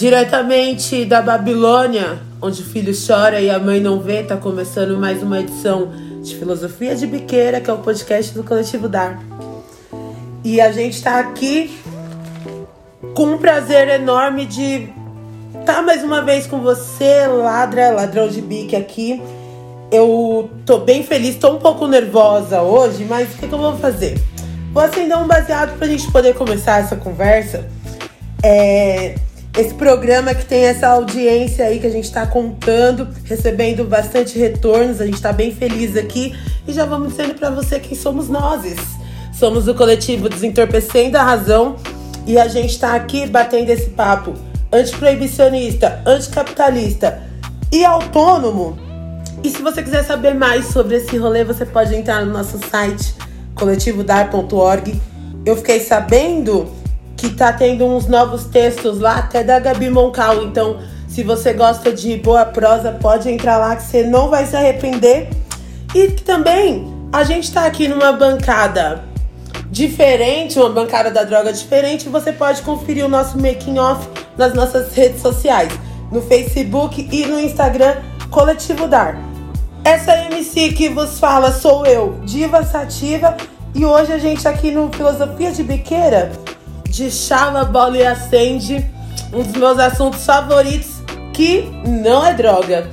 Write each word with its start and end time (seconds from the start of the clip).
Diretamente 0.00 1.04
da 1.04 1.20
Babilônia, 1.20 2.22
onde 2.40 2.62
o 2.62 2.64
filho 2.64 2.90
chora 3.06 3.38
e 3.38 3.50
a 3.50 3.58
mãe 3.58 3.80
não 3.80 4.00
vê, 4.00 4.22
tá 4.22 4.34
começando 4.34 4.96
mais 4.96 5.22
uma 5.22 5.40
edição 5.40 5.92
de 6.22 6.36
Filosofia 6.36 6.96
de 6.96 7.06
Biqueira, 7.06 7.60
que 7.60 7.68
é 7.68 7.72
o 7.74 7.76
podcast 7.76 8.32
do 8.32 8.42
Coletivo 8.42 8.88
Dar. 8.88 9.22
E 10.42 10.58
a 10.58 10.72
gente 10.72 11.02
tá 11.02 11.20
aqui 11.20 11.78
com 13.14 13.34
um 13.34 13.36
prazer 13.36 13.88
enorme 13.88 14.46
de 14.46 14.88
estar 15.60 15.74
tá 15.74 15.82
mais 15.82 16.02
uma 16.02 16.22
vez 16.22 16.46
com 16.46 16.62
você, 16.62 17.26
ladra, 17.26 17.90
ladrão 17.90 18.26
de 18.26 18.40
bique 18.40 18.74
aqui. 18.74 19.20
Eu 19.92 20.48
tô 20.64 20.78
bem 20.78 21.02
feliz, 21.02 21.36
tô 21.36 21.56
um 21.56 21.58
pouco 21.58 21.86
nervosa 21.86 22.62
hoje, 22.62 23.04
mas 23.04 23.34
o 23.34 23.36
que, 23.36 23.46
que 23.46 23.52
eu 23.52 23.58
vou 23.58 23.76
fazer? 23.76 24.18
Vou 24.72 24.82
acender 24.82 25.18
um 25.18 25.26
baseado 25.26 25.76
pra 25.76 25.86
gente 25.86 26.10
poder 26.10 26.34
começar 26.34 26.78
essa 26.80 26.96
conversa. 26.96 27.68
É, 28.42 29.14
esse 29.60 29.74
programa 29.74 30.34
que 30.34 30.44
tem 30.44 30.64
essa 30.64 30.88
audiência 30.88 31.66
aí 31.66 31.78
que 31.78 31.86
a 31.86 31.90
gente 31.90 32.04
está 32.04 32.26
contando, 32.26 33.06
recebendo 33.24 33.84
bastante 33.84 34.38
retornos, 34.38 35.00
a 35.00 35.04
gente 35.04 35.16
está 35.16 35.32
bem 35.32 35.54
feliz 35.54 35.96
aqui 35.96 36.34
e 36.66 36.72
já 36.72 36.86
vamos 36.86 37.10
dizendo 37.10 37.34
para 37.34 37.50
você 37.50 37.78
quem 37.78 37.96
somos 37.96 38.28
nós. 38.28 38.74
Somos 39.34 39.68
o 39.68 39.74
coletivo 39.74 40.28
Desentorpecendo 40.28 41.18
a 41.18 41.22
Razão 41.22 41.76
e 42.26 42.38
a 42.38 42.48
gente 42.48 42.70
está 42.70 42.94
aqui 42.94 43.26
batendo 43.26 43.68
esse 43.68 43.90
papo 43.90 44.34
antiproibicionista, 44.72 46.02
anticapitalista 46.06 47.22
e 47.70 47.84
autônomo. 47.84 48.78
E 49.44 49.50
se 49.50 49.60
você 49.60 49.82
quiser 49.82 50.04
saber 50.04 50.34
mais 50.34 50.66
sobre 50.66 50.96
esse 50.96 51.16
rolê, 51.18 51.44
você 51.44 51.66
pode 51.66 51.94
entrar 51.94 52.24
no 52.24 52.32
nosso 52.32 52.58
site 52.70 53.14
coletivodar.org. 53.54 55.00
Eu 55.44 55.56
fiquei 55.56 55.80
sabendo 55.80 56.79
que 57.20 57.28
tá 57.28 57.52
tendo 57.52 57.84
uns 57.84 58.06
novos 58.06 58.46
textos 58.46 58.98
lá, 58.98 59.18
até 59.18 59.44
da 59.44 59.60
Gabi 59.60 59.90
Moncal. 59.90 60.42
Então, 60.44 60.78
se 61.06 61.22
você 61.22 61.52
gosta 61.52 61.92
de 61.92 62.16
boa 62.16 62.46
prosa, 62.46 62.92
pode 62.92 63.28
entrar 63.28 63.58
lá 63.58 63.76
que 63.76 63.82
você 63.82 64.02
não 64.02 64.30
vai 64.30 64.46
se 64.46 64.56
arrepender. 64.56 65.28
E 65.94 66.08
também 66.12 66.90
a 67.12 67.22
gente 67.22 67.52
tá 67.52 67.66
aqui 67.66 67.86
numa 67.86 68.10
bancada 68.12 69.04
diferente, 69.70 70.58
uma 70.58 70.70
bancada 70.70 71.10
da 71.10 71.22
droga 71.22 71.52
diferente. 71.52 72.08
Você 72.08 72.32
pode 72.32 72.62
conferir 72.62 73.04
o 73.04 73.08
nosso 73.08 73.38
making 73.38 73.78
off 73.78 74.08
nas 74.38 74.54
nossas 74.54 74.94
redes 74.94 75.20
sociais, 75.20 75.70
no 76.10 76.22
Facebook 76.22 77.06
e 77.12 77.26
no 77.26 77.38
Instagram 77.38 77.96
Coletivo 78.30 78.88
Dar. 78.88 79.18
Essa 79.84 80.16
MC 80.24 80.72
que 80.72 80.88
vos 80.88 81.18
fala 81.18 81.52
sou 81.52 81.84
eu, 81.84 82.18
Diva 82.24 82.64
Sativa, 82.64 83.36
e 83.74 83.84
hoje 83.84 84.10
a 84.10 84.18
gente 84.18 84.48
aqui 84.48 84.70
no 84.70 84.90
Filosofia 84.90 85.52
de 85.52 85.62
Biqueira 85.62 86.32
de 86.90 87.08
chava, 87.10 87.64
bola 87.64 87.96
e 87.96 88.04
acende, 88.04 88.84
um 89.32 89.42
dos 89.42 89.52
meus 89.52 89.78
assuntos 89.78 90.26
favoritos, 90.26 91.00
que 91.32 91.62
não 91.86 92.26
é 92.26 92.34
droga. 92.34 92.90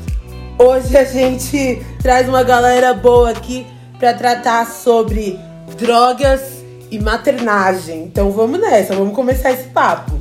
Hoje 0.59 0.95
a 0.95 1.03
gente 1.03 1.83
traz 2.01 2.29
uma 2.29 2.43
galera 2.43 2.93
boa 2.93 3.31
aqui 3.31 3.65
para 3.97 4.13
tratar 4.13 4.67
sobre 4.67 5.39
drogas 5.77 6.63
e 6.91 6.99
maternagem. 6.99 8.03
Então 8.03 8.31
vamos 8.31 8.59
nessa, 8.59 8.95
vamos 8.95 9.15
começar 9.15 9.51
esse 9.51 9.69
papo. 9.69 10.19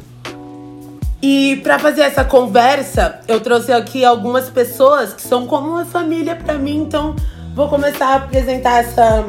E 1.23 1.61
para 1.63 1.79
fazer 1.79 2.03
essa 2.03 2.25
conversa, 2.25 3.21
eu 3.29 3.41
trouxe 3.41 3.73
aqui 3.73 4.05
algumas 4.05 4.49
pessoas 4.49 5.13
que 5.13 5.23
são 5.23 5.47
como 5.47 5.71
uma 5.71 5.85
família 5.85 6.35
para 6.35 6.55
mim, 6.55 6.79
então 6.79 7.15
vou 7.55 7.69
começar 7.69 8.09
a 8.09 8.15
apresentar 8.17 8.85
essa 8.85 9.25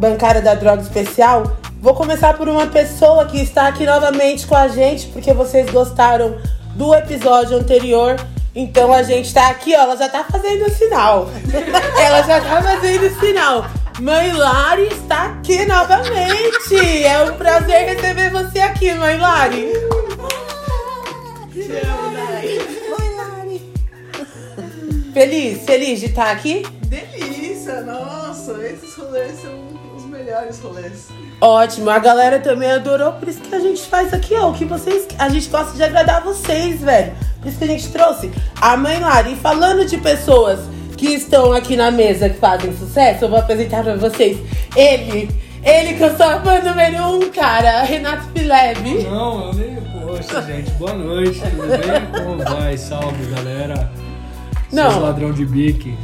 bancária 0.00 0.40
da 0.40 0.54
droga 0.54 0.82
especial 0.82 1.44
Vou 1.82 1.94
começar 1.94 2.36
por 2.36 2.46
uma 2.46 2.66
pessoa 2.66 3.24
que 3.24 3.40
está 3.40 3.66
aqui 3.66 3.86
novamente 3.86 4.46
com 4.46 4.54
a 4.54 4.68
gente, 4.68 5.06
porque 5.06 5.32
vocês 5.32 5.70
gostaram 5.70 6.36
do 6.74 6.94
episódio 6.94 7.56
anterior. 7.56 8.16
Então 8.54 8.92
a 8.92 9.02
gente 9.02 9.32
tá 9.32 9.48
aqui, 9.48 9.74
ó, 9.74 9.84
ela 9.84 9.96
já 9.96 10.06
tá 10.06 10.22
fazendo 10.24 10.66
o 10.66 10.70
sinal. 10.70 11.30
ela 11.98 12.20
já 12.20 12.38
tá 12.38 12.62
fazendo 12.62 13.06
o 13.06 13.18
sinal. 13.18 13.64
Mãe 13.98 14.30
Lari 14.30 14.88
está 14.88 15.28
aqui 15.28 15.64
novamente. 15.64 17.02
É 17.02 17.22
um 17.22 17.34
prazer 17.38 17.94
receber 17.94 18.30
você 18.30 18.60
aqui, 18.60 18.92
Mãe 18.92 19.16
Lari. 19.16 19.72
Te 21.50 21.62
amo, 21.82 22.10
Oi, 22.98 23.16
Lari. 23.16 23.72
Feliz, 25.14 25.62
feliz 25.64 25.98
de 25.98 26.06
estar 26.06 26.30
aqui? 26.30 26.62
Delícia, 26.82 27.80
nossa, 27.80 28.52
esses 28.66 28.94
rolês 28.96 29.40
são 29.40 29.64
os 29.64 29.69
melhores 30.30 30.60
rolês. 30.60 31.08
Ótimo, 31.40 31.90
a 31.90 31.98
galera 31.98 32.38
também 32.38 32.70
adorou, 32.70 33.12
por 33.12 33.28
isso 33.28 33.40
que 33.40 33.54
a 33.54 33.58
gente 33.58 33.82
faz 33.82 34.14
aqui, 34.14 34.34
ó. 34.34 34.50
O 34.50 34.54
que 34.54 34.64
vocês. 34.64 35.08
A 35.18 35.28
gente 35.28 35.48
gosta 35.48 35.76
de 35.76 35.82
agradar 35.82 36.22
vocês, 36.22 36.80
velho. 36.80 37.12
Por 37.40 37.48
isso 37.48 37.58
que 37.58 37.64
a 37.64 37.68
gente 37.68 37.88
trouxe 37.88 38.30
a 38.60 38.76
mãe 38.76 39.00
Lari. 39.00 39.32
E 39.32 39.36
falando 39.36 39.84
de 39.84 39.98
pessoas 39.98 40.60
que 40.96 41.08
estão 41.08 41.52
aqui 41.52 41.76
na 41.76 41.90
mesa 41.90 42.28
que 42.28 42.38
fazem 42.38 42.76
sucesso, 42.76 43.24
eu 43.24 43.28
vou 43.28 43.38
apresentar 43.38 43.82
pra 43.82 43.96
vocês 43.96 44.38
ele. 44.76 45.28
Ele 45.62 45.94
que 45.94 46.02
eu 46.02 46.16
sou 46.16 46.26
a 46.26 46.40
fã 46.40 46.60
número 46.60 47.16
um, 47.16 47.30
cara, 47.30 47.82
Renato 47.82 48.28
Fileb. 48.32 49.04
Não, 49.04 49.48
eu 49.48 49.54
nem. 49.54 49.80
Poxa, 50.00 50.42
gente, 50.42 50.70
boa 50.72 50.94
noite, 50.94 51.40
tudo 51.40 51.68
bem? 51.68 52.24
Como 52.24 52.42
vai? 52.42 52.76
Salve, 52.76 53.26
galera. 53.34 53.90
Não. 54.72 54.90
Seus 54.90 55.02
ladrão 55.02 55.32
de 55.32 55.44
bique. 55.44 55.96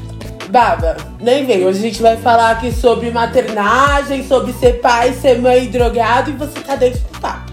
Baba, 0.48 0.96
nem 1.20 1.44
vem. 1.44 1.64
Hoje 1.64 1.78
a 1.78 1.82
gente 1.82 2.02
vai 2.02 2.16
falar 2.16 2.52
aqui 2.52 2.72
sobre 2.72 3.10
maternagem, 3.10 4.26
sobre 4.26 4.52
ser 4.52 4.74
pai, 4.74 5.12
ser 5.12 5.38
mãe 5.40 5.66
drogado 5.68 6.30
e 6.30 6.34
você 6.34 6.60
tá 6.60 6.76
dentro 6.76 7.00
do 7.00 7.20
papo. 7.20 7.50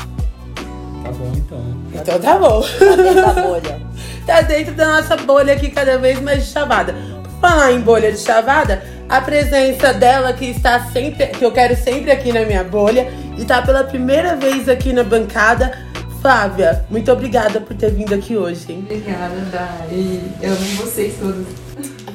Tá 1.03 1.11
bom 1.11 1.31
então. 1.35 1.63
Então 1.93 2.19
tá 2.19 2.37
bom. 2.37 2.61
Tá 2.61 2.95
dentro 2.95 3.15
da 3.15 3.33
bolha. 3.33 3.81
tá 4.25 4.41
dentro 4.41 4.73
da 4.75 5.01
nossa 5.01 5.17
bolha 5.17 5.53
aqui 5.53 5.69
cada 5.71 5.97
vez 5.97 6.21
mais 6.21 6.45
de 6.45 6.51
chavada. 6.51 6.93
Por 7.23 7.31
falar 7.41 7.71
em 7.71 7.81
bolha 7.81 8.11
de 8.11 8.19
chavada, 8.19 8.83
a 9.09 9.21
presença 9.21 9.93
dela 9.93 10.31
que 10.33 10.45
está 10.45 10.79
sempre, 10.91 11.27
que 11.27 11.43
eu 11.43 11.51
quero 11.51 11.75
sempre 11.75 12.11
aqui 12.11 12.31
na 12.31 12.45
minha 12.45 12.63
bolha, 12.63 13.11
e 13.37 13.43
tá 13.43 13.61
pela 13.61 13.83
primeira 13.83 14.35
vez 14.35 14.69
aqui 14.69 14.93
na 14.93 15.03
bancada. 15.03 15.77
Flávia, 16.21 16.85
muito 16.89 17.11
obrigada 17.11 17.59
por 17.59 17.75
ter 17.75 17.91
vindo 17.91 18.13
aqui 18.13 18.37
hoje, 18.37 18.71
hein? 18.71 18.79
Obrigada, 18.85 19.35
Dai. 19.51 20.21
Eu 20.41 20.53
amo 20.53 20.75
vocês 20.77 21.15
todos. 21.19 21.62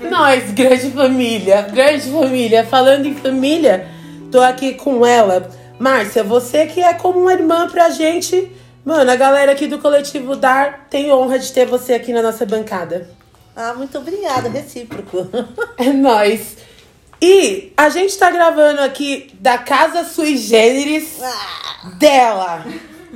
Nós, 0.02 0.50
grande 0.52 0.90
família, 0.90 1.62
grande 1.62 2.10
família. 2.10 2.64
Falando 2.66 3.06
em 3.06 3.14
família, 3.14 3.88
tô 4.30 4.40
aqui 4.40 4.74
com 4.74 5.04
ela. 5.04 5.50
Márcia, 5.78 6.22
você 6.24 6.66
que 6.66 6.80
é 6.80 6.94
como 6.94 7.20
uma 7.20 7.32
irmã 7.32 7.68
pra 7.68 7.90
gente. 7.90 8.50
Mano, 8.84 9.10
a 9.10 9.16
galera 9.16 9.52
aqui 9.52 9.66
do 9.66 9.78
Coletivo 9.78 10.34
Dar 10.36 10.86
tem 10.88 11.12
honra 11.12 11.38
de 11.38 11.52
ter 11.52 11.66
você 11.66 11.94
aqui 11.94 12.12
na 12.12 12.22
nossa 12.22 12.46
bancada. 12.46 13.10
Ah, 13.54 13.74
muito 13.74 13.98
obrigada, 13.98 14.48
recíproco. 14.48 15.28
É 15.78 15.92
nóis. 15.92 16.56
E 17.20 17.72
a 17.76 17.88
gente 17.88 18.16
tá 18.16 18.30
gravando 18.30 18.80
aqui 18.80 19.30
da 19.40 19.58
Casa 19.58 20.04
Sui 20.04 20.36
Generis 20.36 21.18
Ah, 21.20 21.90
dela, 21.98 22.64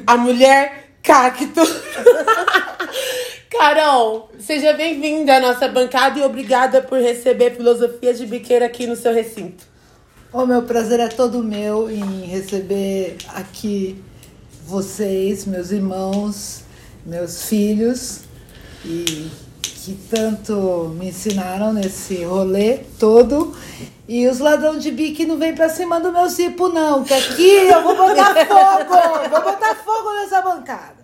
a 0.07 0.17
mulher 0.17 0.91
cacto. 1.03 1.63
Carol, 3.53 4.31
seja 4.41 4.73
bem-vinda 4.73 5.37
à 5.37 5.41
nossa 5.41 5.69
bancada 5.69 6.19
e 6.19 6.23
obrigada 6.23 6.81
por 6.81 6.99
receber 6.99 7.55
Filosofia 7.55 8.15
de 8.15 8.25
Biqueira 8.25 8.65
aqui 8.65 8.87
no 8.87 8.97
seu 8.97 9.13
recinto. 9.13 9.65
O 10.33 10.47
meu 10.47 10.63
prazer 10.63 10.99
é 10.99 11.09
todo 11.09 11.45
meu 11.45 11.91
em 11.91 12.25
receber 12.25 13.19
aqui 13.29 14.03
vocês, 14.65 15.45
meus 15.45 15.71
irmãos, 15.71 16.65
meus 17.05 17.45
filhos, 17.45 18.21
e 18.87 19.31
que 19.61 19.99
tanto 20.11 20.95
me 20.99 21.09
ensinaram 21.09 21.75
nesse 21.75 22.25
rolê 22.25 22.79
todo. 22.99 23.55
E 24.09 24.27
os 24.29 24.39
ladrão 24.39 24.79
de 24.79 24.91
bique 24.91 25.27
não 25.27 25.37
vem 25.37 25.55
pra 25.55 25.69
cima 25.69 26.01
do 26.01 26.11
meu 26.11 26.31
cipo, 26.31 26.71
não, 26.71 27.05
que 27.05 27.13
aqui 27.13 27.51
eu 27.51 27.83
vou 27.83 27.95
botar 27.95 28.35
fogo! 28.47 29.29
Vou 29.29 29.43
botar 29.43 29.75
fogo 29.75 30.11
nessa 30.15 30.41
bancada. 30.41 30.97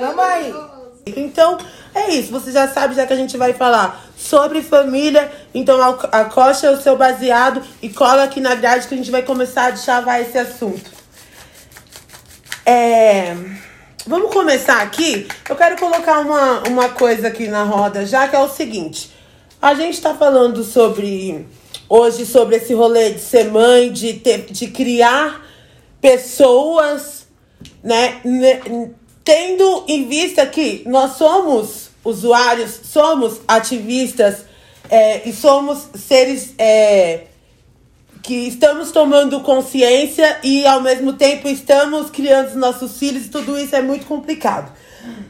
Vamos 0.00 0.24
aí! 0.24 0.75
Então, 1.14 1.56
é 1.94 2.10
isso. 2.10 2.32
Você 2.32 2.50
já 2.50 2.66
sabe, 2.66 2.94
já 2.94 3.06
que 3.06 3.12
a 3.12 3.16
gente 3.16 3.36
vai 3.36 3.52
falar 3.52 4.10
sobre 4.16 4.60
família. 4.60 5.30
Então, 5.54 5.80
aco- 5.80 6.08
acosta 6.10 6.72
o 6.72 6.80
seu 6.80 6.96
baseado 6.96 7.62
e 7.80 7.88
cola 7.88 8.24
aqui 8.24 8.40
na 8.40 8.56
grade 8.56 8.88
que 8.88 8.94
a 8.94 8.96
gente 8.96 9.10
vai 9.10 9.22
começar 9.22 9.72
a 9.72 9.76
chavar 9.76 10.20
esse 10.20 10.36
assunto. 10.36 10.90
É... 12.64 13.36
Vamos 14.04 14.32
começar 14.32 14.82
aqui. 14.82 15.28
Eu 15.48 15.54
quero 15.54 15.76
colocar 15.76 16.20
uma, 16.20 16.68
uma 16.68 16.88
coisa 16.88 17.28
aqui 17.28 17.46
na 17.46 17.62
roda, 17.62 18.04
já 18.04 18.26
que 18.26 18.34
é 18.34 18.40
o 18.40 18.48
seguinte. 18.48 19.12
A 19.62 19.74
gente 19.74 20.00
tá 20.00 20.14
falando 20.14 20.64
sobre... 20.64 21.46
Hoje, 21.88 22.26
sobre 22.26 22.56
esse 22.56 22.74
rolê 22.74 23.10
de 23.10 23.20
ser 23.20 23.44
mãe, 23.44 23.92
de, 23.92 24.14
ter, 24.14 24.46
de 24.46 24.66
criar 24.66 25.46
pessoas 26.00 27.28
né, 27.80 28.20
tendo 29.26 29.84
em 29.88 30.06
vista 30.06 30.46
que 30.46 30.84
nós 30.86 31.16
somos 31.16 31.90
usuários, 32.04 32.78
somos 32.84 33.40
ativistas 33.48 34.44
é, 34.88 35.28
e 35.28 35.32
somos 35.32 35.88
seres 35.96 36.54
é, 36.56 37.24
que 38.22 38.46
estamos 38.46 38.92
tomando 38.92 39.40
consciência 39.40 40.38
e 40.44 40.64
ao 40.64 40.80
mesmo 40.80 41.14
tempo 41.14 41.48
estamos 41.48 42.08
criando 42.08 42.50
os 42.50 42.54
nossos 42.54 43.00
filhos 43.00 43.26
e 43.26 43.28
tudo 43.28 43.58
isso 43.58 43.74
é 43.74 43.82
muito 43.82 44.06
complicado. 44.06 44.72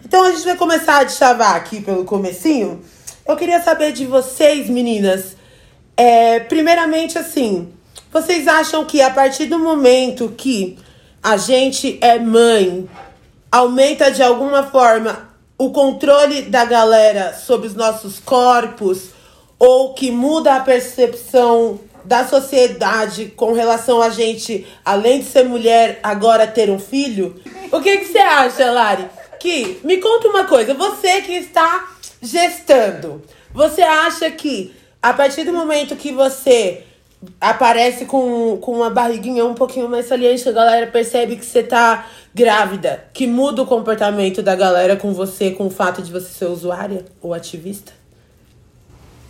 Então 0.04 0.24
a 0.24 0.30
gente 0.30 0.44
vai 0.44 0.56
começar 0.56 0.98
a 0.98 1.04
deschavar 1.04 1.56
aqui 1.56 1.80
pelo 1.80 2.04
comecinho. 2.04 2.82
Eu 3.26 3.34
queria 3.34 3.62
saber 3.62 3.92
de 3.92 4.04
vocês, 4.04 4.68
meninas. 4.68 5.34
É, 5.96 6.40
primeiramente, 6.40 7.18
assim, 7.18 7.72
vocês 8.12 8.46
acham 8.46 8.84
que 8.84 9.00
a 9.00 9.08
partir 9.08 9.46
do 9.46 9.58
momento 9.58 10.34
que 10.36 10.78
a 11.22 11.38
gente 11.38 11.98
é 12.02 12.18
mãe, 12.18 12.86
aumenta 13.56 14.10
de 14.10 14.22
alguma 14.22 14.64
forma 14.64 15.30
o 15.56 15.70
controle 15.70 16.42
da 16.42 16.66
galera 16.66 17.32
sobre 17.32 17.66
os 17.66 17.74
nossos 17.74 18.20
corpos 18.20 19.10
ou 19.58 19.94
que 19.94 20.10
muda 20.10 20.56
a 20.56 20.60
percepção 20.60 21.80
da 22.04 22.28
sociedade 22.28 23.32
com 23.34 23.54
relação 23.54 24.02
a 24.02 24.10
gente, 24.10 24.66
além 24.84 25.20
de 25.20 25.26
ser 25.26 25.44
mulher, 25.44 25.98
agora 26.02 26.46
ter 26.46 26.68
um 26.68 26.78
filho? 26.78 27.40
O 27.72 27.80
que, 27.80 27.96
que 27.96 28.04
você 28.04 28.18
acha, 28.18 28.70
Lari? 28.70 29.08
Que 29.40 29.80
me 29.82 29.96
conta 29.96 30.28
uma 30.28 30.44
coisa, 30.44 30.74
você 30.74 31.22
que 31.22 31.32
está 31.32 31.88
gestando, 32.20 33.22
você 33.54 33.80
acha 33.80 34.30
que 34.30 34.74
a 35.02 35.14
partir 35.14 35.44
do 35.44 35.52
momento 35.54 35.96
que 35.96 36.12
você 36.12 36.84
aparece 37.40 38.04
com, 38.04 38.58
com 38.58 38.72
uma 38.72 38.90
barriguinha 38.90 39.44
um 39.44 39.54
pouquinho 39.54 39.88
mais 39.88 40.06
saliente, 40.06 40.48
a 40.48 40.52
galera 40.52 40.86
percebe 40.86 41.36
que 41.36 41.44
você 41.44 41.62
tá 41.62 42.06
grávida, 42.34 43.04
que 43.12 43.26
muda 43.26 43.62
o 43.62 43.66
comportamento 43.66 44.42
da 44.42 44.54
galera 44.54 44.96
com 44.96 45.12
você, 45.12 45.50
com 45.50 45.66
o 45.66 45.70
fato 45.70 46.02
de 46.02 46.12
você 46.12 46.28
ser 46.28 46.46
usuária 46.46 47.04
ou 47.20 47.32
ativista? 47.32 47.92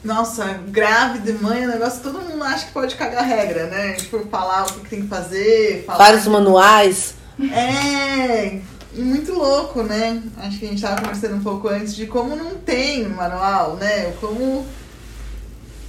Nossa, 0.04 0.44
grávida 0.68 1.30
e 1.30 1.34
mãe 1.34 1.64
é 1.64 1.66
um 1.66 1.70
negócio 1.70 1.98
que 1.98 2.04
todo 2.04 2.20
mundo 2.20 2.42
acha 2.44 2.66
que 2.66 2.72
pode 2.72 2.94
cagar 2.94 3.24
regra, 3.24 3.66
né? 3.66 3.94
Tipo, 3.94 4.20
falar 4.28 4.64
o 4.64 4.72
que 4.74 4.80
que 4.80 4.88
tem 4.88 5.02
que 5.02 5.08
fazer, 5.08 5.84
falar. 5.84 5.98
Vários 5.98 6.26
manuais. 6.28 7.14
É, 7.52 8.60
muito 8.94 9.32
louco, 9.32 9.82
né? 9.82 10.22
Acho 10.38 10.58
que 10.58 10.66
a 10.66 10.68
gente 10.68 10.80
tava 10.80 11.00
conversando 11.00 11.36
um 11.36 11.42
pouco 11.42 11.68
antes 11.68 11.94
de 11.94 12.06
como 12.06 12.36
não 12.36 12.54
tem 12.54 13.08
manual, 13.08 13.76
né? 13.76 14.12
Como. 14.20 14.64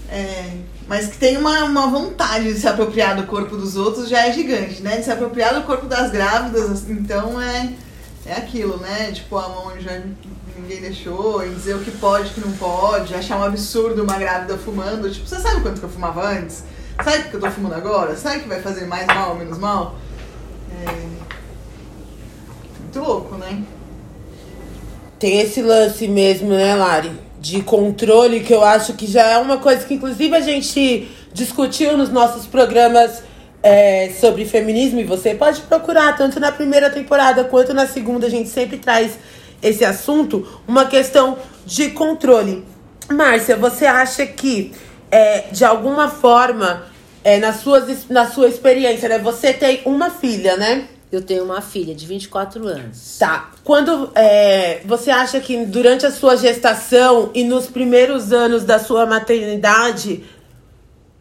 É, 0.09 0.53
mas 0.87 1.07
que 1.07 1.17
tem 1.17 1.35
uma, 1.37 1.63
uma 1.65 1.87
vontade 1.87 2.53
de 2.53 2.59
se 2.59 2.67
apropriar 2.67 3.15
do 3.15 3.27
corpo 3.27 3.57
dos 3.57 3.75
outros 3.75 4.07
já 4.07 4.25
é 4.27 4.31
gigante, 4.31 4.81
né? 4.81 4.97
De 4.97 5.03
se 5.03 5.11
apropriar 5.11 5.53
do 5.53 5.63
corpo 5.63 5.85
das 5.85 6.11
grávidas, 6.11 6.71
assim, 6.71 6.93
então 6.93 7.41
é, 7.41 7.73
é 8.25 8.33
aquilo, 8.33 8.77
né? 8.77 9.11
Tipo, 9.11 9.37
a 9.37 9.49
mão 9.49 9.73
já 9.79 10.01
ninguém 10.57 10.81
deixou, 10.81 11.45
em 11.45 11.53
dizer 11.53 11.75
o 11.75 11.79
que 11.79 11.91
pode 11.91 12.27
e 12.27 12.31
o 12.31 12.33
que 12.33 12.39
não 12.39 12.53
pode, 12.53 13.13
achar 13.13 13.37
um 13.37 13.43
absurdo 13.43 14.01
uma 14.01 14.17
grávida 14.17 14.57
fumando. 14.57 15.11
Tipo, 15.11 15.27
você 15.27 15.39
sabe 15.39 15.61
quanto 15.61 15.79
que 15.79 15.85
eu 15.85 15.89
fumava 15.89 16.25
antes? 16.25 16.63
Sabe 17.03 17.29
que 17.29 17.35
eu 17.35 17.39
tô 17.39 17.51
fumando 17.51 17.75
agora? 17.75 18.15
Sabe 18.15 18.39
que 18.39 18.47
vai 18.47 18.61
fazer 18.61 18.85
mais 18.85 19.05
mal 19.07 19.31
ou 19.31 19.35
menos 19.35 19.57
mal? 19.57 19.95
É... 20.71 21.07
Muito 22.81 22.99
louco, 22.99 23.35
né? 23.35 23.61
Tem 25.19 25.41
esse 25.41 25.61
lance 25.61 26.07
mesmo, 26.07 26.49
né, 26.49 26.75
Lari? 26.75 27.26
De 27.47 27.61
controle, 27.61 28.41
que 28.41 28.53
eu 28.53 28.61
acho 28.61 28.91
que 28.91 29.07
já 29.07 29.23
é 29.23 29.37
uma 29.37 29.57
coisa 29.57 29.85
que, 29.85 29.93
inclusive, 29.93 30.35
a 30.35 30.41
gente 30.41 31.09
discutiu 31.31 31.95
nos 31.95 32.09
nossos 32.09 32.45
programas 32.45 33.23
é, 33.63 34.11
sobre 34.19 34.43
feminismo. 34.43 34.99
E 34.99 35.05
você 35.05 35.33
pode 35.33 35.61
procurar, 35.61 36.17
tanto 36.17 36.41
na 36.41 36.51
primeira 36.51 36.89
temporada 36.89 37.45
quanto 37.45 37.73
na 37.73 37.87
segunda, 37.87 38.27
a 38.27 38.29
gente 38.29 38.49
sempre 38.49 38.77
traz 38.77 39.17
esse 39.63 39.85
assunto. 39.85 40.45
Uma 40.67 40.87
questão 40.87 41.37
de 41.65 41.91
controle. 41.91 42.65
Márcia, 43.09 43.55
você 43.55 43.85
acha 43.85 44.25
que, 44.25 44.73
é, 45.09 45.45
de 45.49 45.63
alguma 45.63 46.09
forma, 46.09 46.83
é, 47.23 47.39
na, 47.39 47.53
suas, 47.53 48.09
na 48.09 48.29
sua 48.29 48.49
experiência, 48.49 49.07
né? 49.07 49.19
Você 49.19 49.53
tem 49.53 49.83
uma 49.85 50.09
filha, 50.09 50.57
né? 50.57 50.83
Eu 51.11 51.21
tenho 51.21 51.45
uma 51.45 51.61
filha 51.61 51.95
de 51.95 52.05
24 52.05 52.67
anos. 52.67 53.17
Tá. 53.17 53.51
Quando 53.63 54.11
é, 54.13 54.81
você 54.85 55.09
acha 55.09 55.39
que 55.39 55.65
durante 55.65 56.05
a 56.05 56.11
sua 56.11 56.35
gestação 56.35 57.31
e 57.33 57.43
nos 57.45 57.67
primeiros 57.67 58.33
anos 58.33 58.65
da 58.65 58.77
sua 58.77 59.05
maternidade, 59.05 60.25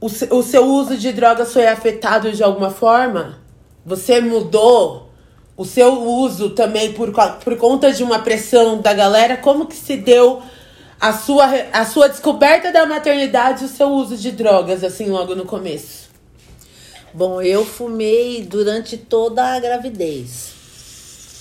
o, 0.00 0.06
o 0.06 0.42
seu 0.42 0.64
uso 0.64 0.96
de 0.96 1.12
drogas 1.12 1.52
foi 1.52 1.66
afetado 1.66 2.32
de 2.32 2.42
alguma 2.42 2.70
forma? 2.70 3.38
Você 3.84 4.20
mudou 4.20 5.08
o 5.56 5.64
seu 5.64 6.02
uso 6.02 6.50
também 6.50 6.92
por, 6.92 7.12
por 7.12 7.56
conta 7.56 7.92
de 7.92 8.02
uma 8.02 8.18
pressão 8.18 8.80
da 8.80 8.92
galera? 8.92 9.36
Como 9.36 9.66
que 9.66 9.76
se 9.76 9.96
deu 9.96 10.42
a 11.00 11.12
sua, 11.12 11.46
a 11.72 11.84
sua 11.84 12.08
descoberta 12.08 12.72
da 12.72 12.84
maternidade 12.86 13.62
e 13.62 13.66
o 13.66 13.68
seu 13.68 13.88
uso 13.88 14.16
de 14.16 14.32
drogas, 14.32 14.82
assim, 14.82 15.08
logo 15.08 15.34
no 15.34 15.44
começo? 15.44 16.05
Bom, 17.16 17.40
eu 17.40 17.64
fumei 17.64 18.42
durante 18.42 18.98
toda 18.98 19.42
a 19.42 19.58
gravidez. 19.58 20.52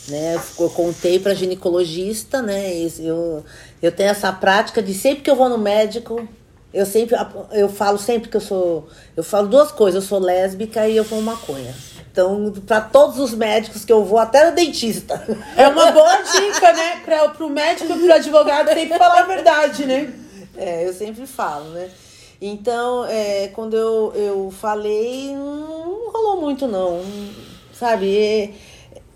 Né? 0.07 0.42
Eu 0.57 0.69
contei 0.69 1.19
para 1.19 1.33
ginecologista, 1.33 2.42
né? 2.42 2.74
Eu, 2.98 3.44
eu 3.81 3.92
tenho 3.92 4.10
essa 4.10 4.31
prática 4.31 4.81
de 4.81 4.94
sempre 4.94 5.22
que 5.22 5.30
eu 5.30 5.36
vou 5.36 5.50
no 5.50 5.57
médico, 5.57 6.25
eu 6.74 6.86
sempre 6.86 7.18
eu 7.51 7.68
falo 7.68 7.98
sempre 7.98 8.30
que 8.30 8.38
eu 8.38 8.42
sou, 8.42 8.88
eu 9.18 9.24
falo 9.24 9.50
duas 9.50 9.69
coisas, 9.69 10.01
eu 10.01 10.07
sou 10.07 10.18
lésbica 10.18 10.88
e 10.88 10.95
eu 10.95 11.04
fumo 11.04 11.24
maconha. 11.24 11.75
Então, 12.10 12.54
para 12.66 12.80
todos 12.80 13.19
os 13.19 13.33
médicos 13.33 13.83
que 13.83 13.92
eu 13.92 14.06
vou, 14.06 14.18
até 14.18 14.50
no 14.50 14.56
dentista. 14.56 15.22
É 15.57 15.68
uma 15.68 15.92
boa 15.92 16.22
dica, 16.22 16.72
né? 16.72 17.01
Pra, 17.04 17.27
pro 17.27 17.50
médico 17.50 17.92
e 17.92 18.00
pro 18.00 18.13
advogado 18.13 18.69
sempre 18.69 18.98
falar 18.98 19.24
a 19.24 19.25
verdade, 19.25 19.86
né? 19.86 20.13
É, 20.56 20.88
eu 20.88 20.94
sempre 20.94 21.27
falo, 21.27 21.66
né? 21.72 21.89
Então, 22.47 23.06
é, 23.06 23.47
quando 23.56 23.75
eu, 23.75 24.13
eu 24.15 24.51
falei, 24.51 25.36
não 25.36 26.12
rolou 26.12 26.39
muito, 26.39 26.68
não. 26.68 27.01
Sabe? 27.74 28.15
É, 28.15 28.51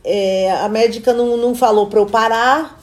é, 0.03 0.51
a 0.51 0.67
médica 0.67 1.13
não, 1.13 1.37
não 1.37 1.53
falou 1.53 1.85
pra 1.85 1.99
eu 1.99 2.07
parar 2.07 2.81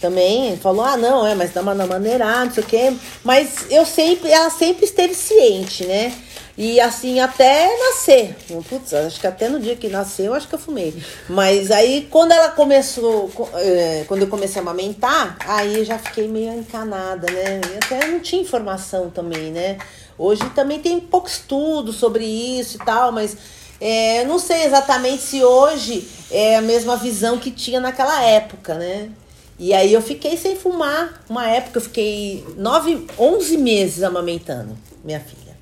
também. 0.00 0.56
Falou, 0.56 0.82
ah, 0.82 0.96
não, 0.96 1.26
é, 1.26 1.34
mas 1.34 1.52
dá 1.52 1.60
uma 1.60 1.74
maneirada, 1.74 2.46
não 2.46 2.52
sei 2.52 2.62
o 2.62 2.66
quê. 2.66 2.96
Mas 3.22 3.66
eu 3.70 3.84
sempre, 3.84 4.30
ela 4.30 4.48
sempre 4.48 4.86
esteve 4.86 5.14
ciente, 5.14 5.84
né? 5.84 6.10
E 6.56 6.78
assim, 6.80 7.18
até 7.18 7.66
nascer. 7.78 8.36
Putz, 8.68 8.92
acho 8.92 9.18
que 9.18 9.26
até 9.26 9.48
no 9.48 9.58
dia 9.58 9.74
que 9.74 9.88
nasceu, 9.88 10.34
acho 10.34 10.46
que 10.46 10.54
eu 10.54 10.58
fumei. 10.58 10.94
Mas 11.28 11.70
aí, 11.70 12.06
quando 12.10 12.32
ela 12.32 12.50
começou, 12.50 13.28
co- 13.30 13.48
é, 13.54 14.04
quando 14.06 14.22
eu 14.22 14.28
comecei 14.28 14.58
a 14.60 14.62
amamentar, 14.62 15.38
aí 15.46 15.78
eu 15.78 15.84
já 15.84 15.98
fiquei 15.98 16.28
meio 16.28 16.52
encanada, 16.52 17.30
né? 17.32 17.60
E 17.72 17.76
até 17.78 18.06
não 18.06 18.20
tinha 18.20 18.42
informação 18.42 19.08
também, 19.08 19.50
né? 19.50 19.78
Hoje 20.18 20.42
também 20.54 20.78
tem 20.78 21.00
pouco 21.00 21.26
estudo 21.26 21.90
sobre 21.92 22.24
isso 22.24 22.76
e 22.76 22.84
tal, 22.84 23.10
mas 23.12 23.34
é, 23.80 24.22
não 24.26 24.38
sei 24.38 24.64
exatamente 24.64 25.22
se 25.22 25.42
hoje 25.42 26.06
é 26.30 26.56
a 26.56 26.62
mesma 26.62 26.96
visão 26.96 27.38
que 27.38 27.50
tinha 27.50 27.80
naquela 27.80 28.22
época, 28.22 28.74
né? 28.74 29.08
E 29.58 29.72
aí 29.72 29.92
eu 29.92 30.02
fiquei 30.02 30.36
sem 30.36 30.54
fumar. 30.54 31.22
Uma 31.30 31.48
época 31.48 31.78
eu 31.78 31.82
fiquei 31.82 32.44
nove, 32.58 33.06
11 33.18 33.56
meses 33.56 34.02
amamentando 34.02 34.76
minha 35.02 35.20
filha. 35.20 35.56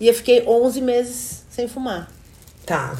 E 0.00 0.08
eu 0.08 0.14
fiquei 0.14 0.42
11 0.46 0.80
meses 0.80 1.44
sem 1.50 1.68
fumar. 1.68 2.10
Tá. 2.64 2.96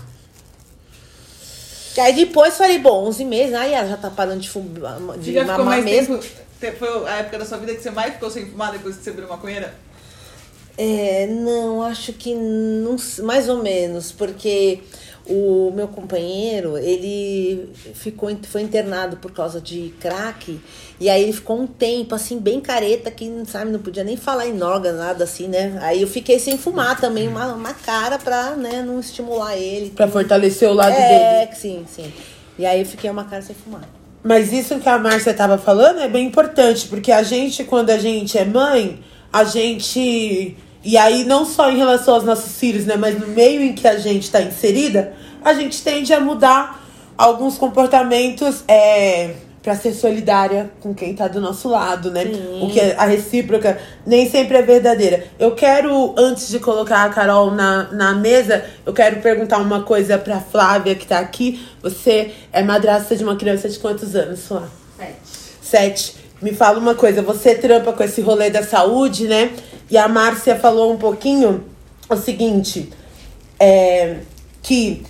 E 1.97 2.01
aí 2.01 2.15
depois 2.15 2.57
falei, 2.57 2.79
bom, 2.79 3.05
11 3.09 3.25
meses, 3.25 3.55
aí 3.55 3.73
ela 3.73 3.89
já 3.89 3.97
tá 3.97 4.11
parando 4.11 4.41
de, 4.41 4.49
fumar, 4.49 5.19
de 5.19 5.33
já 5.33 5.45
mamar 5.45 5.67
mais 5.67 5.85
mesmo. 5.85 6.19
tempo? 6.19 6.35
te- 6.61 6.73
Foi 6.73 7.09
a 7.09 7.17
época 7.17 7.39
da 7.39 7.45
sua 7.45 7.59
vida 7.59 7.75
que 7.75 7.83
você 7.83 7.91
mais 7.91 8.15
ficou 8.15 8.31
sem 8.31 8.47
fumar 8.47 8.71
depois 8.73 8.97
que 8.97 9.03
você 9.03 9.11
virou 9.11 9.29
maconheira? 9.29 9.75
É, 10.79 11.27
não, 11.27 11.83
acho 11.83 12.13
que 12.13 12.35
não, 12.35 12.97
mais 13.25 13.49
ou 13.49 13.63
menos, 13.63 14.13
porque 14.13 14.81
o 15.31 15.73
meu 15.75 15.87
companheiro, 15.87 16.77
ele 16.77 17.69
ficou, 17.95 18.29
foi 18.49 18.63
internado 18.63 19.17
por 19.17 19.31
causa 19.31 19.61
de 19.61 19.95
crack, 20.01 20.61
e 20.99 21.09
aí 21.09 21.23
ele 21.23 21.33
ficou 21.33 21.61
um 21.61 21.67
tempo, 21.67 22.15
assim, 22.15 22.39
bem 22.39 22.61
careta, 22.61 23.11
que, 23.11 23.31
sabe, 23.47 23.71
não 23.71 23.79
podia 23.79 24.03
nem 24.03 24.17
falar 24.17 24.47
em 24.49 24.57
droga, 24.57 24.93
nada 24.93 25.25
assim, 25.25 25.47
né? 25.47 25.79
Aí 25.81 26.03
eu 26.03 26.09
fiquei 26.09 26.39
sem 26.39 26.59
fumar 26.59 27.01
também, 27.01 27.29
uma, 27.29 27.55
uma 27.55 27.73
cara 27.73 28.19
pra, 28.19 28.57
né, 28.57 28.83
não 28.83 28.99
estimular 28.99 29.57
ele. 29.57 29.91
Pra 29.91 30.09
fortalecer 30.09 30.69
o 30.69 30.75
lado 30.75 30.93
É, 30.93 31.47
dele. 31.47 31.57
sim, 31.57 31.85
sim. 31.89 32.13
E 32.59 32.67
aí 32.67 32.81
eu 32.81 32.87
fiquei 32.87 33.09
uma 33.09 33.25
cara 33.25 33.41
sem 33.41 33.55
fumar. 33.55 33.89
Mas 34.23 34.53
isso 34.53 34.79
que 34.81 34.89
a 34.89 34.99
Márcia 34.99 35.33
tava 35.33 35.57
falando 35.57 36.01
é 36.01 36.09
bem 36.09 36.27
importante, 36.27 36.89
porque 36.89 37.11
a 37.13 37.23
gente, 37.23 37.65
quando 37.65 37.89
a 37.91 37.97
gente 37.99 38.37
é 38.37 38.45
mãe, 38.45 39.01
a 39.33 39.45
gente. 39.45 40.57
E 40.83 40.97
aí, 40.97 41.25
não 41.25 41.45
só 41.47 41.71
em 41.71 41.77
relação 41.77 42.15
aos 42.15 42.25
nossos 42.25 42.59
filhos, 42.59 42.85
né? 42.85 42.97
Mas 42.97 43.19
no 43.19 43.29
meio 43.29 43.63
em 43.63 43.73
que 43.75 43.87
a 43.87 43.97
gente 43.99 44.31
tá 44.31 44.43
inserida, 44.43 45.15
a 45.45 45.55
gente 45.55 45.83
tende 45.83 46.13
a 46.13 46.21
mudar 46.21 46.83
alguns 47.17 47.59
comportamentos 47.59 48.65
é, 48.67 49.35
para 49.63 49.75
ser 49.75 49.93
solidária 49.93 50.71
com 50.81 50.95
quem 50.95 51.15
tá 51.15 51.29
do 51.29 51.41
nosso 51.41 51.69
lado, 51.69 52.11
né? 52.11 52.25
Sim. 52.25 52.63
O 52.63 52.71
que 52.71 52.81
é 52.81 52.95
a 52.97 53.05
recíproca 53.05 53.79
nem 54.07 54.29
sempre 54.29 54.57
é 54.57 54.63
verdadeira. 54.63 55.25
Eu 55.39 55.55
quero, 55.55 56.15
antes 56.17 56.49
de 56.49 56.59
colocar 56.59 57.05
a 57.05 57.11
Carol 57.11 57.51
na, 57.51 57.93
na 57.93 58.15
mesa, 58.15 58.65
eu 58.87 58.93
quero 58.93 59.21
perguntar 59.21 59.59
uma 59.59 59.83
coisa 59.83 60.17
pra 60.17 60.41
Flávia 60.41 60.95
que 60.95 61.07
tá 61.07 61.19
aqui. 61.19 61.67
Você 61.83 62.33
é 62.53 62.63
madrasta 62.63 63.15
de 63.15 63.23
uma 63.23 63.37
criança 63.37 63.69
de 63.69 63.79
quantos 63.79 64.17
anos, 64.17 64.47
Flá? 64.47 64.67
Sete. 64.97 65.17
Sete. 65.63 66.17
Me 66.41 66.55
fala 66.55 66.79
uma 66.79 66.95
coisa, 66.95 67.21
você 67.21 67.55
trampa 67.55 67.93
com 67.93 68.03
esse 68.03 68.23
rolê 68.23 68.49
da 68.49 68.63
saúde, 68.63 69.29
né? 69.29 69.51
E 69.91 69.99
a 69.99 70.09
Márcia 70.09 70.57
falou 70.57 70.91
um 70.91 70.97
pouquinho 70.97 71.65
o 72.09 72.17
seguinte, 72.17 72.91
é, 73.59 74.17
que 74.63 75.03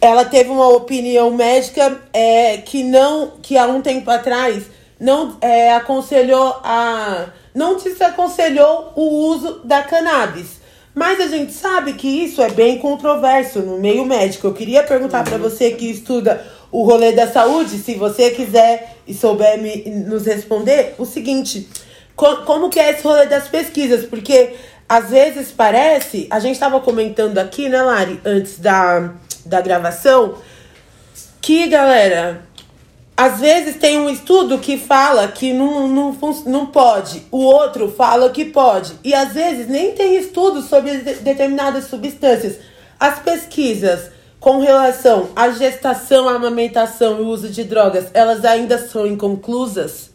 ela 0.00 0.24
teve 0.24 0.50
uma 0.50 0.68
opinião 0.68 1.30
médica 1.30 2.00
é, 2.12 2.58
que 2.58 2.82
não, 2.82 3.32
que 3.42 3.58
há 3.58 3.66
um 3.66 3.80
tempo 3.82 4.10
atrás 4.10 4.64
não 4.98 5.36
é, 5.40 5.72
aconselhou 5.74 6.58
a, 6.62 7.26
não 7.54 7.76
desaconselhou 7.76 8.92
o 8.96 9.02
uso 9.28 9.60
da 9.64 9.82
cannabis. 9.82 10.60
Mas 10.94 11.20
a 11.20 11.26
gente 11.28 11.52
sabe 11.52 11.92
que 11.94 12.08
isso 12.08 12.42
é 12.42 12.50
bem 12.50 12.78
controverso 12.78 13.60
no 13.60 13.78
meio 13.78 14.04
médico. 14.04 14.46
Eu 14.48 14.52
queria 14.54 14.82
perguntar 14.82 15.22
para 15.22 15.38
você 15.38 15.70
que 15.70 15.88
estuda 15.90 16.44
o 16.72 16.82
rolê 16.84 17.12
da 17.12 17.28
saúde, 17.30 17.78
se 17.78 17.94
você 17.94 18.30
quiser 18.30 18.96
e 19.06 19.14
souber 19.14 19.58
me, 19.60 19.84
nos 20.06 20.26
responder, 20.26 20.94
o 20.98 21.04
seguinte: 21.04 21.68
co- 22.16 22.38
como 22.38 22.68
que 22.68 22.80
é 22.80 22.90
esse 22.90 23.02
rolê 23.04 23.26
das 23.26 23.46
pesquisas? 23.48 24.04
Porque 24.04 24.54
às 24.88 25.10
vezes 25.10 25.52
parece, 25.52 26.26
a 26.28 26.40
gente 26.40 26.54
estava 26.54 26.80
comentando 26.80 27.38
aqui, 27.38 27.68
né, 27.68 27.80
Lari, 27.80 28.20
antes 28.24 28.58
da, 28.58 29.12
da 29.44 29.60
gravação, 29.60 30.34
que, 31.40 31.66
galera, 31.68 32.42
às 33.16 33.38
vezes 33.40 33.76
tem 33.76 33.98
um 33.98 34.08
estudo 34.08 34.58
que 34.58 34.78
fala 34.78 35.28
que 35.28 35.52
não, 35.52 35.86
não, 35.86 36.16
não 36.46 36.66
pode, 36.66 37.26
o 37.30 37.38
outro 37.38 37.90
fala 37.90 38.30
que 38.30 38.46
pode. 38.46 38.94
E 39.04 39.12
às 39.12 39.32
vezes 39.32 39.68
nem 39.68 39.92
tem 39.92 40.16
estudo 40.16 40.62
sobre 40.62 40.98
de- 40.98 41.14
determinadas 41.16 41.84
substâncias. 41.84 42.56
As 42.98 43.18
pesquisas 43.18 44.10
com 44.38 44.58
relação 44.60 45.28
à 45.36 45.50
gestação, 45.50 46.28
à 46.28 46.34
amamentação 46.36 47.20
e 47.20 47.22
uso 47.22 47.50
de 47.50 47.62
drogas, 47.62 48.06
elas 48.14 48.42
ainda 48.44 48.78
são 48.78 49.06
inconclusas? 49.06 50.08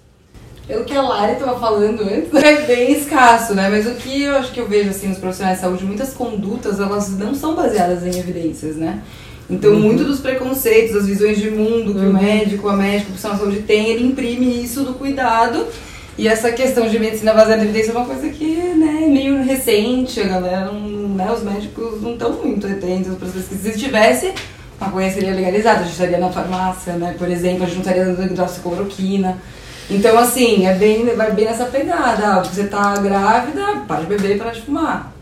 Pelo 0.67 0.83
que 0.83 0.95
a 0.95 1.01
Lari 1.01 1.33
estava 1.33 1.59
falando 1.59 2.01
antes, 2.01 2.33
é 2.33 2.61
bem 2.65 2.93
escasso, 2.93 3.53
né? 3.53 3.69
Mas 3.69 3.85
o 3.85 3.91
que 3.95 4.23
eu 4.23 4.35
acho 4.35 4.51
que 4.51 4.59
eu 4.59 4.67
vejo 4.67 4.89
assim 4.89 5.09
nos 5.09 5.19
profissionais 5.19 5.57
de 5.57 5.61
saúde, 5.61 5.85
muitas 5.85 6.13
condutas, 6.13 6.79
elas 6.79 7.09
não 7.11 7.35
são 7.35 7.53
baseadas 7.53 8.03
em 8.03 8.19
evidências, 8.19 8.75
né? 8.75 9.01
Então, 9.47 9.75
muito 9.75 10.03
dos 10.03 10.19
preconceitos, 10.19 10.95
das 10.95 11.05
visões 11.05 11.37
de 11.37 11.51
mundo 11.51 11.93
que 11.93 11.99
o 11.99 12.11
médico, 12.11 12.67
a 12.67 12.75
médica, 12.75 13.03
o 13.03 13.05
profissional 13.07 13.37
de 13.37 13.43
saúde 13.43 13.61
tem, 13.61 13.89
ele 13.89 14.07
imprime 14.07 14.63
isso 14.63 14.83
do 14.83 14.95
cuidado. 14.95 15.67
E 16.17 16.27
essa 16.27 16.51
questão 16.51 16.87
de 16.87 16.97
medicina 16.97 17.33
baseada 17.33 17.61
em 17.61 17.65
evidência 17.65 17.91
é 17.91 17.95
uma 17.95 18.05
coisa 18.05 18.27
que 18.29 18.55
né, 18.55 19.03
é 19.03 19.07
meio 19.07 19.43
recente, 19.43 20.19
a 20.19 20.27
galera, 20.27 20.71
não, 20.71 21.09
né, 21.09 21.31
os 21.31 21.43
médicos 21.43 22.01
não 22.01 22.13
estão 22.13 22.31
muito 22.31 22.65
atentos 22.65 23.15
para 23.15 23.27
as 23.27 23.33
pesquisas. 23.33 23.73
Se 23.73 23.79
tivesse, 23.79 24.33
a 24.79 24.85
maconha 24.85 25.11
seria 25.11 25.33
legalizada, 25.33 25.81
a 25.81 25.83
gente 25.83 25.91
estaria 25.91 26.17
na 26.17 26.31
farmácia, 26.31 26.93
né? 26.93 27.13
Por 27.17 27.29
exemplo, 27.29 27.63
a 27.63 27.65
gente 27.65 27.75
não 27.75 27.81
estaria 27.81 28.05
dando 28.05 28.23
hidroxicloroquina. 28.23 29.37
Então, 29.89 30.17
assim, 30.17 30.65
é 30.65 30.73
bem, 30.73 31.05
vai 31.15 31.31
bem 31.31 31.45
nessa 31.45 31.65
pegada. 31.65 32.27
Ah, 32.27 32.43
você 32.43 32.67
tá 32.67 32.95
grávida, 32.97 33.83
para 33.87 34.01
de 34.01 34.07
beber 34.07 34.35
e 34.35 34.39
para 34.39 34.51
de 34.51 34.61
fumar. 34.61 35.13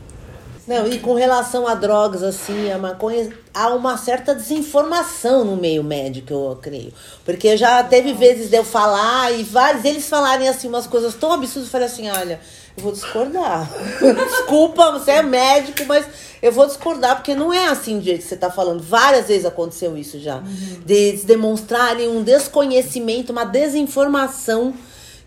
Não, 0.66 0.88
e 0.88 0.98
com 0.98 1.14
relação 1.14 1.68
a 1.68 1.76
drogas, 1.76 2.24
assim, 2.24 2.72
a 2.72 2.78
maconha, 2.78 3.30
há 3.54 3.68
uma 3.70 3.98
certa 3.98 4.34
desinformação 4.34 5.44
no 5.44 5.58
meio 5.58 5.84
médico, 5.84 6.32
eu 6.32 6.58
creio. 6.62 6.94
Porque 7.26 7.58
já 7.58 7.84
teve 7.84 8.14
vezes 8.14 8.50
de 8.50 8.56
eu 8.56 8.64
falar 8.64 9.34
e 9.34 9.44
vários 9.44 9.84
deles 9.84 10.08
falarem 10.08 10.48
assim 10.48 10.70
umas 10.70 10.88
coisas 10.88 11.14
tão 11.16 11.34
absurdas, 11.34 11.66
eu 11.66 11.72
falei 11.72 11.88
assim, 11.88 12.10
olha, 12.10 12.40
eu 12.76 12.84
vou 12.84 12.92
discordar. 12.92 13.70
Desculpa, 14.02 14.92
você 14.92 15.12
é 15.12 15.24
médico, 15.24 15.86
mas 15.86 16.06
eu 16.42 16.52
vou 16.52 16.66
discordar, 16.66 17.16
porque 17.16 17.36
não 17.36 17.54
é 17.54 17.68
assim 17.68 18.00
do 18.00 18.04
jeito 18.04 18.22
que 18.22 18.28
você 18.28 18.36
está 18.36 18.50
falando. 18.50 18.82
Várias 18.82 19.28
vezes 19.28 19.46
aconteceu 19.46 19.96
isso 19.98 20.20
já. 20.20 20.40
De 20.86 20.94
eles 20.94 21.24
demonstrarem 21.24 22.10
um 22.10 22.24
desconhecimento, 22.24 23.32
uma 23.32 23.46
desinformação. 23.46 24.74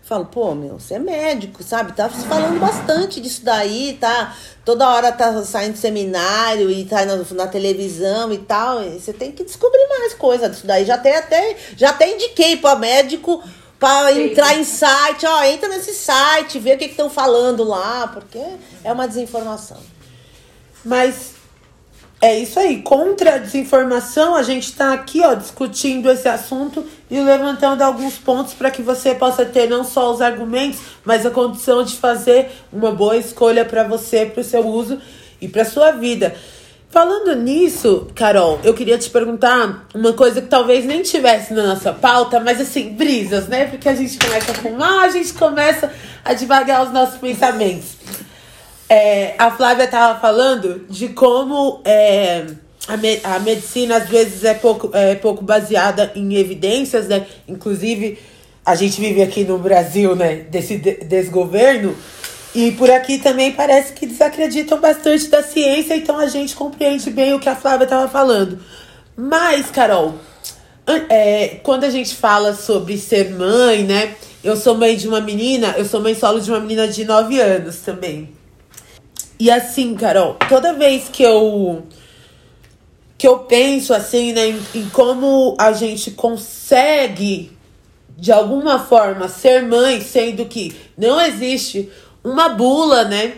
Falo, 0.03 0.25
pô, 0.25 0.55
meu, 0.55 0.79
você 0.79 0.93
é 0.93 0.99
médico, 0.99 1.63
sabe? 1.63 1.91
Tá 1.91 2.07
falando 2.07 2.59
bastante 2.59 3.19
disso 3.19 3.43
daí, 3.43 3.97
tá? 3.99 4.33
Toda 4.63 4.87
hora 4.87 5.11
tá 5.11 5.43
saindo 5.43 5.75
seminário 5.75 6.69
e 6.69 6.85
tá 6.85 7.05
na, 7.05 7.17
na 7.17 7.47
televisão 7.47 8.31
e 8.31 8.37
tal. 8.37 8.83
E 8.83 8.99
você 8.99 9.11
tem 9.11 9.31
que 9.31 9.43
descobrir 9.43 9.85
mais 9.89 10.13
coisa 10.13 10.47
disso 10.49 10.67
daí. 10.67 10.85
Já 10.85 10.95
até, 10.95 11.17
até, 11.17 11.57
já 11.75 11.89
até 11.89 12.13
indiquei 12.13 12.55
para 12.57 12.77
médico 12.77 13.43
para 13.79 14.11
entrar 14.13 14.57
em 14.57 14.63
site, 14.63 15.25
ó, 15.25 15.43
entra 15.43 15.69
nesse 15.69 15.93
site, 15.93 16.59
vê 16.59 16.73
o 16.73 16.77
que 16.77 16.85
estão 16.85 17.09
falando 17.09 17.63
lá, 17.63 18.07
porque 18.07 18.41
é 18.83 18.91
uma 18.91 19.07
desinformação. 19.07 19.77
Mas 20.83 21.35
é 22.19 22.39
isso 22.39 22.59
aí. 22.59 22.81
Contra 22.81 23.35
a 23.35 23.37
desinformação, 23.37 24.35
a 24.35 24.41
gente 24.41 24.65
está 24.65 24.93
aqui, 24.93 25.21
ó, 25.21 25.35
discutindo 25.35 26.09
esse 26.09 26.27
assunto 26.27 26.83
e 27.09 27.19
levantando 27.19 27.83
alguns 27.83 28.17
pontos 28.17 28.53
para 28.53 28.71
que 28.71 28.81
você 28.81 29.13
possa 29.13 29.45
ter 29.45 29.69
não 29.69 29.83
só 29.83 30.11
os 30.11 30.21
argumentos, 30.21 30.79
mas 31.05 31.25
a 31.25 31.29
condição 31.29 31.83
de 31.83 31.95
fazer 31.95 32.49
uma 32.73 32.91
boa 32.91 33.17
escolha 33.17 33.63
para 33.63 33.83
você, 33.83 34.25
para 34.25 34.41
o 34.41 34.43
seu 34.43 34.65
uso 34.65 34.99
e 35.39 35.47
para 35.47 35.63
sua 35.63 35.91
vida. 35.91 36.35
Falando 36.89 37.35
nisso, 37.35 38.07
Carol, 38.15 38.59
eu 38.63 38.73
queria 38.73 38.97
te 38.97 39.09
perguntar 39.09 39.87
uma 39.93 40.13
coisa 40.13 40.41
que 40.41 40.47
talvez 40.47 40.85
nem 40.85 41.01
tivesse 41.03 41.53
na 41.53 41.63
nossa 41.67 41.91
pauta, 41.91 42.39
mas 42.39 42.61
assim, 42.61 42.89
brisas, 42.93 43.47
né? 43.47 43.65
Porque 43.65 43.89
a 43.89 43.93
gente 43.95 44.17
começa 44.17 44.51
a 44.51 44.55
fumar, 44.55 45.03
a 45.03 45.09
gente 45.09 45.33
começa 45.33 45.91
a 46.23 46.33
devagar 46.33 46.85
os 46.85 46.93
nossos 46.93 47.17
pensamentos. 47.19 47.89
É, 48.89 49.35
a 49.37 49.51
Flávia 49.51 49.83
estava 49.83 50.17
falando 50.19 50.85
de 50.89 51.09
como 51.09 51.81
é, 51.83 52.45
a, 52.87 52.95
me- 52.95 53.19
a 53.21 53.37
medicina 53.39 53.97
às 53.97 54.07
vezes 54.07 54.45
é 54.45 54.53
pouco, 54.53 54.89
é 54.93 55.13
pouco 55.15 55.43
baseada 55.43 56.13
em 56.15 56.35
evidências, 56.35 57.07
né? 57.09 57.27
Inclusive, 57.49 58.17
a 58.65 58.75
gente 58.75 58.99
vive 59.01 59.21
aqui 59.21 59.43
no 59.43 59.57
Brasil, 59.57 60.15
né? 60.15 60.45
Desse 60.49 60.77
de- 60.77 61.03
desgoverno. 61.03 61.93
E 62.55 62.71
por 62.71 62.89
aqui 62.89 63.19
também 63.19 63.51
parece 63.51 63.93
que 63.93 64.05
desacreditam 64.05 64.79
bastante 64.79 65.27
da 65.27 65.43
ciência, 65.43 65.95
então 65.95 66.17
a 66.17 66.27
gente 66.27 66.55
compreende 66.55 67.09
bem 67.09 67.33
o 67.33 67.39
que 67.39 67.49
a 67.49 67.55
Flávia 67.55 67.83
estava 67.83 68.07
falando. 68.07 68.59
Mas, 69.15 69.69
Carol, 69.69 70.15
é, 71.09 71.59
quando 71.63 71.83
a 71.83 71.89
gente 71.89 72.15
fala 72.15 72.53
sobre 72.53 72.97
ser 72.97 73.31
mãe, 73.31 73.83
né? 73.83 74.15
Eu 74.43 74.55
sou 74.55 74.75
mãe 74.75 74.95
de 74.95 75.07
uma 75.07 75.19
menina, 75.19 75.75
eu 75.77 75.85
sou 75.85 75.99
mãe 75.99 76.15
solo 76.15 76.39
de 76.39 76.49
uma 76.49 76.59
menina 76.59 76.87
de 76.87 77.03
9 77.03 77.39
anos 77.39 77.77
também. 77.77 78.29
E 79.39 79.51
assim, 79.51 79.93
Carol, 79.95 80.37
toda 80.47 80.73
vez 80.73 81.09
que 81.11 81.23
eu 81.23 81.83
que 83.17 83.27
eu 83.27 83.39
penso 83.39 83.93
assim, 83.93 84.31
né, 84.31 84.49
em, 84.49 84.61
em 84.75 84.89
como 84.89 85.55
a 85.59 85.71
gente 85.71 86.11
consegue 86.11 87.51
de 88.15 88.31
alguma 88.31 88.79
forma 88.79 89.27
ser 89.27 89.63
mãe, 89.63 90.01
sendo 90.01 90.45
que 90.45 90.75
não 90.97 91.19
existe 91.19 91.91
uma 92.31 92.49
bula, 92.49 93.03
né? 93.05 93.33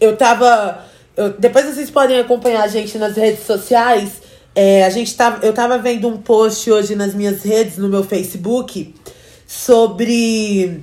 Eu 0.00 0.16
tava. 0.16 0.84
eu- 1.16 1.34
depois 1.38 1.66
vocês 1.66 1.90
podem 1.90 2.18
acompanhar 2.18 2.64
a 2.64 2.68
gente 2.68 2.98
nas 2.98 3.16
redes 3.16 3.46
sociais. 3.46 4.20
É, 4.54 4.84
a 4.84 4.90
gente 4.90 5.14
tava, 5.16 5.44
eu 5.46 5.52
tava 5.52 5.78
vendo 5.78 6.06
um 6.08 6.18
post 6.18 6.70
hoje 6.70 6.94
nas 6.94 7.14
minhas 7.14 7.42
redes, 7.42 7.78
no 7.78 7.88
meu 7.88 8.04
Facebook, 8.04 8.94
sobre 9.46 10.82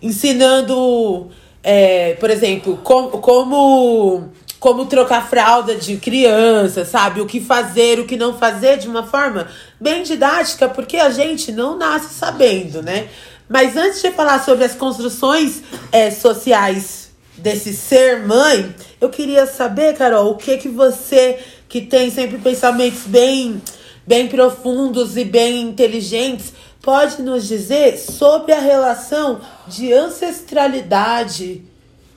ensinando, 0.00 1.28
é, 1.62 2.14
por 2.14 2.30
exemplo, 2.30 2.76
com, 2.84 3.08
como, 3.08 4.28
como 4.60 4.86
trocar 4.86 5.28
fralda 5.28 5.74
de 5.74 5.96
criança, 5.96 6.84
sabe? 6.84 7.20
O 7.20 7.26
que 7.26 7.40
fazer, 7.40 7.98
o 7.98 8.06
que 8.06 8.16
não 8.16 8.36
fazer 8.38 8.78
de 8.78 8.86
uma 8.88 9.04
forma 9.04 9.48
bem 9.80 10.02
didática, 10.02 10.68
porque 10.68 10.96
a 10.96 11.10
gente 11.10 11.50
não 11.50 11.76
nasce 11.76 12.14
sabendo, 12.14 12.82
né? 12.82 13.08
Mas 13.52 13.76
antes 13.76 14.00
de 14.00 14.10
falar 14.10 14.42
sobre 14.42 14.64
as 14.64 14.74
construções 14.74 15.62
é, 15.92 16.10
sociais 16.10 17.10
desse 17.36 17.74
ser 17.74 18.26
mãe, 18.26 18.74
eu 19.00 19.10
queria 19.10 19.46
saber, 19.46 19.94
Carol, 19.94 20.30
o 20.30 20.36
que 20.36 20.56
que 20.56 20.68
você 20.68 21.38
que 21.68 21.80
tem 21.80 22.10
sempre 22.10 22.38
pensamentos 22.38 23.02
bem 23.06 23.60
bem 24.06 24.26
profundos 24.26 25.16
e 25.16 25.24
bem 25.24 25.62
inteligentes, 25.62 26.52
pode 26.80 27.22
nos 27.22 27.46
dizer 27.46 27.96
sobre 27.98 28.52
a 28.52 28.58
relação 28.58 29.40
de 29.68 29.92
ancestralidade 29.92 31.62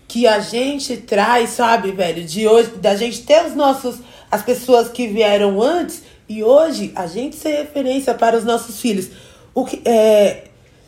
que 0.08 0.28
a 0.28 0.40
gente 0.40 0.98
traz, 0.98 1.52
sabe, 1.52 1.92
velho, 1.92 2.24
de 2.24 2.48
hoje, 2.48 2.72
da 2.78 2.96
gente 2.96 3.24
ter 3.24 3.46
os 3.46 3.56
nossos 3.56 3.98
as 4.32 4.42
pessoas 4.42 4.90
que 4.90 5.08
vieram 5.08 5.62
antes 5.62 6.02
e 6.28 6.44
hoje 6.44 6.92
a 6.96 7.08
gente 7.08 7.36
ser 7.36 7.58
referência 7.58 8.14
para 8.14 8.38
os 8.38 8.44
nossos 8.44 8.82
filhos. 8.82 9.10
O 9.54 9.64
que 9.64 9.82
é, 9.86 10.45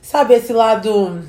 sabe 0.09 0.35
esse 0.35 0.53
lado 0.53 1.21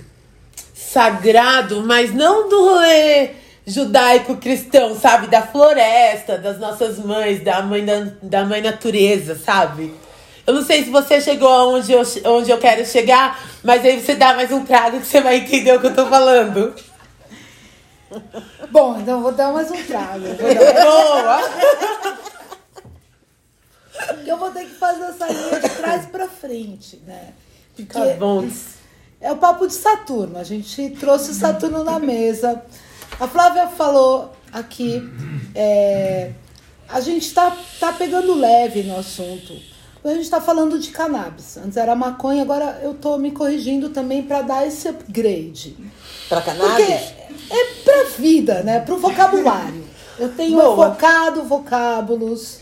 sagrado, 0.73 1.82
mas 1.85 2.14
não 2.14 2.49
do 2.49 2.61
rolê 2.61 3.30
judaico-cristão, 3.66 4.94
sabe? 4.99 5.26
Da 5.26 5.42
floresta, 5.42 6.38
das 6.38 6.58
nossas 6.58 6.97
mães, 6.99 7.42
da 7.42 7.61
mãe, 7.61 7.85
da, 7.85 8.06
da 8.23 8.44
mãe 8.44 8.62
natureza, 8.62 9.37
sabe? 9.37 9.92
Eu 10.47 10.54
não 10.54 10.64
sei 10.64 10.85
se 10.85 10.90
você 10.90 11.20
chegou 11.20 11.49
aonde 11.49 11.92
eu, 11.92 12.02
onde 12.26 12.50
eu 12.50 12.58
quero 12.58 12.87
chegar, 12.87 13.38
mas 13.64 13.85
aí 13.85 14.00
você 14.00 14.14
dá 14.14 14.32
mais 14.35 14.50
um 14.52 14.64
trago 14.64 15.00
que 15.00 15.06
você 15.06 15.20
vai 15.20 15.38
entender 15.38 15.76
o 15.76 15.80
que 15.80 15.88
eu 15.88 15.94
tô 15.94 16.06
falando. 16.06 16.73
Bom, 18.70 19.00
então 19.00 19.20
vou 19.20 19.32
dar 19.32 19.52
mais 19.52 19.70
um 19.70 19.85
trago. 19.85 20.25
Boa! 20.38 21.40
Eu 24.25 24.37
vou 24.37 24.50
ter 24.52 24.64
que 24.64 24.75
fazer 24.75 25.04
essa 25.04 25.26
linha 25.26 25.61
de 25.61 25.68
trás 25.70 26.06
pra 26.06 26.28
frente, 26.28 27.02
né? 27.04 27.32
Porque 27.85 27.99
Tá 27.99 28.14
bom. 28.18 28.49
é 29.20 29.32
o 29.32 29.37
papo 29.37 29.66
de 29.66 29.75
Saturno. 29.75 30.38
A 30.38 30.44
gente 30.44 30.90
trouxe 30.90 31.30
o 31.30 31.35
Saturno 31.35 31.82
na 31.85 31.99
mesa. 31.99 32.62
A 33.18 33.26
Flávia 33.26 33.66
falou 33.68 34.32
aqui 34.52 35.02
é, 35.54 36.32
a 36.88 37.00
gente 37.00 37.26
está 37.26 37.54
tá 37.78 37.92
pegando 37.92 38.35
leve 38.35 38.82
no 38.82 38.97
assunto. 38.99 39.54
A 40.04 40.11
gente 40.11 40.23
está 40.23 40.40
falando 40.40 40.78
de 40.78 40.90
cannabis. 40.90 41.56
Antes 41.58 41.76
era 41.76 41.94
maconha, 41.94 42.42
agora 42.42 42.80
eu 42.82 42.94
tô 42.94 43.18
me 43.18 43.30
corrigindo 43.30 43.90
também 43.90 44.23
para 44.23 44.42
dar 44.42 44.66
esse 44.66 44.88
upgrade. 44.88 45.76
Porque 46.28 46.44
cannabis? 46.50 47.12
é 47.50 47.64
pra 47.85 48.04
vida, 48.16 48.62
né? 48.62 48.80
Pro 48.80 48.97
vocabulário. 48.99 49.85
Eu 50.18 50.30
tenho 50.30 50.56
Boa. 50.56 50.87
evocado 50.88 51.42
vocábulos, 51.44 52.61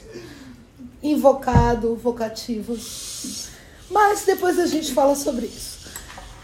invocado 1.02 1.94
vocativos. 1.94 3.48
Mas 3.90 4.24
depois 4.24 4.58
a 4.58 4.66
gente 4.66 4.92
fala 4.92 5.14
sobre 5.14 5.46
isso. 5.46 5.76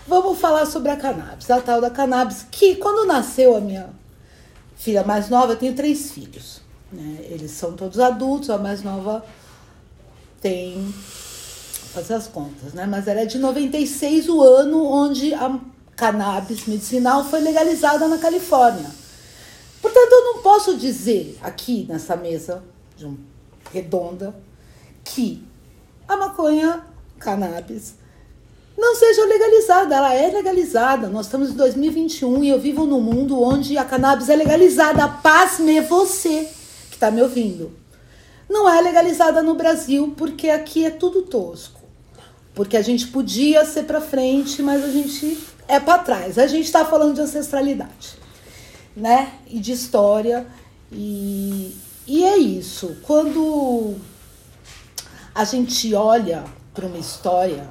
Vamos 0.07 0.39
falar 0.39 0.67
sobre 0.67 0.91
a 0.91 0.97
cannabis, 0.97 1.51
a 1.51 1.61
tal 1.61 1.81
da 1.81 1.91
cannabis, 1.91 2.45
que 2.51 2.77
quando 2.77 3.07
nasceu 3.07 3.57
a 3.57 3.61
minha 3.61 3.91
filha 4.77 5.05
mais 5.05 5.29
nova, 5.29 5.53
eu 5.53 5.57
tenho 5.57 5.75
três 5.75 6.11
filhos. 6.11 6.61
Né? 6.93 7.19
Eles 7.31 7.53
são 7.53 7.75
todos 7.75 7.99
adultos, 7.99 8.51
a 8.51 8.59
mais 8.59 8.83
nova 8.83 9.25
tem. 10.41 10.75
Vou 10.75 12.03
fazer 12.03 12.15
as 12.15 12.27
contas, 12.27 12.73
né? 12.73 12.87
Mas 12.87 13.07
era 13.07 13.25
de 13.25 13.39
96 13.39 14.29
o 14.29 14.43
ano 14.43 14.85
onde 14.85 15.33
a 15.35 15.59
cannabis 15.95 16.67
medicinal 16.67 17.25
foi 17.25 17.41
legalizada 17.41 18.09
na 18.09 18.19
Califórnia. 18.19 18.91
Portanto, 19.81 20.13
eu 20.13 20.25
não 20.25 20.43
posso 20.43 20.77
dizer 20.77 21.39
aqui 21.43 21.87
nessa 21.89 22.17
mesa 22.17 22.63
redonda 23.73 24.35
que 25.05 25.47
a 26.09 26.17
maconha, 26.17 26.85
cannabis, 27.23 27.95
não 28.77 28.97
seja 28.97 29.25
legalizada. 29.25 29.95
Ela 29.95 30.15
é 30.15 30.31
legalizada. 30.31 31.09
Nós 31.09 31.27
estamos 31.27 31.51
em 31.51 31.55
2021 31.55 32.45
e 32.45 32.49
eu 32.49 32.59
vivo 32.59 32.85
num 32.85 33.01
mundo 33.01 33.41
onde 33.41 33.77
a 33.79 33.85
cannabis 33.85 34.29
é 34.29 34.37
legalizada. 34.37 35.07
Pasme 35.09 35.81
você 35.81 36.49
que 36.89 36.97
está 36.97 37.11
me 37.11 37.23
ouvindo. 37.23 37.73
Não 38.49 38.69
é 38.69 38.81
legalizada 38.81 39.43
no 39.43 39.55
Brasil 39.55 40.15
porque 40.17 40.49
aqui 40.49 40.85
é 40.85 40.91
tudo 40.91 41.23
tosco. 41.23 41.81
Porque 42.55 42.77
a 42.77 42.83
gente 42.83 43.07
podia 43.07 43.65
ser 43.65 43.85
para 43.85 44.01
frente, 44.01 44.63
mas 44.63 44.85
a 44.85 44.89
gente 44.89 45.39
é 45.67 45.81
para 45.81 45.99
trás. 45.99 46.39
A 46.39 46.47
gente 46.47 46.67
está 46.67 46.85
falando 46.85 47.15
de 47.15 47.23
ancestralidade, 47.23 48.19
né? 48.95 49.33
E 49.47 49.59
de 49.59 49.73
história. 49.73 50.47
E, 50.91 51.75
e 52.07 52.25
é 52.25 52.37
isso. 52.37 52.97
Quando 53.03 53.95
a 55.35 55.45
gente 55.45 55.95
olha 55.95 56.45
para 56.73 56.87
uma 56.87 56.99
história, 56.99 57.69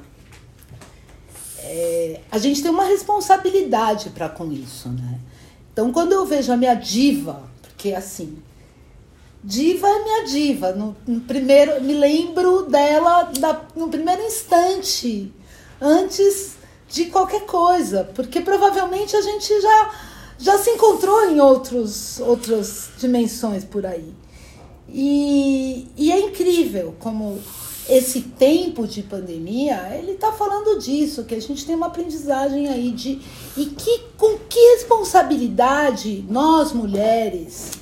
é, 1.58 2.20
a 2.30 2.38
gente 2.38 2.62
tem 2.62 2.70
uma 2.70 2.84
responsabilidade 2.84 4.10
para 4.10 4.28
com 4.28 4.50
isso, 4.52 4.88
né? 4.88 5.20
Então, 5.72 5.92
quando 5.92 6.12
eu 6.12 6.26
vejo 6.26 6.52
a 6.52 6.56
minha 6.56 6.74
diva, 6.74 7.42
porque 7.62 7.94
assim, 7.94 8.42
diva 9.42 9.88
é 9.88 10.04
minha 10.04 10.24
diva. 10.24 10.72
No, 10.72 10.96
no 11.06 11.20
primeiro, 11.20 11.82
me 11.82 11.94
lembro 11.94 12.64
dela 12.64 13.24
da, 13.38 13.60
no 13.74 13.88
primeiro 13.88 14.22
instante, 14.22 15.32
antes 15.80 16.52
de 16.88 17.06
qualquer 17.06 17.46
coisa, 17.46 18.08
porque 18.14 18.40
provavelmente 18.40 19.16
a 19.16 19.22
gente 19.22 19.60
já 19.60 19.90
já 20.38 20.58
se 20.58 20.70
encontrou 20.70 21.30
em 21.30 21.40
outros 21.40 22.20
outras 22.20 22.90
dimensões 22.98 23.64
por 23.64 23.86
aí. 23.86 24.12
E, 24.88 25.88
e 25.96 26.12
é 26.12 26.20
incrível 26.20 26.94
como 26.98 27.40
esse 27.88 28.20
tempo 28.22 28.86
de 28.86 29.02
pandemia, 29.02 29.96
ele 29.98 30.12
está 30.12 30.32
falando 30.32 30.78
disso, 30.78 31.24
que 31.24 31.34
a 31.34 31.40
gente 31.40 31.66
tem 31.66 31.74
uma 31.74 31.86
aprendizagem 31.86 32.68
aí 32.68 32.90
de 32.92 33.20
e 33.56 33.66
que 33.66 33.98
com 34.16 34.38
que 34.48 34.58
responsabilidade 34.74 36.24
nós 36.28 36.72
mulheres 36.72 37.72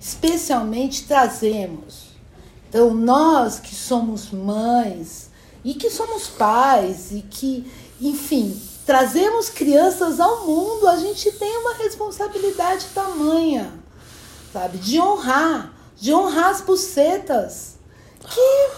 especialmente 0.00 1.06
trazemos. 1.06 2.08
Então, 2.68 2.94
nós 2.94 3.58
que 3.58 3.74
somos 3.74 4.30
mães 4.30 5.30
e 5.64 5.74
que 5.74 5.90
somos 5.90 6.28
pais 6.28 7.10
e 7.12 7.22
que, 7.22 7.70
enfim, 8.00 8.60
trazemos 8.86 9.48
crianças 9.48 10.20
ao 10.20 10.46
mundo, 10.46 10.86
a 10.88 10.96
gente 10.96 11.32
tem 11.32 11.58
uma 11.58 11.74
responsabilidade 11.74 12.86
tamanha, 12.94 13.72
sabe? 14.52 14.78
De 14.78 15.00
honrar, 15.00 15.72
de 15.96 16.12
honrar 16.14 16.50
as 16.50 16.60
bucetas 16.60 17.76
que, 18.20 18.70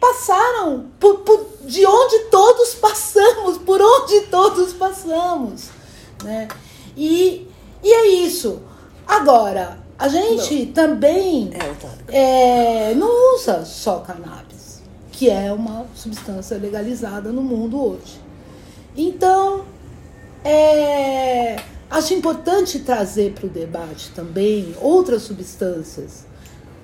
passaram, 0.00 0.86
por, 0.98 1.18
por, 1.18 1.46
de 1.62 1.84
onde 1.86 2.18
todos 2.30 2.74
passamos, 2.74 3.58
por 3.58 3.80
onde 3.80 4.22
todos 4.22 4.72
passamos, 4.72 5.70
né? 6.22 6.48
E, 6.96 7.46
e 7.82 7.92
é 7.92 8.06
isso. 8.06 8.60
Agora, 9.06 9.78
a 9.98 10.08
gente 10.08 10.66
também 10.66 11.50
É, 12.08 12.90
é, 12.90 12.94
não 12.94 13.34
usa 13.34 13.64
só 13.64 13.98
cannabis, 13.98 14.80
que 15.10 15.28
é 15.28 15.52
uma 15.52 15.86
substância 15.94 16.56
legalizada 16.56 17.32
no 17.32 17.42
mundo 17.42 17.82
hoje. 17.82 18.20
Então, 18.96 19.64
é, 20.44 21.56
acho 21.90 22.14
importante 22.14 22.78
trazer 22.80 23.32
para 23.32 23.46
o 23.46 23.48
debate 23.48 24.10
também 24.12 24.74
outras 24.80 25.22
substâncias, 25.22 26.27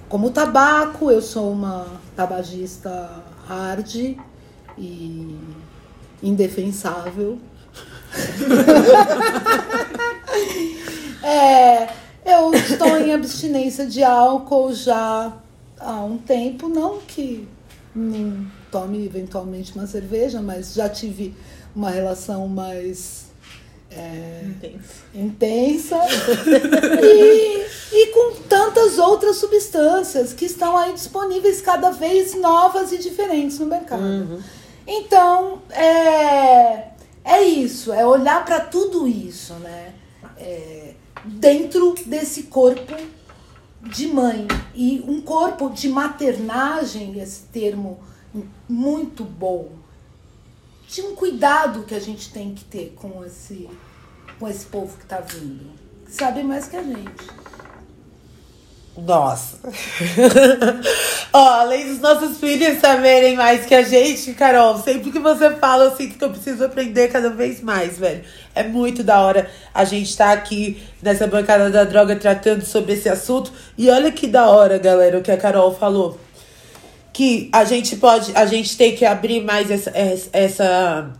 como 0.08 0.30
tabaco. 0.30 1.10
Eu 1.10 1.20
sou 1.22 1.52
uma 1.52 1.86
tabagista 2.16 3.10
hard 3.46 4.16
e 4.78 5.38
indefensável. 6.22 7.38
É, 11.26 11.88
eu 12.22 12.52
estou 12.52 12.98
em 12.98 13.14
abstinência 13.14 13.86
de 13.86 14.02
álcool 14.04 14.74
já 14.74 15.32
há 15.80 16.04
um 16.04 16.18
tempo, 16.18 16.68
não 16.68 16.98
que 16.98 17.48
não 17.94 18.46
tome 18.70 19.06
eventualmente 19.06 19.72
uma 19.74 19.86
cerveja, 19.86 20.42
mas 20.42 20.74
já 20.74 20.86
tive 20.86 21.34
uma 21.74 21.88
relação 21.88 22.46
mais 22.46 23.23
é, 23.96 24.44
intensa 25.14 25.96
e, 27.02 27.66
e 27.92 28.06
com 28.08 28.42
tantas 28.48 28.98
outras 28.98 29.36
substâncias 29.36 30.32
que 30.32 30.44
estão 30.44 30.76
aí 30.76 30.92
disponíveis 30.92 31.60
cada 31.60 31.90
vez 31.90 32.34
novas 32.34 32.92
e 32.92 32.98
diferentes 32.98 33.58
no 33.58 33.66
mercado. 33.66 34.42
Então, 34.86 35.62
é, 35.70 36.88
é 37.24 37.42
isso, 37.42 37.92
é 37.92 38.04
olhar 38.06 38.44
para 38.44 38.60
tudo 38.60 39.08
isso, 39.08 39.54
né? 39.54 39.94
É, 40.36 40.94
dentro 41.24 41.94
desse 42.04 42.44
corpo 42.44 42.94
de 43.80 44.08
mãe. 44.08 44.46
E 44.74 45.02
um 45.06 45.20
corpo 45.20 45.70
de 45.70 45.88
maternagem, 45.88 47.20
esse 47.20 47.42
termo 47.44 48.00
muito 48.68 49.24
bom, 49.24 49.70
de 50.94 51.02
um 51.02 51.16
cuidado 51.16 51.82
que 51.82 51.94
a 51.94 52.00
gente 52.00 52.30
tem 52.30 52.54
que 52.54 52.64
ter 52.64 52.94
com 52.94 53.24
esse, 53.24 53.68
com 54.38 54.48
esse 54.48 54.64
povo 54.66 54.96
que 54.96 55.02
está 55.02 55.18
vindo. 55.18 55.72
Que 56.06 56.12
sabe 56.12 56.44
mais 56.44 56.68
que 56.68 56.76
a 56.76 56.82
gente. 56.84 57.26
Nossa. 58.96 59.58
Ó, 61.32 61.48
além 61.48 61.88
dos 61.88 61.98
nossos 61.98 62.38
filhos 62.38 62.78
saberem 62.78 63.34
mais 63.34 63.66
que 63.66 63.74
a 63.74 63.82
gente, 63.82 64.34
Carol, 64.34 64.78
sempre 64.78 65.10
que 65.10 65.18
você 65.18 65.50
fala, 65.56 65.86
eu 65.86 65.96
sinto 65.96 66.16
que 66.16 66.24
eu 66.24 66.30
preciso 66.30 66.64
aprender 66.64 67.08
cada 67.08 67.28
vez 67.30 67.60
mais, 67.60 67.98
velho. 67.98 68.22
É 68.54 68.62
muito 68.62 69.02
da 69.02 69.20
hora 69.20 69.50
a 69.74 69.84
gente 69.84 70.10
estar 70.10 70.32
aqui 70.32 70.80
nessa 71.02 71.26
bancada 71.26 71.70
da 71.70 71.82
droga 71.82 72.14
tratando 72.14 72.64
sobre 72.64 72.92
esse 72.92 73.08
assunto. 73.08 73.52
E 73.76 73.90
olha 73.90 74.12
que 74.12 74.28
da 74.28 74.46
hora, 74.46 74.78
galera, 74.78 75.18
o 75.18 75.22
que 75.22 75.32
a 75.32 75.36
Carol 75.36 75.74
falou. 75.74 76.20
Que 77.14 77.48
a 77.50 77.64
gente 77.64 77.96
pode, 77.96 78.32
a 78.34 78.44
gente 78.44 78.76
tem 78.76 78.94
que 78.94 79.06
abrir 79.06 79.42
mais 79.42 79.70
essa, 79.70 79.90
essa, 80.32 81.10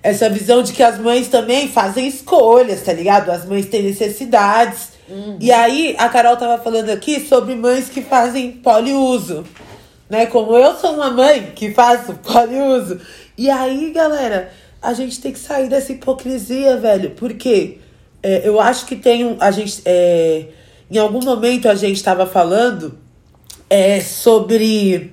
essa 0.00 0.30
visão 0.30 0.62
de 0.62 0.72
que 0.72 0.82
as 0.82 0.98
mães 1.00 1.26
também 1.26 1.68
fazem 1.68 2.06
escolhas, 2.06 2.82
tá 2.82 2.92
ligado? 2.92 3.30
As 3.30 3.44
mães 3.44 3.66
têm 3.66 3.82
necessidades. 3.82 4.92
E 5.40 5.50
aí, 5.50 5.96
a 5.98 6.08
Carol 6.08 6.36
tava 6.36 6.62
falando 6.62 6.90
aqui 6.90 7.26
sobre 7.26 7.54
mães 7.54 7.88
que 7.88 8.00
fazem 8.00 8.52
poliuso. 8.52 9.44
Né? 10.08 10.26
Como 10.26 10.56
eu 10.56 10.74
sou 10.76 10.94
uma 10.94 11.10
mãe 11.10 11.52
que 11.54 11.72
faço 11.72 12.14
poliuso. 12.22 13.00
E 13.36 13.50
aí, 13.50 13.90
galera, 13.90 14.52
a 14.80 14.92
gente 14.92 15.20
tem 15.20 15.32
que 15.32 15.38
sair 15.38 15.68
dessa 15.68 15.92
hipocrisia, 15.92 16.76
velho. 16.76 17.10
Porque 17.10 17.78
é, 18.22 18.46
eu 18.46 18.60
acho 18.60 18.86
que 18.86 18.96
tem 18.96 19.24
um. 19.24 19.36
A 19.40 19.50
gente, 19.50 19.82
é, 19.84 20.46
em 20.90 20.98
algum 20.98 21.22
momento 21.22 21.68
a 21.68 21.74
gente 21.74 22.02
tava 22.02 22.26
falando 22.26 22.98
é, 23.68 24.00
sobre 24.00 25.12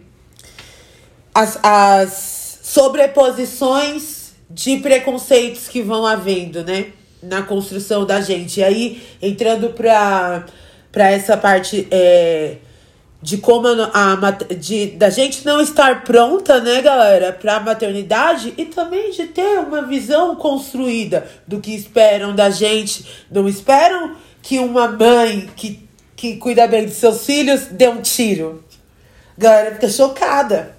as, 1.40 1.60
as 1.64 2.60
sobreposições 2.62 4.34
de 4.50 4.78
preconceitos 4.78 5.68
que 5.68 5.82
vão 5.82 6.06
havendo, 6.06 6.64
né? 6.64 6.88
Na 7.22 7.44
construção 7.44 8.06
da 8.06 8.22
gente. 8.22 8.60
E 8.60 8.64
aí, 8.64 9.02
entrando 9.22 9.70
pra, 9.70 10.46
pra 10.92 11.10
essa 11.12 11.38
parte 11.38 11.88
é, 11.92 12.58
de 13.22 13.38
como 13.38 13.68
a, 13.68 14.14
a 14.14 14.32
de, 14.54 14.88
da 14.88 15.10
gente 15.10 15.46
não 15.46 15.62
estar 15.62 16.04
pronta, 16.04 16.60
né, 16.62 16.82
galera, 16.82 17.32
pra 17.34 17.60
maternidade 17.60 18.54
e 18.58 18.66
também 18.66 19.12
de 19.12 19.28
ter 19.28 19.60
uma 19.60 19.82
visão 19.84 20.36
construída 20.36 21.28
do 21.48 21.60
que 21.60 21.76
esperam 21.76 22.36
da 22.36 22.50
gente. 22.50 23.06
Não 23.30 23.48
esperam 23.48 24.16
que 24.42 24.60
uma 24.60 24.88
mãe 24.88 25.50
que 25.56 25.88
que 26.16 26.36
cuida 26.36 26.68
bem 26.68 26.86
dos 26.86 26.96
seus 26.96 27.26
filhos, 27.26 27.68
deu 27.68 27.92
um 27.92 28.02
tiro. 28.02 28.62
A 29.38 29.42
galera 29.42 29.76
fica 29.76 29.88
chocada. 29.88 30.79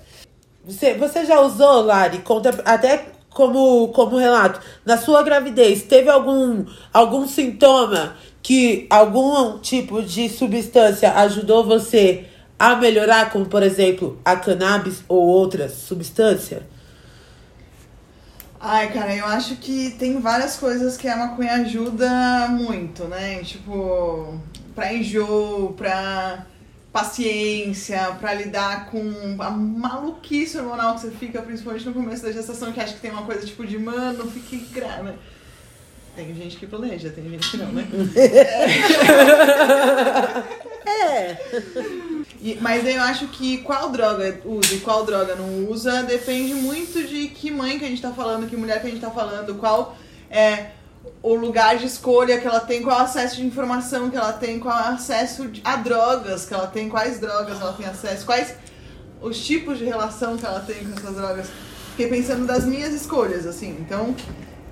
Você, 0.64 0.94
você 0.94 1.25
já 1.25 1.40
usou, 1.40 1.83
Lari? 1.83 2.18
Conta 2.18 2.51
até 2.64 3.07
como, 3.31 3.88
como 3.88 4.16
relato. 4.16 4.61
Na 4.85 4.99
sua 4.99 5.23
gravidez, 5.23 5.83
teve 5.83 6.11
algum, 6.11 6.64
algum 6.92 7.27
sintoma 7.27 8.16
que 8.42 8.87
algum 8.90 9.59
tipo 9.59 10.03
de 10.03 10.29
substância 10.29 11.12
ajudou 11.12 11.64
você 11.64 12.27
a 12.59 12.77
melhorar, 12.77 13.31
como 13.31 13.46
por 13.46 13.62
exemplo 13.62 14.20
a 14.25 14.37
cannabis 14.37 15.03
ou 15.09 15.27
outra 15.27 15.68
substância? 15.68 16.62
Ai, 18.61 18.92
cara, 18.92 19.16
eu 19.16 19.25
acho 19.25 19.57
que 19.57 19.92
tem 19.99 20.20
várias 20.20 20.57
coisas 20.57 20.99
que 20.99 21.09
a 21.09 21.16
maconha 21.16 21.55
ajuda 21.55 22.49
muito, 22.51 23.05
né? 23.05 23.42
Tipo, 23.42 24.38
pra 24.75 24.92
enjoo, 24.92 25.73
pra 25.73 26.44
paciência, 26.92 28.16
pra 28.20 28.35
lidar 28.35 28.87
com 28.90 29.37
a 29.38 29.50
maluquice 29.50 30.59
hormonal 30.59 30.94
que 30.94 31.00
você 31.03 31.11
fica, 31.11 31.40
principalmente 31.42 31.87
no 31.87 31.94
começo 31.94 32.22
da 32.22 32.33
gestação, 32.33 32.72
que 32.72 32.81
acha 32.81 32.94
que 32.94 33.00
tem 33.00 33.11
uma 33.12 33.22
coisa 33.22 33.46
tipo 33.46 33.64
de, 33.66 33.79
mano, 33.79 34.31
fique 34.31 34.57
grávida. 34.72 35.16
Tem 36.16 36.35
gente 36.35 36.57
que 36.57 36.66
planeja, 36.66 37.09
tem 37.11 37.31
gente 37.31 37.48
que 37.50 37.57
não, 37.57 37.70
né? 37.72 37.87
É. 40.87 41.37
E- 42.42 42.59
mas 42.61 42.85
eu 42.87 43.00
acho 43.03 43.29
que 43.29 43.59
qual 43.59 43.90
droga 43.90 44.40
usa 44.44 44.74
e 44.74 44.81
qual 44.81 45.05
droga 45.05 45.37
não 45.37 45.66
usa 45.70 46.03
depende 46.03 46.55
muito 46.55 47.07
de 47.07 47.29
que 47.29 47.50
mãe 47.50 47.79
que 47.79 47.85
a 47.85 47.88
gente 47.88 48.03
tá 48.03 48.11
falando, 48.12 48.48
que 48.48 48.57
mulher 48.57 48.81
que 48.81 48.87
a 48.87 48.90
gente 48.90 49.00
tá 49.00 49.11
falando, 49.11 49.55
qual 49.57 49.96
é 50.31 50.70
o 51.22 51.34
lugar 51.34 51.76
de 51.78 51.86
escolha 51.86 52.38
que 52.40 52.46
ela 52.46 52.60
tem, 52.60 52.82
qual 52.82 52.98
acesso 53.00 53.36
de 53.36 53.44
informação 53.46 54.10
que 54.10 54.16
ela 54.16 54.32
tem, 54.32 54.58
qual 54.58 54.76
acesso 54.76 55.48
de- 55.48 55.60
a 55.64 55.76
drogas 55.76 56.44
que 56.46 56.54
ela 56.54 56.66
tem, 56.66 56.88
quais 56.88 57.18
drogas 57.18 57.60
ela 57.60 57.72
tem 57.72 57.86
acesso, 57.86 58.24
quais 58.26 58.54
os 59.20 59.38
tipos 59.44 59.78
de 59.78 59.84
relação 59.84 60.36
que 60.36 60.44
ela 60.46 60.60
tem 60.60 60.76
com 60.84 60.92
essas 60.98 61.14
drogas. 61.16 61.46
Fiquei 61.90 62.08
pensando 62.08 62.46
das 62.46 62.64
minhas 62.64 62.94
escolhas, 62.94 63.46
assim. 63.46 63.76
Então, 63.80 64.14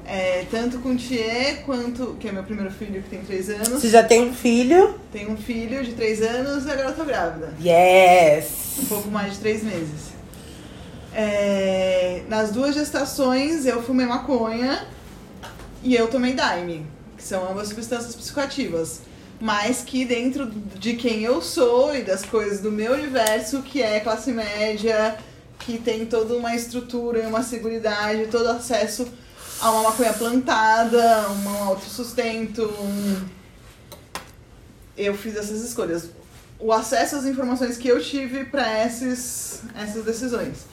é, 0.06 0.46
tanto 0.50 0.78
com 0.78 0.90
o 0.92 0.96
Thier 0.96 1.62
quanto, 1.66 2.16
que 2.18 2.28
é 2.28 2.32
meu 2.32 2.42
primeiro 2.42 2.70
filho 2.70 3.02
que 3.02 3.10
tem 3.10 3.20
três 3.22 3.50
anos, 3.50 3.68
Você 3.68 3.90
já 3.90 4.02
tem 4.02 4.22
um 4.22 4.32
filho? 4.34 4.98
tem 5.12 5.30
um 5.30 5.36
filho 5.36 5.84
de 5.84 5.92
três 5.92 6.22
anos 6.22 6.64
e 6.64 6.70
agora 6.70 6.88
eu 6.88 6.94
tô 6.94 7.04
grávida 7.04 7.52
Yes! 7.62 8.78
um 8.82 8.86
pouco 8.86 9.10
mais 9.10 9.34
de 9.34 9.38
três 9.40 9.62
meses. 9.62 10.08
É, 11.14 12.22
nas 12.28 12.50
duas 12.52 12.74
gestações 12.74 13.66
eu 13.66 13.82
fumei 13.82 14.06
maconha 14.06 14.86
e 15.88 15.96
eu 15.96 16.06
tomei 16.08 16.34
daime, 16.34 16.86
que 17.16 17.24
são 17.24 17.50
ambas 17.50 17.68
substâncias 17.68 18.14
psicoativas. 18.14 19.00
Mas 19.40 19.80
que 19.80 20.04
dentro 20.04 20.44
de 20.46 20.96
quem 20.96 21.22
eu 21.22 21.40
sou 21.40 21.96
e 21.96 22.02
das 22.02 22.26
coisas 22.26 22.60
do 22.60 22.70
meu 22.70 22.92
universo, 22.92 23.62
que 23.62 23.82
é 23.82 23.98
classe 23.98 24.30
média, 24.30 25.16
que 25.60 25.78
tem 25.78 26.04
toda 26.04 26.36
uma 26.36 26.54
estrutura 26.54 27.20
e 27.20 27.26
uma 27.26 27.42
seguridade, 27.42 28.26
todo 28.26 28.48
acesso 28.48 29.08
a 29.62 29.70
uma 29.70 29.84
maconha 29.84 30.12
plantada, 30.12 31.30
um 31.30 31.48
autossustento, 31.48 32.64
um... 32.64 33.24
eu 34.94 35.14
fiz 35.14 35.36
essas 35.36 35.64
escolhas 35.64 36.10
o 36.60 36.70
acesso 36.70 37.16
às 37.16 37.24
informações 37.24 37.78
que 37.78 37.88
eu 37.88 38.02
tive 38.02 38.44
para 38.44 38.68
essas 38.68 39.62
decisões. 40.04 40.66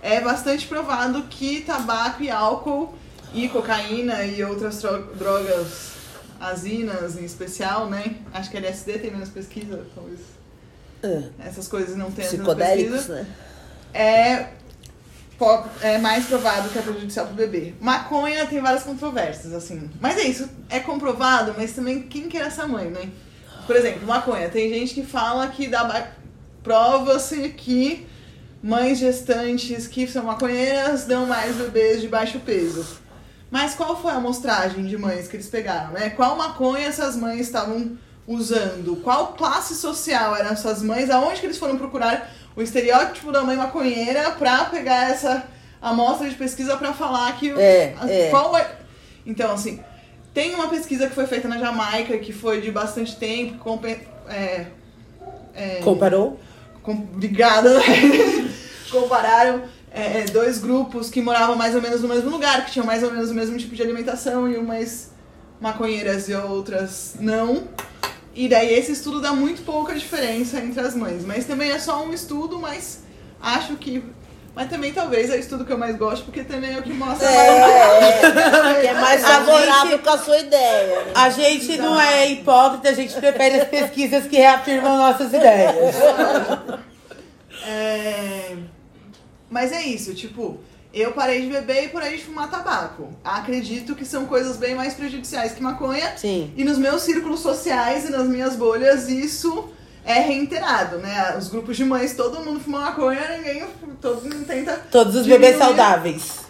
É 0.00 0.20
bastante 0.20 0.66
provado 0.66 1.24
que 1.24 1.62
tabaco 1.62 2.22
e 2.22 2.30
álcool 2.30 2.94
e 3.36 3.48
cocaína 3.50 4.24
e 4.24 4.42
outras 4.42 4.82
drogas 5.14 5.92
azinas 6.40 7.16
em 7.18 7.24
especial, 7.24 7.88
né? 7.90 8.16
Acho 8.32 8.50
que 8.50 8.56
LSD 8.56 8.98
tem 8.98 9.10
menos 9.10 9.28
pesquisa, 9.28 9.84
talvez. 9.94 10.20
Essas 11.38 11.68
coisas 11.68 11.94
não 11.96 12.10
tem 12.10 12.26
Psicodélicos, 12.26 13.06
pesquisa. 13.06 13.14
né? 13.14 13.26
É, 13.92 14.48
é 15.82 15.98
mais 15.98 16.26
provado 16.26 16.70
que 16.70 16.78
é 16.78 16.82
prejudicial 16.82 17.26
pro 17.26 17.34
bebê. 17.34 17.74
Maconha 17.78 18.46
tem 18.46 18.60
várias 18.60 18.82
controvérsias, 18.82 19.52
assim. 19.52 19.90
Mas 20.00 20.16
é 20.16 20.22
isso, 20.22 20.48
é 20.70 20.80
comprovado, 20.80 21.54
mas 21.56 21.72
também 21.72 22.02
quem 22.04 22.28
que 22.28 22.38
era 22.38 22.46
essa 22.46 22.66
mãe, 22.66 22.88
né? 22.88 23.10
Por 23.66 23.76
exemplo, 23.76 24.06
maconha. 24.06 24.48
Tem 24.48 24.72
gente 24.72 24.94
que 24.94 25.02
fala 25.02 25.48
que 25.48 25.68
dá 25.68 26.10
prova-se 26.62 27.50
que 27.50 28.06
mães 28.62 28.98
gestantes 28.98 29.86
que 29.86 30.06
são 30.08 30.24
maconheiras 30.24 31.04
dão 31.04 31.26
mais 31.26 31.54
bebês 31.56 32.00
de 32.00 32.08
baixo 32.08 32.40
peso. 32.40 33.05
Mas 33.50 33.74
qual 33.74 34.00
foi 34.00 34.10
a 34.12 34.16
amostragem 34.16 34.84
de 34.86 34.98
mães 34.98 35.28
que 35.28 35.36
eles 35.36 35.48
pegaram, 35.48 35.92
né? 35.92 36.10
Qual 36.10 36.36
maconha 36.36 36.86
essas 36.86 37.14
mães 37.16 37.40
estavam 37.42 37.96
usando? 38.26 38.96
Qual 39.02 39.34
classe 39.34 39.74
social 39.76 40.34
eram 40.36 40.50
essas 40.50 40.82
mães? 40.82 41.08
Aonde 41.10 41.40
que 41.40 41.46
eles 41.46 41.58
foram 41.58 41.76
procurar 41.78 42.32
o 42.56 42.62
estereótipo 42.62 43.30
da 43.30 43.42
mãe 43.42 43.56
maconheira 43.56 44.32
pra 44.32 44.64
pegar 44.64 45.10
essa 45.10 45.44
amostra 45.80 46.28
de 46.28 46.34
pesquisa 46.34 46.76
pra 46.76 46.92
falar 46.92 47.36
que 47.38 47.50
É, 47.52 47.94
a- 48.00 48.10
é. 48.10 48.30
qual 48.30 48.56
é 48.56 48.66
então 49.24 49.52
assim 49.52 49.78
tem 50.34 50.54
uma 50.54 50.68
pesquisa 50.68 51.06
que 51.06 51.14
foi 51.14 51.26
feita 51.26 51.46
na 51.48 51.58
Jamaica 51.58 52.18
que 52.18 52.32
foi 52.32 52.60
de 52.60 52.70
bastante 52.70 53.14
tempo 53.16 53.58
com 53.58 53.78
é, 54.28 54.66
é, 55.54 55.80
Comparou? 55.84 56.40
com- 56.82 56.92
Obrigada. 56.92 57.80
Compararam 58.90 59.62
é, 59.96 60.20
é, 60.20 60.24
dois 60.26 60.58
grupos 60.58 61.08
que 61.10 61.20
moravam 61.22 61.56
mais 61.56 61.74
ou 61.74 61.80
menos 61.80 62.02
no 62.02 62.08
mesmo 62.08 62.28
lugar, 62.30 62.64
que 62.66 62.72
tinham 62.72 62.86
mais 62.86 63.02
ou 63.02 63.10
menos 63.10 63.30
o 63.30 63.34
mesmo 63.34 63.56
tipo 63.56 63.74
de 63.74 63.82
alimentação, 63.82 64.48
e 64.48 64.56
umas 64.58 65.10
maconheiras 65.60 66.28
e 66.28 66.34
outras 66.34 67.14
não. 67.18 67.64
E 68.34 68.46
daí 68.48 68.74
esse 68.78 68.92
estudo 68.92 69.20
dá 69.22 69.32
muito 69.32 69.62
pouca 69.64 69.94
diferença 69.94 70.58
entre 70.58 70.78
as 70.80 70.94
mães. 70.94 71.24
Mas 71.24 71.46
também 71.46 71.70
é 71.70 71.78
só 71.78 72.04
um 72.04 72.12
estudo, 72.12 72.60
mas 72.60 73.00
acho 73.40 73.74
que. 73.76 74.04
Mas 74.54 74.68
também 74.70 74.92
talvez 74.92 75.28
é 75.30 75.36
o 75.36 75.38
estudo 75.38 75.64
que 75.66 75.72
eu 75.72 75.78
mais 75.78 75.96
gosto, 75.96 76.24
porque 76.26 76.42
também 76.44 76.74
é 76.74 76.78
o 76.78 76.82
que 76.82 76.92
mostra 76.92 77.26
mais. 77.30 77.38
É, 77.38 78.80
que 78.80 78.86
é 78.86 78.94
mais 78.94 79.24
A 79.24 79.28
favorável 79.28 79.90
gente- 79.92 80.02
com 80.02 80.10
a 80.10 80.18
sua 80.18 80.38
ideia. 80.38 81.04
né? 81.04 81.12
A 81.14 81.28
gente 81.30 81.76
não 81.78 81.98
é 82.00 82.30
hipócrita, 82.32 82.88
a 82.90 82.92
gente 82.94 83.14
prefere 83.14 83.60
as 83.60 83.68
pesquisas 83.68 84.24
que 84.26 84.36
reafirmam 84.36 84.96
nossas 84.98 85.28
ideias. 85.32 85.94
É, 87.66 88.56
Mas 89.50 89.72
é 89.72 89.82
isso, 89.82 90.14
tipo, 90.14 90.58
eu 90.92 91.12
parei 91.12 91.42
de 91.42 91.48
beber 91.48 91.84
e 91.84 91.88
parei 91.88 92.16
de 92.16 92.24
fumar 92.24 92.50
tabaco. 92.50 93.08
Acredito 93.22 93.94
que 93.94 94.04
são 94.04 94.26
coisas 94.26 94.56
bem 94.56 94.74
mais 94.74 94.94
prejudiciais 94.94 95.52
que 95.52 95.62
maconha. 95.62 96.16
Sim. 96.16 96.52
E 96.56 96.64
nos 96.64 96.78
meus 96.78 97.02
círculos 97.02 97.40
sociais 97.40 98.08
e 98.08 98.10
nas 98.10 98.26
minhas 98.26 98.56
bolhas, 98.56 99.08
isso 99.08 99.68
é 100.04 100.20
reiterado, 100.20 100.98
né? 100.98 101.36
Os 101.36 101.48
grupos 101.48 101.76
de 101.76 101.84
mães, 101.84 102.14
todo 102.14 102.44
mundo 102.44 102.60
fuma 102.60 102.80
maconha, 102.80 103.36
ninguém 103.36 103.64
todo 104.00 104.22
mundo 104.22 104.46
tenta. 104.46 104.72
Todos 104.90 105.14
os 105.16 105.26
bebês 105.26 105.54
diminuir. 105.54 105.76
saudáveis. 105.76 106.46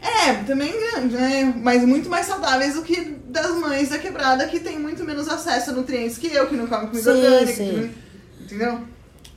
É, 0.00 0.34
também 0.44 0.70
grande, 0.70 1.16
né? 1.16 1.54
Mas 1.62 1.82
muito 1.82 2.10
mais 2.10 2.26
saudáveis 2.26 2.74
do 2.74 2.82
que 2.82 3.16
das 3.26 3.52
mães 3.56 3.88
da 3.88 3.98
quebrada 3.98 4.46
que 4.46 4.60
tem 4.60 4.78
muito 4.78 5.02
menos 5.02 5.28
acesso 5.28 5.70
a 5.70 5.72
nutrientes 5.72 6.18
que 6.18 6.26
eu, 6.26 6.46
que 6.46 6.56
não 6.56 6.66
come 6.66 6.88
comida 6.88 7.12
Sim, 7.12 7.22
orgânica. 7.22 7.52
sim. 7.54 7.90
que 8.36 8.44
Entendeu? 8.44 8.80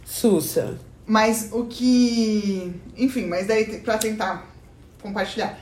Sussa. 0.05 0.77
Mas 1.07 1.49
o 1.53 1.65
que. 1.65 2.75
Enfim, 2.97 3.27
mas 3.27 3.47
daí 3.47 3.79
pra 3.79 3.97
tentar 3.97 4.45
compartilhar. 5.01 5.57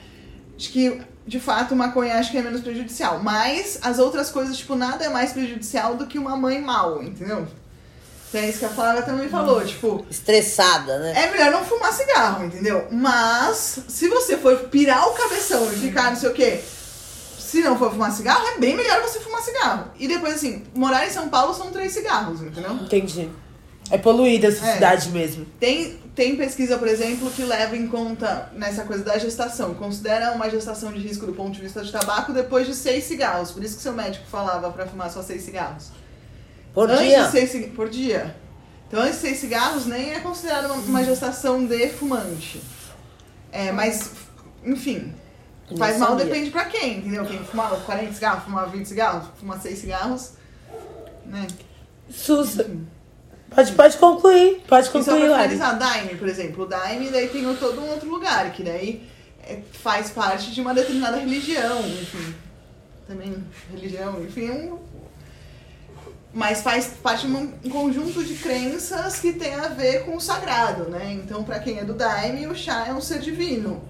Acho 0.58 0.72
que, 0.72 1.02
de 1.28 1.40
fato, 1.40 1.76
maconha 1.76 2.18
acho 2.18 2.32
que 2.32 2.38
é 2.38 2.42
menos 2.42 2.62
prejudicial. 2.62 3.20
Mas 3.20 3.78
as 3.84 4.00
outras 4.00 4.32
coisas, 4.32 4.58
tipo, 4.58 4.76
nada 4.76 5.06
é 5.06 5.10
mais 5.10 5.34
prejudicial 5.34 5.96
do 5.96 6.08
que 6.08 6.18
uma 6.18 6.36
mãe 6.36 6.60
mal, 6.60 7.04
entendeu? 7.04 7.48
Então 8.28 8.42
é 8.42 8.50
isso 8.50 8.60
que 8.60 8.66
a 8.66 8.70
Flávia 8.70 9.04
também 9.04 9.30
falou, 9.30 9.64
tipo. 9.64 10.04
Estressada, 10.10 10.98
né? 10.98 11.14
É 11.16 11.32
melhor 11.32 11.52
não 11.52 11.64
fumar 11.64 11.94
cigarro, 11.94 12.46
entendeu? 12.46 12.88
Mas, 12.92 13.80
se 13.88 14.08
você 14.08 14.38
for 14.38 14.58
pirar 14.70 15.08
o 15.08 15.14
cabeção 15.14 15.72
e 15.72 15.76
ficar 15.76 16.10
não 16.10 16.18
sei 16.18 16.30
o 16.30 16.34
quê, 16.34 16.60
se 17.38 17.62
não 17.62 17.78
for 17.78 17.92
fumar 17.92 18.12
cigarro, 18.12 18.46
é 18.48 18.58
bem 18.58 18.76
melhor 18.76 19.02
você 19.02 19.20
fumar 19.20 19.42
cigarro. 19.42 19.92
E 20.00 20.08
depois, 20.08 20.34
assim, 20.34 20.64
morar 20.74 21.06
em 21.06 21.12
São 21.12 21.30
Paulo 21.30 21.54
são 21.54 21.72
três 21.72 21.94
cigarros, 21.94 22.42
entendeu? 22.42 22.72
Entendi. 22.74 23.30
É 23.92 23.98
poluída 23.98 24.48
essa 24.48 24.66
É. 24.68 24.74
cidade 24.74 25.10
mesmo. 25.10 25.46
Tem, 25.60 25.98
tem 26.16 26.36
pesquisa, 26.36 26.78
por 26.78 26.88
exemplo, 26.88 27.30
que 27.30 27.44
leva 27.44 27.78
em 27.78 27.88
conta 27.88 28.50
nessa 28.54 28.84
coisa 28.84 29.04
da 29.04 29.18
gestação. 29.18 29.76
Considera 29.76 30.32
uma 30.32 30.50
gestação 30.50 30.92
de 30.92 31.00
risco 31.00 31.26
do 31.26 31.34
ponto 31.34 31.52
de 31.54 31.62
vista 31.62 31.84
de 31.84 31.92
tabaco 31.92 32.34
depois 32.34 32.66
de 32.66 32.74
seis 32.74 33.04
cigarros. 33.04 33.52
Por 33.52 33.64
isso 33.64 33.78
que 33.78 33.84
seu 33.84 33.94
médico 33.94 34.26
falava 34.28 34.72
pra 34.72 34.88
fumar 34.88 35.12
só 35.12 35.22
seis 35.22 35.44
cigarros. 35.44 35.90
Por 36.74 36.90
antes 36.90 37.06
dia. 37.06 37.30
Seis, 37.30 37.70
por 37.76 37.90
dia. 37.90 38.36
Então, 38.88 39.02
antes 39.02 39.16
de 39.16 39.22
seis 39.22 39.38
cigarros 39.38 39.86
nem 39.86 40.14
é 40.14 40.20
considerado 40.20 40.66
uma, 40.66 40.76
uma 40.76 41.04
gestação 41.04 41.66
de 41.66 41.88
fumante. 41.90 42.62
É, 43.52 43.72
mas, 43.72 44.12
enfim, 44.64 45.14
Não 45.70 45.78
faz 45.78 45.98
mal 45.98 46.10
sabia. 46.10 46.26
depende 46.26 46.50
pra 46.50 46.66
quem, 46.66 46.98
entendeu? 47.00 47.24
Quem 47.26 47.40
fumava 47.46 47.78
40 47.78 48.14
cigarros, 48.14 48.44
fumava 48.44 48.68
20 48.68 48.86
cigarros, 48.88 49.28
fuma 49.40 49.60
seis 49.60 49.80
cigarros, 49.80 50.32
né? 51.26 51.46
Sussa. 52.10 52.68
Pode, 53.56 53.72
pode 53.72 53.98
concluir. 53.98 54.62
Pode 54.68 54.88
E 54.88 54.92
só 54.92 55.00
concluir, 55.00 55.28
pra 55.28 55.44
finalizar, 55.44 55.80
Daime, 55.80 56.16
por 56.16 56.28
exemplo. 56.28 56.66
O 56.66 56.68
Daime 56.68 57.10
daí 57.10 57.30
tem 57.30 57.42
todo 57.56 57.82
um 57.82 57.90
outro 57.90 58.10
lugar, 58.10 58.52
que 58.52 58.62
daí 58.62 59.08
é, 59.42 59.60
faz 59.82 60.10
parte 60.10 60.52
de 60.52 60.60
uma 60.60 60.74
determinada 60.74 61.18
religião, 61.18 61.80
enfim. 61.80 62.36
Também 63.08 63.34
religião, 63.72 64.22
enfim. 64.22 64.50
Um... 64.50 64.80
mas 66.34 66.62
faz 66.62 66.88
parte 67.02 67.28
de 67.28 67.34
um 67.34 67.70
conjunto 67.70 68.24
de 68.26 68.34
crenças 68.34 69.20
que 69.20 69.32
tem 69.32 69.56
a 69.56 69.70
ver 69.70 70.04
com 70.04 70.18
o 70.18 70.22
sagrado, 70.22 70.90
né? 70.90 71.14
Então, 71.14 71.44
para 71.46 71.60
quem 71.60 71.80
é 71.80 71.86
do 71.86 71.94
Daime, 71.94 72.48
o 72.48 72.56
chá 72.56 72.86
é 72.90 72.94
um 72.94 73.00
ser 73.00 73.20
divino. 73.20 73.82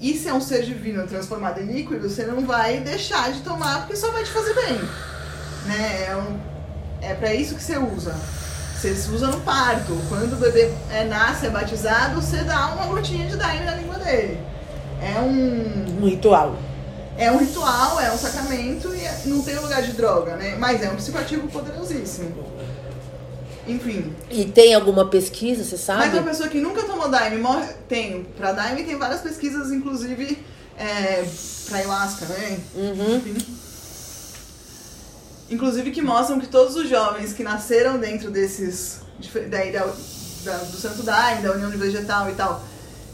E 0.00 0.14
se 0.14 0.28
é 0.28 0.34
um 0.34 0.40
ser 0.40 0.62
divino 0.62 1.06
transformado 1.08 1.60
em 1.60 1.66
líquido, 1.66 2.08
você 2.08 2.24
não 2.24 2.44
vai 2.46 2.80
deixar 2.80 3.32
de 3.32 3.40
tomar 3.40 3.80
porque 3.80 3.96
só 3.96 4.12
vai 4.12 4.22
te 4.22 4.30
fazer 4.30 4.54
bem. 4.54 4.78
Né? 5.66 6.06
É, 6.08 6.16
um, 6.16 6.40
é 7.00 7.14
para 7.14 7.34
isso 7.34 7.56
que 7.56 7.62
você 7.62 7.78
usa. 7.78 8.14
Você 8.82 9.14
usa 9.14 9.28
no 9.28 9.40
parto. 9.42 9.96
Quando 10.08 10.32
o 10.32 10.36
bebê 10.36 10.68
é, 10.90 11.04
nasce, 11.04 11.46
é 11.46 11.50
batizado, 11.50 12.20
você 12.20 12.38
dá 12.38 12.66
uma 12.74 12.86
gotinha 12.86 13.28
de 13.28 13.36
daime 13.36 13.64
na 13.64 13.76
língua 13.76 13.96
dele. 14.00 14.40
É 15.00 15.20
um. 15.20 16.02
Um 16.02 16.08
ritual. 16.08 16.56
É 17.16 17.30
um 17.30 17.38
ritual, 17.38 18.00
é 18.00 18.10
um 18.10 18.18
sacramento 18.18 18.92
e 18.92 19.00
é- 19.04 19.22
não 19.26 19.40
tem 19.40 19.54
lugar 19.56 19.82
de 19.82 19.92
droga, 19.92 20.34
né? 20.34 20.56
Mas 20.58 20.82
é 20.82 20.90
um 20.90 20.96
psicoativo 20.96 21.46
poderosíssimo. 21.46 22.34
Enfim. 23.68 24.12
E 24.28 24.46
tem 24.46 24.74
alguma 24.74 25.06
pesquisa, 25.06 25.62
você 25.62 25.76
Mas 25.76 25.80
sabe? 25.80 26.18
uma 26.18 26.24
pessoa 26.24 26.48
que 26.48 26.58
nunca 26.60 26.82
tomou 26.82 27.08
Daime 27.08 27.38
morre. 27.38 27.68
Tem. 27.88 28.24
Pra 28.36 28.50
Daime 28.50 28.82
tem 28.82 28.98
várias 28.98 29.20
pesquisas, 29.20 29.70
inclusive 29.70 30.44
é, 30.76 31.24
pra 31.68 31.78
ayahuasca, 31.78 32.26
né? 32.26 32.58
Uhum. 32.74 33.16
Enfim. 33.16 33.36
Inclusive 35.50 35.90
que 35.90 36.00
mostram 36.00 36.40
que 36.40 36.46
todos 36.46 36.76
os 36.76 36.88
jovens 36.88 37.32
que 37.32 37.42
nasceram 37.42 37.98
dentro 37.98 38.30
desses. 38.30 39.00
Daí, 39.50 39.70
da, 39.72 39.84
da- 40.44 40.56
do 40.58 40.76
Santo 40.76 41.02
Daime, 41.02 41.42
da 41.42 41.52
União 41.52 41.70
Vegetal 41.70 42.30
e 42.30 42.34
tal. 42.34 42.64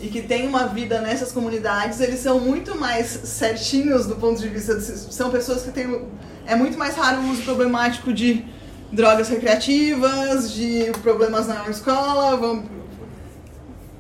E 0.01 0.07
que 0.09 0.23
tem 0.23 0.47
uma 0.47 0.69
vida 0.69 1.01
nessas 1.01 1.33
comunidades, 1.33 2.01
eles 2.01 2.21
são 2.21 2.39
muito 2.39 2.77
mais 2.79 3.07
certinhos 3.09 4.07
do 4.07 4.15
ponto 4.17 4.41
de 4.41 4.49
vista. 4.49 4.77
De, 4.77 4.83
são 4.83 5.31
pessoas 5.31 5.63
que 5.63 5.73
têm. 5.73 6.07
É 6.47 6.55
muito 6.55 6.79
mais 6.79 6.95
raro 6.95 7.21
o 7.21 7.31
uso 7.31 7.43
problemático 7.43 8.13
de 8.13 8.45
drogas 8.93 9.29
recreativas, 9.29 10.53
de 10.53 10.93
problemas 11.03 11.47
na 11.49 11.69
escola. 11.69 12.37
Vão, 12.37 12.65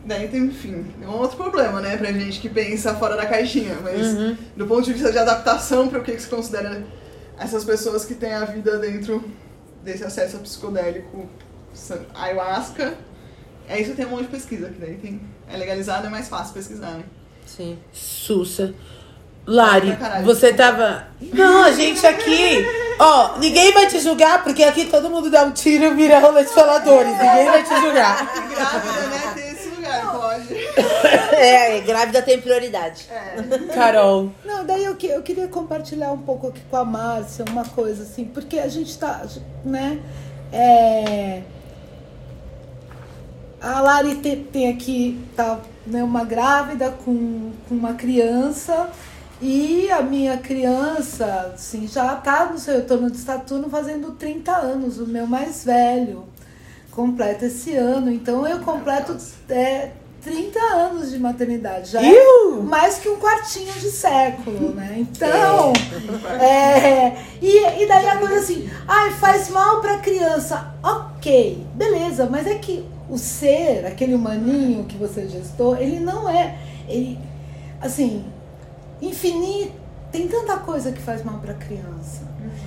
daí 0.07 0.29
tem, 0.29 0.45
enfim, 0.45 0.87
é 1.03 1.07
um 1.07 1.17
outro 1.19 1.37
problema, 1.37 1.81
né, 1.81 1.97
pra 1.97 2.11
gente 2.13 2.41
que 2.41 2.49
pensa 2.49 2.95
fora 2.95 3.17
da 3.17 3.27
caixinha. 3.27 3.77
Mas 3.83 4.07
do 4.57 4.67
ponto 4.67 4.85
de 4.85 4.93
vista 4.93 5.11
de 5.13 5.19
adaptação 5.19 5.89
para 5.89 5.99
o 5.99 6.03
que, 6.03 6.13
que 6.13 6.23
se 6.23 6.29
considera 6.29 6.83
essas 7.39 7.65
pessoas 7.65 8.05
que 8.05 8.15
têm 8.15 8.35
a 8.35 8.45
vida 8.45 8.79
dentro 8.79 9.25
desse 9.83 10.05
acesso 10.05 10.39
psicodélico 10.39 11.29
ayahuasca, 12.15 12.95
é 13.69 13.81
isso 13.81 13.95
tem 13.95 14.07
um 14.07 14.11
monte 14.11 14.23
de 14.23 14.29
pesquisa, 14.29 14.69
que 14.69 14.79
daí 14.79 14.97
tem, 14.97 15.21
é 15.49 15.57
legalizado, 15.57 16.07
é 16.07 16.11
mais 16.11 16.29
fácil 16.29 16.55
pesquisar, 16.55 16.93
né? 16.93 17.05
Sim. 17.47 17.79
Sussa. 17.93 18.75
Lari, 19.47 19.97
você 20.25 20.53
tava. 20.53 21.07
Não, 21.33 21.65
a 21.65 21.71
gente 21.73 22.07
aqui. 22.07 22.67
Ó, 22.99 23.39
ninguém 23.39 23.73
vai 23.73 23.87
te 23.87 23.99
julgar, 23.99 24.43
porque 24.45 24.63
aqui 24.63 24.85
todo 24.87 25.09
mundo 25.09 25.31
dá 25.31 25.45
um 25.45 25.53
tiro 25.53 25.85
e 25.85 25.95
vira 25.95 26.19
rola 26.19 26.45
de 26.45 26.51
faladores. 26.51 27.13
Ninguém 27.13 27.47
vai 27.47 27.63
te 27.63 27.81
julgar. 27.81 28.27
Grávida, 28.51 29.07
né, 29.37 29.48
pode. 30.11 30.49
É, 31.39 31.81
grávida 31.81 32.21
tem 32.23 32.41
prioridade. 32.41 33.07
É. 33.11 33.43
Carol. 33.75 34.31
Não, 34.45 34.65
daí 34.65 34.85
eu, 34.85 34.97
que- 34.97 35.07
eu 35.07 35.23
queria 35.23 35.47
compartilhar 35.49 36.11
um 36.13 36.19
pouco 36.19 36.49
aqui 36.49 36.61
com 36.71 36.77
a 36.77 36.85
Márcia 36.85 37.45
uma 37.51 37.65
coisa 37.65 38.03
assim, 38.03 38.25
porque 38.25 38.59
a 38.59 38.67
gente 38.69 38.99
tá, 38.99 39.23
né? 39.65 40.01
É, 40.53 41.43
a 43.61 43.81
Lari 43.81 44.17
te- 44.17 44.37
tem 44.53 44.69
aqui, 44.71 45.21
tá, 45.37 45.59
né, 45.87 46.03
uma 46.03 46.25
grávida 46.25 46.91
com, 47.05 47.51
com 47.69 47.75
uma 47.75 47.95
criança 47.95 48.89
e 49.41 49.91
a 49.91 50.03
minha 50.03 50.37
criança, 50.39 51.53
assim, 51.55 51.87
já 51.87 52.15
tá 52.17 52.47
no 52.47 52.59
seu 52.59 52.77
retorno 52.77 53.11
de 53.11 53.19
Saturno 53.19 53.69
fazendo 53.69 54.13
30 54.13 54.53
anos, 54.57 54.99
o 54.99 55.07
meu 55.07 55.27
mais 55.27 55.65
velho 55.65 56.25
completa 56.99 57.47
esse 57.47 57.77
ano, 57.77 58.11
então 58.11 58.45
eu 58.45 58.59
completo 58.59 59.17
é, 59.49 59.93
30 60.21 60.59
anos 60.59 61.13
de 61.13 61.19
maternidade, 61.21 61.93
já 61.93 62.03
é 62.03 62.13
mais 62.65 62.99
que 62.99 63.09
um 63.09 63.21
quartinho 63.21 63.73
de 63.75 63.89
século, 63.89 64.75
né? 64.75 64.97
Então, 64.99 65.73
é, 66.43 67.17
e, 67.41 67.83
e 67.83 67.87
daí 67.87 68.09
a 68.09 68.17
coisa 68.17 68.41
assim, 68.41 68.69
ai, 68.89 69.13
faz 69.13 69.49
mal 69.49 69.81
pra 69.81 69.99
criança. 69.99 70.75
Ok, 70.83 71.65
beleza, 71.73 72.27
mas 72.29 72.49
é 72.49 72.57
que 72.57 72.85
o 73.09 73.17
ser, 73.17 73.87
aquele 73.87 74.17
humaninho 74.17 74.85
que 74.87 74.97
você 74.97 75.29
gestou, 75.29 75.77
ele 75.77 76.01
não 76.01 76.29
é, 76.29 76.59
ele, 76.89 77.17
assim, 77.81 78.25
infinito, 79.01 79.71
tem 80.11 80.27
tanta 80.27 80.57
coisa 80.57 80.91
que 80.91 81.01
faz 81.01 81.23
mal 81.23 81.39
pra 81.39 81.55
criança. 81.55 82.27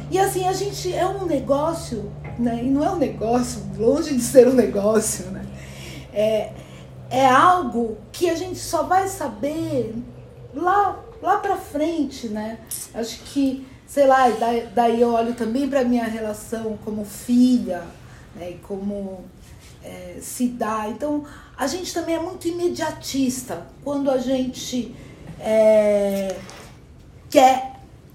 E 0.10 0.18
assim, 0.18 0.48
a 0.48 0.54
gente 0.54 0.94
é 0.94 1.06
um 1.06 1.26
negócio, 1.26 2.12
né? 2.42 2.62
E 2.64 2.70
não 2.70 2.84
é 2.84 2.92
um 2.92 2.98
negócio, 2.98 3.62
longe 3.78 4.16
de 4.16 4.22
ser 4.22 4.48
um 4.48 4.54
negócio, 4.54 5.28
né? 5.32 5.46
É, 6.14 6.52
é 7.10 7.26
algo 7.26 7.98
que 8.12 8.30
a 8.30 8.36
gente 8.36 8.60
só 8.60 8.84
vai 8.84 9.08
saber 9.08 9.96
lá, 10.54 11.00
lá 11.22 11.38
pra 11.38 11.56
frente, 11.56 12.28
né? 12.28 12.60
Acho 12.94 13.20
que, 13.26 13.66
sei 13.86 14.08
lá, 14.08 14.30
daí, 14.30 14.68
daí 14.74 15.02
eu 15.02 15.14
olho 15.14 15.34
também 15.34 15.70
pra 15.70 15.84
minha 15.84 16.06
relação 16.06 16.78
como 16.84 17.06
filha, 17.06 17.84
né? 18.36 18.52
E 18.52 18.54
como 18.56 19.24
é, 19.84 20.18
se 20.22 20.48
dá. 20.48 20.88
Então, 20.90 21.24
a 21.58 21.68
gente 21.68 21.94
também 21.94 22.16
é 22.16 22.20
muito 22.20 22.48
imediatista 22.48 23.68
quando 23.84 24.10
a 24.10 24.18
gente 24.18 24.96
é, 25.40 26.36
quer. 27.30 27.72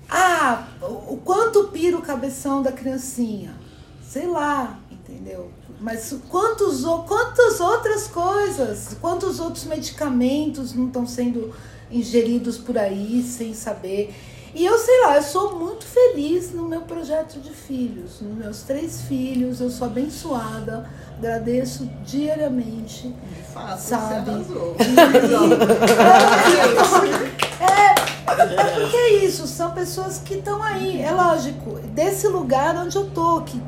Ah, 0.09 0.69
o 0.83 1.17
quanto 1.17 1.65
pira 1.69 1.99
o 1.99 2.03
cabeção 2.03 2.63
da 2.63 2.71
criancinha? 2.71 3.66
Sei 4.09 4.27
lá, 4.27 4.79
entendeu? 4.91 5.51
Mas 5.81 6.15
quantos, 6.29 6.85
quantas 7.07 7.61
outras 7.61 8.07
coisas, 8.07 8.97
quantos 9.01 9.41
outros 9.41 9.65
medicamentos 9.65 10.73
não 10.73 10.87
estão 10.87 11.07
sendo 11.07 11.53
ingeridos 11.91 12.57
por 12.57 12.79
aí 12.79 13.23
sem 13.23 13.53
saber? 13.53 14.15
E 14.55 14.65
eu 14.65 14.79
sei 14.79 15.03
lá, 15.03 15.17
eu 15.17 15.23
sou 15.23 15.59
muito 15.59 15.85
feliz 15.85 16.51
no 16.51 16.67
meu 16.67 16.81
projeto 16.83 17.39
de 17.41 17.51
filhos, 17.51 18.23
nos 18.23 18.39
meus 18.39 18.63
três 18.63 19.03
filhos, 19.03 19.61
eu 19.61 19.69
sou 19.69 19.87
abençoada, 19.87 20.89
agradeço 21.19 21.85
diariamente. 22.07 23.09
De 23.09 23.43
fato, 23.53 23.79
Sabe? 23.79 24.31
você 24.31 24.31
arrasou. 24.31 24.77
É 28.39 28.81
porque 28.81 28.97
é 28.97 29.25
isso, 29.25 29.47
são 29.47 29.71
pessoas 29.71 30.19
que 30.19 30.35
estão 30.35 30.63
aí, 30.63 31.01
é 31.01 31.11
lógico, 31.11 31.79
desse 31.95 32.29
lugar 32.29 32.77
onde 32.77 32.97
eu 32.97 33.09
tô, 33.11 33.41
que, 33.41 33.61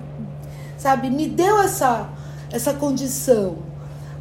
sabe, 0.78 1.10
me 1.10 1.28
deu 1.28 1.60
essa, 1.60 2.08
essa 2.50 2.72
condição. 2.72 3.58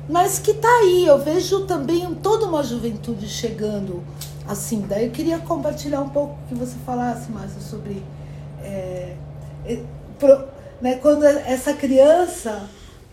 Mas 0.10 0.39
que 0.39 0.54
tá 0.54 0.67
aí, 0.82 1.06
eu 1.06 1.17
vejo 1.20 1.65
também 1.65 2.13
toda 2.15 2.46
uma 2.46 2.63
juventude 2.63 3.28
chegando 3.28 4.04
assim. 4.48 4.86
Daí 4.88 5.06
eu 5.06 5.12
queria 5.12 5.38
compartilhar 5.39 6.02
um 6.02 6.10
pouco 6.10 6.38
que 6.48 6.56
você 6.56 6.76
falasse, 6.86 7.32
Márcia, 7.32 7.62
sobre. 7.62 8.02
é, 8.63 9.15
pro- 10.17 10.46
né, 10.82 10.96
quando 10.96 11.24
essa 11.26 11.74
criança 11.74 12.70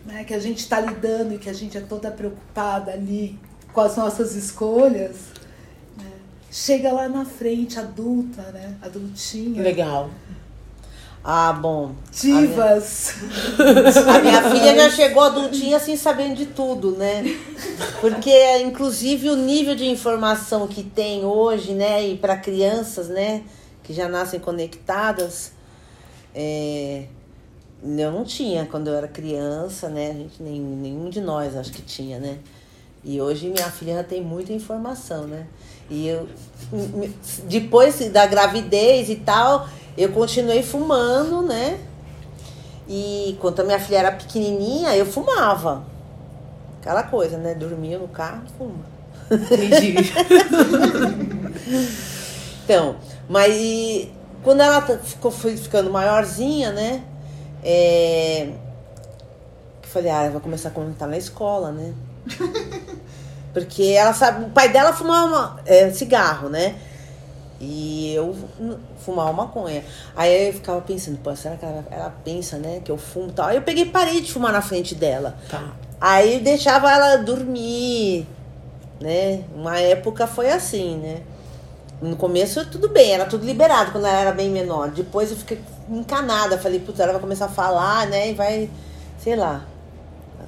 né, 0.07 0.22
que 0.24 0.35
a 0.35 0.38
gente 0.38 0.59
está 0.59 0.78
lidando 0.80 1.35
e 1.35 1.38
que 1.38 1.48
a 1.48 1.52
gente 1.52 1.76
é 1.76 1.80
toda 1.80 2.11
preocupada 2.11 2.92
ali 2.92 3.38
com 3.72 3.80
as 3.80 3.96
nossas 3.96 4.37
escolhas, 4.37 5.16
né, 5.96 6.04
chega 6.50 6.92
lá 6.92 7.09
na 7.09 7.24
frente, 7.24 7.78
adulta, 7.78 8.42
né? 8.52 8.76
Adultinha. 8.83 9.62
Legal. 9.62 10.11
Ah, 11.26 11.54
bom. 11.54 11.92
Divas. 12.12 13.14
A 14.14 14.18
minha 14.18 14.42
filha 14.50 14.74
já 14.74 14.90
chegou 14.90 15.22
adultinha 15.22 15.78
assim 15.78 15.96
sabendo 15.96 16.34
de 16.34 16.44
tudo, 16.44 16.90
né? 16.90 17.24
Porque 18.02 18.58
inclusive 18.58 19.30
o 19.30 19.37
nível 19.37 19.74
de 19.74 19.87
informação 19.87 20.68
que 20.68 20.82
tem 20.82 21.24
hoje, 21.24 21.72
né, 21.72 22.06
e 22.06 22.18
para 22.18 22.37
crianças, 22.37 23.08
né, 23.08 23.42
que 23.82 23.94
já 23.94 24.06
nascem 24.06 24.38
conectadas, 24.38 25.52
é, 26.34 27.04
eu 27.82 28.12
não 28.12 28.22
tinha 28.22 28.66
quando 28.66 28.88
eu 28.88 28.94
era 28.94 29.08
criança, 29.08 29.88
né? 29.88 30.10
A 30.10 30.14
gente 30.14 30.42
nem 30.42 30.60
nenhum 30.60 31.08
de 31.08 31.22
nós 31.22 31.56
acho 31.56 31.72
que 31.72 31.80
tinha, 31.80 32.18
né? 32.18 32.38
E 33.02 33.18
hoje 33.18 33.48
minha 33.48 33.70
filha 33.70 33.94
já 33.94 34.04
tem 34.04 34.22
muita 34.22 34.52
informação, 34.52 35.26
né? 35.26 35.46
E 35.90 36.09
eu 36.09 36.27
depois 37.44 37.99
da 38.11 38.27
gravidez 38.27 39.09
e 39.09 39.16
tal, 39.16 39.68
eu 39.97 40.11
continuei 40.11 40.62
fumando, 40.62 41.42
né? 41.42 41.79
E 42.88 43.37
quando 43.40 43.61
a 43.61 43.64
minha 43.64 43.79
filha 43.79 43.99
era 43.99 44.12
pequenininha, 44.12 44.94
eu 44.97 45.07
fumava. 45.07 45.85
Aquela 46.81 47.03
coisa, 47.05 47.38
né? 47.38 47.55
Dormia 47.55 47.99
no 47.99 48.09
carro, 48.09 48.42
fuma. 48.59 48.85
Entendi. 49.31 49.94
Então, 52.64 52.97
mas 53.29 54.09
quando 54.42 54.62
ela 54.62 54.81
tá- 54.81 54.97
ficou 54.97 55.31
foi 55.31 55.55
ficando 55.55 55.90
maiorzinha, 55.90 56.73
né? 56.73 57.03
É, 57.62 58.44
eu 59.83 59.88
falei, 59.88 60.11
ah, 60.11 60.23
ela 60.23 60.31
vai 60.31 60.40
começar 60.40 60.70
a 60.70 60.73
comentar 60.73 61.07
na 61.07 61.18
escola, 61.18 61.70
né? 61.73 61.92
Porque 63.55 63.85
ela 63.85 64.12
sabe, 64.12 64.47
o 64.47 64.51
pai 64.51 64.69
dela 64.69 64.93
fumava 64.93 65.61
é, 65.64 65.88
cigarro, 65.90 66.49
né? 66.49 66.75
E 67.61 68.12
eu 68.12 68.35
fumava 68.99 69.33
maconha. 69.33 69.85
Aí 70.17 70.49
eu 70.49 70.53
ficava 70.53 70.81
pensando, 70.81 71.19
pô, 71.19 71.35
será 71.37 71.57
que 71.57 71.64
ela, 71.64 71.85
ela 71.88 72.14
pensa, 72.25 72.59
né, 72.59 72.83
que 72.85 72.90
eu 72.90 72.99
fumo 72.99 73.29
e 73.29 73.33
tal? 73.33 73.47
Aí 73.47 73.57
eu 73.57 73.62
peguei 73.62 73.85
e 73.85 73.88
parei 73.88 74.21
de 74.21 74.33
fumar 74.33 74.53
na 74.53 74.61
frente 74.61 74.95
dela. 74.95 75.37
Tá. 75.49 75.73
Aí 76.01 76.40
deixava 76.40 76.90
ela 76.90 77.17
dormir, 77.19 78.27
né? 79.01 79.45
Uma 79.55 79.79
época 79.79 80.27
foi 80.27 80.51
assim, 80.51 80.97
né? 80.97 81.23
No 82.03 82.17
começo 82.17 82.69
tudo 82.69 82.88
bem, 82.88 83.12
era 83.12 83.25
tudo 83.25 83.47
liberado 83.47 83.93
quando 83.93 84.07
ela 84.07 84.19
era 84.19 84.33
bem 84.33 84.51
menor. 84.51 84.90
Depois 84.90 85.31
eu 85.31 85.37
fiquei 85.37 85.61
encanada, 85.88 86.59
falei, 86.59 86.81
putz, 86.81 86.99
ela 86.99 87.12
vai 87.12 87.21
começar 87.21 87.47
a 87.47 87.49
falar, 87.49 88.09
né? 88.09 88.31
E 88.31 88.35
vai, 88.35 88.69
sei 89.17 89.37
lá, 89.37 89.64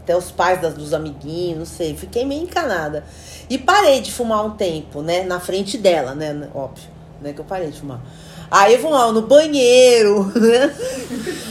até 0.07 0.17
os 0.17 0.31
pais 0.31 0.61
das, 0.61 0.75
dos 0.75 0.95
amiguinhos, 0.95 1.59
não 1.59 1.67
sei. 1.67 1.97
Fiquei 1.97 2.25
meio 2.25 2.45
encanada. 2.45 3.05
E 3.51 3.59
parei 3.59 4.01
de 4.01 4.13
fumar 4.13 4.47
um 4.47 4.51
tempo, 4.51 5.03
né? 5.03 5.25
Na 5.25 5.41
frente 5.41 5.77
dela, 5.77 6.15
né? 6.15 6.49
Óbvio, 6.55 6.89
né? 7.21 7.33
Que 7.33 7.41
eu 7.41 7.45
parei 7.45 7.73
de 7.73 7.81
fumar. 7.81 8.01
Aí 8.49 8.75
eu 8.75 8.81
fumava 8.81 9.11
no 9.11 9.23
banheiro, 9.23 10.31
né? 10.39 10.73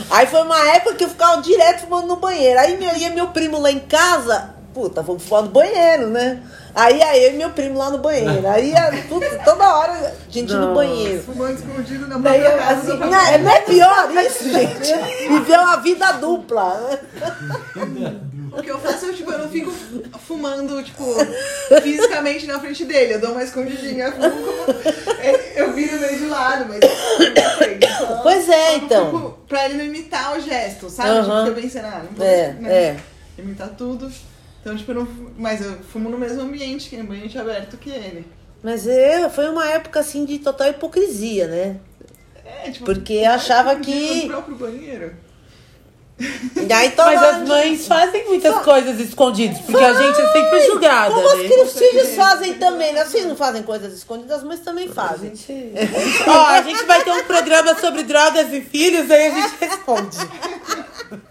Aí 0.09 0.25
foi 0.27 0.41
uma 0.41 0.57
época 0.69 0.95
que 0.95 1.03
eu 1.03 1.09
ficava 1.09 1.41
direto 1.41 1.81
fumando 1.81 2.07
no 2.07 2.15
banheiro. 2.15 2.57
Aí 2.57 2.77
meu, 2.77 2.95
ia 2.95 3.09
meu 3.09 3.27
primo 3.27 3.59
lá 3.59 3.69
em 3.69 3.79
casa, 3.79 4.51
puta, 4.73 5.01
vamos 5.01 5.23
fumar 5.23 5.43
no 5.43 5.49
banheiro, 5.49 6.07
né? 6.07 6.41
Aí 6.73 7.01
aí 7.01 7.25
eu 7.25 7.33
e 7.33 7.37
meu 7.37 7.49
primo 7.49 7.77
lá 7.77 7.89
no 7.89 7.97
banheiro. 7.97 8.47
Aí 8.47 8.69
ia, 8.71 9.03
puta, 9.09 9.37
toda 9.43 9.77
hora 9.77 9.91
a 9.91 10.31
gente 10.31 10.53
no 10.53 10.61
Nossa. 10.61 10.73
banheiro. 10.75 11.23
Fumando 11.23 11.55
escondido 11.55 12.07
na 12.07 12.17
Daí 12.19 12.39
própria 12.39 12.55
eu, 12.55 12.67
casa 12.67 12.93
assim, 12.93 12.99
Não 12.99 13.19
é, 13.19 13.37
não 13.37 13.51
é 13.51 13.61
pior 13.61 14.11
isso, 14.15 14.49
gente? 14.49 14.93
Viver 15.27 15.59
uma 15.59 15.75
vida 15.77 16.11
dupla. 16.13 16.99
O 18.57 18.61
que 18.63 18.71
eu 18.71 18.79
faço 18.79 19.05
é, 19.07 19.13
tipo, 19.13 19.31
eu 19.31 19.39
não 19.39 19.49
fico 19.49 19.71
fumando, 20.25 20.81
tipo, 20.83 21.03
fisicamente 21.81 22.45
na 22.47 22.59
frente 22.59 22.85
dele. 22.85 23.15
Eu 23.15 23.19
dou 23.21 23.31
uma 23.31 23.43
escondidinha, 23.43 24.11
fumo 24.11 24.29
como... 24.29 24.71
é, 25.19 25.53
Eu 25.61 25.73
viro 25.73 25.99
meio 25.99 26.17
de 26.17 26.25
lado, 26.27 26.65
mas... 26.69 26.79
Só- 27.97 28.17
Pois 28.23 28.47
é, 28.49 28.69
só, 28.71 28.75
então. 28.77 29.05
Tipo, 29.05 29.29
pra 29.47 29.65
ele 29.65 29.75
não 29.77 29.85
imitar 29.85 30.37
o 30.37 30.41
gesto, 30.41 30.89
sabe? 30.89 31.09
Aham. 31.09 31.45
Tipo, 31.45 31.57
eu 31.57 31.61
pensei, 31.63 31.81
ah, 31.81 32.01
não 32.03 32.11
vou 32.15 32.25
É, 32.25 32.53
né, 32.53 32.73
é. 32.73 32.97
imitar 33.37 33.69
tudo. 33.69 34.11
Então, 34.61 34.75
tipo, 34.75 34.91
eu 34.91 34.95
não... 34.95 35.07
Mas 35.37 35.61
eu 35.63 35.77
fumo 35.91 36.09
no 36.09 36.17
mesmo 36.17 36.41
ambiente, 36.41 36.89
que 36.89 36.95
é 36.95 36.99
um 36.99 37.03
ambiente 37.03 37.37
aberto 37.37 37.77
que 37.77 37.89
ele. 37.89 38.25
Mas 38.63 38.87
é, 38.87 39.29
foi 39.29 39.47
uma 39.49 39.69
época 39.69 39.99
assim 39.99 40.25
de 40.25 40.39
total 40.39 40.69
hipocrisia, 40.69 41.47
né? 41.47 41.77
É, 42.63 42.71
tipo... 42.71 42.85
Porque 42.85 43.13
eu 43.13 43.29
achava 43.31 43.75
que- 43.75 44.23
No 44.23 44.27
próprio 44.29 44.55
banheiro. 44.55 45.13
E 46.17 46.71
aí 46.71 46.91
toda 46.91 47.11
Mas 47.11 47.21
as 47.21 47.47
mães 47.47 47.87
fazem 47.87 48.25
muitas 48.25 48.55
coisas 48.63 48.99
escondidas, 49.01 49.59
porque 49.59 49.83
a 49.83 49.93
gente 49.93 50.21
é 50.21 50.31
sempre 50.31 50.65
julgada, 50.65 51.13
Como 51.13 51.27
as 51.27 51.37
né? 51.39 51.47
que 51.47 51.53
os 51.55 51.77
filhos 51.77 52.15
fazem 52.15 52.53
também, 52.53 52.93
né? 52.93 53.03
Os 53.03 53.11
filhos 53.11 53.27
não 53.27 53.35
fazem 53.35 53.63
coisas 53.63 53.93
escondidas, 53.93 54.37
as 54.37 54.43
mães 54.43 54.61
também 54.61 54.87
fazem. 54.87 55.33
Ó, 56.25 56.45
a 56.47 56.61
gente 56.61 56.85
vai 56.85 57.03
ter 57.03 57.11
um 57.11 57.23
programa 57.25 57.77
sobre 57.79 58.03
drogas 58.03 58.53
e 58.53 58.61
filhos, 58.61 59.11
aí 59.11 59.27
a 59.27 59.31
gente 59.31 59.55
responde. 59.59 60.17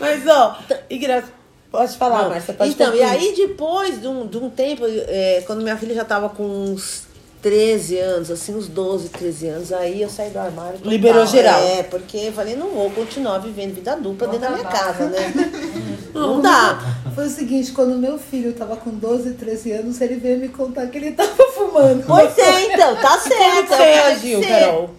Mas, 0.00 0.26
ó, 0.26 0.58
Igra, 0.90 1.24
pode 1.70 1.96
falar, 1.96 2.22
Não, 2.24 2.30
Márcia, 2.30 2.54
pode 2.54 2.70
então, 2.70 2.88
e 2.94 2.98
concluir. 2.98 3.10
aí 3.10 3.34
depois 3.36 4.00
de 4.00 4.08
um, 4.08 4.26
de 4.26 4.36
um 4.38 4.50
tempo, 4.50 4.84
é, 4.86 5.42
quando 5.46 5.62
minha 5.62 5.76
filha 5.76 5.94
já 5.94 6.04
tava 6.04 6.28
com 6.28 6.44
uns 6.44 7.04
13 7.44 7.98
anos, 7.98 8.30
assim, 8.30 8.54
uns 8.54 8.68
12, 8.68 9.10
13 9.10 9.48
anos, 9.48 9.70
aí 9.70 10.00
eu 10.00 10.08
saí 10.08 10.30
do 10.30 10.38
armário. 10.38 10.78
total. 10.78 10.90
Liberou 10.90 11.26
geral. 11.26 11.60
É, 11.60 11.82
porque 11.82 12.16
eu 12.16 12.32
falei, 12.32 12.56
não 12.56 12.70
vou 12.70 12.90
continuar 12.90 13.36
vivendo 13.36 13.74
vida 13.74 13.94
dupla 13.96 14.28
dentro 14.28 14.48
da 14.48 14.50
minha 14.50 14.64
casa, 14.64 15.10
né? 15.10 15.34
Não 16.14 16.40
dá. 16.40 16.78
Foi 17.12 17.26
o 17.26 17.28
seguinte, 17.28 17.72
quando 17.72 17.98
meu 17.98 18.18
filho 18.18 18.52
tava 18.54 18.76
com 18.76 18.90
12, 18.90 19.32
13 19.34 19.72
anos, 19.72 20.00
ele 20.00 20.14
veio 20.14 20.38
me 20.38 20.48
contar 20.48 20.86
que 20.86 20.96
ele 20.96 21.10
tava 21.10 21.44
fumando. 21.52 22.06
Pois 22.06 22.38
é, 22.38 22.72
então, 22.72 22.96
tá 22.96 23.18
certo. 23.18 23.68
você 23.68 23.76
reagiu. 23.76 24.40
Carol? 24.40 24.90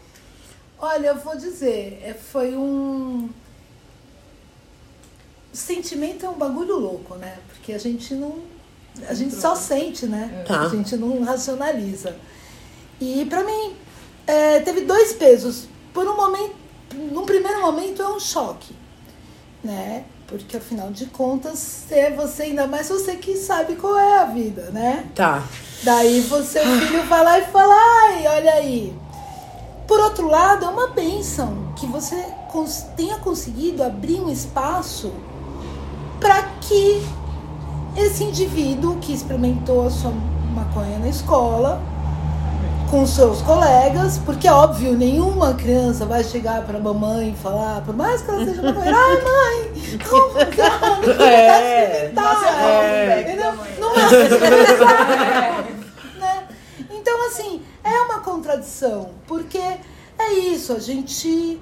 Olha, 0.78 1.08
eu 1.08 1.16
vou 1.16 1.36
dizer, 1.38 2.04
é, 2.06 2.14
foi 2.14 2.54
um. 2.54 3.30
O 5.52 5.58
sentimento 5.58 6.26
é 6.26 6.30
um 6.30 6.38
bagulho 6.38 6.78
louco, 6.78 7.16
né? 7.16 7.38
Porque 7.48 7.72
a 7.72 7.80
gente 7.80 8.14
não. 8.14 8.36
A 9.08 9.14
gente 9.14 9.34
só 9.34 9.56
sente, 9.56 10.06
né? 10.06 10.44
Tá. 10.46 10.64
A 10.64 10.68
gente 10.68 10.98
não 10.98 11.24
racionaliza. 11.24 12.14
E 13.00 13.26
pra 13.26 13.44
mim, 13.44 13.76
é, 14.26 14.60
teve 14.60 14.82
dois 14.82 15.14
pesos. 15.14 15.68
Por 15.94 16.08
um 16.08 16.16
momento, 16.16 16.56
num 16.94 17.26
primeiro 17.26 17.62
momento 17.62 18.02
é 18.02 18.08
um 18.08 18.20
choque, 18.20 18.76
né? 19.64 20.06
Porque 20.28 20.58
afinal 20.58 20.90
de 20.92 21.06
contas, 21.06 21.86
é 21.92 22.12
você, 22.12 22.44
ainda 22.44 22.68
mais 22.68 22.90
você 22.90 23.16
que 23.16 23.36
sabe 23.38 23.76
qual 23.76 23.98
é 23.98 24.20
a 24.20 24.26
vida, 24.26 24.72
né? 24.72 25.06
Tá. 25.14 25.44
Daí 25.84 26.22
você, 26.22 26.60
filho 26.62 27.04
vai 27.04 27.24
lá 27.24 27.40
e 27.40 27.46
fala, 27.46 27.76
ai, 27.76 28.28
olha 28.28 28.54
aí. 28.54 28.96
Por 29.88 30.00
outro 30.00 30.28
lado, 30.28 30.66
é 30.66 30.68
uma 30.68 30.88
bênção 30.88 31.74
que 31.76 31.86
você 31.86 32.26
tenha 32.96 33.18
conseguido 33.20 33.84
abrir 33.84 34.20
um 34.20 34.32
espaço 34.32 35.14
para 36.20 36.42
que 36.62 37.06
esse 37.96 38.24
indivíduo 38.24 38.98
que 38.98 39.14
experimentou 39.14 39.86
a 39.86 39.92
sua 39.92 40.12
maconha 40.56 40.98
na 40.98 41.08
escola, 41.08 41.82
com 42.90 43.06
seus 43.06 43.42
colegas, 43.42 44.18
porque 44.20 44.48
óbvio, 44.48 44.94
nenhuma 44.94 45.54
criança 45.54 46.06
vai 46.06 46.24
chegar 46.24 46.64
para 46.64 46.78
a 46.78 46.82
mamãe 46.82 47.32
e 47.32 47.36
falar, 47.36 47.82
por 47.82 47.96
mais 47.96 48.22
que 48.22 48.30
ela 48.30 48.46
seja 48.46 48.62
maconheira, 48.62 48.98
ai 48.98 49.22
mãe, 49.22 50.00
como 50.08 50.34
não 50.34 51.16
É. 51.26 52.06
experimentar? 52.06 52.24
Nossa, 52.24 52.46
eu 52.46 52.52
amo 52.56 53.04
o 53.04 53.08
back 53.08 53.22
Entendeu? 53.22 53.44
da 53.44 53.52
mãe. 53.54 53.70
Não 53.80 53.96
é 53.96 54.10
né? 56.20 56.48
Então, 56.92 57.28
assim, 57.28 57.62
é 57.84 58.02
uma 58.02 58.20
contradição, 58.20 59.10
porque 59.28 59.58
é 59.58 60.34
isso, 60.34 60.74
a 60.74 60.80
gente. 60.80 61.60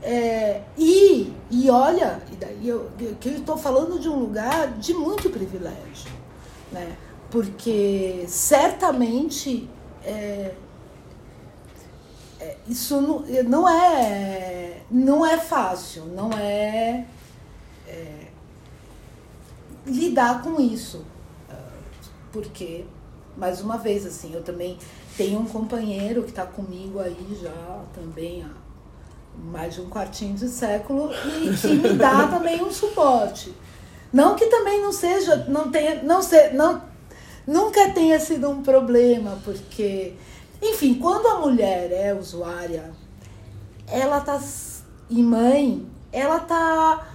É, 0.00 0.60
e, 0.76 1.32
e 1.50 1.68
olha, 1.70 2.22
e 2.30 2.36
daí 2.36 2.68
eu, 2.68 2.88
eu, 3.00 3.16
que 3.18 3.28
eu 3.30 3.38
estou 3.38 3.56
falando 3.56 3.98
de 3.98 4.08
um 4.08 4.16
lugar 4.16 4.68
de 4.78 4.94
muito 4.94 5.28
privilégio, 5.28 6.10
né? 6.70 6.92
Porque 7.30 8.24
certamente 8.28 9.68
é, 10.08 10.54
é, 12.40 12.56
isso 12.66 13.00
não, 13.00 13.20
não 13.44 13.68
é 13.68 14.82
não 14.90 15.26
é 15.26 15.36
fácil, 15.36 16.06
não 16.06 16.30
é, 16.32 17.04
é 17.86 18.28
lidar 19.86 20.42
com 20.42 20.60
isso. 20.60 21.04
Porque 22.32 22.84
mais 23.36 23.60
uma 23.60 23.78
vez 23.78 24.04
assim 24.06 24.32
eu 24.34 24.42
também 24.42 24.78
tenho 25.16 25.38
um 25.40 25.46
companheiro 25.46 26.22
que 26.22 26.30
está 26.30 26.44
comigo 26.46 27.00
aí 27.00 27.38
já 27.40 27.82
também 27.94 28.42
há 28.42 28.68
mais 29.50 29.74
de 29.74 29.80
um 29.80 29.88
quartinho 29.88 30.34
de 30.34 30.48
século 30.48 31.10
e 31.12 31.56
que 31.56 31.68
me 31.68 31.94
dá 31.94 32.28
também 32.28 32.62
um 32.62 32.70
suporte. 32.70 33.54
Não 34.12 34.36
que 34.36 34.46
também 34.46 34.80
não 34.82 34.92
seja 34.92 35.36
não 35.48 35.70
tenha 35.70 36.02
não 36.02 36.22
ser 36.22 36.54
não 36.54 36.82
nunca 37.48 37.90
tenha 37.90 38.20
sido 38.20 38.48
um 38.50 38.62
problema 38.62 39.38
porque 39.44 40.14
enfim 40.60 40.94
quando 40.94 41.26
a 41.26 41.40
mulher 41.40 41.90
é 41.92 42.14
usuária 42.14 42.92
ela 43.86 44.20
tá 44.20 44.40
e 45.08 45.22
mãe 45.22 45.86
ela 46.12 46.40
tá 46.40 47.06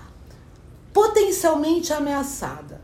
potencialmente 0.91 1.93
ameaçada 1.93 2.83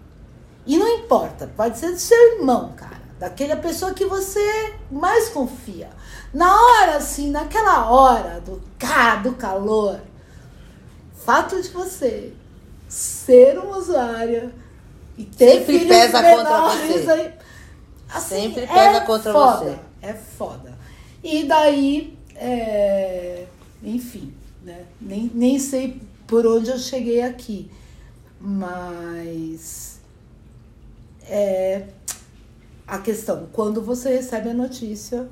e 0.70 0.78
não 0.78 0.88
importa, 0.88 1.50
pode 1.58 1.80
ser 1.80 1.92
do 1.94 1.98
seu 1.98 2.38
irmão, 2.38 2.74
cara. 2.76 3.00
Daquela 3.18 3.56
pessoa 3.56 3.92
que 3.92 4.06
você 4.06 4.76
mais 4.92 5.30
confia. 5.30 5.90
Na 6.32 6.56
hora, 6.56 6.98
assim, 6.98 7.32
naquela 7.32 7.90
hora 7.90 8.40
do, 8.40 8.62
cá, 8.78 9.16
do 9.16 9.34
calor, 9.34 10.00
fato 11.26 11.60
de 11.60 11.70
você 11.70 12.34
ser 12.88 13.58
uma 13.58 13.78
usuária 13.78 14.54
e 15.18 15.26
ter 15.26 15.60
Sempre 15.60 15.80
filhos 15.80 15.88
pesa 15.88 16.22
contra 16.22 16.44
menores 16.44 17.04
você. 17.04 17.12
aí, 17.12 17.34
assim, 18.13 18.43
Sempre 18.43 18.67
pesa 18.67 19.02
contra 19.02 19.32
foda, 19.32 19.58
você. 19.58 19.80
É 20.02 20.13
foda. 20.13 20.78
E 21.24 21.43
daí, 21.43 22.17
é, 22.36 23.45
enfim, 23.84 24.34
né? 24.63 24.86
Nem, 25.00 25.32
nem 25.34 25.60
sei 25.60 26.02
por 26.26 26.45
onde 26.45 26.69
eu 26.69 26.78
cheguei 26.78 27.22
aqui. 27.22 27.69
Mas 28.39 30.00
é 31.27 31.84
a 32.88 32.98
questão, 32.98 33.48
quando 33.54 33.81
você 33.81 34.15
recebe 34.15 34.50
a 34.50 34.54
notícia, 34.54 35.27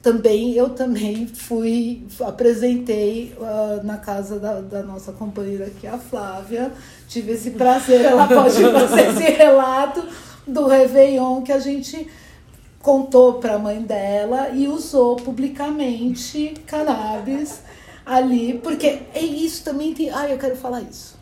também 0.00 0.54
eu 0.54 0.70
também 0.70 1.26
fui, 1.26 2.06
apresentei 2.20 3.34
ah, 3.40 3.80
na 3.84 3.98
casa 3.98 4.40
da, 4.40 4.60
da 4.60 4.82
nossa 4.82 5.12
companheira 5.12 5.66
aqui, 5.66 5.86
a 5.86 5.98
Flávia, 5.98 6.72
tive 7.08 7.32
esse 7.32 7.50
prazer, 7.50 8.04
ela 8.04 8.26
pode 8.26 8.54
fazer 8.72 9.08
esse 9.10 9.30
relato 9.32 10.02
do 10.46 10.66
Réveillon 10.66 11.42
que 11.42 11.52
a 11.52 11.58
gente 11.58 12.08
contou 12.82 13.34
para 13.34 13.54
a 13.54 13.58
mãe 13.58 13.80
dela 13.80 14.50
e 14.52 14.66
usou 14.68 15.16
publicamente 15.16 16.54
cannabis 16.66 17.60
ali, 18.04 18.60
porque 18.62 18.98
é 19.14 19.20
isso 19.20 19.62
também 19.64 19.94
tem. 19.94 20.10
Ai, 20.10 20.32
eu 20.32 20.38
quero 20.38 20.56
falar 20.56 20.80
isso. 20.82 21.12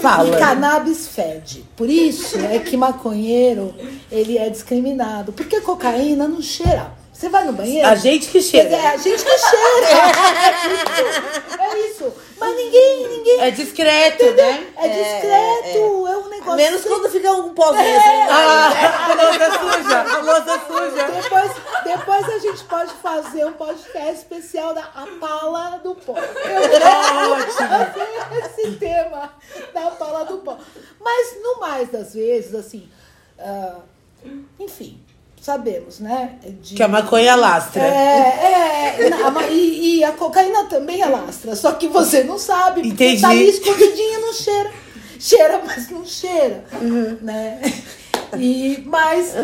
Fala. 0.00 0.28
E 0.28 0.38
cannabis 0.38 1.06
fede. 1.08 1.64
Por 1.76 1.88
isso 1.88 2.36
é 2.38 2.58
que 2.58 2.76
maconheiro 2.76 3.74
ele 4.10 4.36
é 4.38 4.48
discriminado. 4.50 5.32
Porque 5.32 5.60
cocaína 5.60 6.26
não 6.26 6.40
cheira. 6.42 6.90
Você 7.12 7.28
vai 7.28 7.44
no 7.44 7.52
banheiro? 7.52 7.86
A 7.86 7.94
gente 7.94 8.26
que 8.28 8.40
dizer, 8.40 8.72
É 8.72 8.88
a 8.88 8.96
gente 8.96 9.22
que 9.24 9.38
cheira. 9.38 9.86
É 11.60 11.78
isso. 11.90 12.12
Mas 12.38 12.56
ninguém, 12.56 13.08
ninguém. 13.08 13.40
É 13.40 13.50
discreto, 13.52 14.24
né? 14.32 14.66
É 14.76 14.88
discreto. 14.88 15.78
É, 16.08 16.16
um 16.16 16.28
negócio. 16.28 16.56
Menos 16.56 16.80
sem- 16.82 16.90
quando 16.90 17.08
fica 17.10 17.32
um 17.32 17.50
pozinho 17.54 17.96
assim. 17.96 18.20
Ah, 18.28 19.08
a 19.10 19.14
louça 19.14 19.50
suja, 19.60 20.00
a 20.00 20.18
louça 20.18 20.60
suja. 20.66 21.22
Depois, 21.22 21.50
depois 21.84 22.28
a 22.28 22.38
gente 22.38 22.64
pode 22.64 22.92
fazer 23.20 23.44
um 23.44 23.52
podcast 23.52 24.12
especial 24.14 24.72
da 24.74 24.82
A 24.82 25.06
Pala 25.20 25.78
do 25.82 25.94
Pó. 25.94 26.14
Eu 26.16 26.70
quero 26.70 27.54
fazer 27.92 28.46
esse 28.46 28.76
tema 28.78 29.32
da 29.74 29.90
Pala 29.90 30.24
do 30.24 30.38
Pó. 30.38 30.56
Mas 31.00 31.36
no 31.42 31.60
mais 31.60 31.90
das 31.90 32.14
vezes, 32.14 32.54
assim, 32.54 32.88
ah, 33.38 33.76
enfim, 34.58 34.98
sabemos, 35.40 35.98
né? 36.00 36.38
de- 36.62 36.74
Que 36.74 36.82
a 36.82 36.88
maconha 36.88 37.34
lastra. 37.34 37.82
É, 37.82 38.96
é, 38.98 39.10
na- 39.10 39.46
e, 39.48 39.98
e 39.98 40.04
a 40.04 40.12
cocaína 40.12 40.64
também 40.64 41.02
alastra, 41.02 41.54
só 41.54 41.72
que 41.72 41.88
você 41.88 42.24
não 42.24 42.38
sabe, 42.38 42.80
porque 42.82 43.04
Entendi. 43.04 43.20
tá 43.22 43.28
ali 43.30 43.48
escondidinha, 43.50 44.18
não 44.20 44.32
cheira. 44.32 44.70
Cheira, 45.20 45.62
mas 45.64 45.88
não 45.90 46.04
cheira, 46.04 46.64
Uhum. 46.80 47.18
né? 47.20 47.60
E, 48.38 48.82
mas, 48.86 49.34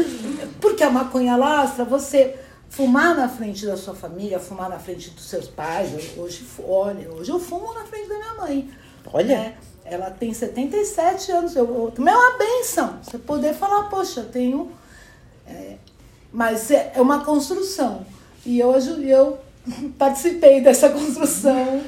porque 0.61 0.83
a 0.83 0.91
maconha 0.91 1.35
alastra, 1.35 1.85
você 1.85 2.35
fumar 2.69 3.17
na 3.17 3.29
frente 3.29 3.67
da 3.67 3.77
sua 3.77 3.95
família, 3.95 4.39
fumar 4.39 4.69
na 4.69 4.79
frente 4.79 5.11
dos 5.11 5.25
seus 5.25 5.49
pais, 5.49 5.91
hoje, 6.17 6.47
olha, 6.67 7.11
hoje 7.13 7.31
eu 7.31 7.41
fumo 7.41 7.73
na 7.75 7.85
frente 7.85 8.09
da 8.09 8.17
minha 8.17 8.35
mãe. 8.35 8.71
Olha. 9.13 9.39
né? 9.39 9.57
Ela 9.85 10.11
tem 10.11 10.35
77 10.35 11.33
anos, 11.33 11.57
eu, 11.57 11.65
eu, 11.65 11.91
também 11.91 12.13
é 12.13 12.17
uma 12.17 12.37
benção, 12.37 12.99
você 13.03 13.17
poder 13.17 13.55
falar, 13.55 13.85
poxa, 13.85 14.21
eu 14.21 14.27
tenho 14.29 14.71
mas 16.33 16.71
é 16.71 16.93
é 16.95 17.01
uma 17.01 17.25
construção. 17.25 18.07
E 18.45 18.63
hoje 18.63 19.09
eu 19.09 19.39
participei 19.99 20.61
dessa 20.61 20.91
construção. 20.91 21.83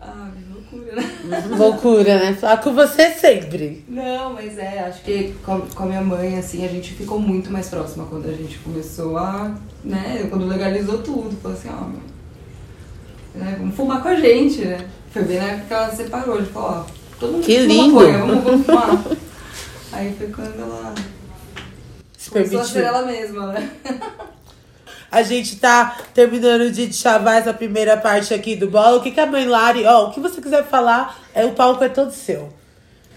Ah, 0.00 0.30
loucura, 0.72 0.96
né? 0.96 1.46
Loucura, 1.58 2.18
né? 2.18 2.34
Falar 2.34 2.56
com 2.58 2.72
você 2.74 3.10
sempre. 3.10 3.84
Não, 3.88 4.32
mas 4.32 4.58
é, 4.58 4.80
acho 4.80 5.02
que 5.02 5.34
com, 5.44 5.60
com 5.60 5.82
a 5.82 5.86
minha 5.86 6.00
mãe, 6.00 6.38
assim, 6.38 6.64
a 6.64 6.68
gente 6.68 6.92
ficou 6.94 7.18
muito 7.20 7.50
mais 7.50 7.68
próxima 7.68 8.06
quando 8.06 8.28
a 8.28 8.32
gente 8.32 8.58
começou 8.58 9.16
a, 9.18 9.54
né, 9.84 10.26
quando 10.30 10.46
legalizou 10.46 10.98
tudo. 10.98 11.36
Falou 11.42 11.56
assim, 11.56 11.68
ó, 11.70 13.38
né, 13.38 13.56
vamos 13.58 13.74
fumar 13.76 14.02
com 14.02 14.08
a 14.08 14.16
gente, 14.16 14.64
né? 14.64 14.86
Foi 15.12 15.22
bem 15.22 15.38
na 15.38 15.44
época 15.44 15.66
que 15.68 15.74
ela 15.74 15.90
se 15.90 15.96
separou, 15.96 16.42
falar, 16.46 16.80
ó, 16.80 16.84
todo 17.20 17.32
mundo 17.32 17.44
Que 17.44 17.58
lindo. 17.58 17.94
maconha, 17.94 18.18
vamos, 18.18 18.44
vamos 18.44 18.66
fumar. 18.66 19.04
Aí 19.92 20.14
foi 20.16 20.26
quando 20.28 20.58
ela 20.60 20.94
Se 22.16 22.30
começou 22.30 22.60
a 22.60 22.64
ser 22.64 22.72
permitiu. 22.82 22.96
ela 22.98 23.06
mesma, 23.06 23.46
né? 23.52 23.70
A 25.12 25.22
gente 25.22 25.56
tá 25.56 25.98
terminando 26.14 26.72
de 26.72 26.90
chavar 26.90 27.36
essa 27.36 27.52
primeira 27.52 27.98
parte 27.98 28.32
aqui 28.32 28.56
do 28.56 28.70
bolo. 28.70 28.96
O 28.96 29.02
que, 29.02 29.10
que 29.10 29.20
a 29.20 29.26
mãe 29.26 29.46
Lari, 29.46 29.84
ó, 29.84 30.08
o 30.08 30.10
que 30.10 30.18
você 30.18 30.40
quiser 30.40 30.64
falar, 30.64 31.20
é 31.34 31.44
o 31.44 31.52
palco 31.52 31.84
é 31.84 31.90
todo 31.90 32.10
seu. 32.10 32.50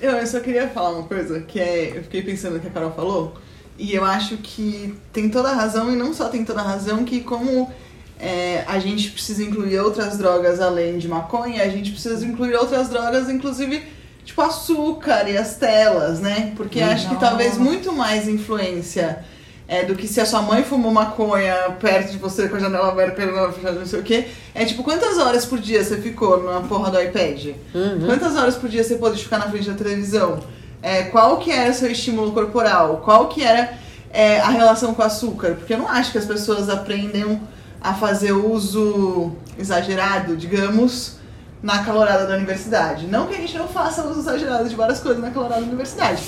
Eu, 0.02 0.12
eu 0.12 0.28
só 0.28 0.42
queria 0.42 0.68
falar 0.68 0.90
uma 0.90 1.08
coisa, 1.08 1.40
que 1.40 1.58
é. 1.58 1.94
Eu 1.96 2.04
fiquei 2.04 2.22
pensando 2.22 2.56
no 2.56 2.60
que 2.60 2.68
a 2.68 2.70
Carol 2.70 2.92
falou, 2.92 3.36
e 3.80 3.96
eu 3.96 4.04
acho 4.04 4.36
que 4.36 4.94
tem 5.14 5.30
toda 5.30 5.48
a 5.50 5.54
razão, 5.54 5.90
e 5.90 5.96
não 5.96 6.14
só 6.14 6.28
tem 6.28 6.44
toda 6.44 6.60
a 6.60 6.66
razão, 6.66 7.06
que 7.06 7.22
como 7.22 7.72
é, 8.20 8.66
a 8.68 8.78
gente 8.78 9.12
precisa 9.12 9.42
incluir 9.42 9.80
outras 9.80 10.18
drogas 10.18 10.60
além 10.60 10.98
de 10.98 11.08
maconha, 11.08 11.64
a 11.64 11.70
gente 11.70 11.92
precisa 11.92 12.26
incluir 12.26 12.56
outras 12.56 12.90
drogas, 12.90 13.30
inclusive, 13.30 13.82
tipo 14.26 14.42
açúcar 14.42 15.30
e 15.30 15.38
as 15.38 15.56
telas, 15.56 16.20
né? 16.20 16.52
Porque 16.58 16.82
acho 16.82 17.08
que 17.08 17.16
talvez 17.18 17.58
muito 17.58 17.94
mais 17.94 18.28
influência. 18.28 19.24
É, 19.68 19.84
do 19.84 19.96
que 19.96 20.08
se 20.08 20.22
a 20.22 20.26
sua 20.28 20.44
mãe 20.44 20.64
fumou 20.64 20.92
maconha 20.92 21.56
perto 21.80 22.12
de 22.12 22.20
você 22.20 22.48
com 22.48 22.56
a 22.56 22.60
janela 22.60 22.90
aberta, 22.90 23.16
perna 23.16 23.52
fechada, 23.52 23.80
não 23.80 23.86
sei 23.86 24.00
o 24.00 24.04
quê. 24.04 24.28
É 24.54 24.64
tipo, 24.64 24.84
quantas 24.84 25.18
horas 25.18 25.44
por 25.44 25.58
dia 25.58 25.84
você 25.84 25.98
ficou 25.98 26.44
na 26.44 26.62
porra 26.62 26.92
do 26.92 27.02
iPad? 27.02 27.56
Quantas 28.06 28.36
horas 28.36 28.56
por 28.56 28.70
dia 28.70 28.84
você 28.84 28.96
pôde 28.96 29.24
ficar 29.24 29.40
na 29.40 29.50
frente 29.50 29.68
da 29.68 29.76
televisão? 29.76 30.40
É, 30.84 31.06
qual 31.06 31.40
que 31.40 31.52
era 31.52 31.74
seu 31.74 31.92
estímulo 31.92 32.32
corporal? 32.32 33.02
Qual 33.04 33.28
que 33.28 33.42
era 33.42 33.74
é, 34.12 34.40
a 34.40 34.50
relação 34.50 34.94
com 34.94 35.02
o 35.02 35.06
açúcar? 35.06 35.56
Porque 35.56 35.74
eu 35.74 35.80
não 35.80 35.90
acho 35.90 36.12
que 36.12 36.20
as 36.20 36.26
pessoas 36.26 36.70
aprendem 36.70 37.42
a 37.82 37.94
fazer 37.96 38.34
uso 38.34 39.32
exagerado, 39.58 40.38
digamos, 40.38 41.18
na 41.62 41.84
calorada 41.84 42.28
da 42.28 42.36
universidade. 42.36 43.08
Não 43.08 43.26
que 43.26 43.34
a 43.34 43.38
gente 43.38 43.58
não 43.58 43.68
faça 43.68 44.06
uso 44.06 44.20
exagerado 44.20 44.70
de 44.70 44.76
várias 44.76 45.00
coisas 45.00 45.20
na 45.20 45.32
calorada 45.32 45.62
da 45.62 45.68
universidade. 45.68 46.22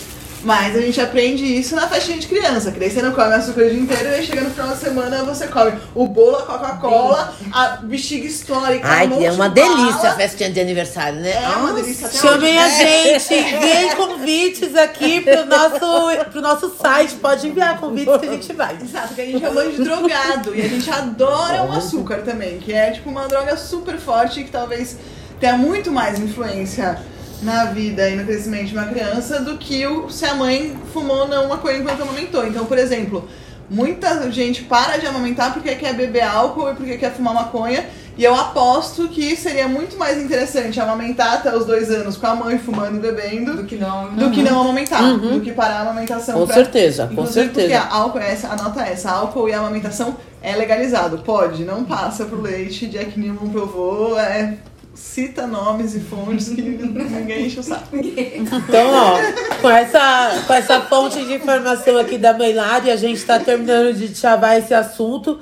Mas 0.44 0.76
a 0.76 0.82
gente 0.82 1.02
aprende 1.02 1.44
isso 1.44 1.76
na 1.76 1.88
festinha 1.88 2.18
de 2.20 2.28
criança, 2.28 2.72
que 2.72 2.80
daí 2.80 2.92
você 2.92 3.02
não 3.02 3.12
come 3.12 3.34
açúcar 3.34 3.62
o 3.62 3.70
dia 3.70 3.80
inteiro 3.80 4.04
e 4.10 4.14
aí 4.16 4.26
chega 4.26 4.42
no 4.42 4.52
final 4.52 4.70
de 4.70 4.78
semana 4.78 5.24
você 5.24 5.48
come 5.48 5.74
o 5.96 6.08
bolo, 6.08 6.38
a 6.38 6.44
Coca-Cola, 6.44 7.34
a 7.52 7.68
bexiga 7.78 8.28
histórica. 8.28 8.88
Ai, 8.88 9.08
um 9.08 9.22
é 9.22 9.32
uma 9.32 9.50
de 9.50 9.56
delícia 9.56 9.94
bala. 9.94 10.10
a 10.10 10.16
festinha 10.16 10.52
de 10.52 10.60
aniversário, 10.60 11.20
né? 11.20 11.32
É 11.32 11.48
uma 11.48 11.72
Nossa. 11.72 11.74
delícia 11.82 12.08
até 12.08 12.18
Chamem 12.18 12.58
hoje. 12.58 12.60
a 12.60 12.70
gente, 12.70 13.34
enviem 13.34 13.96
convites 13.96 14.76
aqui 14.76 15.22
pro 15.22 15.46
nosso, 15.46 16.26
pro 16.32 16.42
nosso 16.42 16.76
site. 16.80 17.16
Pode 17.16 17.48
enviar 17.48 17.80
convites 17.80 18.18
que 18.18 18.26
a 18.26 18.32
gente 18.32 18.54
vai. 18.54 18.78
Exato, 18.82 19.14
que 19.16 19.22
a 19.22 19.26
gente 19.26 19.44
é 19.44 19.50
mãe 19.50 19.72
de 19.72 19.84
drogado 19.84 20.56
e 20.56 20.62
a 20.62 20.68
gente 20.68 20.90
adora 20.90 21.64
o 21.64 21.72
açúcar 21.72 22.18
também, 22.18 22.60
que 22.60 22.72
é 22.72 22.92
tipo 22.92 23.10
uma 23.10 23.28
droga 23.28 23.58
super 23.58 23.98
forte 23.98 24.44
que 24.44 24.52
talvez 24.52 24.98
tenha 25.40 25.58
muito 25.58 25.92
mais 25.92 26.20
influência 26.20 27.00
na 27.42 27.66
vida 27.66 28.10
e 28.10 28.16
no 28.16 28.24
crescimento 28.26 28.68
de 28.68 28.74
uma 28.74 28.86
criança 28.86 29.40
do 29.42 29.58
que 29.58 29.86
o, 29.86 30.10
se 30.10 30.26
a 30.26 30.34
mãe 30.34 30.76
fumou 30.94 31.18
ou 31.20 31.28
não 31.28 31.48
maconha 31.48 31.78
enquanto 31.78 32.02
amamentou. 32.02 32.46
Então, 32.48 32.66
por 32.66 32.78
exemplo, 32.78 33.28
muita 33.70 34.30
gente 34.32 34.64
para 34.64 34.98
de 34.98 35.06
amamentar 35.06 35.54
porque 35.54 35.76
quer 35.76 35.94
beber 35.94 36.24
álcool 36.24 36.72
e 36.72 36.74
porque 36.76 36.98
quer 36.98 37.14
fumar 37.14 37.34
maconha. 37.34 37.86
E 38.18 38.24
eu 38.24 38.34
aposto 38.34 39.08
que 39.10 39.36
seria 39.36 39.68
muito 39.68 39.96
mais 39.96 40.18
interessante 40.20 40.80
amamentar 40.80 41.34
até 41.36 41.56
os 41.56 41.66
dois 41.68 41.92
anos 41.92 42.18
com 42.18 42.26
a 42.26 42.34
mãe 42.34 42.58
fumando 42.58 42.98
e 42.98 43.00
bebendo 43.00 43.58
Do 43.58 43.64
que 43.66 43.76
não. 43.76 44.10
do 44.16 44.32
que 44.32 44.42
não 44.42 44.60
amamentar, 44.62 45.18
do 45.20 45.40
que 45.40 45.52
parar 45.52 45.76
a 45.76 45.82
amamentação. 45.82 46.40
Com 46.40 46.48
pra- 46.48 46.56
certeza, 46.56 47.12
com 47.14 47.28
certeza. 47.28 47.52
Porque 47.68 47.74
a 47.76 47.88
álcool, 47.96 48.18
essa, 48.18 48.48
anota 48.48 48.82
essa, 48.82 49.12
álcool 49.12 49.48
e 49.48 49.54
a 49.54 49.60
amamentação 49.60 50.18
é 50.42 50.56
legalizado. 50.56 51.20
Pode, 51.20 51.64
não 51.64 51.84
passa 51.84 52.26
pro 52.26 52.42
leite, 52.42 52.88
Jack 52.88 53.20
Newman 53.20 53.50
provou, 53.52 54.20
é, 54.20 54.56
cita 54.98 55.46
nomes 55.46 55.96
e 55.96 56.00
fontes 56.00 56.50
que 56.50 56.62
ninguém 56.62 57.46
enche 57.46 57.60
o 57.60 57.64
saco. 57.64 57.96
Então, 57.96 58.92
ó, 58.92 59.62
com 59.62 59.70
essa, 59.70 60.44
com 60.46 60.54
essa 60.54 60.82
fonte 60.82 61.24
de 61.24 61.36
informação 61.36 61.98
aqui 61.98 62.18
da 62.18 62.34
mãe 62.34 62.54
Lari, 62.54 62.90
a 62.90 62.96
gente 62.96 63.24
tá 63.24 63.40
terminando 63.40 63.94
de 63.94 64.16
chavar 64.16 64.58
esse 64.58 64.74
assunto. 64.74 65.40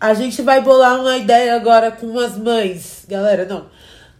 A 0.00 0.14
gente 0.14 0.42
vai 0.42 0.60
bolar 0.60 1.00
uma 1.00 1.16
ideia 1.16 1.54
agora 1.54 1.90
com 1.90 2.18
as 2.18 2.36
mães. 2.36 3.04
Galera, 3.08 3.44
não. 3.44 3.66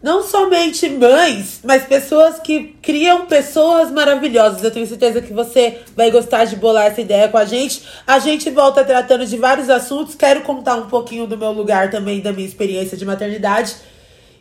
Não 0.02 0.22
somente 0.22 0.86
mães, 0.90 1.60
mas 1.64 1.84
pessoas 1.84 2.38
que 2.38 2.76
criam 2.82 3.24
pessoas 3.24 3.90
maravilhosas. 3.90 4.62
Eu 4.62 4.70
tenho 4.70 4.86
certeza 4.86 5.22
que 5.22 5.32
você 5.32 5.80
vai 5.96 6.10
gostar 6.10 6.44
de 6.44 6.56
bolar 6.56 6.86
essa 6.86 7.00
ideia 7.00 7.26
com 7.28 7.38
a 7.38 7.46
gente. 7.46 7.82
A 8.06 8.18
gente 8.18 8.50
volta 8.50 8.84
tratando 8.84 9.24
de 9.24 9.36
vários 9.38 9.70
assuntos. 9.70 10.14
Quero 10.14 10.42
contar 10.42 10.76
um 10.76 10.88
pouquinho 10.88 11.26
do 11.26 11.38
meu 11.38 11.52
lugar 11.52 11.90
também, 11.90 12.20
da 12.20 12.34
minha 12.34 12.46
experiência 12.46 12.98
de 12.98 13.04
maternidade. 13.06 13.76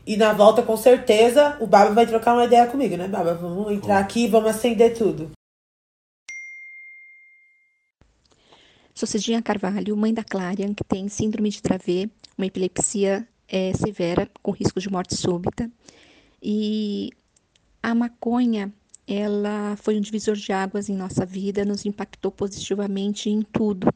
E 0.06 0.18
na 0.18 0.34
volta, 0.34 0.62
com 0.62 0.76
certeza, 0.76 1.58
o 1.62 1.68
Baba 1.68 1.92
vai 1.92 2.06
trocar 2.06 2.34
uma 2.34 2.44
ideia 2.44 2.68
comigo, 2.68 2.98
né, 2.98 3.08
Baba? 3.08 3.34
Vamos 3.36 3.72
entrar 3.72 4.00
aqui 4.00 4.26
e 4.26 4.28
vamos 4.28 4.50
acender 4.50 4.98
tudo. 4.98 5.32
Sou 8.94 9.08
Cidinha 9.08 9.42
Carvalho, 9.42 9.96
mãe 9.96 10.14
da 10.14 10.24
Clarian, 10.24 10.74
que 10.74 10.84
tem 10.84 11.08
síndrome 11.08 11.50
de 11.50 11.62
Dravet, 11.62 12.12
uma 12.38 12.46
epilepsia 12.46 13.26
eh, 13.48 13.74
severa, 13.74 14.30
com 14.42 14.52
risco 14.52 14.80
de 14.80 14.90
morte 14.90 15.16
súbita. 15.16 15.72
E 16.42 17.10
a 17.82 17.96
maconha, 17.96 18.74
ela 19.08 19.78
foi 19.78 19.98
um 19.98 20.02
divisor 20.02 20.36
de 20.36 20.52
águas 20.52 20.90
em 20.90 20.96
nossa 20.96 21.26
vida, 21.26 21.64
nos 21.64 21.86
impactou 21.86 22.30
positivamente 22.30 23.30
em 23.30 23.42
tudo, 23.42 23.88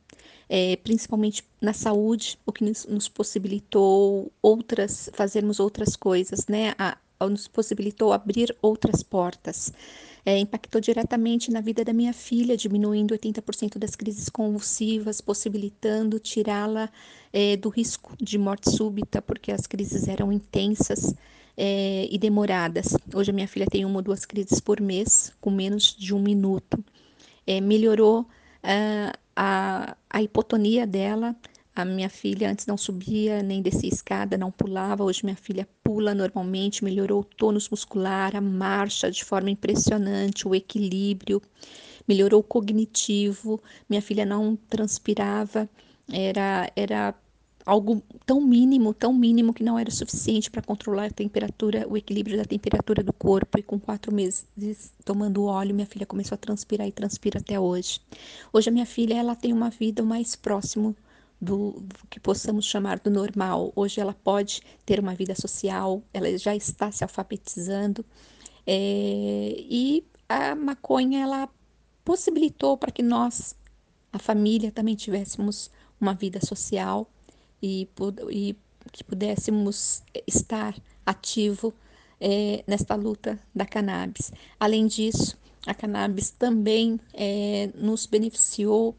eh, 0.50 0.78
principalmente 0.78 1.44
na 1.62 1.74
saúde, 1.74 2.38
o 2.46 2.52
que 2.52 2.64
nos, 2.64 3.08
possibilitou 3.10 4.32
outras, 4.42 5.10
fazermos 5.14 5.60
outras 5.60 5.96
coisas, 5.96 6.48
né? 6.48 6.74
A- 6.78 6.98
nos 7.28 7.48
possibilitou 7.48 8.14
abrir 8.14 8.56
outras 8.62 9.02
portas. 9.02 9.74
É, 10.26 10.38
impactou 10.38 10.82
diretamente 10.82 11.50
na 11.52 11.62
vida 11.62 11.84
da 11.86 11.94
minha 11.94 12.14
filha, 12.14 12.58
diminuindo 12.58 13.14
80% 13.14 13.80
das 13.80 13.96
crises 13.96 14.28
convulsivas, 14.30 15.22
possibilitando 15.22 16.20
tirá-la 16.20 16.92
é, 17.32 17.56
do 17.56 17.70
risco 17.70 18.14
de 18.22 18.38
morte 18.38 18.70
súbita, 18.70 19.22
porque 19.22 19.52
as 19.52 19.66
crises 19.66 20.08
eram 20.08 20.32
intensas 20.32 21.16
é, 21.56 22.08
e 22.12 22.18
demoradas. 22.18 22.96
Hoje 23.14 23.32
a 23.32 23.34
minha 23.34 23.48
filha 23.48 23.66
tem 23.66 23.86
uma 23.86 23.98
ou 23.98 24.02
duas 24.02 24.26
crises 24.26 24.60
por 24.60 24.82
mês, 24.82 25.32
com 25.40 25.50
menos 25.50 25.96
de 25.98 26.14
um 26.14 26.20
minuto. 26.20 26.84
É, 27.46 27.62
melhorou 27.62 28.28
ah, 28.64 29.14
a, 29.38 29.96
a 30.10 30.22
hipotonia 30.22 30.88
dela. 30.88 31.36
A 31.76 31.86
minha 31.86 32.10
filha 32.10 32.50
antes 32.50 32.66
não 32.66 32.76
subia 32.76 33.44
nem 33.44 33.62
descia 33.62 33.88
escada, 33.88 34.36
não 34.36 34.52
pulava. 34.52 35.04
Hoje 35.04 35.24
minha 35.24 35.36
filha 35.36 35.68
pula 35.84 36.16
normalmente, 36.16 36.84
melhorou 36.84 37.22
o 37.22 37.24
tônus 37.24 37.70
muscular, 37.70 38.36
a 38.36 38.42
marcha 38.42 39.12
de 39.12 39.24
forma 39.24 39.52
impressionante, 39.52 40.48
o 40.48 40.56
equilíbrio. 40.56 41.40
melhorou 42.08 42.40
o 42.40 42.44
cognitivo, 42.44 43.62
minha 43.90 44.02
filha 44.02 44.26
não 44.26 44.56
transpirava, 44.56 45.70
era, 46.12 46.72
era 46.76 47.14
algo 47.68 48.02
tão 48.26 48.40
mínimo, 48.40 48.94
tão 48.94 49.14
mínimo 49.14 49.54
que 49.54 49.62
não 49.62 49.78
era 49.78 49.92
suficiente 49.92 50.50
para 50.50 50.62
controlar 50.62 51.08
a 51.08 51.12
temperatura, 51.12 51.86
o 51.86 51.98
equilíbrio 51.98 52.38
da 52.38 52.46
temperatura 52.46 53.04
do 53.04 53.12
corpo. 53.12 53.60
E 53.60 53.62
com 53.62 53.78
quatro 53.78 54.16
meses 54.16 54.48
tomando 55.04 55.44
óleo, 55.44 55.76
minha 55.76 55.86
filha 55.86 56.06
começou 56.06 56.36
a 56.36 56.38
transpirar 56.38 56.88
e 56.88 56.94
transpira 56.94 57.40
até 57.40 57.60
hoje. 57.60 58.00
Hoje 58.54 58.70
a 58.70 58.72
minha 58.72 58.86
filha 58.86 59.16
ela 59.16 59.36
tem 59.36 59.52
uma 59.52 59.70
vida 59.70 60.02
mais 60.02 60.34
próximo 60.34 60.96
do, 61.42 61.84
que 62.10 62.22
possamos 62.22 62.64
chamar 62.64 63.00
do 63.00 63.12
normal. 63.12 63.74
Hoje 63.76 64.00
ela 64.00 64.14
pode 64.14 64.62
ter 64.86 64.98
uma 65.02 65.14
vida 65.14 65.36
social, 65.36 66.02
ela 66.14 66.38
já 66.38 66.56
está 66.56 66.90
se 66.90 67.04
alfabetizando 67.04 68.06
é, 68.66 69.56
e 69.58 70.06
a 70.30 70.56
maconha 70.56 71.20
ela 71.20 71.50
possibilitou 72.06 72.78
para 72.78 72.94
que 72.94 73.04
nós, 73.04 73.58
a 74.14 74.18
família, 74.18 74.72
também 74.72 74.96
tivéssemos 74.96 75.70
uma 76.00 76.14
vida 76.14 76.40
social 76.40 77.12
e, 77.62 77.88
e 78.32 78.56
que 78.92 79.04
pudéssemos 79.04 80.04
estar 80.26 80.76
ativo 81.06 81.74
é, 82.20 82.64
nesta 82.68 82.96
luta 82.96 83.40
da 83.54 83.66
cannabis. 83.66 84.32
Além 84.60 84.88
disso, 84.88 85.38
a 85.66 85.74
cannabis 85.74 86.32
também 86.32 87.00
é, 87.14 87.70
nos 87.76 88.06
beneficiou 88.06 88.96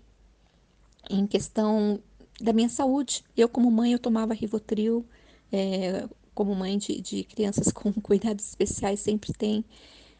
em 1.10 1.26
questão 1.26 2.00
da 2.40 2.52
minha 2.52 2.68
saúde. 2.68 3.24
Eu, 3.36 3.48
como 3.48 3.70
mãe, 3.70 3.92
eu 3.92 3.98
tomava 3.98 4.34
Rivotril, 4.34 5.04
é, 5.50 6.08
como 6.34 6.54
mãe 6.54 6.78
de, 6.78 7.00
de 7.00 7.24
crianças 7.24 7.72
com 7.72 7.92
cuidados 7.92 8.46
especiais, 8.46 9.00
sempre 9.00 9.32
tem, 9.32 9.64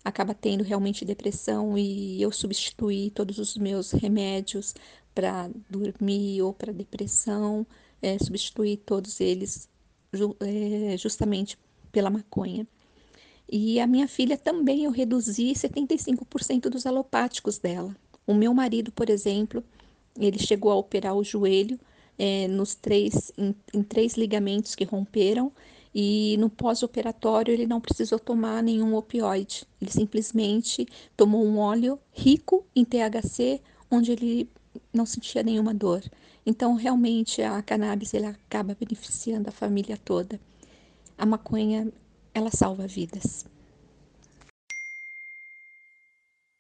acaba 0.04 0.34
tendo 0.34 0.64
realmente 0.64 1.04
depressão 1.04 1.76
e 1.76 2.20
eu 2.20 2.32
substituí 2.32 3.10
todos 3.10 3.38
os 3.38 3.56
meus 3.56 3.92
remédios 3.92 4.74
para 5.14 5.50
dormir 5.68 6.42
ou 6.42 6.52
para 6.52 6.72
depressão, 6.72 7.66
é, 8.02 8.18
substituí 8.18 8.76
todos 8.76 9.20
eles 9.20 9.68
ju, 10.12 10.36
é, 10.40 10.96
justamente 10.96 11.58
pela 11.90 12.10
maconha. 12.10 12.66
E 13.50 13.80
a 13.80 13.86
minha 13.86 14.06
filha 14.06 14.36
também 14.36 14.84
eu 14.84 14.90
reduzi 14.90 15.52
75% 15.52 16.68
dos 16.68 16.86
alopáticos 16.86 17.58
dela. 17.58 17.96
O 18.26 18.34
meu 18.34 18.52
marido, 18.52 18.92
por 18.92 19.08
exemplo, 19.08 19.64
ele 20.18 20.38
chegou 20.38 20.70
a 20.70 20.76
operar 20.76 21.14
o 21.14 21.24
joelho 21.24 21.78
é, 22.18 22.46
nos 22.48 22.74
três, 22.74 23.32
em, 23.38 23.54
em 23.72 23.82
três 23.82 24.14
ligamentos 24.14 24.74
que 24.74 24.84
romperam 24.84 25.50
e 25.94 26.36
no 26.38 26.50
pós-operatório 26.50 27.52
ele 27.52 27.66
não 27.66 27.80
precisou 27.80 28.18
tomar 28.18 28.62
nenhum 28.62 28.94
opioide. 28.94 29.64
Ele 29.80 29.90
simplesmente 29.90 30.86
tomou 31.16 31.44
um 31.44 31.58
óleo 31.58 31.98
rico 32.12 32.66
em 32.76 32.84
THC, 32.84 33.60
onde 33.90 34.12
ele 34.12 34.48
não 34.92 35.06
sentia 35.06 35.42
nenhuma 35.42 35.72
dor. 35.72 36.02
Então, 36.44 36.74
realmente, 36.74 37.42
a 37.42 37.60
cannabis 37.62 38.14
ele 38.14 38.26
acaba 38.26 38.76
beneficiando 38.78 39.48
a 39.48 39.52
família 39.52 39.98
toda. 40.02 40.40
A 41.16 41.26
maconha, 41.26 41.88
ela 42.34 42.50
salva 42.50 42.86
vidas. 42.86 43.44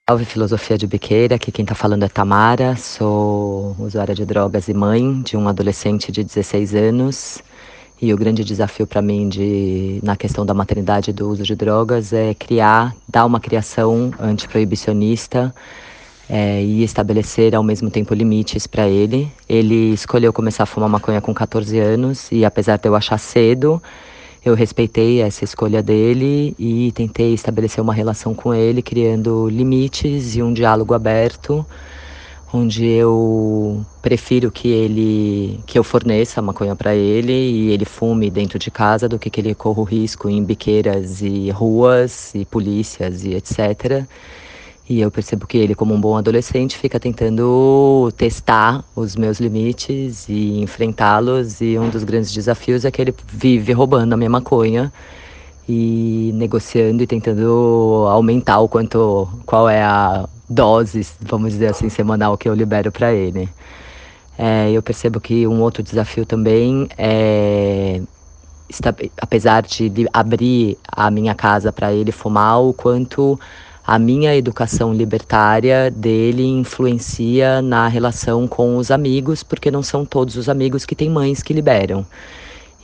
Salve 0.08 0.24
Filosofia 0.24 0.78
de 0.78 0.86
Biqueira, 0.86 1.36
aqui 1.36 1.52
quem 1.52 1.64
está 1.64 1.74
falando 1.74 2.02
é 2.02 2.08
Tamara, 2.08 2.74
sou 2.76 3.76
usuária 3.78 4.14
de 4.14 4.24
drogas 4.24 4.66
e 4.66 4.72
mãe 4.72 5.20
de 5.20 5.36
um 5.36 5.46
adolescente 5.46 6.10
de 6.10 6.24
16 6.24 6.74
anos. 6.74 7.42
E 8.00 8.14
o 8.14 8.16
grande 8.16 8.42
desafio 8.42 8.86
para 8.86 9.02
mim 9.02 9.28
de, 9.28 10.00
na 10.02 10.16
questão 10.16 10.46
da 10.46 10.54
maternidade 10.54 11.10
e 11.10 11.12
do 11.12 11.28
uso 11.28 11.42
de 11.42 11.54
drogas 11.54 12.12
é 12.12 12.32
criar, 12.32 12.96
dar 13.06 13.26
uma 13.26 13.38
criação 13.38 14.10
antiproibicionista 14.18 15.54
é, 16.28 16.62
e 16.62 16.82
estabelecer 16.82 17.54
ao 17.54 17.62
mesmo 17.62 17.90
tempo 17.90 18.14
limites 18.14 18.66
para 18.66 18.88
ele. 18.88 19.30
Ele 19.48 19.92
escolheu 19.92 20.32
começar 20.32 20.64
a 20.64 20.66
fumar 20.66 20.88
maconha 20.88 21.20
com 21.20 21.32
14 21.32 21.78
anos 21.78 22.30
e 22.30 22.44
apesar 22.44 22.76
de 22.76 22.88
eu 22.88 22.94
achar 22.94 23.18
cedo, 23.18 23.82
eu 24.44 24.54
respeitei 24.54 25.20
essa 25.20 25.44
escolha 25.44 25.82
dele 25.82 26.54
e 26.58 26.92
tentei 26.92 27.32
estabelecer 27.32 27.82
uma 27.82 27.94
relação 27.94 28.34
com 28.34 28.54
ele, 28.54 28.82
criando 28.82 29.48
limites 29.48 30.36
e 30.36 30.42
um 30.42 30.52
diálogo 30.52 30.94
aberto, 30.94 31.64
onde 32.52 32.86
eu 32.86 33.84
prefiro 34.00 34.50
que 34.50 34.68
ele 34.68 35.60
que 35.66 35.78
eu 35.78 35.84
forneça 35.84 36.40
maconha 36.40 36.74
para 36.74 36.94
ele 36.94 37.32
e 37.32 37.70
ele 37.70 37.84
fume 37.84 38.30
dentro 38.30 38.58
de 38.58 38.70
casa 38.70 39.08
do 39.08 39.18
que 39.18 39.28
que 39.28 39.40
ele 39.40 39.54
corra 39.54 39.80
o 39.80 39.84
risco 39.84 40.28
em 40.28 40.42
biqueiras 40.42 41.20
e 41.20 41.50
ruas 41.50 42.34
e 42.34 42.44
polícias 42.44 43.24
e 43.24 43.34
etc. 43.34 44.06
E 44.88 45.00
eu 45.00 45.10
percebo 45.10 45.46
que 45.46 45.58
ele, 45.58 45.74
como 45.74 45.92
um 45.94 46.00
bom 46.00 46.16
adolescente, 46.16 46.78
fica 46.78 46.98
tentando 46.98 48.10
testar 48.16 48.82
os 48.96 49.16
meus 49.16 49.38
limites 49.38 50.26
e 50.28 50.60
enfrentá-los. 50.62 51.60
E 51.60 51.78
um 51.78 51.90
dos 51.90 52.04
grandes 52.04 52.32
desafios 52.32 52.86
é 52.86 52.90
que 52.90 53.02
ele 53.02 53.14
vive 53.30 53.72
roubando 53.72 54.14
a 54.14 54.16
minha 54.16 54.30
maconha 54.30 54.90
e 55.68 56.30
negociando 56.34 57.02
e 57.02 57.06
tentando 57.06 58.06
aumentar 58.08 58.60
o 58.60 58.68
quanto, 58.68 59.28
qual 59.44 59.68
é 59.68 59.82
a 59.82 60.26
dose, 60.48 61.06
vamos 61.20 61.52
dizer 61.52 61.66
assim, 61.66 61.90
semanal 61.90 62.38
que 62.38 62.48
eu 62.48 62.54
libero 62.54 62.90
para 62.90 63.12
ele. 63.12 63.46
É, 64.38 64.70
eu 64.70 64.82
percebo 64.82 65.20
que 65.20 65.46
um 65.46 65.60
outro 65.60 65.82
desafio 65.82 66.24
também 66.24 66.88
é 66.96 68.00
apesar 69.20 69.62
de 69.62 69.90
abrir 70.12 70.76
a 70.86 71.10
minha 71.10 71.34
casa 71.34 71.72
para 71.72 71.92
ele 71.92 72.12
fumar, 72.12 72.60
o 72.60 72.72
quanto 72.72 73.38
a 73.88 73.98
minha 73.98 74.36
educação 74.36 74.92
libertária 74.92 75.90
dele 75.90 76.44
influencia 76.44 77.62
na 77.62 77.88
relação 77.88 78.46
com 78.46 78.76
os 78.76 78.90
amigos, 78.90 79.42
porque 79.42 79.70
não 79.70 79.82
são 79.82 80.04
todos 80.04 80.36
os 80.36 80.46
amigos 80.46 80.84
que 80.84 80.94
têm 80.94 81.08
mães 81.08 81.42
que 81.42 81.54
liberam. 81.54 82.04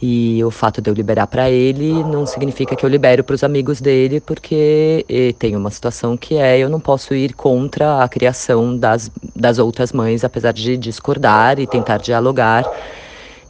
E 0.01 0.43
o 0.43 0.51
fato 0.51 0.81
de 0.81 0.89
eu 0.89 0.95
liberar 0.95 1.27
para 1.27 1.51
ele 1.51 2.03
não 2.05 2.25
significa 2.25 2.75
que 2.75 2.87
eu 2.87 2.89
libero 2.89 3.23
para 3.23 3.35
os 3.35 3.45
amigos 3.45 3.83
dele, 3.83 4.19
porque 4.19 5.05
tem 5.39 5.55
uma 5.55 5.71
situação 5.71 6.17
que 6.17 6.37
é 6.37 6.59
eu 6.59 6.71
não 6.71 6.81
posso 6.81 7.15
ir 7.15 7.35
contra 7.35 8.03
a 8.03 8.09
criação 8.09 8.75
das, 8.75 9.11
das 9.37 9.59
outras 9.59 9.93
mães, 9.93 10.25
apesar 10.25 10.55
de 10.55 10.75
discordar 10.79 11.61
e 11.61 11.67
tentar 11.67 11.99
dialogar 11.99 12.65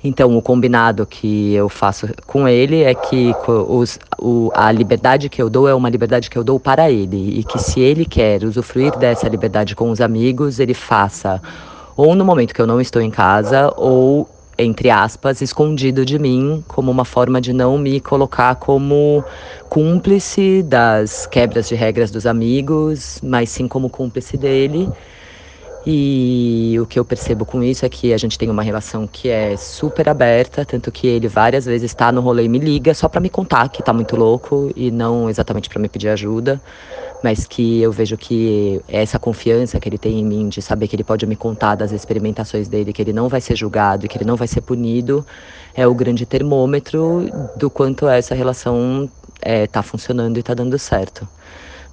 então, 0.04 0.36
o 0.36 0.42
combinado 0.42 1.06
que 1.06 1.54
eu 1.54 1.68
faço 1.68 2.06
com 2.26 2.46
ele 2.46 2.82
é 2.82 2.94
que 2.94 3.32
os, 3.46 3.98
o, 4.18 4.50
a 4.54 4.70
liberdade 4.70 5.30
que 5.30 5.40
eu 5.40 5.48
dou 5.48 5.66
é 5.66 5.74
uma 5.74 5.88
liberdade 5.88 6.28
que 6.28 6.36
eu 6.36 6.44
dou 6.44 6.60
para 6.60 6.90
ele. 6.90 7.38
E 7.38 7.42
que 7.42 7.58
se 7.58 7.80
ele 7.80 8.04
quer 8.04 8.44
usufruir 8.44 8.94
dessa 8.98 9.26
liberdade 9.26 9.74
com 9.74 9.90
os 9.90 10.02
amigos, 10.02 10.60
ele 10.60 10.74
faça 10.74 11.40
ou 11.96 12.14
no 12.14 12.24
momento 12.24 12.52
que 12.54 12.60
eu 12.60 12.66
não 12.66 12.80
estou 12.80 13.00
em 13.00 13.10
casa, 13.10 13.72
ou, 13.76 14.28
entre 14.58 14.90
aspas, 14.90 15.40
escondido 15.40 16.04
de 16.04 16.18
mim, 16.18 16.62
como 16.66 16.90
uma 16.90 17.04
forma 17.04 17.40
de 17.40 17.52
não 17.52 17.78
me 17.78 18.00
colocar 18.00 18.56
como 18.56 19.24
cúmplice 19.68 20.62
das 20.62 21.26
quebras 21.26 21.68
de 21.68 21.74
regras 21.74 22.10
dos 22.10 22.26
amigos, 22.26 23.20
mas 23.22 23.48
sim 23.48 23.68
como 23.68 23.88
cúmplice 23.88 24.36
dele. 24.36 24.88
E 25.86 26.76
o 26.80 26.86
que 26.86 26.98
eu 26.98 27.04
percebo 27.04 27.44
com 27.44 27.62
isso 27.62 27.84
é 27.84 27.88
que 27.90 28.14
a 28.14 28.16
gente 28.16 28.38
tem 28.38 28.48
uma 28.48 28.62
relação 28.62 29.06
que 29.06 29.28
é 29.28 29.54
super 29.54 30.08
aberta, 30.08 30.64
tanto 30.64 30.90
que 30.90 31.06
ele 31.06 31.28
várias 31.28 31.66
vezes 31.66 31.90
está 31.90 32.10
no 32.10 32.22
rolê 32.22 32.44
e 32.44 32.48
me 32.48 32.58
liga 32.58 32.94
só 32.94 33.06
para 33.06 33.20
me 33.20 33.28
contar 33.28 33.68
que 33.68 33.82
está 33.82 33.92
muito 33.92 34.16
louco 34.16 34.72
e 34.74 34.90
não 34.90 35.28
exatamente 35.28 35.68
para 35.68 35.78
me 35.78 35.88
pedir 35.88 36.08
ajuda, 36.08 36.58
mas 37.22 37.46
que 37.46 37.82
eu 37.82 37.92
vejo 37.92 38.16
que 38.16 38.80
essa 38.88 39.18
confiança 39.18 39.78
que 39.78 39.86
ele 39.86 39.98
tem 39.98 40.20
em 40.20 40.24
mim 40.24 40.48
de 40.48 40.62
saber 40.62 40.88
que 40.88 40.96
ele 40.96 41.04
pode 41.04 41.26
me 41.26 41.36
contar 41.36 41.74
das 41.74 41.92
experimentações 41.92 42.66
dele, 42.66 42.90
que 42.90 43.02
ele 43.02 43.12
não 43.12 43.28
vai 43.28 43.42
ser 43.42 43.54
julgado 43.54 44.06
e 44.06 44.08
que 44.08 44.16
ele 44.16 44.24
não 44.24 44.36
vai 44.36 44.48
ser 44.48 44.62
punido, 44.62 45.24
é 45.74 45.86
o 45.86 45.94
grande 45.94 46.24
termômetro 46.24 47.28
do 47.56 47.68
quanto 47.68 48.08
essa 48.08 48.34
relação 48.34 49.04
está 49.34 49.50
é, 49.50 49.66
tá 49.66 49.82
funcionando 49.82 50.38
e 50.38 50.40
está 50.40 50.54
dando 50.54 50.78
certo. 50.78 51.28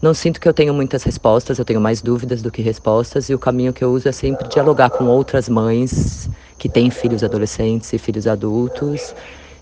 Não 0.02 0.16
sinto 0.16 0.42
que 0.42 0.48
eu 0.48 0.54
tenho 0.54 0.74
muitas 0.74 1.04
respostas, 1.04 1.60
eu 1.60 1.66
tenho 1.66 1.80
mais 1.80 2.02
dúvidas 2.02 2.42
do 2.42 2.50
que 2.50 2.62
respostas, 2.64 3.30
e 3.30 3.36
o 3.36 3.40
caminho 3.40 3.72
que 3.72 3.84
eu 3.84 3.92
uso 3.92 4.10
é 4.10 4.12
sempre 4.12 4.48
dialogar 4.48 4.90
com 4.90 5.06
outras 5.06 5.48
mães 5.48 6.28
que 6.58 6.68
têm 6.68 6.90
filhos 6.90 7.24
adolescentes 7.24 7.94
e 7.94 8.00
filhos 8.00 8.26
adultos 8.26 9.14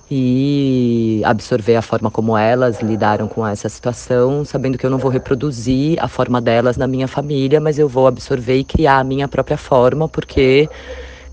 e 0.10 1.22
absorver 1.26 1.76
a 1.76 1.82
forma 1.82 2.10
como 2.10 2.38
elas 2.38 2.82
lidaram 2.82 3.28
com 3.28 3.46
essa 3.46 3.68
situação, 3.68 4.46
sabendo 4.46 4.78
que 4.78 4.86
eu 4.86 4.90
não 4.90 4.98
vou 4.98 5.12
reproduzir 5.12 6.02
a 6.02 6.08
forma 6.08 6.40
delas 6.40 6.78
na 6.78 6.88
minha 6.88 7.08
família, 7.08 7.60
mas 7.60 7.78
eu 7.78 7.90
vou 7.90 8.08
absorver 8.08 8.58
e 8.60 8.64
criar 8.64 9.00
a 9.00 9.04
minha 9.04 9.28
própria 9.28 9.58
forma, 9.58 10.08
porque 10.08 10.70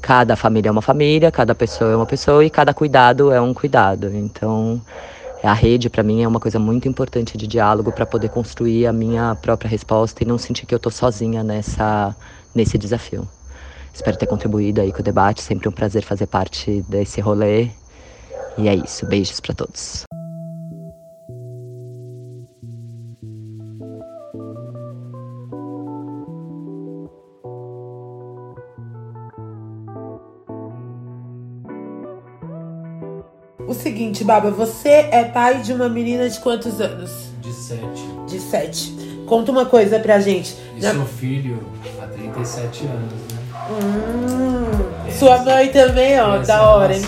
cada 0.01 0.35
família 0.35 0.69
é 0.69 0.73
uma 0.73 0.83
família, 0.83 1.31
cada 1.31 1.55
pessoa 1.55 1.93
é 1.93 1.97
uma 1.97 2.07
pessoa 2.07 2.45
e 2.45 2.51
cada 2.51 2.75
cuidado 2.75 3.33
é 3.33 3.41
um 3.41 3.55
cuidado. 3.55 4.09
Então, 4.13 4.81
a 5.43 5.53
rede 5.53 5.89
para 5.89 6.03
mim 6.03 6.23
é 6.23 6.29
uma 6.29 6.41
coisa 6.41 6.59
muito 6.59 6.89
importante 6.89 7.37
de 7.37 7.47
diálogo 7.47 7.93
para 7.93 8.07
poder 8.07 8.31
construir 8.31 8.87
a 8.87 8.93
minha 8.93 9.35
própria 9.37 9.69
resposta 9.69 10.23
e 10.23 10.27
não 10.27 10.39
sentir 10.39 10.67
que 10.67 10.75
eu 10.75 10.79
estou 10.79 10.91
sozinha 10.91 11.43
nessa 11.43 12.15
nesse 12.55 12.79
desafio. 12.79 13.29
Espero 13.93 14.17
ter 14.17 14.27
contribuído 14.27 14.81
aí 14.81 14.93
com 14.93 15.01
o 15.01 15.03
debate, 15.03 15.43
sempre 15.43 15.69
um 15.69 15.73
prazer 15.73 16.03
fazer 16.03 16.27
parte 16.27 16.83
desse 16.89 17.21
rolê. 17.21 17.69
E 18.59 18.69
é 18.69 18.75
isso, 18.75 19.07
beijos 19.07 19.41
para 19.41 19.55
todos. 19.55 20.05
O 33.67 33.75
seguinte, 33.75 34.23
Baba, 34.25 34.51
você 34.51 34.89
é 35.11 35.25
pai 35.25 35.61
de 35.63 35.73
uma 35.73 35.89
menina 35.89 36.29
de 36.29 36.39
quantos 36.41 36.81
anos? 36.81 37.11
De 37.41 37.53
sete. 37.53 38.03
De 38.29 38.39
sete. 38.41 38.93
Conta 39.27 39.51
uma 39.51 39.67
coisa 39.67 39.99
pra 39.99 40.21
gente. 40.21 40.57
E 40.77 40.81
Na- 40.81 40.95
sou 40.95 41.05
filho 41.05 41.59
há 42.01 42.07
37 42.07 42.85
anos, 42.87 43.13
né? 43.33 43.39
Hum, 43.71 45.11
sua 45.19 45.39
mãe 45.39 45.69
também, 45.69 46.21
ó, 46.21 46.39
da 46.39 46.63
hora, 46.71 46.95
hein? 46.97 47.03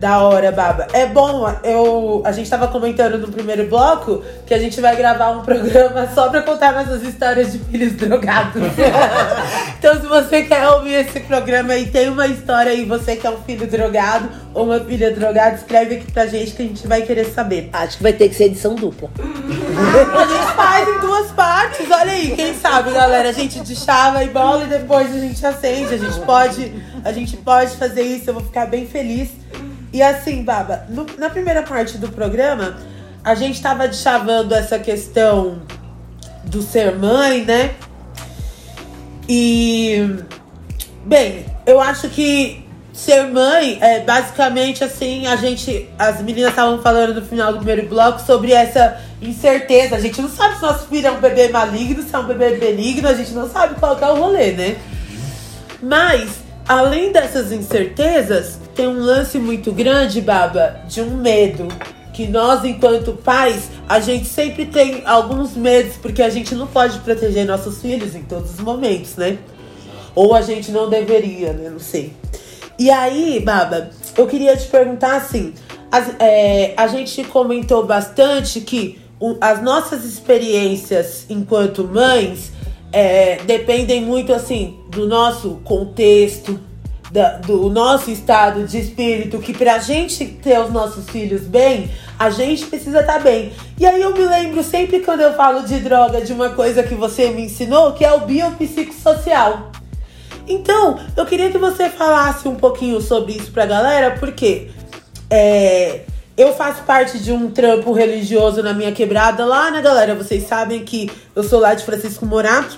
Da 0.00 0.22
hora, 0.22 0.50
Baba. 0.50 0.86
É 0.94 1.04
bom, 1.04 1.46
eu, 1.62 2.22
a 2.24 2.32
gente 2.32 2.48
tava 2.48 2.66
comentando 2.68 3.18
no 3.18 3.28
primeiro 3.28 3.68
bloco 3.68 4.24
que 4.46 4.54
a 4.54 4.58
gente 4.58 4.80
vai 4.80 4.96
gravar 4.96 5.28
um 5.28 5.42
programa 5.42 6.08
só 6.14 6.30
pra 6.30 6.40
contar 6.40 6.72
nossas 6.72 7.02
histórias 7.02 7.52
de 7.52 7.58
filhos 7.58 7.92
drogados. 7.92 8.62
então, 9.78 10.00
se 10.00 10.06
você 10.06 10.44
quer 10.44 10.66
ouvir 10.68 10.94
esse 10.94 11.20
programa 11.20 11.76
e 11.76 11.84
tem 11.84 12.08
uma 12.08 12.26
história 12.26 12.72
aí, 12.72 12.86
você 12.86 13.14
que 13.14 13.26
é 13.26 13.30
um 13.30 13.42
filho 13.42 13.66
drogado 13.66 14.30
ou 14.54 14.64
uma 14.64 14.80
filha 14.80 15.10
drogada, 15.10 15.56
escreve 15.56 15.96
aqui 15.96 16.10
pra 16.10 16.26
gente 16.26 16.52
que 16.52 16.62
a 16.62 16.66
gente 16.66 16.86
vai 16.86 17.02
querer 17.02 17.26
saber. 17.26 17.68
Acho 17.70 17.98
que 17.98 18.02
vai 18.02 18.14
ter 18.14 18.30
que 18.30 18.34
ser 18.34 18.44
edição 18.44 18.74
dupla. 18.74 19.10
A 19.20 20.26
gente 20.26 20.56
faz 20.56 20.88
em 20.88 21.00
duas 21.00 21.30
partes, 21.32 21.86
olha 21.90 22.12
aí, 22.12 22.34
quem 22.34 22.54
sabe, 22.54 22.90
galera? 22.92 23.28
A 23.28 23.32
gente 23.32 23.60
deschava 23.60 24.24
e 24.24 24.28
bola 24.30 24.64
e 24.64 24.66
depois 24.66 25.14
a 25.14 25.18
gente 25.18 25.44
acende. 25.44 25.92
A 25.92 25.98
gente 25.98 26.20
pode, 26.20 26.72
a 27.04 27.12
gente 27.12 27.36
pode 27.36 27.76
fazer 27.76 28.00
isso, 28.00 28.30
eu 28.30 28.34
vou 28.34 28.42
ficar 28.42 28.64
bem 28.64 28.86
feliz. 28.86 29.28
E 29.92 30.02
assim, 30.02 30.42
Baba, 30.42 30.84
no- 30.88 31.06
na 31.18 31.28
primeira 31.30 31.62
parte 31.62 31.98
do 31.98 32.08
programa, 32.08 32.76
a 33.24 33.34
gente 33.34 33.60
tava 33.60 33.88
deschavando 33.88 34.54
essa 34.54 34.78
questão 34.78 35.62
do 36.44 36.62
ser 36.62 36.96
mãe, 36.96 37.44
né? 37.44 37.74
E 39.28 40.16
Bem, 41.04 41.46
eu 41.66 41.80
acho 41.80 42.08
que 42.10 42.62
ser 42.92 43.24
mãe 43.24 43.78
é 43.80 44.00
basicamente 44.00 44.84
assim, 44.84 45.26
a 45.26 45.34
gente. 45.34 45.88
As 45.98 46.20
meninas 46.20 46.50
estavam 46.50 46.80
falando 46.82 47.14
no 47.14 47.26
final 47.26 47.52
do 47.52 47.56
primeiro 47.58 47.88
bloco 47.88 48.20
sobre 48.20 48.52
essa 48.52 49.00
incerteza. 49.22 49.96
A 49.96 50.00
gente 50.00 50.20
não 50.20 50.28
sabe 50.28 50.56
se 50.56 50.62
nosso 50.62 50.86
filho 50.88 51.06
é 51.06 51.10
um 51.10 51.20
bebê 51.20 51.48
maligno, 51.48 52.02
se 52.02 52.14
é 52.14 52.18
um 52.18 52.26
bebê 52.26 52.56
benigno, 52.56 53.08
a 53.08 53.14
gente 53.14 53.32
não 53.32 53.48
sabe 53.48 53.76
qual 53.76 53.98
é 53.98 54.10
o 54.10 54.14
rolê, 54.16 54.52
né? 54.52 54.76
Mas, 55.82 56.30
além 56.68 57.10
dessas 57.10 57.50
incertezas, 57.50 58.59
tem 58.74 58.86
um 58.88 59.00
lance 59.00 59.38
muito 59.38 59.72
grande, 59.72 60.20
Baba, 60.20 60.80
de 60.88 61.00
um 61.00 61.16
medo. 61.16 61.68
Que 62.12 62.26
nós, 62.26 62.64
enquanto 62.64 63.12
pais, 63.12 63.70
a 63.88 64.00
gente 64.00 64.26
sempre 64.26 64.66
tem 64.66 65.02
alguns 65.06 65.54
medos, 65.56 65.96
porque 65.96 66.20
a 66.22 66.28
gente 66.28 66.54
não 66.54 66.66
pode 66.66 66.98
proteger 66.98 67.46
nossos 67.46 67.80
filhos 67.80 68.14
em 68.14 68.22
todos 68.22 68.50
os 68.54 68.60
momentos, 68.60 69.16
né? 69.16 69.38
Ou 70.14 70.34
a 70.34 70.42
gente 70.42 70.70
não 70.70 70.90
deveria, 70.90 71.52
né? 71.52 71.70
Não 71.70 71.78
sei. 71.78 72.12
E 72.78 72.90
aí, 72.90 73.40
Baba, 73.40 73.90
eu 74.18 74.26
queria 74.26 74.56
te 74.56 74.66
perguntar 74.66 75.16
assim: 75.16 75.54
as- 75.90 76.14
é, 76.18 76.74
a 76.76 76.86
gente 76.88 77.22
comentou 77.24 77.86
bastante 77.86 78.60
que 78.60 78.98
o- 79.20 79.36
as 79.40 79.62
nossas 79.62 80.04
experiências 80.04 81.24
enquanto 81.30 81.84
mães 81.84 82.50
é, 82.92 83.36
dependem 83.46 84.02
muito 84.02 84.32
assim 84.32 84.80
do 84.90 85.06
nosso 85.06 85.60
contexto, 85.62 86.58
da- 87.10 87.38
do 87.38 87.68
nosso 87.68 88.10
estado 88.10 88.64
de 88.64 88.78
espírito, 88.78 89.38
que 89.38 89.52
pra 89.52 89.78
gente 89.78 90.24
ter 90.24 90.58
os 90.60 90.70
nossos 90.72 91.08
filhos 91.10 91.42
bem, 91.42 91.90
a 92.18 92.30
gente 92.30 92.66
precisa 92.66 93.00
estar 93.00 93.18
bem. 93.20 93.52
E 93.78 93.86
aí 93.86 94.00
eu 94.00 94.12
me 94.12 94.24
lembro 94.24 94.62
sempre 94.62 95.00
quando 95.00 95.20
eu 95.20 95.34
falo 95.34 95.62
de 95.62 95.78
droga 95.80 96.20
de 96.20 96.32
uma 96.32 96.50
coisa 96.50 96.82
que 96.82 96.94
você 96.94 97.30
me 97.30 97.42
ensinou, 97.42 97.92
que 97.92 98.04
é 98.04 98.12
o 98.12 98.20
biopsicossocial. 98.20 99.70
Então, 100.46 100.98
eu 101.16 101.24
queria 101.26 101.50
que 101.50 101.58
você 101.58 101.88
falasse 101.88 102.48
um 102.48 102.56
pouquinho 102.56 103.00
sobre 103.00 103.32
isso 103.32 103.52
pra 103.52 103.66
galera, 103.66 104.16
porque 104.18 104.70
é, 105.30 106.00
eu 106.36 106.52
faço 106.54 106.82
parte 106.82 107.18
de 107.18 107.30
um 107.32 107.50
trampo 107.50 107.92
religioso 107.92 108.62
na 108.62 108.72
minha 108.72 108.92
quebrada 108.92 109.44
lá, 109.44 109.70
né, 109.70 109.80
galera? 109.80 110.14
Vocês 110.14 110.46
sabem 110.46 110.80
que 110.84 111.10
eu 111.36 111.42
sou 111.44 111.60
lá 111.60 111.74
de 111.74 111.84
Francisco 111.84 112.26
Morato. 112.26 112.76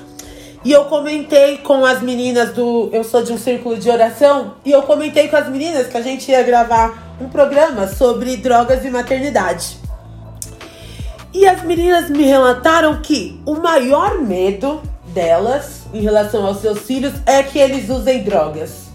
E 0.65 0.71
eu 0.71 0.85
comentei 0.85 1.59
com 1.59 1.85
as 1.85 2.01
meninas 2.01 2.53
do. 2.53 2.89
Eu 2.93 3.03
sou 3.03 3.23
de 3.23 3.33
um 3.33 3.39
círculo 3.39 3.77
de 3.77 3.91
oração. 3.91 4.55
E 4.65 4.71
eu 4.71 4.83
comentei 4.83 5.29
com 5.29 5.37
as 5.37 5.49
meninas 5.49 5.89
que 5.89 5.97
a 5.97 6.03
gente 6.03 6.31
ia 6.31 6.43
gravar 6.43 7.15
um 7.21 7.29
programa 7.29 7.89
sobre 7.89 8.37
drogas 8.37 8.85
e 8.85 8.91
maternidade. 8.91 9.79
E 11.35 11.49
as 11.49 11.63
meninas 11.63 12.11
me 12.11 12.25
relataram 12.25 13.01
que 13.01 13.41
o 13.45 13.55
maior 13.55 14.19
medo 14.19 14.81
delas 15.07 15.83
em 15.93 16.01
relação 16.01 16.47
aos 16.47 16.59
seus 16.59 16.81
filhos 16.81 17.13
é 17.27 17.43
que 17.43 17.59
eles 17.59 17.89
usem 17.89 18.23
drogas. 18.23 18.93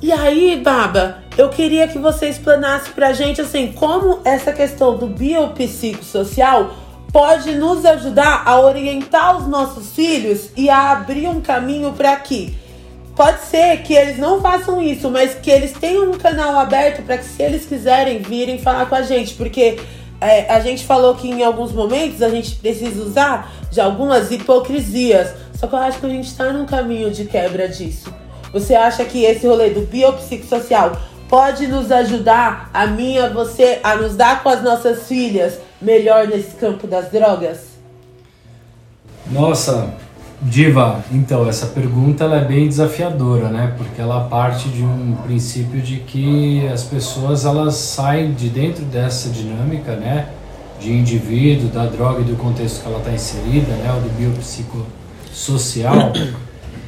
E 0.00 0.12
aí, 0.12 0.60
Baba, 0.62 1.18
eu 1.36 1.48
queria 1.48 1.88
que 1.88 1.98
você 1.98 2.28
explanasse 2.28 2.90
pra 2.90 3.12
gente 3.12 3.40
assim, 3.40 3.72
como 3.72 4.20
essa 4.24 4.52
questão 4.52 4.96
do 4.96 5.06
biopsicossocial 5.06 6.70
pode 7.16 7.54
nos 7.54 7.82
ajudar 7.86 8.42
a 8.44 8.60
orientar 8.60 9.38
os 9.38 9.48
nossos 9.48 9.94
filhos 9.94 10.50
e 10.54 10.68
a 10.68 10.92
abrir 10.92 11.26
um 11.26 11.40
caminho 11.40 11.94
para 11.94 12.14
que 12.16 12.54
pode 13.14 13.40
ser 13.40 13.78
que 13.78 13.94
eles 13.94 14.18
não 14.18 14.38
façam 14.42 14.82
isso, 14.82 15.10
mas 15.10 15.34
que 15.34 15.50
eles 15.50 15.72
tenham 15.72 16.10
um 16.10 16.18
canal 16.18 16.58
aberto 16.58 17.02
para 17.04 17.16
que 17.16 17.24
se 17.24 17.42
eles 17.42 17.64
quiserem 17.64 18.18
virem 18.18 18.58
falar 18.58 18.84
com 18.84 18.96
a 18.96 19.00
gente, 19.00 19.32
porque 19.32 19.80
é, 20.20 20.52
a 20.52 20.60
gente 20.60 20.84
falou 20.84 21.14
que 21.14 21.26
em 21.26 21.42
alguns 21.42 21.72
momentos 21.72 22.20
a 22.20 22.28
gente 22.28 22.54
precisa 22.56 23.02
usar 23.02 23.50
de 23.72 23.80
algumas 23.80 24.30
hipocrisias. 24.30 25.32
Só 25.54 25.66
que 25.66 25.74
eu 25.74 25.78
acho 25.78 25.98
que 25.98 26.04
a 26.04 26.10
gente 26.10 26.28
está 26.28 26.52
num 26.52 26.66
caminho 26.66 27.10
de 27.10 27.24
quebra 27.24 27.66
disso. 27.66 28.12
Você 28.52 28.74
acha 28.74 29.06
que 29.06 29.24
esse 29.24 29.46
rolê 29.46 29.70
do 29.70 29.86
biopsicossocial 29.86 31.00
pode 31.30 31.66
nos 31.66 31.90
ajudar, 31.90 32.68
a 32.74 32.86
mim 32.86 33.16
a 33.16 33.30
você, 33.30 33.80
a 33.82 33.96
nos 33.96 34.14
dar 34.14 34.42
com 34.42 34.50
as 34.50 34.62
nossas 34.62 35.08
filhas 35.08 35.64
melhor 35.80 36.26
nesse 36.28 36.56
campo 36.56 36.86
das 36.86 37.10
drogas? 37.10 37.76
Nossa, 39.30 39.94
Diva, 40.42 41.02
então, 41.10 41.48
essa 41.48 41.66
pergunta 41.68 42.24
ela 42.24 42.36
é 42.36 42.44
bem 42.44 42.68
desafiadora, 42.68 43.48
né? 43.48 43.72
Porque 43.76 44.00
ela 44.00 44.28
parte 44.28 44.68
de 44.68 44.82
um 44.82 45.16
princípio 45.24 45.80
de 45.80 45.96
que 46.00 46.66
as 46.68 46.84
pessoas 46.84 47.46
elas 47.46 47.74
saem 47.74 48.34
de 48.34 48.50
dentro 48.50 48.84
dessa 48.84 49.30
dinâmica, 49.30 49.96
né? 49.96 50.28
De 50.78 50.92
indivíduo, 50.92 51.70
da 51.70 51.86
droga 51.86 52.20
e 52.20 52.24
do 52.24 52.36
contexto 52.36 52.82
que 52.82 52.86
ela 52.86 52.98
está 52.98 53.12
inserida, 53.12 53.72
né? 53.76 53.90
O 53.96 54.00
do 54.02 54.10
biopsicossocial, 54.14 56.12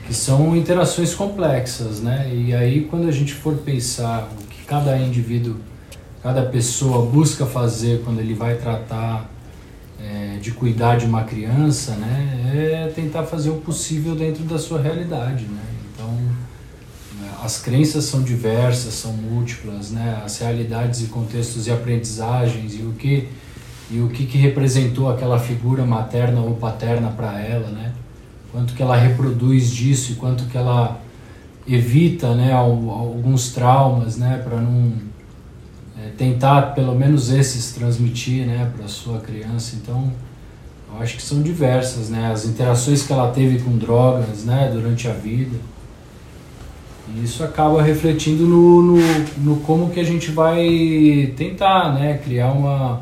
que 0.06 0.12
são 0.12 0.54
interações 0.54 1.14
complexas, 1.14 2.00
né? 2.02 2.30
E 2.30 2.54
aí, 2.54 2.82
quando 2.82 3.08
a 3.08 3.12
gente 3.12 3.32
for 3.32 3.54
pensar 3.54 4.28
o 4.40 4.46
que 4.46 4.62
cada 4.66 4.94
indivíduo, 4.98 5.56
cada 6.22 6.42
pessoa 6.42 7.06
busca 7.06 7.46
fazer 7.46 8.02
quando 8.04 8.20
ele 8.20 8.34
vai 8.34 8.56
tratar 8.56 9.30
é, 10.00 10.38
de 10.40 10.52
cuidar 10.52 10.96
de 10.96 11.06
uma 11.06 11.24
criança, 11.24 11.92
né, 11.96 12.86
é 12.86 12.92
tentar 12.94 13.24
fazer 13.24 13.50
o 13.50 13.56
possível 13.56 14.14
dentro 14.14 14.44
da 14.44 14.58
sua 14.58 14.80
realidade, 14.80 15.44
né. 15.44 15.62
Então, 15.92 16.08
né, 17.20 17.30
as 17.42 17.60
crenças 17.60 18.04
são 18.04 18.22
diversas, 18.22 18.94
são 18.94 19.12
múltiplas, 19.12 19.90
né, 19.90 20.20
as 20.24 20.38
realidades 20.38 21.02
e 21.02 21.06
contextos 21.06 21.66
e 21.66 21.70
aprendizagens 21.70 22.74
e 22.74 22.82
o 22.82 22.92
que 22.92 23.28
e 23.90 24.00
o 24.00 24.08
que, 24.08 24.26
que 24.26 24.36
representou 24.36 25.10
aquela 25.10 25.38
figura 25.38 25.82
materna 25.86 26.42
ou 26.42 26.54
paterna 26.56 27.08
para 27.08 27.40
ela, 27.40 27.68
né, 27.68 27.92
quanto 28.52 28.74
que 28.74 28.82
ela 28.82 28.94
reproduz 28.96 29.70
disso 29.70 30.12
e 30.12 30.14
quanto 30.16 30.44
que 30.44 30.58
ela 30.58 31.00
evita, 31.66 32.34
né, 32.34 32.52
al- 32.52 32.90
alguns 32.90 33.50
traumas, 33.50 34.16
né, 34.18 34.42
para 34.44 34.60
não 34.60 34.92
é, 36.04 36.10
tentar 36.16 36.74
pelo 36.74 36.94
menos 36.94 37.30
esses 37.30 37.72
transmitir 37.72 38.46
né, 38.46 38.70
para 38.74 38.84
a 38.84 38.88
sua 38.88 39.18
criança. 39.18 39.76
Então, 39.76 40.12
eu 40.92 41.02
acho 41.02 41.16
que 41.16 41.22
são 41.22 41.42
diversas 41.42 42.08
né, 42.08 42.30
as 42.32 42.44
interações 42.44 43.02
que 43.02 43.12
ela 43.12 43.30
teve 43.30 43.62
com 43.62 43.76
drogas 43.76 44.44
né, 44.44 44.70
durante 44.72 45.08
a 45.08 45.12
vida. 45.12 45.56
E 47.14 47.24
isso 47.24 47.42
acaba 47.42 47.82
refletindo 47.82 48.46
no, 48.46 48.82
no, 48.82 48.98
no 49.38 49.56
como 49.60 49.90
que 49.90 49.98
a 49.98 50.04
gente 50.04 50.30
vai 50.30 51.32
tentar 51.36 51.94
né, 51.94 52.18
criar 52.18 52.52
uma, 52.52 53.00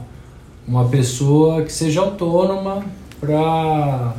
uma 0.66 0.88
pessoa 0.88 1.62
que 1.62 1.72
seja 1.72 2.00
autônoma 2.00 2.84
para 3.20 4.14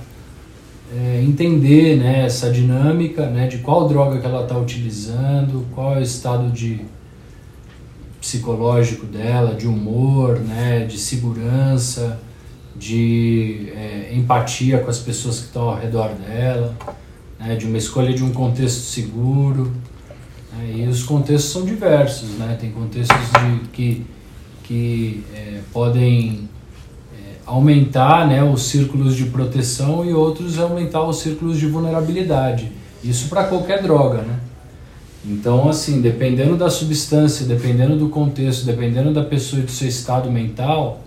é, 0.94 1.22
entender 1.24 1.98
né, 1.98 2.26
essa 2.26 2.52
dinâmica 2.52 3.28
né, 3.28 3.48
de 3.48 3.60
qual 3.60 3.88
droga 3.88 4.20
que 4.20 4.26
ela 4.26 4.44
está 4.44 4.58
utilizando, 4.58 5.66
qual 5.74 5.96
é 5.96 6.00
o 6.00 6.04
estado 6.04 6.52
de 6.52 6.82
psicológico 8.28 9.06
dela, 9.06 9.56
de 9.56 9.66
humor, 9.66 10.38
né, 10.38 10.86
de 10.86 10.98
segurança, 10.98 12.20
de 12.76 13.70
é, 13.74 14.12
empatia 14.14 14.80
com 14.80 14.90
as 14.90 15.00
pessoas 15.00 15.40
que 15.40 15.46
estão 15.46 15.70
ao 15.70 15.78
redor 15.78 16.10
dela, 16.10 16.76
né, 17.40 17.56
de 17.56 17.66
uma 17.66 17.78
escolha 17.78 18.14
de 18.14 18.22
um 18.22 18.34
contexto 18.34 18.82
seguro. 18.82 19.72
né, 20.52 20.74
e 20.76 20.88
os 20.90 21.04
contextos 21.04 21.52
são 21.54 21.64
diversos, 21.64 22.32
né, 22.32 22.58
tem 22.60 22.70
contextos 22.70 23.16
de, 23.16 23.70
que, 23.70 24.06
que 24.66 25.24
é, 25.34 25.62
podem 25.72 26.50
é, 27.14 27.36
aumentar 27.46 28.28
né, 28.28 28.44
os 28.44 28.64
círculos 28.64 29.16
de 29.16 29.28
proteção 29.28 30.04
e 30.04 30.14
outros 30.14 30.60
aumentar 30.60 31.02
os 31.04 31.20
círculos 31.20 31.58
de 31.58 31.68
vulnerabilidade. 31.68 32.74
Isso 33.02 33.30
para 33.30 33.46
qualquer 33.46 33.82
droga, 33.82 34.22
né? 34.24 34.38
Então, 35.30 35.68
assim, 35.68 36.00
dependendo 36.00 36.56
da 36.56 36.70
substância, 36.70 37.46
dependendo 37.46 37.98
do 37.98 38.08
contexto, 38.08 38.66
dependendo 38.66 39.14
da 39.14 39.24
pessoa 39.24 39.62
e 39.62 39.66
do 39.66 39.72
seu 39.72 39.88
estado 39.88 40.32
mental, 40.32 41.02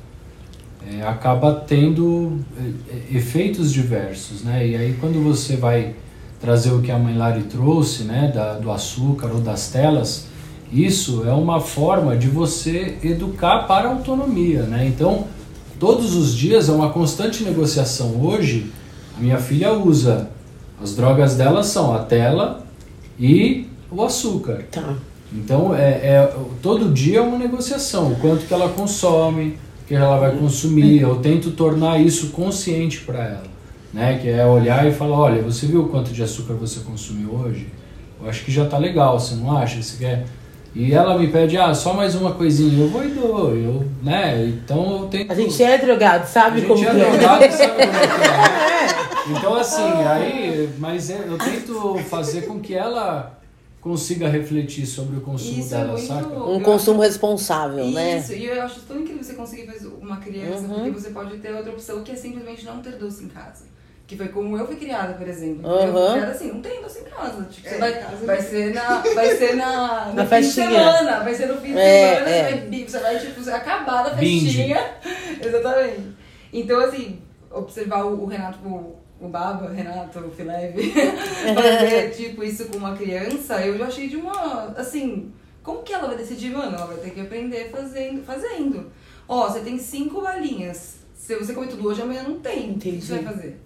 é, 0.86 1.02
acaba 1.06 1.54
tendo 1.54 2.38
é, 2.58 3.16
efeitos 3.16 3.72
diversos, 3.72 4.42
né? 4.42 4.66
E 4.66 4.76
aí 4.76 4.96
quando 5.00 5.22
você 5.22 5.56
vai 5.56 5.94
trazer 6.38 6.70
o 6.70 6.82
que 6.82 6.90
a 6.90 6.98
mãe 6.98 7.16
Lari 7.16 7.44
trouxe, 7.44 8.02
né, 8.04 8.30
da, 8.34 8.54
do 8.54 8.70
açúcar 8.70 9.28
ou 9.28 9.40
das 9.40 9.70
telas, 9.70 10.26
isso 10.72 11.24
é 11.26 11.32
uma 11.32 11.60
forma 11.60 12.16
de 12.16 12.28
você 12.28 12.96
educar 13.02 13.66
para 13.66 13.88
a 13.88 13.92
autonomia, 13.92 14.62
né? 14.62 14.86
Então, 14.86 15.26
todos 15.78 16.14
os 16.14 16.34
dias 16.34 16.68
é 16.68 16.72
uma 16.72 16.90
constante 16.90 17.42
negociação. 17.42 18.20
Hoje, 18.22 18.70
a 19.16 19.20
minha 19.20 19.38
filha 19.38 19.72
usa, 19.72 20.30
as 20.82 20.94
drogas 20.94 21.36
dela 21.36 21.62
são 21.62 21.94
a 21.94 22.00
tela 22.00 22.64
e 23.18 23.69
o 23.90 24.02
açúcar. 24.02 24.64
Tá. 24.70 24.94
Então, 25.32 25.74
é, 25.74 25.90
é, 25.90 26.34
todo 26.60 26.88
dia 26.92 27.18
é 27.18 27.22
uma 27.22 27.38
negociação. 27.38 28.12
O 28.12 28.16
quanto 28.16 28.46
que 28.46 28.52
ela 28.52 28.68
consome, 28.68 29.58
o 29.84 29.86
que 29.86 29.94
ela 29.94 30.18
vai 30.18 30.36
consumir. 30.36 31.00
Eu 31.00 31.16
tento 31.16 31.52
tornar 31.52 32.00
isso 32.00 32.30
consciente 32.30 33.00
para 33.00 33.24
ela. 33.24 33.50
Né? 33.92 34.18
Que 34.20 34.28
é 34.28 34.44
olhar 34.46 34.86
e 34.86 34.92
falar, 34.92 35.16
olha, 35.18 35.42
você 35.42 35.66
viu 35.66 35.82
o 35.82 35.88
quanto 35.88 36.12
de 36.12 36.22
açúcar 36.22 36.54
você 36.54 36.80
consumiu 36.80 37.32
hoje? 37.34 37.68
Eu 38.20 38.28
acho 38.28 38.44
que 38.44 38.50
já 38.52 38.66
tá 38.66 38.76
legal, 38.78 39.18
você 39.18 39.34
não 39.34 39.56
acha? 39.56 39.80
Você 39.82 39.96
quer... 39.98 40.26
E 40.72 40.92
ela 40.92 41.18
me 41.18 41.26
pede, 41.26 41.56
ah, 41.56 41.74
só 41.74 41.92
mais 41.92 42.14
uma 42.14 42.30
coisinha. 42.32 42.84
Eu 42.84 42.88
vou 42.90 43.04
e 43.04 43.08
dou, 43.08 43.56
eu, 43.56 43.84
né? 44.04 44.46
Então 44.46 45.00
eu 45.00 45.06
tenho. 45.08 45.26
A 45.28 45.34
gente 45.34 45.60
é 45.60 45.76
drogado, 45.76 46.28
sabe 46.28 46.60
A 46.60 46.64
como 46.64 46.76
gente 46.76 46.90
que 46.92 46.96
é 46.96 47.00
é? 47.00 47.10
drogado, 47.10 47.52
sabe 47.52 47.68
como 47.72 47.82
é 47.82 47.86
que 47.86 47.96
é, 47.96 48.18
né? 48.18 49.36
Então 49.36 49.54
assim, 49.56 49.82
aí, 50.06 50.70
mas 50.78 51.10
é- 51.10 51.24
eu 51.26 51.36
tento 51.38 51.98
fazer 52.08 52.42
com 52.42 52.60
que 52.60 52.72
ela 52.72 53.39
consiga 53.80 54.28
refletir 54.28 54.86
sobre 54.86 55.16
o 55.16 55.20
consumo 55.22 55.58
Isso 55.60 55.74
é 55.74 55.78
dela, 55.78 55.92
muito- 55.92 56.06
saca? 56.06 56.28
Um 56.28 56.54
Eu 56.54 56.60
consumo 56.60 57.00
responsável, 57.00 57.86
né? 57.90 58.18
Isso, 58.18 58.32
e 58.34 58.46
eu 58.46 58.62
acho 58.62 58.80
tão 58.80 59.00
incrível 59.00 59.22
você 59.24 59.34
conseguir 59.34 59.66
fazer 59.66 59.88
uma 59.88 60.18
criança, 60.18 60.62
Uhum. 60.66 60.74
porque 60.74 60.90
você 60.90 61.10
pode 61.10 61.38
ter 61.38 61.54
outra 61.54 61.72
opção 61.72 62.02
que 62.02 62.12
é 62.12 62.16
simplesmente 62.16 62.64
não 62.64 62.80
ter 62.82 62.92
doce 62.92 63.24
em 63.24 63.28
casa. 63.28 63.64
Que 64.06 64.16
foi 64.16 64.26
como 64.28 64.58
eu 64.58 64.66
fui 64.66 64.74
criada, 64.74 65.14
por 65.14 65.28
exemplo. 65.28 65.64
Uhum. 65.70 65.80
Eu 65.86 65.92
fui 65.92 66.12
criada 66.14 66.32
assim, 66.32 66.48
não 66.52 66.60
tem 66.60 66.82
doce 66.82 66.98
em 66.98 67.04
casa. 67.04 67.44
Tipo, 67.44 67.68
É, 67.68 67.78
vai, 67.78 67.92
casa 68.00 68.26
vai 68.26 68.42
ser 68.42 68.74
na. 68.74 68.98
Vai 69.14 69.36
ser 69.36 69.54
na. 69.54 70.04
no 70.10 70.14
Na 70.14 70.26
fim 70.26 70.36
de 70.40 70.42
festinha. 70.42 70.68
semana. 70.68 71.20
Vai 71.20 71.34
ser 71.34 71.46
no 71.46 71.60
fim 71.60 71.72
de 71.72 71.78
É, 71.78 72.14
semana, 72.16 72.28
é. 72.30 72.44
Você, 72.44 72.52
vai, 72.66 72.84
você 72.88 72.98
vai, 72.98 73.18
tipo, 73.20 73.50
acabar 73.50 74.02
da 74.02 74.10
Binge. 74.14 74.46
festinha. 74.46 74.94
Exatamente. 75.40 76.08
Então, 76.52 76.80
assim, 76.80 77.20
observar 77.52 78.04
o, 78.04 78.24
o 78.24 78.26
Renato, 78.26 78.58
o, 78.66 78.96
o 79.20 79.28
Baba, 79.28 79.70
Renato, 79.70 80.18
o 80.18 80.30
Fileve, 80.30 80.92
fazer, 80.92 82.10
tipo, 82.16 82.42
isso 82.42 82.66
com 82.66 82.78
uma 82.78 82.96
criança, 82.96 83.64
eu 83.64 83.76
já 83.76 83.86
achei 83.86 84.08
de 84.08 84.16
uma. 84.16 84.64
Assim, 84.76 85.30
como 85.62 85.82
que 85.82 85.92
ela 85.92 86.08
vai 86.08 86.16
decidir, 86.16 86.50
mano? 86.50 86.74
Ela 86.74 86.86
vai 86.86 86.96
ter 86.96 87.10
que 87.10 87.20
aprender 87.20 87.70
fazendo. 87.70 88.24
fazendo. 88.24 88.90
Ó, 89.28 89.48
você 89.48 89.60
tem 89.60 89.78
cinco 89.78 90.22
balinhas. 90.22 91.00
Se 91.14 91.36
você 91.36 91.52
comer 91.52 91.68
tudo 91.68 91.86
hoje, 91.86 92.00
amanhã 92.00 92.22
não 92.22 92.40
tem. 92.40 92.72
O 92.72 92.78
que 92.78 92.88
Entendi. 92.88 93.02
você 93.02 93.18
vai 93.18 93.34
fazer? 93.34 93.60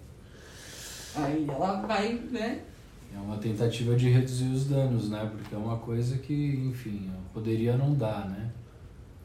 Aí 1.15 1.47
ela 1.49 1.81
vai, 1.81 2.13
né? 2.29 2.61
É 3.15 3.17
uma 3.17 3.37
tentativa 3.37 3.95
de 3.95 4.09
reduzir 4.09 4.49
os 4.51 4.65
danos, 4.65 5.09
né? 5.09 5.31
Porque 5.33 5.55
é 5.55 5.57
uma 5.57 5.77
coisa 5.77 6.17
que, 6.17 6.61
enfim, 6.69 7.09
poderia 7.33 7.77
não 7.77 7.93
dar, 7.93 8.29
né? 8.29 8.51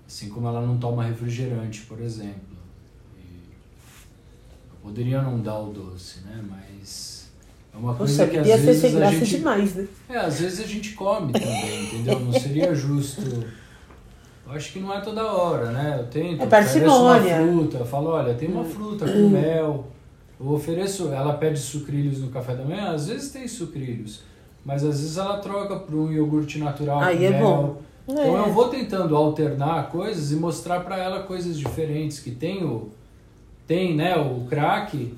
Assim 0.07 0.29
como 0.29 0.47
ela 0.47 0.65
não 0.65 0.79
toma 0.79 1.05
refrigerante, 1.05 1.83
por 1.83 2.01
exemplo. 2.01 2.50
Poderia 4.83 5.21
não 5.23 5.39
dar 5.41 5.59
o 5.59 5.73
doce, 5.73 6.21
né? 6.25 6.43
Mas 6.49 7.29
é 7.75 7.77
uma 7.77 7.95
coisa 7.95 8.25
Poxa, 8.27 8.31
que 8.31 8.39
às 8.39 8.47
ia 8.47 8.57
ser 8.59 8.63
vezes 8.67 8.81
sem 8.83 8.91
a 8.91 8.99
graça 8.99 9.15
gente... 9.17 9.37
demais, 9.37 9.75
né? 9.75 9.89
É, 10.09 10.17
às 10.17 10.41
vezes 10.41 10.61
a 10.61 10.67
gente 10.67 10.93
come 10.95 11.33
também, 11.33 11.85
entendeu? 11.85 12.21
Não 12.21 12.33
seria 12.33 12.75
justo. 12.75 13.23
Eu 14.47 14.53
acho 14.53 14.73
que 14.73 14.81
não 14.81 14.93
é 14.93 15.01
toda 15.01 15.25
hora, 15.25 15.71
né? 15.71 15.97
Eu 16.01 16.07
tento, 16.07 16.43
É 16.43 16.47
ofereço 16.47 16.79
uma 16.79 17.15
parcimônia. 17.15 17.37
fruta, 17.47 17.77
eu 17.79 17.87
falo, 17.87 18.09
olha, 18.11 18.35
tem 18.35 18.49
uma 18.51 18.65
fruta 18.65 19.07
com 19.07 19.29
mel. 19.29 19.87
Eu 20.41 20.49
ofereço, 20.49 21.09
ela 21.13 21.35
pede 21.35 21.59
sucrilhos 21.61 22.19
no 22.21 22.29
café 22.31 22.55
da 22.57 22.65
manhã, 22.65 22.93
às 22.93 23.07
vezes 23.09 23.31
tem 23.31 23.47
sucrilhos, 23.47 24.23
mas 24.65 24.83
às 24.83 24.99
vezes 24.99 25.19
ela 25.19 25.39
troca 25.39 25.77
por 25.77 25.95
um 25.95 26.11
iogurte 26.11 26.59
natural 26.59 27.01
Aí 27.01 27.19
com 27.19 27.25
é 27.25 27.31
mel. 27.31 27.41
bom. 27.43 27.77
Então 28.09 28.39
É. 28.39 28.49
eu 28.49 28.53
vou 28.53 28.69
tentando 28.69 29.15
alternar 29.15 29.89
coisas 29.91 30.33
e 30.33 30.37
mostrar 30.37 30.81
para 30.81 30.97
ela 30.99 31.23
coisas 31.25 31.57
diferentes 31.59 32.19
que 32.19 32.31
tem 32.31 32.65
o 32.65 32.89
tem, 33.71 33.95
né, 33.95 34.17
o 34.17 34.49
crack, 34.51 35.15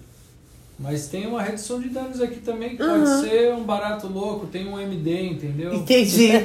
mas 0.78 1.06
tem 1.06 1.26
uma 1.26 1.40
redução 1.40 1.80
de 1.80 1.88
danos 1.88 2.20
aqui 2.20 2.36
também 2.40 2.70
que 2.70 2.76
pode 2.76 3.20
ser 3.20 3.50
um 3.54 3.62
barato 3.62 4.08
louco, 4.08 4.46
tem 4.46 4.68
um 4.68 4.78
MD, 4.78 5.26
entendeu? 5.28 5.72
Entendi. 5.72 6.32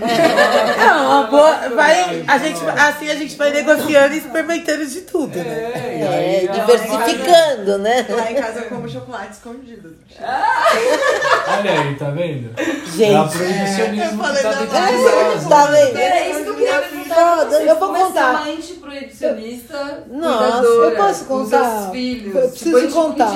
É 0.79 0.91
uma 0.93 1.23
boa. 1.23 1.69
Vai, 1.75 2.23
a 2.27 2.37
gente, 2.37 2.59
assim 2.65 3.09
a 3.09 3.15
gente 3.15 3.35
vai 3.35 3.51
negociando 3.51 4.13
e 4.13 4.19
experimentando 4.19 4.85
de 4.85 5.01
tudo, 5.01 5.35
né? 5.35 5.71
É, 5.73 5.97
e 5.97 6.01
É, 6.01 6.07
aí 6.07 6.45
ela 6.45 6.59
diversificando, 6.59 7.77
né? 7.79 8.05
Lá 8.09 8.31
em 8.31 8.35
casa 8.35 8.59
eu 8.59 8.69
como 8.69 8.87
chocolate 8.87 9.33
escondido. 9.33 9.95
vai- 10.19 11.59
Olha 11.59 11.71
aí, 11.81 11.95
tá 11.95 12.09
vendo? 12.11 12.51
É 12.57 12.63
Gente, 12.95 13.37
proibicionismo 13.37 14.03
eu 14.03 14.09
que 14.11 14.17
tá 14.17 14.23
falei, 14.23 14.43
dentro 14.43 15.41
não, 15.41 15.49
tá 15.49 15.71
né? 15.71 15.85
vendo? 15.85 15.97
Era 15.97 16.29
isso 16.29 16.43
que 16.43 16.49
eu 16.49 16.55
queria 16.55 16.81
vocês. 17.15 17.67
eu 17.67 17.79
vou 17.79 17.93
contar. 17.93 18.43
de 18.45 18.73
proibicionista, 18.73 20.03
Nossa, 20.09 20.65
eu 20.65 20.95
posso 20.95 21.25
contar? 21.25 21.81
seus 21.81 21.91
filhos. 21.91 22.35
Eu 22.35 22.49
preciso 22.49 22.79
tipo, 22.81 22.93
contar. 22.93 23.31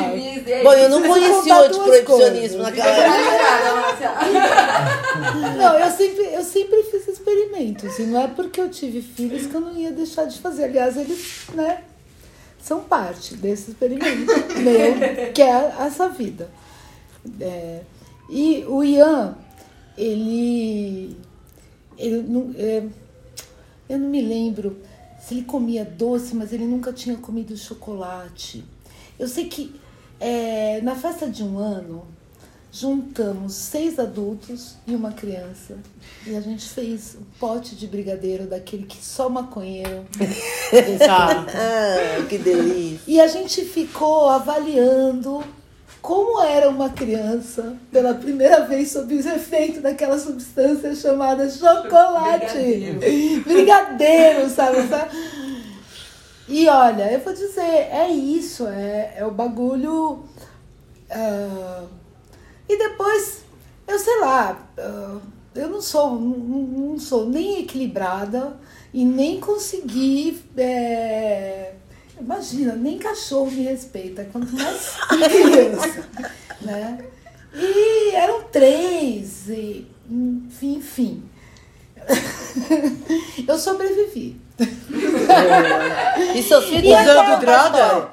Bom, 0.63 0.74
eu 0.74 0.89
não 0.89 1.01
conheci 1.01 1.49
contar 1.49 1.61
o 1.61 1.69
duas 1.69 1.88
antiproibicionismo 1.88 2.63
coisas. 2.63 2.78
naquela 2.78 2.97
época. 2.97 3.32
Não, 5.57 5.80
eu 5.80 5.91
sempre, 5.91 6.34
eu 6.34 6.43
sempre 6.43 6.84
fiz 6.84 7.07
experimentos. 7.07 7.99
E 7.99 8.03
não 8.03 8.22
é 8.22 8.28
porque 8.28 8.59
eu 8.61 8.69
tive 8.69 9.01
filhos 9.01 9.47
que 9.47 9.55
eu 9.55 9.61
não 9.61 9.76
ia 9.76 9.91
deixar 9.91 10.26
de 10.26 10.39
fazer. 10.39 10.65
Aliás, 10.65 10.97
eles, 10.97 11.47
né, 11.53 11.84
são 12.61 12.82
parte 12.82 13.36
desse 13.36 13.72
experimento 13.72 14.32
meu, 14.59 15.32
que 15.34 15.41
é 15.41 15.74
essa 15.80 16.07
vida. 16.09 16.49
É, 17.39 17.82
e 18.30 18.65
o 18.67 18.84
Ian, 18.84 19.36
ele. 19.97 21.17
ele 21.97 22.55
é, 22.57 22.84
eu 23.92 24.00
não 24.00 24.08
me 24.08 24.22
lembro 24.22 24.78
se 25.20 25.34
ele 25.34 25.44
comia 25.44 25.84
doce, 25.84 26.34
mas 26.34 26.54
ele 26.54 26.66
nunca 26.66 26.94
tinha 26.94 27.18
comido 27.18 27.56
chocolate. 27.58 28.64
Eu 29.20 29.28
sei 29.28 29.46
que 29.50 29.76
é, 30.18 30.80
na 30.82 30.96
festa 30.96 31.30
de 31.30 31.44
um 31.44 31.58
ano, 31.58 32.08
juntamos 32.72 33.54
seis 33.54 34.00
adultos 34.00 34.78
e 34.88 34.96
uma 34.96 35.12
criança. 35.12 35.78
E 36.26 36.36
a 36.38 36.39
gente 36.39 36.66
fez 36.70 37.18
um 37.20 37.26
pote 37.38 37.76
de 37.76 37.86
brigadeiro 37.86 38.48
daquele 38.48 38.86
que 38.86 39.04
só 39.04 39.28
maconheiro. 39.30 40.06
tá. 41.06 41.46
Ah, 41.50 42.26
que 42.30 42.38
delícia. 42.38 43.02
E 43.06 43.20
a 43.20 43.28
gente 43.28 43.66
ficou 43.66 44.30
avaliando 44.30 45.44
como 46.02 46.41
era 46.41 46.70
uma 46.70 46.89
criança 46.89 47.78
pela 47.91 48.14
primeira 48.16 48.66
vez 48.66 48.91
sob 48.91 49.14
os 49.14 49.26
efeitos 49.26 49.82
daquela 49.82 50.18
substância 50.18 50.95
chamada 50.95 51.49
chocolate. 51.49 52.54
Brigadeiro. 52.54 53.43
Brigadeiro, 53.43 54.49
sabe? 54.49 54.78
E 56.47 56.68
olha, 56.68 57.12
eu 57.12 57.20
vou 57.20 57.34
dizer, 57.34 57.62
é 57.62 58.10
isso, 58.10 58.68
é, 58.68 59.14
é 59.18 59.26
o 59.26 59.32
bagulho. 59.32 60.24
ah, 61.10 61.84
e 62.68 62.78
depois, 62.78 63.43
eu 63.88 63.99
sei 63.99 64.20
lá, 64.20 64.68
ah, 64.78 65.18
eu 65.54 65.70
não 65.70 65.82
sou, 65.82 66.20
não, 66.20 66.38
não 66.38 66.99
sou 66.99 67.30
nem 67.30 67.60
equilibrada 67.60 68.58
e 68.93 69.06
nem 69.06 69.39
consegui. 69.39 70.41
é, 70.58 71.76
imagina, 72.22 72.76
nem 72.76 72.97
cachorro 72.97 73.51
me 73.51 73.63
respeita, 73.63 74.28
quanto 74.32 74.53
mais 74.55 74.95
criança. 75.09 76.09
né? 76.61 77.05
E 77.53 78.11
eram 78.15 78.43
três, 78.43 79.49
e, 79.49 79.88
enfim, 80.09 80.76
enfim. 80.76 81.24
Eu 83.47 83.57
sobrevivi. 83.57 84.39
E 86.36 86.43
seus 86.43 86.65
filhos 86.65 86.84
E 86.84 86.93
Usando 86.93 87.39
droga? 87.39 88.09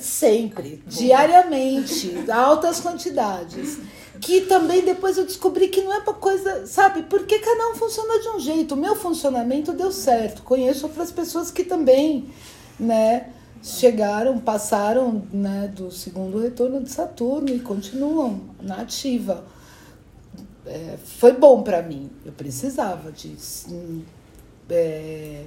Sempre, 0.00 0.82
diariamente, 0.86 2.24
altas 2.30 2.80
quantidades. 2.80 3.78
Que 4.20 4.42
também 4.42 4.84
depois 4.84 5.16
eu 5.16 5.24
descobri 5.24 5.68
que 5.68 5.80
não 5.80 5.92
é 5.94 6.00
pra 6.00 6.12
coisa, 6.12 6.66
sabe? 6.66 7.04
Porque 7.04 7.38
cada 7.38 7.68
um 7.70 7.76
funciona 7.76 8.18
de 8.20 8.28
um 8.30 8.40
jeito. 8.40 8.74
O 8.74 8.76
meu 8.76 8.96
funcionamento 8.96 9.72
deu 9.72 9.92
certo. 9.92 10.42
Conheço 10.42 10.86
outras 10.86 11.12
pessoas 11.12 11.52
que 11.52 11.62
também, 11.62 12.28
né, 12.80 13.28
chegaram, 13.62 14.38
passaram, 14.38 15.22
né, 15.32 15.72
do 15.74 15.90
segundo 15.90 16.38
retorno 16.38 16.82
de 16.82 16.90
Saturno 16.90 17.50
e 17.50 17.60
continuam 17.60 18.40
na 18.60 18.82
ativa. 18.82 19.44
É, 20.66 20.96
foi 21.02 21.32
bom 21.32 21.62
pra 21.62 21.82
mim. 21.82 22.10
Eu 22.24 22.32
precisava 22.32 23.10
disso. 23.10 23.68
É, 24.70 25.44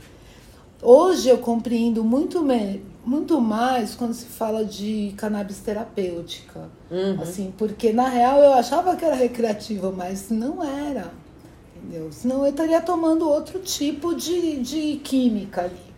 Hoje 0.81 1.29
eu 1.29 1.37
compreendo 1.37 2.03
muito, 2.03 2.41
me, 2.41 2.81
muito 3.05 3.39
mais 3.39 3.93
quando 3.93 4.15
se 4.15 4.25
fala 4.25 4.65
de 4.65 5.13
cannabis 5.15 5.59
terapêutica. 5.59 6.69
Assim, 7.21 7.53
porque 7.55 7.93
na 7.93 8.09
real 8.09 8.39
eu 8.39 8.53
achava 8.53 8.95
que 8.95 9.05
era 9.05 9.13
recreativo, 9.13 9.93
mas 9.95 10.31
não 10.31 10.63
era. 10.63 11.13
Entendeu? 11.75 12.11
Senão 12.11 12.43
eu 12.43 12.49
estaria 12.49 12.81
tomando 12.81 13.29
outro 13.29 13.59
tipo 13.59 14.15
de, 14.15 14.57
de 14.57 14.95
química 15.03 15.61
ali. 15.65 15.90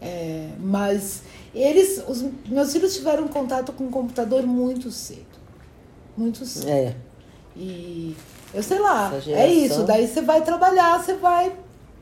É, 0.00 0.50
mas 0.58 1.22
eles, 1.54 2.02
os 2.08 2.24
meus 2.48 2.72
filhos 2.72 2.94
tiveram 2.94 3.28
contato 3.28 3.72
com 3.72 3.86
o 3.86 3.90
computador 3.90 4.46
muito 4.46 4.90
cedo. 4.90 5.26
Muito 6.16 6.44
cedo. 6.44 6.68
É. 6.68 6.96
E 7.56 8.16
eu 8.54 8.62
sei 8.62 8.78
lá, 8.78 9.12
é 9.26 9.46
isso. 9.46 9.82
Daí 9.84 10.06
você 10.06 10.22
vai 10.22 10.42
trabalhar, 10.42 11.02
você 11.02 11.14
vai 11.14 11.54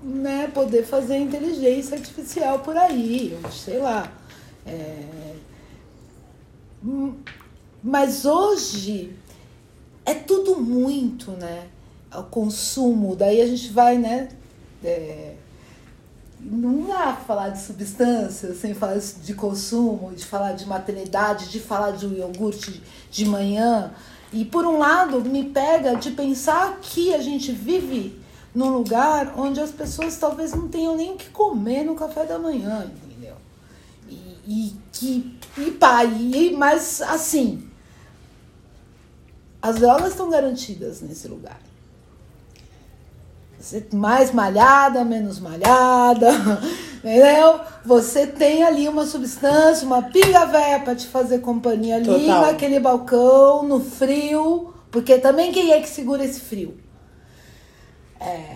né, 0.02 0.48
poder 0.54 0.84
fazer 0.84 1.18
inteligência 1.18 1.96
artificial 1.96 2.60
por 2.60 2.76
aí, 2.76 3.36
ou 3.42 3.50
sei 3.50 3.78
lá. 3.78 4.12
É, 4.66 5.34
hum, 6.84 7.14
Mas 7.82 8.24
hoje 8.24 9.12
é 10.04 10.14
tudo 10.14 10.60
muito, 10.60 11.32
né? 11.32 11.66
O 12.14 12.22
consumo, 12.22 13.16
daí 13.16 13.40
a 13.40 13.46
gente 13.46 13.70
vai, 13.70 13.98
né? 13.98 14.28
é, 14.84 15.34
não 16.40 16.86
dá 16.86 17.14
falar 17.14 17.50
de 17.50 17.60
substância 17.60 18.54
sem 18.54 18.74
falar 18.74 18.98
de 18.98 19.34
consumo, 19.34 20.12
de 20.14 20.24
falar 20.24 20.52
de 20.52 20.66
maternidade, 20.66 21.48
de 21.48 21.58
falar 21.58 21.92
de 21.92 22.06
um 22.06 22.12
iogurte 22.12 22.82
de 23.10 23.24
manhã. 23.24 23.92
E 24.32 24.44
por 24.44 24.64
um 24.66 24.78
lado, 24.78 25.20
me 25.22 25.44
pega 25.44 25.96
de 25.96 26.10
pensar 26.12 26.78
que 26.80 27.14
a 27.14 27.18
gente 27.18 27.50
vive 27.50 28.20
num 28.54 28.70
lugar 28.70 29.34
onde 29.36 29.60
as 29.60 29.70
pessoas 29.70 30.16
talvez 30.16 30.52
não 30.52 30.68
tenham 30.68 30.96
nem 30.96 31.12
o 31.12 31.16
que 31.16 31.30
comer 31.30 31.84
no 31.84 31.94
café 31.94 32.24
da 32.24 32.38
manhã, 32.38 32.90
entendeu? 32.94 33.36
E, 34.08 34.14
e 34.46 34.76
que. 34.92 35.38
E 35.56 35.70
pá, 35.72 36.04
e, 36.04 36.52
mas 36.52 37.02
assim. 37.02 37.68
As 39.60 39.76
drogas 39.76 40.12
estão 40.12 40.30
garantidas 40.30 41.00
nesse 41.00 41.26
lugar. 41.26 41.60
Mais 43.92 44.32
malhada, 44.32 45.04
menos 45.04 45.38
malhada, 45.40 46.30
entendeu? 46.98 47.60
Você 47.84 48.26
tem 48.26 48.62
ali 48.64 48.88
uma 48.88 49.04
substância, 49.06 49.86
uma 49.86 50.02
pinga 50.02 50.44
véia 50.46 50.80
pra 50.80 50.94
te 50.94 51.06
fazer 51.06 51.40
companhia 51.40 51.96
ali 51.96 52.04
Total. 52.06 52.42
naquele 52.46 52.80
balcão, 52.80 53.62
no 53.62 53.80
frio, 53.80 54.72
porque 54.90 55.18
também 55.18 55.52
quem 55.52 55.72
é 55.72 55.80
que 55.80 55.88
segura 55.88 56.24
esse 56.24 56.40
frio? 56.40 56.78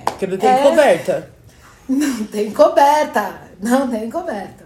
Porque 0.07 0.27
não 0.27 0.37
tem 0.39 0.51
É. 0.51 0.63
coberta. 0.63 1.31
Não 1.89 2.25
tem 2.27 2.51
coberta, 2.53 3.41
não 3.61 3.91
tem 3.91 4.09
coberta. 4.09 4.65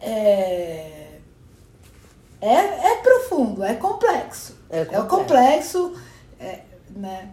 É, 0.00 1.10
é, 2.40 2.54
é 2.54 2.94
profundo, 3.02 3.64
é 3.64 3.74
complexo. 3.74 4.56
É 4.68 4.86
É 4.90 5.00
o 5.00 5.06
complexo, 5.06 5.94
é, 6.40 6.60
né? 6.94 7.28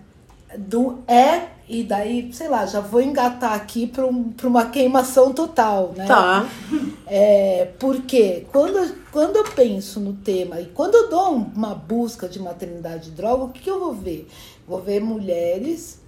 Do 0.57 1.03
é, 1.07 1.47
e 1.67 1.83
daí, 1.83 2.31
sei 2.33 2.47
lá, 2.49 2.65
já 2.65 2.79
vou 2.81 3.01
engatar 3.01 3.53
aqui 3.53 3.87
para 3.87 4.05
um, 4.05 4.31
pra 4.31 4.47
uma 4.47 4.65
queimação 4.65 5.31
total, 5.33 5.93
né? 5.95 6.05
Tá. 6.05 6.45
É, 7.07 7.71
porque 7.79 8.45
quando, 8.51 8.95
quando 9.11 9.37
eu 9.37 9.43
penso 9.45 9.99
no 9.99 10.13
tema 10.13 10.59
e 10.59 10.65
quando 10.67 10.95
eu 10.95 11.09
dou 11.09 11.33
um- 11.35 11.51
uma 11.55 11.73
busca 11.75 12.27
de 12.27 12.39
maternidade 12.39 13.09
e 13.09 13.11
droga, 13.11 13.43
o 13.45 13.49
que, 13.49 13.61
que 13.61 13.69
eu 13.69 13.79
vou 13.79 13.93
ver? 13.93 14.27
Vou 14.67 14.81
ver 14.81 14.99
mulheres 15.01 15.99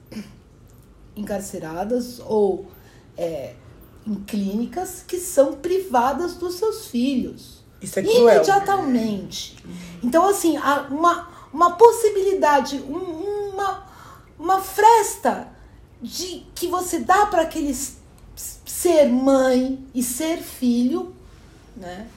encarceradas 1.16 2.20
ou 2.26 2.66
é, 3.18 3.54
em 4.06 4.16
clínicas 4.16 5.04
que 5.08 5.18
são 5.18 5.54
privadas 5.54 6.36
dos 6.36 6.56
seus 6.56 6.88
filhos. 6.88 7.64
Isso 7.82 8.00
é 8.00 8.04
cruel. 8.04 8.36
Imediatamente. 8.36 9.58
Então, 10.04 10.28
assim, 10.28 10.58
há 10.58 10.88
uma, 10.90 11.30
uma 11.54 11.72
possibilidade, 11.76 12.78
um- 12.88 13.54
uma, 13.54 13.85
uma 14.38 14.62
fresta 14.62 15.48
de 16.02 16.46
que 16.54 16.68
você 16.68 17.00
dá 17.00 17.26
para 17.26 17.44
aqueles 17.44 17.98
ser 18.36 19.08
mãe 19.08 19.84
e 19.94 20.04
ser 20.04 20.38
filho, 20.38 21.16
né? 21.76 22.08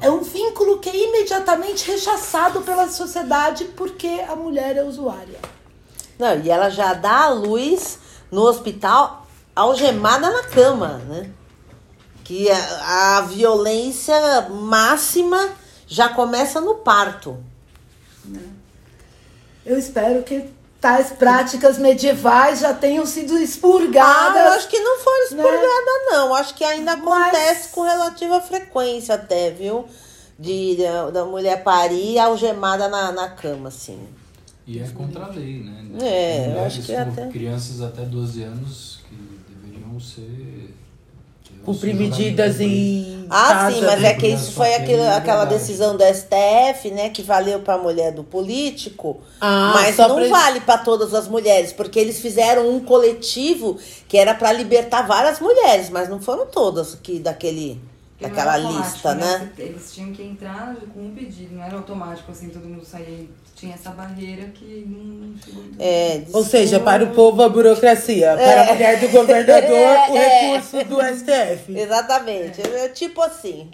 É 0.00 0.10
um 0.10 0.22
vínculo 0.22 0.78
que 0.78 0.88
é 0.88 1.08
imediatamente 1.08 1.90
rechaçado 1.90 2.62
pela 2.62 2.88
sociedade 2.88 3.64
porque 3.76 4.24
a 4.26 4.34
mulher 4.34 4.76
é 4.76 4.82
usuária. 4.82 5.38
Não, 6.18 6.38
e 6.40 6.50
ela 6.50 6.70
já 6.70 6.94
dá 6.94 7.24
a 7.24 7.30
luz 7.30 7.98
no 8.30 8.42
hospital 8.42 9.26
algemada 9.54 10.30
na 10.30 10.42
cama, 10.44 10.98
né? 11.06 11.30
Que 12.24 12.50
a, 12.50 13.18
a 13.18 13.20
violência 13.22 14.48
máxima 14.48 15.50
já 15.86 16.08
começa 16.08 16.60
no 16.60 16.76
parto. 16.76 17.42
Eu 19.66 19.78
espero 19.78 20.22
que 20.22 20.48
tais 20.80 21.10
práticas 21.10 21.76
medievais 21.78 22.60
já 22.60 22.72
tenham 22.72 23.04
sido 23.04 23.36
expurgadas. 23.38 24.36
Ah, 24.36 24.46
eu 24.46 24.52
acho 24.52 24.68
que 24.68 24.80
não 24.80 24.98
foi 24.98 25.18
né? 25.18 25.24
expurgada, 25.24 25.90
não. 26.10 26.34
Acho 26.34 26.54
que 26.54 26.64
ainda 26.64 26.96
Mas- 26.96 27.28
acontece 27.34 27.68
com 27.68 27.82
relativa 27.82 28.40
frequência 28.40 29.14
até, 29.14 29.50
viu? 29.50 29.84
De, 30.38 30.76
da, 30.76 31.10
da 31.10 31.24
mulher 31.26 31.62
parir 31.62 32.18
algemada 32.18 32.88
na, 32.88 33.12
na 33.12 33.28
cama, 33.28 33.68
assim. 33.68 34.00
E 34.66 34.78
é 34.78 34.88
contra 34.88 35.24
a 35.24 35.28
lei, 35.28 35.62
né? 35.64 35.84
É, 36.00 36.54
eu 36.56 36.64
acho 36.64 36.80
que 36.82 36.94
até- 36.96 37.26
Crianças 37.28 37.82
até 37.82 38.02
12 38.02 38.42
anos 38.42 39.00
que 39.08 39.16
deveriam 39.52 40.00
ser. 40.00 40.22
Cumprir 41.72 41.94
medidas 41.94 42.60
em 42.60 43.26
Ah, 43.30 43.48
casa, 43.48 43.76
sim, 43.76 43.82
mas 43.84 44.00
né? 44.00 44.08
é 44.08 44.14
que 44.14 44.26
isso 44.26 44.52
foi 44.52 44.74
aquilo, 44.74 45.02
aquela 45.08 45.44
decisão 45.44 45.96
do 45.96 46.02
STF, 46.04 46.90
né? 46.90 47.10
Que 47.10 47.22
valeu 47.22 47.60
pra 47.60 47.78
mulher 47.78 48.12
do 48.12 48.24
político. 48.24 49.20
Ah, 49.40 49.72
mas 49.74 49.94
só 49.96 50.08
não 50.08 50.16
pra- 50.16 50.28
vale 50.28 50.60
pra 50.60 50.78
todas 50.78 51.14
as 51.14 51.28
mulheres, 51.28 51.72
porque 51.72 51.98
eles 51.98 52.18
fizeram 52.20 52.68
um 52.68 52.80
coletivo 52.80 53.78
que 54.08 54.16
era 54.18 54.34
pra 54.34 54.52
libertar 54.52 55.06
várias 55.06 55.38
mulheres, 55.40 55.88
mas 55.90 56.08
não 56.08 56.20
foram 56.20 56.46
todas 56.46 56.94
que 56.96 57.18
daquele 57.18 57.80
daquela 58.20 58.54
automático, 58.56 58.82
lista, 58.92 59.14
né? 59.14 59.52
Eles 59.58 59.92
tinham 59.94 60.12
que 60.12 60.22
entrar 60.22 60.76
com 60.92 61.00
um 61.06 61.14
pedido, 61.14 61.54
não 61.54 61.64
era 61.64 61.76
automático 61.76 62.30
assim, 62.30 62.48
todo 62.48 62.66
mundo 62.66 62.84
sair. 62.84 63.30
Tinha 63.56 63.74
essa 63.74 63.90
barreira 63.90 64.44
que 64.54 64.86
não 64.88 65.34
chegou 65.44 65.62
muito 65.62 65.76
É, 65.78 66.22
Ou 66.32 66.42
seja, 66.42 66.80
para 66.80 67.04
o 67.04 67.08
povo 67.08 67.42
a 67.42 67.48
burocracia, 67.48 68.32
para 68.34 68.42
É. 68.42 68.70
a 68.70 68.72
mulher 68.72 69.00
do 69.00 69.08
governador 69.08 69.68
o 70.10 70.16
É. 70.16 70.52
recurso 70.52 70.84
do 70.86 70.96
STF. 71.14 71.76
Exatamente, 71.78 72.62
é 72.62 72.88
tipo 72.88 73.20
assim. 73.22 73.68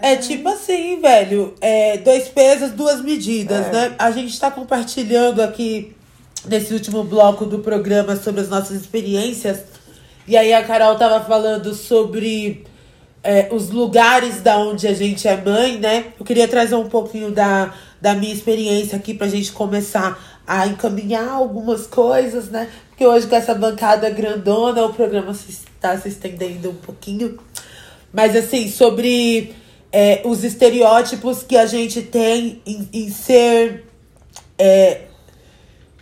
É, 0.00 0.12
é 0.12 0.16
tipo 0.16 0.48
assim, 0.48 1.00
velho. 1.00 1.54
É, 1.60 1.98
dois 1.98 2.28
pesos, 2.28 2.70
duas 2.70 3.02
medidas, 3.02 3.66
né? 3.70 3.94
A 3.98 4.10
gente 4.10 4.38
tá 4.40 4.50
compartilhando 4.50 5.42
aqui 5.42 5.94
nesse 6.46 6.72
último 6.72 7.04
bloco 7.04 7.44
do 7.44 7.58
programa 7.58 8.16
sobre 8.16 8.40
as 8.40 8.48
nossas 8.48 8.80
experiências. 8.80 9.60
E 10.26 10.34
aí 10.36 10.52
a 10.54 10.64
Carol 10.64 10.96
tava 10.96 11.22
falando 11.24 11.74
sobre 11.74 12.64
é, 13.22 13.48
os 13.52 13.70
lugares 13.70 14.40
da 14.40 14.58
onde 14.58 14.86
a 14.88 14.94
gente 14.94 15.28
é 15.28 15.36
mãe, 15.36 15.78
né? 15.78 16.06
Eu 16.18 16.24
queria 16.24 16.48
trazer 16.48 16.74
um 16.74 16.88
pouquinho 16.88 17.30
da, 17.30 17.72
da 18.00 18.14
minha 18.14 18.32
experiência 18.32 18.96
aqui 18.96 19.14
pra 19.14 19.28
gente 19.28 19.52
começar 19.52 20.42
a 20.46 20.66
encaminhar 20.66 21.28
algumas 21.28 21.86
coisas, 21.86 22.48
né? 22.48 22.68
Porque 22.88 23.06
hoje 23.06 23.28
com 23.28 23.36
essa 23.36 23.54
bancada 23.54 24.10
grandona, 24.10 24.84
o 24.84 24.92
programa 24.92 25.32
se, 25.34 25.60
tá 25.80 25.96
se 25.96 26.08
estendendo 26.08 26.70
um 26.70 26.74
pouquinho. 26.74 27.38
Mas 28.12 28.34
assim, 28.34 28.68
sobre 28.68 29.54
é, 29.92 30.20
os 30.24 30.42
estereótipos 30.42 31.44
que 31.44 31.56
a 31.56 31.66
gente 31.66 32.02
tem 32.02 32.60
em, 32.66 32.88
em 32.92 33.10
ser. 33.10 33.84
é, 34.58 35.02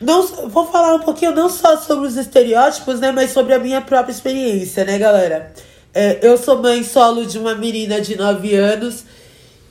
não, 0.00 0.26
vou 0.48 0.66
falar 0.66 0.94
um 0.94 1.00
pouquinho 1.00 1.34
não 1.34 1.50
só 1.50 1.76
sobre 1.76 2.08
os 2.08 2.16
estereótipos, 2.16 2.98
né? 2.98 3.12
Mas 3.12 3.32
sobre 3.32 3.52
a 3.52 3.58
minha 3.58 3.82
própria 3.82 4.10
experiência, 4.10 4.86
né, 4.86 4.98
galera? 4.98 5.52
É, 5.93 6.18
eu 6.22 6.36
sou 6.38 6.62
mãe 6.62 6.84
solo 6.84 7.26
de 7.26 7.38
uma 7.38 7.55
menina 7.55 8.01
de 8.01 8.16
9 8.16 8.55
anos 8.55 9.05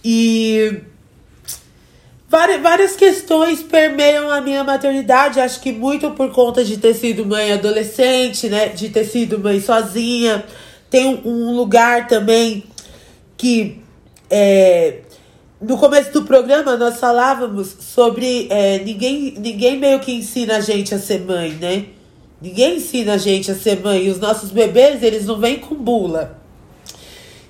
e 0.03 0.81
várias, 2.27 2.61
várias 2.61 2.95
questões 2.95 3.63
permeiam 3.63 4.29
a 4.29 4.41
minha 4.41 4.63
maternidade. 4.63 5.39
Acho 5.39 5.61
que 5.61 5.71
muito 5.71 6.11
por 6.11 6.31
conta 6.31 6.63
de 6.63 6.77
ter 6.77 6.93
sido 6.93 7.25
mãe 7.25 7.53
adolescente, 7.53 8.49
né? 8.49 8.67
De 8.69 8.89
ter 8.89 9.05
sido 9.05 9.39
mãe 9.39 9.61
sozinha. 9.61 10.43
Tem 10.89 11.05
um, 11.07 11.49
um 11.49 11.55
lugar 11.55 12.07
também 12.07 12.65
que 13.37 13.81
é, 14.29 14.99
no 15.61 15.77
começo 15.77 16.11
do 16.11 16.23
programa 16.23 16.75
nós 16.75 16.99
falávamos 16.99 17.75
sobre 17.79 18.47
é, 18.49 18.79
ninguém, 18.79 19.35
ninguém 19.37 19.77
meio 19.77 19.99
que 19.99 20.11
ensina 20.11 20.57
a 20.57 20.61
gente 20.61 20.93
a 20.93 20.99
ser 20.99 21.21
mãe, 21.21 21.51
né? 21.51 21.85
Ninguém 22.41 22.77
ensina 22.77 23.13
a 23.13 23.17
gente 23.17 23.51
a 23.51 23.55
ser 23.55 23.81
mãe. 23.81 24.05
E 24.05 24.09
os 24.09 24.19
nossos 24.19 24.51
bebês, 24.51 25.03
eles 25.03 25.25
não 25.25 25.39
vêm 25.39 25.59
com 25.59 25.75
bula. 25.75 26.39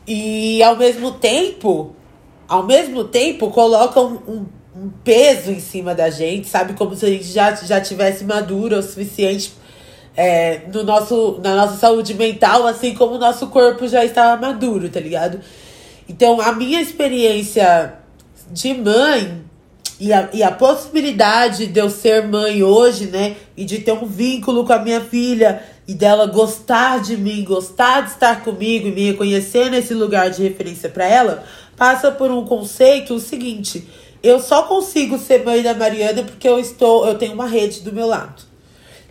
E 0.07 0.63
ao 0.63 0.75
mesmo 0.75 1.11
tempo, 1.11 1.95
ao 2.47 2.65
mesmo 2.65 3.03
tempo, 3.03 3.51
colocam 3.51 4.21
um, 4.27 4.45
um 4.75 4.89
peso 5.03 5.51
em 5.51 5.59
cima 5.59 5.93
da 5.93 6.09
gente, 6.09 6.47
sabe? 6.47 6.73
Como 6.73 6.95
se 6.95 7.05
a 7.05 7.09
gente 7.09 7.25
já, 7.25 7.53
já 7.53 7.79
tivesse 7.79 8.23
madura 8.23 8.79
o 8.79 8.83
suficiente 8.83 9.53
é, 10.17 10.61
no 10.73 10.83
nosso, 10.83 11.39
na 11.43 11.55
nossa 11.55 11.77
saúde 11.77 12.13
mental, 12.13 12.65
assim 12.65 12.95
como 12.95 13.15
o 13.15 13.19
nosso 13.19 13.47
corpo 13.47 13.87
já 13.87 14.03
estava 14.03 14.41
maduro, 14.41 14.89
tá 14.89 14.99
ligado? 14.99 15.39
Então, 16.07 16.41
a 16.41 16.51
minha 16.51 16.81
experiência 16.81 17.93
de 18.51 18.73
mãe 18.73 19.48
e 19.99 20.13
a, 20.13 20.29
e 20.31 20.41
a 20.41 20.49
possibilidade 20.49 21.67
de 21.67 21.79
eu 21.79 21.89
ser 21.89 22.25
mãe 22.25 22.63
hoje, 22.63 23.07
né? 23.07 23.35
E 23.57 23.65
de 23.65 23.79
ter 23.79 23.91
um 23.91 24.05
vínculo 24.05 24.65
com 24.65 24.71
a 24.71 24.79
minha 24.79 25.01
filha 25.01 25.61
e 25.85 25.93
dela 25.93 26.25
gostar 26.25 27.01
de 27.01 27.17
mim, 27.17 27.43
gostar 27.43 28.01
de 28.01 28.11
estar 28.11 28.43
comigo 28.43 28.87
e 28.87 28.91
me 28.91 29.11
reconhecer 29.11 29.69
nesse 29.69 29.93
lugar 29.93 30.29
de 30.29 30.41
referência 30.41 30.87
para 30.87 31.05
ela, 31.05 31.43
passa 31.75 32.11
por 32.11 32.31
um 32.31 32.45
conceito 32.45 33.13
o 33.13 33.19
seguinte: 33.19 33.85
eu 34.23 34.39
só 34.39 34.63
consigo 34.63 35.17
ser 35.17 35.43
mãe 35.43 35.61
da 35.61 35.73
Mariana 35.73 36.23
porque 36.23 36.47
eu 36.47 36.57
estou, 36.57 37.05
eu 37.05 37.15
tenho 37.15 37.33
uma 37.33 37.47
rede 37.47 37.81
do 37.81 37.91
meu 37.91 38.07
lado. 38.07 38.43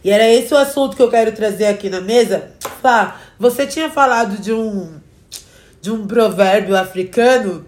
E 0.02 0.10
era 0.10 0.26
esse 0.26 0.54
o 0.54 0.56
assunto 0.56 0.96
que 0.96 1.02
eu 1.02 1.10
quero 1.10 1.32
trazer 1.32 1.66
aqui 1.66 1.90
na 1.90 2.00
mesa. 2.00 2.52
Fá, 2.80 3.20
você 3.38 3.66
tinha 3.66 3.90
falado 3.90 4.40
de 4.40 4.52
um 4.52 4.98
de 5.80 5.90
um 5.92 6.06
provérbio 6.06 6.76
africano 6.76 7.64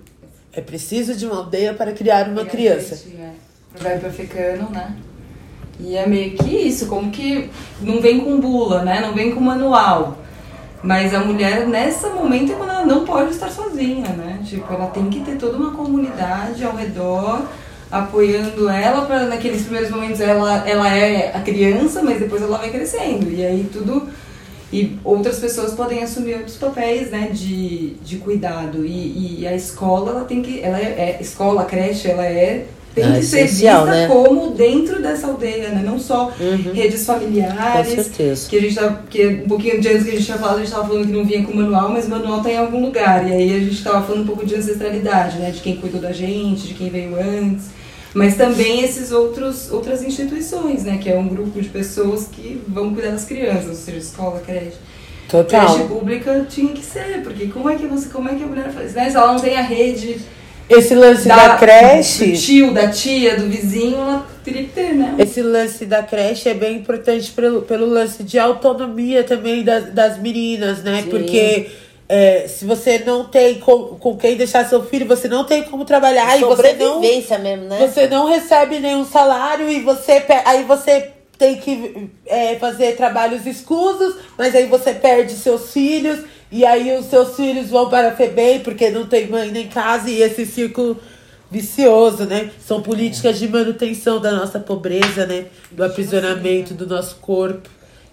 é 0.60 0.62
preciso 0.62 1.14
de 1.14 1.26
uma 1.26 1.38
aldeia 1.38 1.72
para 1.74 1.92
criar 1.92 2.28
uma 2.28 2.44
criança. 2.44 3.02
É. 3.18 3.30
Provérbio 3.72 4.08
africano, 4.08 4.68
né? 4.70 4.94
E 5.80 5.96
é 5.96 6.06
meio 6.06 6.32
que 6.32 6.54
isso, 6.54 6.86
como 6.86 7.10
que 7.10 7.48
não 7.80 8.00
vem 8.00 8.20
com 8.20 8.38
bula, 8.38 8.84
né? 8.84 9.00
Não 9.00 9.14
vem 9.14 9.32
com 9.34 9.40
manual. 9.40 10.18
Mas 10.82 11.14
a 11.14 11.20
mulher, 11.20 11.66
nessa 11.66 12.10
momento, 12.10 12.52
é 12.52 12.54
quando 12.54 12.70
ela 12.70 12.84
não 12.84 13.04
pode 13.04 13.30
estar 13.30 13.50
sozinha, 13.50 14.08
né? 14.10 14.40
Tipo, 14.44 14.72
ela 14.72 14.86
tem 14.88 15.08
que 15.08 15.20
ter 15.20 15.36
toda 15.36 15.56
uma 15.56 15.72
comunidade 15.72 16.62
ao 16.62 16.76
redor, 16.76 17.42
apoiando 17.90 18.68
ela, 18.68 19.06
para 19.06 19.26
naqueles 19.26 19.62
primeiros 19.62 19.90
momentos 19.90 20.20
ela, 20.20 20.68
ela 20.68 20.94
é 20.94 21.34
a 21.34 21.40
criança, 21.40 22.02
mas 22.02 22.18
depois 22.18 22.42
ela 22.42 22.58
vai 22.58 22.70
crescendo. 22.70 23.30
E 23.30 23.44
aí 23.44 23.68
tudo 23.72 24.08
e 24.72 24.96
outras 25.04 25.38
pessoas 25.38 25.72
podem 25.74 26.02
assumir 26.02 26.34
outros 26.34 26.56
papéis 26.56 27.10
né, 27.10 27.30
de, 27.32 27.94
de 28.04 28.16
cuidado. 28.18 28.84
E, 28.86 29.40
e 29.40 29.46
a 29.46 29.54
escola, 29.54 30.12
ela 30.12 30.24
tem 30.24 30.42
que. 30.42 30.60
Ela 30.60 30.78
é, 30.78 31.16
é 31.18 31.18
escola, 31.20 31.62
a 31.62 31.64
creche, 31.64 32.08
ela 32.08 32.24
é. 32.24 32.66
Tem 32.94 33.04
É 33.04 33.18
que 33.18 33.24
ser 33.24 33.46
vista 33.46 33.84
né? 33.84 34.08
como 34.08 34.50
dentro 34.50 35.00
dessa 35.00 35.28
aldeia, 35.28 35.68
né? 35.68 35.82
Não 35.84 35.96
só 35.98 36.32
Uhum. 36.40 36.72
redes 36.72 37.06
familiares. 37.06 37.94
Com 37.94 38.02
certeza. 38.02 38.48
Que 38.48 38.56
a 38.56 38.60
gente 38.60 38.74
tá. 38.74 39.02
Que 39.08 39.26
um 39.44 39.48
pouquinho 39.48 39.80
de 39.80 39.88
antes 39.88 40.02
que 40.04 40.10
a 40.10 40.12
gente 40.14 40.24
tinha 40.24 40.38
falado, 40.38 40.56
a 40.56 40.60
gente 40.60 40.72
tava 40.72 40.88
falando 40.88 41.06
que 41.06 41.12
não 41.12 41.24
vinha 41.24 41.44
com 41.44 41.54
manual, 41.54 41.88
mas 41.90 42.06
o 42.06 42.10
manual 42.10 42.42
tá 42.42 42.50
em 42.50 42.58
algum 42.58 42.80
lugar. 42.84 43.28
E 43.28 43.32
aí 43.32 43.56
a 43.56 43.60
gente 43.60 43.82
tava 43.82 44.04
falando 44.04 44.22
um 44.22 44.26
pouco 44.26 44.44
de 44.44 44.56
ancestralidade, 44.56 45.38
né? 45.38 45.50
De 45.52 45.60
quem 45.60 45.76
cuidou 45.76 46.00
da 46.00 46.12
gente, 46.12 46.66
de 46.66 46.74
quem 46.74 46.90
veio 46.90 47.14
antes. 47.16 47.66
Mas 48.14 48.36
também 48.36 48.82
esses 48.82 49.12
outros 49.12 49.70
outras 49.70 50.02
instituições, 50.02 50.84
né? 50.84 50.98
Que 50.98 51.10
é 51.10 51.16
um 51.16 51.28
grupo 51.28 51.60
de 51.60 51.68
pessoas 51.68 52.26
que 52.26 52.60
vão 52.66 52.92
cuidar 52.92 53.10
das 53.10 53.24
crianças, 53.24 53.68
ou 53.68 53.74
seja, 53.74 53.98
escola, 53.98 54.42
creche. 54.44 54.76
Total. 55.28 55.66
Creche 55.66 55.88
pública 55.88 56.46
tinha 56.48 56.72
que 56.72 56.84
ser, 56.84 57.22
porque 57.22 57.46
como 57.46 57.70
é 57.70 57.76
que 57.76 57.86
você, 57.86 58.08
como 58.08 58.28
é 58.28 58.34
que 58.34 58.42
a 58.42 58.46
mulher 58.46 58.70
faz? 58.72 58.94
Né? 58.94 59.08
Se 59.08 59.16
ela 59.16 59.32
não 59.32 59.38
tem 59.38 59.56
a 59.56 59.62
rede 59.62 60.20
Esse 60.68 60.92
lance 60.94 61.28
da, 61.28 61.56
creche. 61.56 62.32
do 62.32 62.36
tio, 62.36 62.74
da 62.74 62.88
tia, 62.88 63.36
do 63.36 63.46
vizinho, 63.46 63.96
ela 63.96 64.26
teria 64.42 64.64
que 64.64 64.70
ter, 64.70 64.92
né? 64.92 65.14
Esse 65.18 65.40
lance 65.40 65.86
da 65.86 66.02
creche 66.02 66.48
é 66.48 66.54
bem 66.54 66.78
importante 66.78 67.30
pelo, 67.30 67.62
pelo 67.62 67.86
lance 67.86 68.24
de 68.24 68.40
autonomia 68.40 69.22
também 69.22 69.62
das, 69.62 69.92
das 69.92 70.18
meninas, 70.18 70.82
né? 70.82 71.02
Sim. 71.02 71.10
Porque 71.10 71.68
é, 72.12 72.48
se 72.48 72.64
você 72.64 72.98
não 72.98 73.24
tem 73.24 73.60
com, 73.60 73.94
com 73.94 74.16
quem 74.16 74.36
deixar 74.36 74.68
seu 74.68 74.84
filho, 74.84 75.06
você 75.06 75.28
não 75.28 75.44
tem 75.44 75.62
como 75.62 75.84
trabalhar 75.84 76.36
e 76.36 76.40
você 76.40 76.72
não, 76.72 77.00
mesmo, 77.38 77.66
né? 77.66 77.86
você 77.86 78.08
não 78.08 78.26
recebe 78.26 78.80
nenhum 78.80 79.04
salário 79.04 79.70
e 79.70 79.78
você 79.80 80.20
aí 80.44 80.64
você 80.64 81.12
tem 81.38 81.58
que 81.58 82.10
é, 82.26 82.56
fazer 82.56 82.96
trabalhos 82.96 83.46
escusos, 83.46 84.16
mas 84.36 84.56
aí 84.56 84.66
você 84.66 84.92
perde 84.92 85.34
seus 85.34 85.72
filhos 85.72 86.24
e 86.50 86.66
aí 86.66 86.98
os 86.98 87.06
seus 87.06 87.36
filhos 87.36 87.70
vão 87.70 87.88
para 87.88 88.08
a 88.08 88.16
FEBEM 88.16 88.58
porque 88.58 88.90
não 88.90 89.06
tem 89.06 89.28
mãe 89.28 89.48
nem 89.52 89.68
casa 89.68 90.10
e 90.10 90.20
esse 90.20 90.44
círculo 90.44 91.00
vicioso, 91.48 92.24
né? 92.24 92.50
São 92.60 92.82
políticas 92.82 93.38
de 93.38 93.46
manutenção 93.46 94.20
da 94.20 94.32
nossa 94.32 94.58
pobreza, 94.58 95.26
né? 95.26 95.46
Do 95.70 95.84
aprisionamento 95.84 96.74
do 96.74 96.88
nosso 96.88 97.18
corpo. 97.20 97.70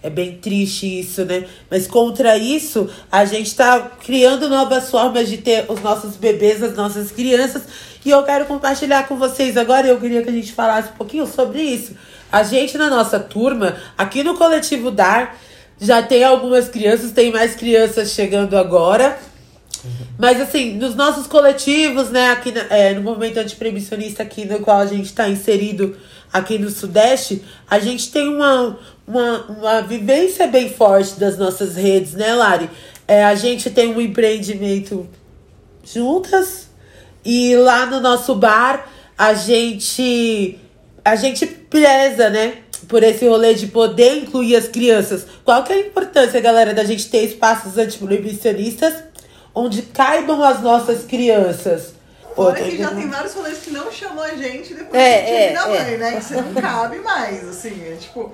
É 0.08 0.10
bem 0.10 0.36
triste 0.36 1.00
isso, 1.00 1.22
né? 1.26 1.44
Mas 1.70 1.86
contra 1.86 2.38
isso, 2.38 2.88
a 3.12 3.26
gente 3.26 3.54
tá 3.54 3.78
criando 4.02 4.48
novas 4.48 4.88
formas 4.90 5.28
de 5.28 5.36
ter 5.36 5.66
os 5.68 5.82
nossos 5.82 6.16
bebês, 6.16 6.62
as 6.62 6.74
nossas 6.74 7.10
crianças. 7.10 7.64
E 8.06 8.08
eu 8.08 8.22
quero 8.22 8.46
compartilhar 8.46 9.06
com 9.06 9.18
vocês 9.18 9.54
agora. 9.58 9.86
Eu 9.86 10.00
queria 10.00 10.22
que 10.22 10.30
a 10.30 10.32
gente 10.32 10.50
falasse 10.50 10.88
um 10.88 10.96
pouquinho 10.96 11.26
sobre 11.26 11.60
isso. 11.60 11.92
A 12.32 12.42
gente, 12.42 12.78
na 12.78 12.88
nossa 12.88 13.20
turma, 13.20 13.76
aqui 13.98 14.24
no 14.24 14.34
Coletivo 14.34 14.90
Dar, 14.90 15.36
já 15.78 16.02
tem 16.02 16.24
algumas 16.24 16.70
crianças, 16.70 17.12
tem 17.12 17.30
mais 17.30 17.54
crianças 17.54 18.12
chegando 18.12 18.56
agora. 18.56 19.18
Mas 20.18 20.40
assim, 20.40 20.72
nos 20.72 20.94
nossos 20.94 21.26
coletivos, 21.26 22.08
né, 22.08 22.30
aqui 22.30 22.50
na- 22.50 22.66
é, 22.70 22.94
no 22.94 23.02
movimento 23.02 23.38
antiproibicionista 23.40 24.22
aqui 24.22 24.46
no 24.46 24.58
qual 24.60 24.78
a 24.78 24.86
gente 24.86 25.04
está 25.04 25.28
inserido 25.28 25.94
aqui 26.32 26.58
no 26.58 26.70
Sudeste, 26.70 27.42
a 27.68 27.78
gente 27.78 28.10
tem 28.10 28.28
uma, 28.28 28.78
uma, 29.06 29.42
uma 29.44 29.80
vivência 29.82 30.46
bem 30.46 30.70
forte 30.70 31.18
das 31.18 31.38
nossas 31.38 31.76
redes, 31.76 32.14
né, 32.14 32.34
Lari? 32.34 32.70
É, 33.06 33.24
a 33.24 33.34
gente 33.34 33.70
tem 33.70 33.88
um 33.88 34.00
empreendimento 34.00 35.08
juntas 35.82 36.68
e 37.24 37.56
lá 37.56 37.86
no 37.86 38.00
nosso 38.00 38.34
bar 38.34 38.86
a 39.16 39.34
gente 39.34 40.58
a 41.04 41.16
gente 41.16 41.46
preza, 41.46 42.28
né? 42.28 42.58
Por 42.86 43.02
esse 43.02 43.26
rolê 43.26 43.54
de 43.54 43.66
poder 43.66 44.18
incluir 44.18 44.56
as 44.56 44.68
crianças. 44.68 45.26
Qual 45.44 45.64
que 45.64 45.72
é 45.72 45.76
a 45.76 45.80
importância, 45.80 46.40
galera, 46.40 46.74
da 46.74 46.84
gente 46.84 47.08
ter 47.08 47.24
espaços 47.24 47.78
antiproibicionistas 47.78 48.94
onde 49.54 49.82
caibam 49.82 50.42
as 50.44 50.62
nossas 50.62 51.04
crianças? 51.04 51.97
Fora 52.38 52.54
Pô, 52.54 52.64
que 52.70 52.78
já 52.78 52.90
tem 52.92 53.08
vários 53.08 53.34
rolês 53.34 53.58
que 53.58 53.70
não 53.70 53.90
chamam 53.90 54.22
a 54.22 54.36
gente 54.36 54.72
depois 54.72 55.02
É, 55.02 55.22
que 55.22 55.30
é, 55.30 55.52
é. 55.52 55.66
mãe, 55.66 55.98
né? 55.98 56.12
Que 56.12 56.24
você 56.24 56.40
não 56.40 56.54
cabe 56.54 56.98
mais, 57.00 57.48
assim. 57.48 57.82
É 57.84 57.96
tipo, 57.96 58.32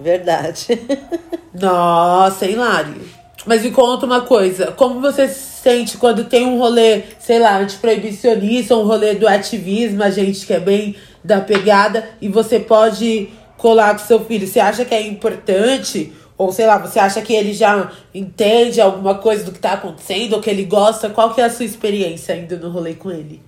Verdade. 0.00 0.80
Nossa, 1.52 2.46
hein, 2.46 2.56
Lari? 2.56 3.02
Mas 3.44 3.62
me 3.62 3.70
conta 3.70 4.06
uma 4.06 4.22
coisa, 4.22 4.72
como 4.72 4.98
você 4.98 5.28
se 5.28 5.60
sente 5.62 5.98
quando 5.98 6.24
tem 6.24 6.46
um 6.46 6.58
rolê, 6.58 7.02
sei 7.18 7.38
lá, 7.38 7.58
antiproibicionista, 7.58 8.74
um 8.76 8.86
rolê 8.86 9.14
do 9.14 9.28
ativismo, 9.28 10.02
a 10.02 10.10
gente 10.10 10.46
que 10.46 10.54
é 10.54 10.60
bem 10.60 10.96
da 11.22 11.40
pegada, 11.40 12.08
e 12.18 12.28
você 12.28 12.58
pode 12.58 13.28
colar 13.58 13.92
com 13.92 14.06
seu 14.06 14.24
filho? 14.24 14.46
Você 14.46 14.58
acha 14.58 14.86
que 14.86 14.94
é 14.94 15.06
importante? 15.06 16.12
Ou 16.42 16.52
sei 16.52 16.66
lá, 16.66 16.78
você 16.78 16.98
acha 16.98 17.22
que 17.22 17.32
ele 17.32 17.52
já 17.52 17.90
entende 18.14 18.80
alguma 18.80 19.16
coisa 19.16 19.44
do 19.44 19.52
que 19.52 19.58
tá 19.58 19.72
acontecendo, 19.72 20.34
ou 20.34 20.40
que 20.40 20.50
ele 20.50 20.64
gosta? 20.64 21.10
Qual 21.10 21.34
que 21.34 21.40
é 21.40 21.44
a 21.44 21.50
sua 21.50 21.64
experiência 21.64 22.34
ainda 22.34 22.56
no 22.56 22.70
rolê 22.70 22.94
com 22.94 23.10
ele? 23.10 23.42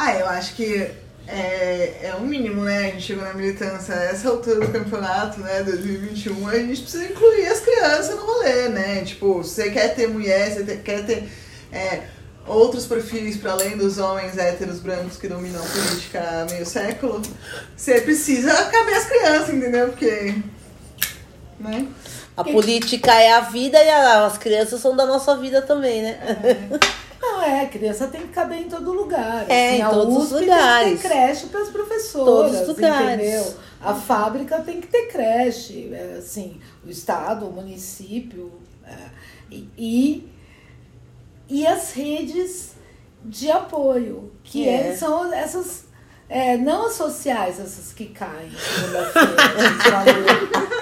ah, 0.00 0.14
eu 0.14 0.26
acho 0.28 0.54
que 0.54 0.90
é, 1.26 2.06
é 2.06 2.14
o 2.18 2.22
mínimo, 2.22 2.64
né? 2.64 2.86
A 2.86 2.90
gente 2.92 3.02
chegou 3.02 3.22
na 3.22 3.34
militância 3.34 3.94
a 3.94 4.04
essa 4.04 4.30
altura 4.30 4.66
do 4.66 4.72
campeonato, 4.72 5.40
né? 5.40 5.62
2021, 5.62 6.48
a 6.48 6.56
gente 6.56 6.80
precisa 6.80 7.04
incluir 7.04 7.46
as 7.46 7.60
crianças 7.60 8.16
no 8.16 8.24
rolê, 8.24 8.68
né? 8.68 9.04
Tipo, 9.04 9.34
você 9.34 9.70
quer 9.70 9.94
ter 9.94 10.08
mulher, 10.08 10.50
você 10.50 10.76
quer 10.78 11.04
ter 11.04 11.28
é, 11.70 12.04
outros 12.46 12.86
perfis 12.86 13.36
para 13.36 13.52
além 13.52 13.76
dos 13.76 13.98
homens 13.98 14.38
héteros 14.38 14.80
brancos 14.80 15.18
que 15.18 15.28
dominam 15.28 15.62
a 15.62 15.66
política 15.66 16.20
há 16.20 16.50
meio 16.50 16.64
século, 16.64 17.20
você 17.76 18.00
precisa 18.00 18.50
caber 18.70 18.94
as 18.94 19.04
crianças, 19.04 19.50
entendeu? 19.50 19.88
Porque. 19.88 20.34
Né? 21.58 21.86
A 22.36 22.44
política 22.44 23.12
é 23.14 23.32
a 23.32 23.40
vida 23.40 23.82
e 23.82 23.88
a- 23.90 24.24
as 24.26 24.38
crianças 24.38 24.80
são 24.80 24.96
da 24.96 25.04
nossa 25.04 25.36
vida 25.36 25.60
também, 25.62 26.02
né? 26.02 26.18
Não, 27.20 27.42
é, 27.42 27.62
a 27.62 27.68
criança 27.68 28.06
tem 28.06 28.22
que 28.22 28.28
caber 28.28 28.58
em 28.62 28.68
todo 28.68 28.92
lugar. 28.92 29.44
É, 29.50 29.76
em 29.76 29.82
a 29.82 29.90
todos 29.90 30.16
os 30.16 30.22
USP 30.32 30.38
Tem 30.38 30.48
lugares. 30.48 31.02
que 31.02 31.08
ter 31.08 31.14
creche 31.14 31.46
para 31.46 31.60
as 31.60 31.68
professoras. 31.68 32.24
Todos 32.52 32.60
os 32.62 32.68
lugares. 32.68 33.20
Entendeu? 33.28 33.54
A 33.82 33.94
fábrica 33.94 34.60
tem 34.60 34.80
que 34.80 34.86
ter 34.86 35.06
creche. 35.08 35.90
é, 35.92 36.16
assim, 36.18 36.58
o 36.86 36.88
Estado, 36.90 37.46
o 37.46 37.52
município. 37.52 38.52
é, 38.86 38.96
e, 39.50 39.68
e, 39.76 40.28
as 41.66 41.92
redes 41.92 42.70
de 43.24 43.50
apoio, 43.50 44.32
que 44.42 44.62
Que 44.62 44.68
é. 44.68 44.88
é- 44.88 44.96
são 44.96 45.30
essas. 45.32 45.84
É, 46.30 46.56
não 46.56 46.86
as 46.86 46.94
sociais, 46.94 47.60
essas 47.60 47.92
que 47.92 48.06
caem 48.06 48.48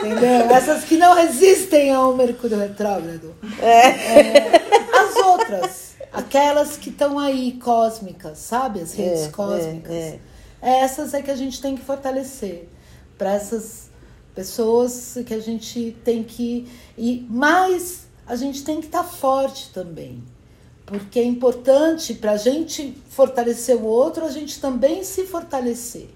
entendeu? 0.00 0.50
Essas 0.54 0.84
que 0.84 0.96
não 0.96 1.14
resistem 1.14 1.92
ao 1.92 2.14
Mercúrio 2.14 2.58
retrógrado. 2.58 3.34
É, 3.60 4.96
as 4.96 5.16
outras, 5.16 5.92
aquelas 6.12 6.76
que 6.76 6.90
estão 6.90 7.18
aí 7.18 7.52
cósmicas, 7.62 8.38
sabe? 8.38 8.80
As 8.80 8.92
redes 8.92 9.26
É, 9.26 9.30
cósmicas. 9.30 9.92
é, 9.94 10.18
Essas 10.60 11.14
é 11.14 11.22
que 11.22 11.30
a 11.30 11.36
gente 11.36 11.60
tem 11.60 11.76
que 11.76 11.82
fortalecer. 11.82 12.68
Para 13.16 13.32
essas 13.32 13.90
pessoas 14.34 15.18
que 15.26 15.34
a 15.34 15.40
gente 15.40 15.96
tem 16.04 16.22
que. 16.22 16.68
E 16.96 17.26
mais, 17.28 18.06
a 18.26 18.36
gente 18.36 18.62
tem 18.62 18.80
que 18.80 18.86
estar 18.86 19.02
forte 19.02 19.70
também. 19.72 20.22
Porque 20.88 21.18
é 21.18 21.24
importante 21.24 22.14
para 22.14 22.32
a 22.32 22.36
gente 22.38 22.96
fortalecer 23.10 23.76
o 23.76 23.84
outro, 23.84 24.24
a 24.24 24.30
gente 24.30 24.58
também 24.58 25.04
se 25.04 25.26
fortalecer. 25.26 26.08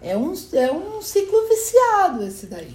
É 0.00 0.16
um, 0.16 0.32
é 0.54 0.72
um 0.72 1.02
ciclo 1.02 1.46
viciado 1.46 2.24
esse 2.24 2.46
daí. 2.46 2.74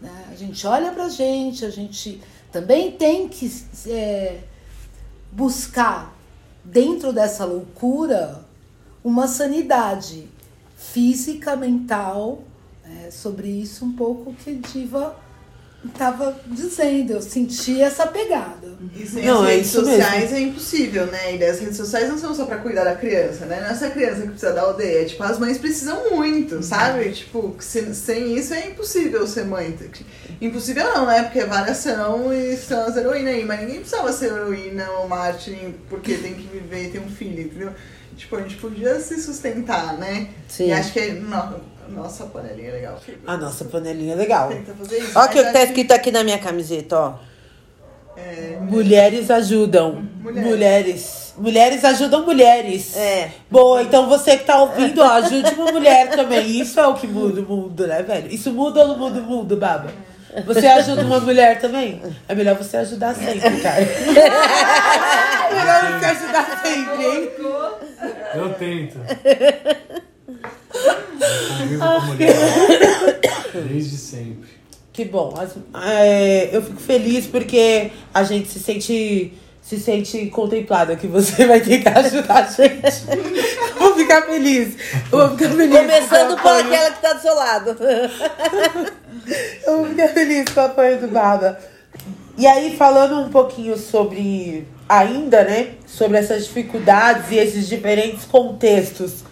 né? 0.00 0.28
A 0.30 0.36
gente 0.36 0.64
olha 0.64 0.92
para 0.92 1.06
a 1.06 1.08
gente, 1.08 1.64
a 1.64 1.70
gente 1.70 2.22
também 2.52 2.92
tem 2.92 3.28
que 3.28 3.50
é, 3.88 4.38
buscar, 5.32 6.16
dentro 6.64 7.12
dessa 7.12 7.44
loucura, 7.44 8.44
uma 9.02 9.26
sanidade 9.26 10.28
física, 10.76 11.56
mental, 11.56 12.42
é, 12.84 13.10
sobre 13.10 13.48
isso 13.48 13.84
um 13.84 13.92
pouco 13.92 14.32
que 14.34 14.54
Diva 14.54 15.16
estava 15.86 16.38
dizendo. 16.46 17.12
Eu 17.14 17.22
senti 17.22 17.80
essa 17.82 18.06
pegada. 18.06 18.76
E 18.94 19.06
sem 19.06 19.24
Não, 19.24 19.42
as 19.42 19.48
é 19.48 19.52
redes 19.52 19.68
isso 19.68 19.80
sociais 19.84 20.32
é 20.32 20.40
impossível, 20.40 21.06
né? 21.06 21.36
E 21.36 21.44
as 21.44 21.58
redes 21.60 21.76
sociais 21.76 22.08
não 22.08 22.18
são 22.18 22.34
só 22.34 22.44
pra 22.44 22.58
cuidar 22.58 22.84
da 22.84 22.94
criança, 22.94 23.46
né? 23.46 23.60
Não 23.60 23.68
é 23.68 23.70
essa 23.72 23.90
criança 23.90 24.22
que 24.22 24.28
precisa 24.28 24.52
da 24.52 24.62
aldeia. 24.62 25.04
Tipo, 25.06 25.22
as 25.22 25.38
mães 25.38 25.58
precisam 25.58 26.10
muito, 26.10 26.62
sabe? 26.62 27.10
Tipo, 27.12 27.56
se- 27.58 27.94
sem 27.94 28.36
isso 28.36 28.52
é 28.54 28.66
impossível 28.68 29.26
ser 29.26 29.44
mãe. 29.44 29.76
Impossível 30.40 30.84
não, 30.94 31.06
né? 31.06 31.22
Porque 31.24 31.44
várias 31.44 31.78
são 31.78 32.32
e 32.32 32.56
são 32.56 32.86
as 32.86 32.96
heroínas 32.96 33.34
aí. 33.34 33.44
Mas 33.44 33.60
ninguém 33.60 33.76
precisava 33.80 34.12
ser 34.12 34.26
heroína 34.26 34.88
ou 35.00 35.08
Martin 35.08 35.74
porque 35.88 36.14
tem 36.14 36.34
que 36.34 36.46
viver 36.48 36.84
e 36.84 36.90
ter 36.90 36.98
um 37.00 37.08
filho, 37.08 37.42
entendeu? 37.42 37.70
Tipo, 38.16 38.36
a 38.36 38.40
gente 38.42 38.56
podia 38.56 38.98
se 39.00 39.20
sustentar, 39.20 39.98
né? 39.98 40.28
Sim. 40.48 40.68
E 40.68 40.72
acho 40.72 40.92
que 40.92 40.98
é, 41.00 41.12
no- 41.12 41.60
nossa 41.88 42.26
panelinha 42.26 42.68
é 42.68 42.72
legal. 42.72 43.00
A 43.26 43.36
nossa 43.36 43.64
panelinha 43.64 44.12
é 44.12 44.16
legal. 44.16 44.48
Tenta 44.48 44.74
fazer 44.74 44.98
isso. 44.98 45.12
Ó, 45.18 45.20
mas 45.20 45.30
que 45.30 45.42
tá 45.42 45.50
acho 45.50 45.58
escrito 45.66 45.92
aqui 45.92 46.10
na 46.10 46.24
minha 46.24 46.38
camiseta, 46.38 46.98
ó. 46.98 47.14
É, 48.16 48.58
Mulheres 48.62 49.30
ajudam. 49.30 50.08
Mulheres. 50.20 50.46
Mulheres. 50.46 51.34
Mulheres 51.36 51.84
ajudam 51.84 52.24
mulheres. 52.24 52.96
É. 52.96 53.30
Boa, 53.50 53.82
então 53.82 54.08
você 54.08 54.38
que 54.38 54.44
tá 54.44 54.62
ouvindo, 54.62 55.02
ó, 55.02 55.12
ajude 55.12 55.54
uma 55.54 55.70
mulher 55.70 56.08
também. 56.10 56.58
Isso 56.60 56.80
é 56.80 56.86
o 56.86 56.94
que 56.94 57.06
muda 57.06 57.42
o 57.42 57.44
mundo, 57.44 57.86
né, 57.86 58.02
velho? 58.02 58.32
Isso 58.32 58.50
muda 58.52 58.80
ou 58.80 58.88
não 58.88 58.98
muda 58.98 59.20
o 59.20 59.22
mundo, 59.22 59.56
baba? 59.56 59.92
Você 60.44 60.66
ajuda 60.66 61.02
uma 61.02 61.20
mulher 61.20 61.60
também? 61.60 62.02
É 62.28 62.34
melhor 62.34 62.56
você 62.56 62.78
ajudar 62.78 63.14
sempre, 63.14 63.60
cara. 63.60 63.82
É 65.46 65.54
melhor 65.54 66.00
você 66.00 66.06
ajudar 66.06 66.62
sempre, 66.62 67.06
hein? 67.06 67.30
Eu 68.34 68.54
tento. 68.54 68.98
Convivo 71.58 71.84
com 71.84 72.00
mulher 72.06 72.36
desde 73.64 73.96
sempre. 73.96 74.48
Que 74.92 75.04
bom. 75.04 75.34
É, 75.82 76.50
eu 76.52 76.62
fico 76.62 76.80
feliz 76.80 77.26
porque 77.26 77.90
a 78.14 78.22
gente 78.22 78.48
se 78.48 78.58
sente, 78.58 79.32
se 79.62 79.78
sente 79.78 80.26
contemplada 80.26 80.96
que 80.96 81.06
você 81.06 81.44
vai 81.46 81.60
tentar 81.60 81.98
ajudar 81.98 82.44
a 82.44 82.50
gente. 82.50 83.04
Eu 83.10 83.78
vou 83.78 83.94
ficar 83.94 84.22
feliz. 84.22 84.74
Vou 85.10 85.30
ficar 85.30 85.50
feliz. 85.50 85.78
Começando 85.78 86.40
por 86.40 86.50
aquela 86.50 86.90
que 86.90 87.02
tá 87.02 87.12
do 87.12 87.20
seu 87.20 87.34
lado. 87.34 87.76
Eu 89.66 89.76
vou 89.78 89.86
ficar 89.88 90.08
feliz 90.08 90.48
com 90.48 90.60
o 90.60 90.64
apoio 90.64 91.00
do 91.00 91.08
Baba. 91.08 91.58
E 92.38 92.46
aí, 92.46 92.76
falando 92.76 93.20
um 93.20 93.30
pouquinho 93.30 93.78
sobre, 93.78 94.66
ainda, 94.88 95.42
né? 95.44 95.72
Sobre 95.86 96.18
essas 96.18 96.46
dificuldades 96.46 97.30
e 97.30 97.36
esses 97.36 97.66
diferentes 97.66 98.24
contextos 98.24 99.24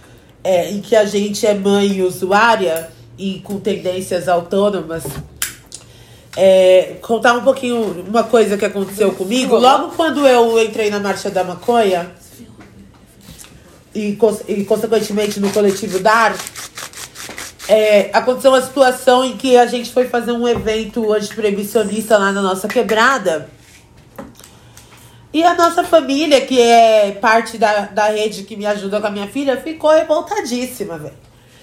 é, 0.45 0.71
em 0.71 0.83
que 0.83 0.95
a 0.95 1.07
gente 1.07 1.47
é 1.47 1.55
mãe 1.55 1.87
e 1.87 2.03
usuária 2.03 2.91
e 3.19 3.41
com 3.41 3.59
tendências 3.59 4.29
autônomas. 4.29 5.05
É, 6.37 6.97
contar 7.01 7.33
um 7.35 7.43
pouquinho 7.43 8.05
uma 8.07 8.25
coisa 8.25 8.59
que 8.59 8.65
aconteceu 8.65 9.13
comigo. 9.13 9.57
Logo 9.57 9.93
quando 9.97 10.27
eu 10.27 10.63
entrei 10.63 10.91
na 10.91 11.01
Marcha 11.01 11.31
da 11.31 11.43
Maconha 11.43 12.11
e, 13.95 14.19
e 14.49 14.65
consequentemente 14.65 15.41
no 15.41 15.51
coletivo 15.51 15.99
DAR, 16.01 16.37
é, 17.69 18.11
aconteceu 18.13 18.51
uma 18.51 18.61
situação 18.61 19.25
em 19.25 19.37
que 19.37 19.57
a 19.57 19.67
gente 19.67 19.91
foi 19.91 20.07
fazer 20.09 20.33
um 20.33 20.47
evento 20.47 21.13
antiproibicionista 21.13 22.19
lá 22.19 22.31
na 22.33 22.43
nossa 22.43 22.69
quebrada. 22.69 23.49
E 25.35 25.43
a 25.43 25.53
nossa 25.53 25.83
família, 25.83 26.41
que 26.43 26.61
é 26.61 27.11
parte 27.11 27.59
da, 27.59 27.87
da 27.87 28.07
rede 28.07 28.45
que 28.45 28.55
me 28.55 28.65
ajuda 28.65 29.01
com 29.01 29.09
a 29.09 29.11
minha 29.11 29.27
filha, 29.27 29.61
ficou 29.61 29.91
revoltadíssima, 29.91 30.97
velho. 30.97 31.17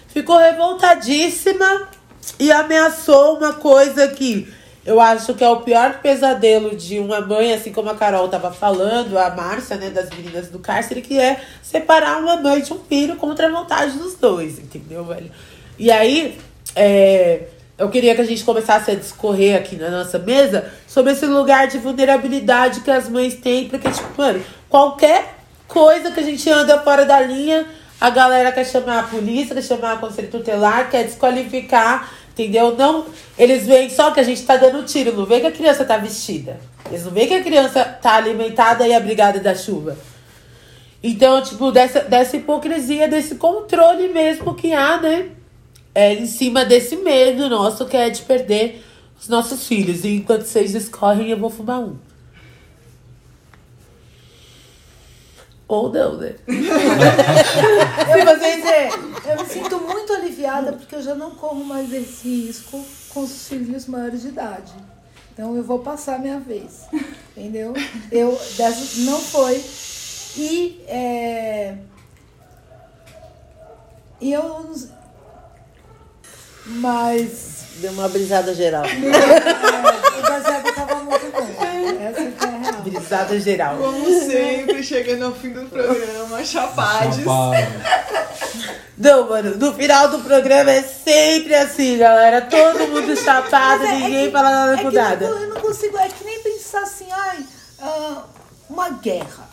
Ficou 0.09 0.37
revoltadíssima 0.37 1.87
e 2.37 2.51
ameaçou 2.51 3.37
uma 3.37 3.53
coisa 3.53 4.09
que 4.09 4.53
eu 4.85 4.99
acho 4.99 5.33
que 5.35 5.43
é 5.43 5.49
o 5.49 5.61
pior 5.61 6.01
pesadelo 6.01 6.75
de 6.75 6.99
uma 6.99 7.21
mãe, 7.21 7.53
assim 7.53 7.71
como 7.71 7.89
a 7.89 7.95
Carol 7.95 8.27
tava 8.27 8.51
falando, 8.51 9.17
a 9.17 9.29
Márcia, 9.29 9.77
né, 9.77 9.89
das 9.89 10.09
meninas 10.09 10.49
do 10.49 10.59
cárcere, 10.59 11.01
que 11.01 11.17
é 11.17 11.39
separar 11.61 12.19
uma 12.19 12.35
mãe 12.35 12.59
de 12.59 12.73
um 12.73 12.79
filho 12.79 13.15
contra 13.15 13.47
a 13.47 13.51
vontade 13.51 13.97
dos 13.97 14.15
dois, 14.15 14.59
entendeu, 14.59 15.05
velho? 15.05 15.31
E 15.79 15.89
aí, 15.89 16.37
é, 16.75 17.43
eu 17.77 17.89
queria 17.89 18.13
que 18.13 18.21
a 18.21 18.25
gente 18.25 18.43
começasse 18.43 18.91
a 18.91 18.95
discorrer 18.95 19.57
aqui 19.57 19.75
na 19.75 19.89
nossa 19.89 20.19
mesa 20.19 20.71
sobre 20.87 21.13
esse 21.13 21.25
lugar 21.25 21.67
de 21.67 21.77
vulnerabilidade 21.77 22.81
que 22.81 22.91
as 22.91 23.09
mães 23.09 23.35
têm, 23.35 23.67
porque, 23.67 23.89
tipo, 23.89 24.09
mano, 24.17 24.43
qualquer 24.69 25.35
coisa 25.67 26.11
que 26.11 26.19
a 26.19 26.23
gente 26.23 26.49
anda 26.49 26.79
fora 26.79 27.05
da 27.05 27.19
linha, 27.21 27.65
a 27.99 28.09
galera 28.09 28.51
quer 28.51 28.65
chamar 28.65 28.99
a 28.99 29.03
polícia, 29.03 29.55
quer 29.55 29.63
chamar 29.63 29.93
a 29.93 29.97
conselho 29.97 30.29
tutelar, 30.29 30.89
quer 30.89 31.05
desqualificar, 31.05 32.11
entendeu? 32.31 32.75
Não, 32.75 33.05
eles 33.37 33.65
veem 33.65 33.89
só 33.89 34.11
que 34.11 34.19
a 34.19 34.23
gente 34.23 34.43
tá 34.43 34.57
dando 34.57 34.83
tiro, 34.85 35.15
não 35.15 35.25
vê 35.25 35.39
que 35.39 35.47
a 35.47 35.51
criança 35.51 35.85
tá 35.85 35.97
vestida. 35.97 36.59
Eles 36.89 37.05
não 37.05 37.11
veem 37.11 37.27
que 37.27 37.35
a 37.35 37.43
criança 37.43 37.83
tá 37.83 38.15
alimentada 38.15 38.87
e 38.87 38.93
abrigada 38.93 39.39
da 39.39 39.55
chuva. 39.55 39.97
Então, 41.03 41.41
tipo, 41.41 41.71
dessa, 41.71 42.01
dessa 42.01 42.37
hipocrisia, 42.37 43.07
desse 43.07 43.35
controle 43.35 44.07
mesmo 44.09 44.53
que 44.53 44.71
há, 44.71 44.97
né? 44.97 45.29
É, 45.93 46.13
em 46.13 46.25
cima 46.25 46.63
desse 46.63 46.95
medo 46.95 47.49
nosso 47.49 47.85
que 47.85 47.97
é 47.97 48.09
de 48.09 48.21
perder 48.21 48.83
os 49.19 49.27
nossos 49.27 49.67
filhos. 49.67 50.03
E 50.03 50.15
enquanto 50.15 50.43
vocês 50.43 50.73
escorrem, 50.73 51.29
eu 51.29 51.37
vou 51.37 51.49
fumar 51.49 51.79
um. 51.79 51.97
Ou 55.67 55.89
não, 55.89 56.17
né? 56.17 56.35
Eu 56.47 58.25
vou 58.25 58.35
dizer, 58.35 58.89
eu 59.25 59.41
me 59.41 59.49
sinto 59.49 59.79
muito 59.79 60.11
aliviada 60.11 60.73
porque 60.73 60.95
eu 60.95 61.01
já 61.01 61.15
não 61.15 61.31
corro 61.31 61.63
mais 61.63 61.93
esse 61.93 62.27
risco 62.27 62.83
com 63.09 63.21
os 63.21 63.47
filhos 63.47 63.87
maiores 63.87 64.21
de 64.21 64.27
idade. 64.29 64.73
Então 65.31 65.55
eu 65.55 65.63
vou 65.63 65.79
passar 65.79 66.15
a 66.15 66.19
minha 66.19 66.39
vez. 66.39 66.87
Entendeu? 67.37 67.73
Eu 68.11 68.37
dessa, 68.57 69.01
não 69.01 69.19
foi. 69.19 69.63
E, 70.35 70.83
é, 70.87 71.77
e 74.19 74.33
eu. 74.33 74.75
Mas 76.75 77.51
Deu 77.77 77.91
uma 77.93 78.07
brisada 78.09 78.53
geral. 78.53 78.83
é, 78.85 80.19
o 80.19 80.21
baseado 80.21 80.73
tava 80.75 80.95
muito 80.97 81.31
bom. 81.31 81.47
Essa 81.99 82.31
que 82.31 82.45
é 82.45 82.47
a 82.47 82.57
real. 82.71 82.81
Brisada 82.83 83.39
geral. 83.39 83.77
Como 83.77 84.05
sempre, 84.21 84.83
chegando 84.83 85.25
ao 85.25 85.33
fim 85.33 85.49
do 85.49 85.65
programa, 85.67 86.43
chapades. 86.43 87.17
Chapado. 87.17 87.55
Não, 88.97 89.27
mano, 89.29 89.57
no 89.57 89.73
final 89.73 90.09
do 90.09 90.19
programa 90.19 90.69
é 90.69 90.83
sempre 90.83 91.55
assim, 91.55 91.97
galera. 91.97 92.41
Todo 92.41 92.87
mundo 92.87 93.15
chapado, 93.17 93.81
Mas 93.83 93.89
é- 93.89 93.95
é 93.95 93.99
ninguém 93.99 94.25
que- 94.27 94.31
fala 94.31 94.51
nada 94.51 94.73
é 94.73 94.83
com 94.83 94.89
que 94.89 94.95
nada. 94.95 95.27
não- 95.29 95.39
Eu 95.39 95.49
não 95.49 95.61
consigo, 95.61 95.97
é 95.97 96.07
que 96.07 96.23
nem 96.23 96.39
pensar 96.43 96.81
assim, 96.83 97.07
ai, 97.11 97.39
ah, 97.81 98.23
uma 98.69 98.89
guerra. 98.89 99.49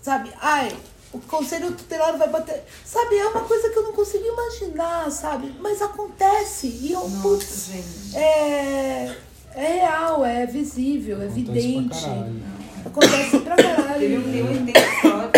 Sabe? 0.00 0.30
Ai, 0.40 0.72
o 1.14 1.20
conselho 1.20 1.72
tutelar 1.72 2.18
vai 2.18 2.28
bater. 2.28 2.64
Sabe, 2.84 3.16
é 3.16 3.26
uma 3.28 3.42
coisa 3.42 3.70
que 3.70 3.78
eu 3.78 3.84
não 3.84 3.92
consigo 3.92 4.24
imaginar, 4.24 5.10
sabe? 5.10 5.54
Mas 5.60 5.80
acontece. 5.80 6.66
E 6.66 6.92
eu, 6.92 7.00
putz, 7.22 7.70
é, 8.14 9.14
é 9.54 9.66
real, 9.80 10.24
é 10.24 10.44
visível, 10.44 11.22
é 11.22 11.26
Acontece 11.26 11.44
pra 11.44 11.56
evidente. 11.56 12.00
caralho. 12.02 12.42
Acontece 12.84 13.38
pra 13.38 13.56
caralho. 13.56 14.00
Teve 14.00 14.18
um, 14.18 14.32
tem 14.32 14.42
um 14.42 14.64
tem 14.66 14.74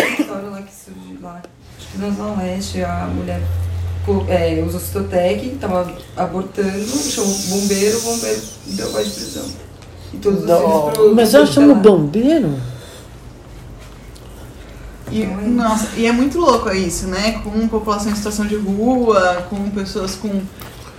uma 0.05 0.19
história, 0.19 0.49
lá 0.49 0.61
que 0.63 0.73
surgiu 0.73 1.21
lá. 1.21 1.41
Acho 1.77 1.87
que 1.91 1.97
na 1.99 2.09
Zona 2.09 2.41
Leste, 2.41 2.83
a 2.83 3.05
mulher 3.05 3.41
é, 4.27 4.63
usou 4.63 4.79
Citotec, 4.79 5.57
tava 5.59 5.95
abortando, 6.15 6.87
chamou 6.87 7.31
o 7.31 7.41
bombeiro, 7.49 7.97
o 7.97 8.01
bombeiro 8.01 8.41
deu 8.65 8.91
voz 8.91 9.07
de 9.07 9.13
prisão. 9.13 9.45
E 10.13 10.17
todos 10.17 10.43
os. 10.43 11.13
Mas 11.13 11.33
eu 11.33 11.45
chamo 11.45 11.75
bombeiro? 11.75 12.57
E, 15.11 15.25
nossa, 15.25 15.89
e 15.95 16.05
é 16.05 16.11
muito 16.11 16.39
louco 16.39 16.69
isso, 16.71 17.07
né? 17.07 17.41
Com 17.43 17.67
população 17.67 18.11
em 18.11 18.15
situação 18.15 18.45
de 18.45 18.55
rua, 18.55 19.47
com 19.49 19.69
pessoas 19.69 20.15
com. 20.15 20.41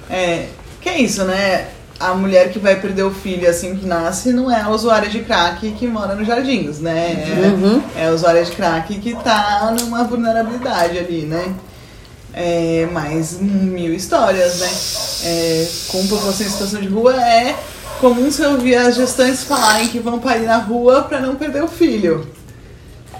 É, 0.08 0.48
que 0.80 0.88
é 0.88 1.00
isso, 1.00 1.24
né? 1.24 1.68
A 2.00 2.14
mulher 2.14 2.50
que 2.52 2.58
vai 2.58 2.80
perder 2.80 3.02
o 3.02 3.10
filho 3.10 3.48
assim 3.48 3.76
que 3.76 3.84
nasce 3.84 4.32
não 4.32 4.50
é 4.50 4.60
a 4.60 4.68
usuária 4.68 5.08
de 5.08 5.18
crack 5.20 5.72
que 5.72 5.86
mora 5.86 6.14
nos 6.14 6.26
jardins, 6.26 6.78
né? 6.78 7.24
É, 7.96 8.02
é 8.02 8.08
a 8.08 8.12
usuária 8.12 8.44
de 8.44 8.52
crack 8.52 8.98
que 8.98 9.14
tá 9.16 9.74
numa 9.78 10.04
vulnerabilidade 10.04 10.96
ali, 10.96 11.22
né? 11.22 11.54
É, 12.32 12.88
mais 12.92 13.40
mil 13.40 13.92
histórias, 13.92 14.60
né? 14.60 14.70
É, 15.24 15.68
com 15.88 16.06
população 16.06 16.46
em 16.46 16.50
situação 16.50 16.80
de 16.80 16.88
rua 16.88 17.20
é 17.20 17.56
comum 18.00 18.30
você 18.30 18.46
ouvir 18.46 18.76
as 18.76 18.94
gestantes 18.94 19.42
falarem 19.42 19.88
que 19.88 19.98
vão 19.98 20.20
parir 20.20 20.46
na 20.46 20.58
rua 20.58 21.02
para 21.02 21.20
não 21.20 21.34
perder 21.34 21.64
o 21.64 21.68
filho. 21.68 22.37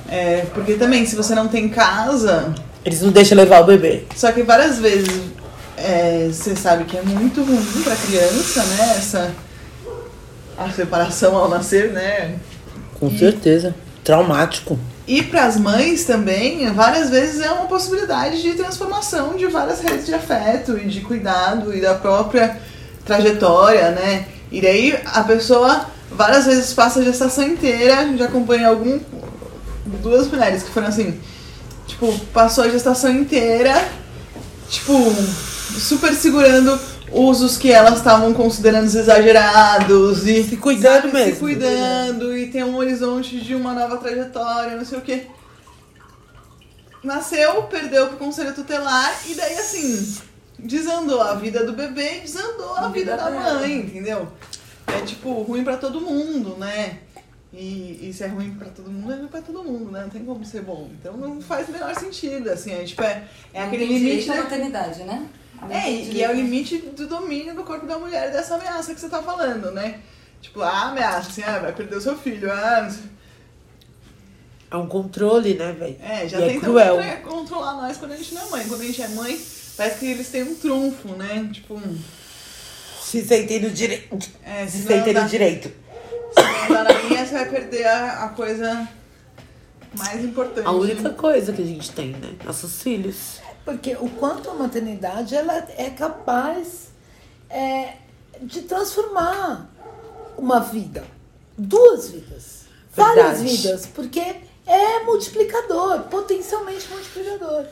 É, 0.09 0.47
porque 0.55 0.75
também, 0.75 1.05
se 1.05 1.15
você 1.15 1.35
não 1.35 1.49
tem 1.49 1.69
casa, 1.69 2.55
Eles 2.85 3.03
não 3.03 3.11
deixam 3.11 3.37
levar 3.37 3.61
o 3.61 3.65
bebê. 3.67 4.05
só 4.17 4.33
que 4.33 4.43
várias 4.43 4.79
vezes 4.79 5.09
é, 5.77 6.29
você 6.33 6.57
sabe 6.57 6.85
que 6.85 6.97
é 6.97 7.03
muito 7.03 7.43
ruim 7.43 7.83
pra 7.85 7.95
criança, 7.95 8.63
né? 8.65 8.95
Essa 8.97 9.31
a 10.57 10.69
separação 10.71 11.37
ao 11.37 11.49
nascer, 11.49 11.93
né? 11.93 12.35
Com 12.99 13.17
certeza. 13.17 13.75
Traumático. 14.03 14.79
E 15.07 15.23
para 15.23 15.45
as 15.45 15.57
mães 15.57 16.05
também, 16.05 16.71
várias 16.73 17.11
vezes 17.11 17.41
é 17.41 17.51
uma 17.51 17.67
possibilidade 17.67 18.43
de 18.43 18.55
transformação 18.55 19.37
de 19.37 19.47
várias 19.47 19.81
redes 19.81 20.07
de 20.07 20.15
afeto 20.15 20.77
e 20.77 20.87
de 20.87 21.01
cuidado 21.01 21.75
e 21.75 21.81
da 21.81 21.95
própria 21.95 22.59
trajetória, 23.05 23.91
né? 23.93 24.27
E 24.51 24.61
daí 24.61 24.99
a 25.05 25.23
pessoa 25.23 25.87
várias 26.11 26.47
vezes 26.47 26.73
passa 26.73 27.01
a 27.01 27.05
gestação 27.05 27.45
inteira, 27.45 28.17
já 28.17 28.25
acompanhei 28.25 28.65
algum 28.65 28.99
duas 29.97 30.29
mulheres 30.29 30.63
que 30.63 30.71
foram 30.71 30.89
assim, 30.89 31.21
tipo, 31.87 32.17
passou 32.33 32.65
a 32.65 32.69
gestação 32.69 33.11
inteira, 33.11 33.89
tipo, 34.69 34.93
super 35.79 36.13
segurando 36.15 36.79
usos 37.11 37.57
que 37.57 37.73
elas 37.73 37.97
estavam 37.99 38.35
considerando 38.35 38.85
exagerados 38.85 40.27
e 40.27 40.45
Se 40.45 40.57
cuidando 40.59 41.03
sabe, 41.03 41.13
mesmo. 41.15 41.35
se 41.35 41.41
cuidando 41.41 42.37
e 42.37 42.49
tem 42.51 42.63
um 42.63 42.77
horizonte 42.77 43.41
de 43.41 43.55
uma 43.55 43.73
nova 43.73 43.97
trajetória, 43.97 44.77
não 44.77 44.85
sei 44.85 44.99
o 44.99 45.03
quê. 45.03 45.27
Nasceu, 47.03 47.63
perdeu 47.65 48.09
pro 48.09 48.17
conselho 48.17 48.53
tutelar 48.55 49.21
e 49.27 49.35
daí 49.35 49.55
assim, 49.57 50.17
desandou 50.59 51.23
a 51.23 51.35
vida 51.35 51.65
do 51.65 51.73
bebê, 51.73 52.21
desandou 52.21 52.77
a 52.77 52.89
vida, 52.89 53.13
vida 53.13 53.17
da 53.17 53.31
dela. 53.31 53.61
mãe, 53.61 53.77
entendeu? 53.77 54.29
É 54.89 55.01
tipo 55.03 55.31
ruim 55.43 55.63
pra 55.63 55.77
todo 55.77 56.01
mundo, 56.01 56.57
né? 56.59 56.99
E, 57.53 58.09
e 58.09 58.13
se 58.13 58.25
é 58.25 58.27
ruim 58.27 58.51
pra 58.55 58.69
todo 58.69 58.91
mundo, 58.91 59.11
é 59.13 59.17
ruim 59.17 59.29
pra 59.29 59.41
todo 59.41 59.65
mundo, 59.65 59.91
né? 59.91 60.03
Não 60.03 60.11
tem 60.11 60.23
como 60.25 60.45
ser 60.45 60.61
bom. 60.63 60.91
Então 61.01 61.17
não 61.17 61.41
faz 61.41 61.69
o 61.69 61.73
menor 61.73 61.95
sentido, 61.95 62.51
assim, 62.51 62.73
é, 62.73 62.85
tipo, 62.85 63.03
é, 63.03 63.25
é 63.55 63.63
aquele 63.63 63.87
tem 63.87 63.99
limite. 63.99 64.29
da- 64.29 64.37
maternidade, 64.37 65.03
né? 65.05 65.27
É, 65.71 65.81
tem 65.81 66.03
e, 66.05 66.13
e 66.17 66.23
é 66.23 66.31
o 66.31 66.35
limite 66.35 66.77
do 66.79 67.07
domínio 67.07 67.55
do 67.55 67.65
corpo 67.65 67.87
da 67.87 67.99
mulher 67.99 68.31
dessa 68.31 68.55
ameaça 68.57 68.95
que 68.95 69.01
você 69.01 69.09
tá 69.09 69.23
falando, 69.23 69.71
né? 69.71 70.01
Tipo, 70.43 70.61
a 70.61 70.83
ameaça, 70.91 71.31
assim, 71.31 71.43
ah, 71.43 71.59
vai 71.59 71.73
perder 71.73 71.97
o 71.97 72.01
seu 72.01 72.17
filho, 72.19 72.53
ah, 72.53 72.83
não 72.83 72.91
sei. 72.91 73.03
É 74.71 74.77
um 74.77 74.87
controle, 74.87 75.55
né, 75.55 75.73
velho? 75.73 75.97
É, 76.03 76.29
já 76.29 76.39
E 76.41 76.57
é 76.57 76.61
cruel. 76.61 76.99
controlar 77.25 77.73
nós 77.75 77.97
quando 77.97 78.13
a 78.13 78.17
gente 78.17 78.35
não 78.35 78.47
é 78.47 78.51
mãe. 78.51 78.69
Quando 78.69 78.83
a 78.83 78.85
gente 78.85 79.01
é 79.01 79.09
mãe, 79.09 79.41
parece 79.77 79.99
que 80.01 80.07
eles 80.07 80.29
têm 80.29 80.43
um 80.43 80.55
trunfo, 80.55 81.09
né? 81.15 81.49
Tipo, 81.53 81.75
um- 81.75 81.99
Se 83.01 83.25
sentem 83.25 83.61
no 83.61 83.71
direito. 83.71 84.19
é, 84.45 84.67
Se 84.67 84.83
se 84.83 84.87
sentem 84.87 85.15
no 85.15 85.27
direito. 85.27 85.73
Andar 86.69 86.85
na 86.85 86.93
linha, 86.93 87.27
você 87.27 87.35
vai 87.35 87.49
perder 87.49 87.87
a, 87.87 88.25
a 88.25 88.29
coisa 88.31 88.89
mais 89.97 90.25
importante. 90.25 90.67
A 90.67 90.73
única 90.73 91.11
coisa 91.11 91.53
que 91.53 91.63
a 91.63 91.67
gente 91.67 91.91
tem, 91.93 92.13
né? 92.13 92.35
Nossos 92.45 92.83
filhos. 92.83 93.41
Porque 93.65 93.97
o 94.01 94.09
quanto 94.11 94.51
a 94.51 94.55
maternidade 94.55 95.35
ela 95.35 95.67
é 95.77 95.91
capaz 95.91 96.89
é, 97.51 97.95
de 98.41 98.63
transformar 98.63 99.71
uma 100.37 100.61
vida, 100.61 101.05
duas 101.57 102.09
vidas, 102.09 102.65
várias 102.95 103.41
Verdade. 103.41 103.57
vidas, 103.57 103.87
porque 103.87 104.37
é 104.67 105.05
multiplicador, 105.05 106.03
potencialmente 106.05 106.89
multiplicador. 106.89 107.67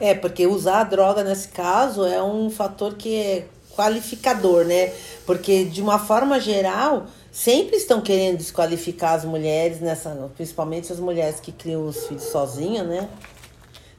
É, 0.00 0.14
porque 0.14 0.46
usar 0.46 0.80
a 0.80 0.84
droga 0.84 1.24
nesse 1.24 1.48
caso 1.48 2.04
é 2.04 2.22
um 2.22 2.50
fator 2.50 2.94
que 2.94 3.16
é 3.16 3.48
qualificador, 3.78 4.64
né? 4.64 4.92
Porque 5.24 5.64
de 5.64 5.80
uma 5.80 6.00
forma 6.00 6.40
geral, 6.40 7.06
sempre 7.30 7.76
estão 7.76 8.00
querendo 8.00 8.38
desqualificar 8.38 9.14
as 9.14 9.24
mulheres, 9.24 9.78
nessa, 9.80 10.10
principalmente 10.34 10.92
as 10.92 10.98
mulheres 10.98 11.38
que 11.38 11.52
criam 11.52 11.86
os 11.86 12.06
filhos 12.08 12.24
sozinhas, 12.24 12.84
né? 12.84 13.08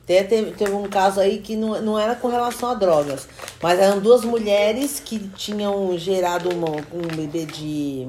Até 0.03 0.23
teve, 0.23 0.51
teve 0.51 0.73
um 0.73 0.89
caso 0.89 1.19
aí 1.22 1.38
que 1.38 1.56
não, 1.56 1.81
não 1.81 1.97
era 1.97 2.15
com 2.15 2.27
relação 2.27 2.69
a 2.69 2.73
drogas, 2.73 3.27
mas 3.61 3.80
eram 3.80 3.99
duas 3.99 4.26
mulheres 4.26 4.99
que 4.99 5.19
tinham 5.30 5.97
gerado 5.97 6.49
uma- 6.49 6.84
um 6.91 7.15
bebê 7.15 7.45
de 7.45 8.07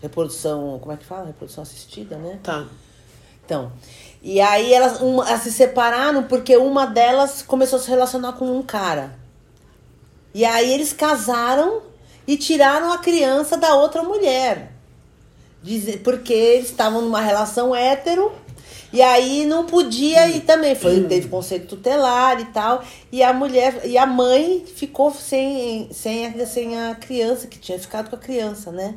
reprodução, 0.00 0.78
como 0.78 0.92
é 0.92 0.96
que 0.96 1.04
fala? 1.04 1.26
Reprodução 1.26 1.62
assistida, 1.62 2.16
né? 2.16 2.38
Tá. 2.42 2.64
Então, 3.44 3.72
e 4.22 4.40
aí 4.40 4.72
elas, 4.72 5.00
uma, 5.00 5.28
elas 5.28 5.42
se 5.42 5.52
separaram 5.52 6.22
porque 6.22 6.56
uma 6.56 6.86
delas 6.86 7.42
começou 7.42 7.78
a 7.78 7.82
se 7.82 7.90
relacionar 7.90 8.34
com 8.34 8.46
um 8.46 8.62
cara. 8.62 9.19
E 10.34 10.44
aí 10.44 10.72
eles 10.72 10.92
casaram 10.92 11.82
e 12.26 12.36
tiraram 12.36 12.92
a 12.92 12.98
criança 12.98 13.56
da 13.56 13.74
outra 13.74 14.02
mulher. 14.02 14.72
Porque 16.02 16.32
eles 16.32 16.70
estavam 16.70 17.02
numa 17.02 17.20
relação 17.20 17.74
hétero. 17.74 18.32
E 18.92 19.00
aí 19.02 19.46
não 19.46 19.66
podia 19.66 20.28
e 20.28 20.40
também 20.40 20.74
foi, 20.74 21.04
teve 21.04 21.28
conceito 21.28 21.68
tutelar 21.68 22.40
e 22.40 22.46
tal. 22.46 22.82
E 23.12 23.22
a 23.22 23.32
mulher, 23.32 23.82
e 23.84 23.96
a 23.96 24.04
mãe 24.04 24.64
ficou 24.66 25.12
sem, 25.12 25.88
sem, 25.92 26.26
a, 26.26 26.46
sem 26.46 26.76
a 26.76 26.94
criança, 26.96 27.46
que 27.46 27.58
tinha 27.58 27.78
ficado 27.78 28.10
com 28.10 28.16
a 28.16 28.18
criança, 28.18 28.72
né? 28.72 28.96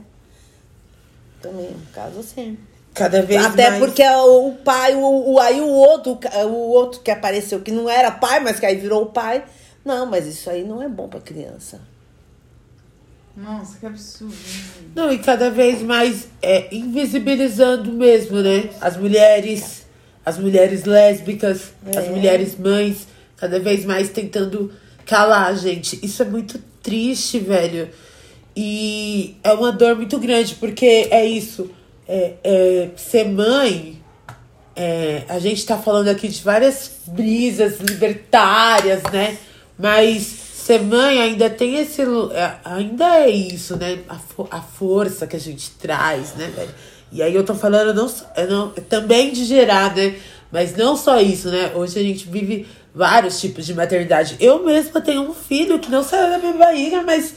Também, 1.42 1.68
um 1.68 1.94
caso 1.94 2.20
assim. 2.22 2.58
Cada 2.94 3.22
vez 3.22 3.44
Até 3.44 3.70
mais. 3.72 3.84
porque 3.84 4.04
o, 4.04 4.48
o 4.50 4.56
pai, 4.58 4.96
o, 4.96 5.34
o- 5.34 5.40
aí 5.40 5.60
o 5.62 5.68
outro, 5.68 6.18
o 6.46 6.70
outro 6.72 7.02
que 7.02 7.12
apareceu, 7.12 7.60
que 7.62 7.72
não 7.72 7.90
era 7.90 8.10
pai, 8.12 8.40
mas 8.40 8.60
que 8.60 8.66
aí 8.66 8.76
virou 8.76 9.04
o 9.04 9.08
pai. 9.08 9.44
Não, 9.84 10.06
mas 10.06 10.26
isso 10.28 10.50
aí 10.50 10.64
não 10.64 10.82
é 10.82 10.88
bom 10.88 11.08
pra 11.08 11.20
criança. 11.20 11.82
Nossa, 13.36 13.80
que 13.80 13.86
absurdo. 13.86 14.36
Não, 14.96 15.12
e 15.12 15.18
cada 15.18 15.50
vez 15.50 15.82
mais 15.82 16.28
é, 16.42 16.74
invisibilizando 16.74 17.92
mesmo, 17.92 18.42
né? 18.42 18.70
As 18.80 18.96
mulheres, 18.96 19.86
as 20.24 20.38
mulheres 20.38 20.86
lésbicas, 20.86 21.74
as 21.96 22.08
mulheres 22.10 22.58
mães, 22.58 23.08
cada 23.36 23.60
vez 23.60 23.86
mais 23.86 24.10
tentando 24.10 24.72
calar 25.06 25.48
a 25.48 25.56
gente. 25.56 26.00
Isso 26.06 26.22
é 26.22 26.26
muito 26.26 26.60
triste, 26.82 27.40
velho. 27.40 27.90
E 28.56 29.36
é 29.44 29.52
uma 29.54 29.72
dor 29.72 29.96
muito 29.96 30.20
grande, 30.20 30.56
porque 30.56 31.08
é 31.10 31.26
isso. 31.26 31.72
É, 32.08 32.34
é, 32.44 32.90
ser 32.96 33.28
mãe, 33.30 34.00
é, 34.76 35.24
a 35.28 35.40
gente 35.40 35.66
tá 35.66 35.78
falando 35.78 36.10
aqui 36.10 36.28
de 36.28 36.44
várias 36.44 36.92
brisas 37.08 37.80
libertárias, 37.80 39.02
né? 39.12 39.38
Mas 39.78 40.22
ser 40.24 40.82
mãe 40.82 41.22
ainda 41.22 41.50
tem 41.50 41.76
esse. 41.78 42.02
é, 42.02 42.56
Ainda 42.64 43.20
é 43.20 43.30
isso, 43.30 43.76
né? 43.78 44.00
A, 44.08 44.18
a 44.58 44.62
força 44.62 45.26
que 45.28 45.36
a 45.36 45.40
gente 45.40 45.72
traz, 45.72 46.34
né, 46.36 46.52
velho? 46.56 46.74
E 47.12 47.22
aí 47.22 47.34
eu 47.36 47.44
tô 47.44 47.54
falando 47.54 47.94
não, 47.94 48.12
é 48.36 48.46
não, 48.48 48.70
também 48.72 49.32
de 49.32 49.46
gerar, 49.46 49.96
né? 49.96 50.16
Mas 50.52 50.76
não 50.76 50.96
só 50.96 51.20
isso, 51.20 51.50
né? 51.50 51.72
Hoje 51.76 52.00
a 52.00 52.04
gente 52.04 52.28
vive 52.28 52.68
vários 52.94 53.40
tipos 53.42 53.66
de 53.66 53.74
maternidade. 53.74 54.36
Eu 54.40 54.64
mesma 54.64 55.02
tenho 55.02 55.22
um 55.30 55.34
filho 55.34 55.80
que 55.80 55.90
não 55.92 56.04
saiu 56.04 56.30
da 56.30 56.38
minha 56.38 56.54
barriga, 56.54 57.02
mas 57.02 57.34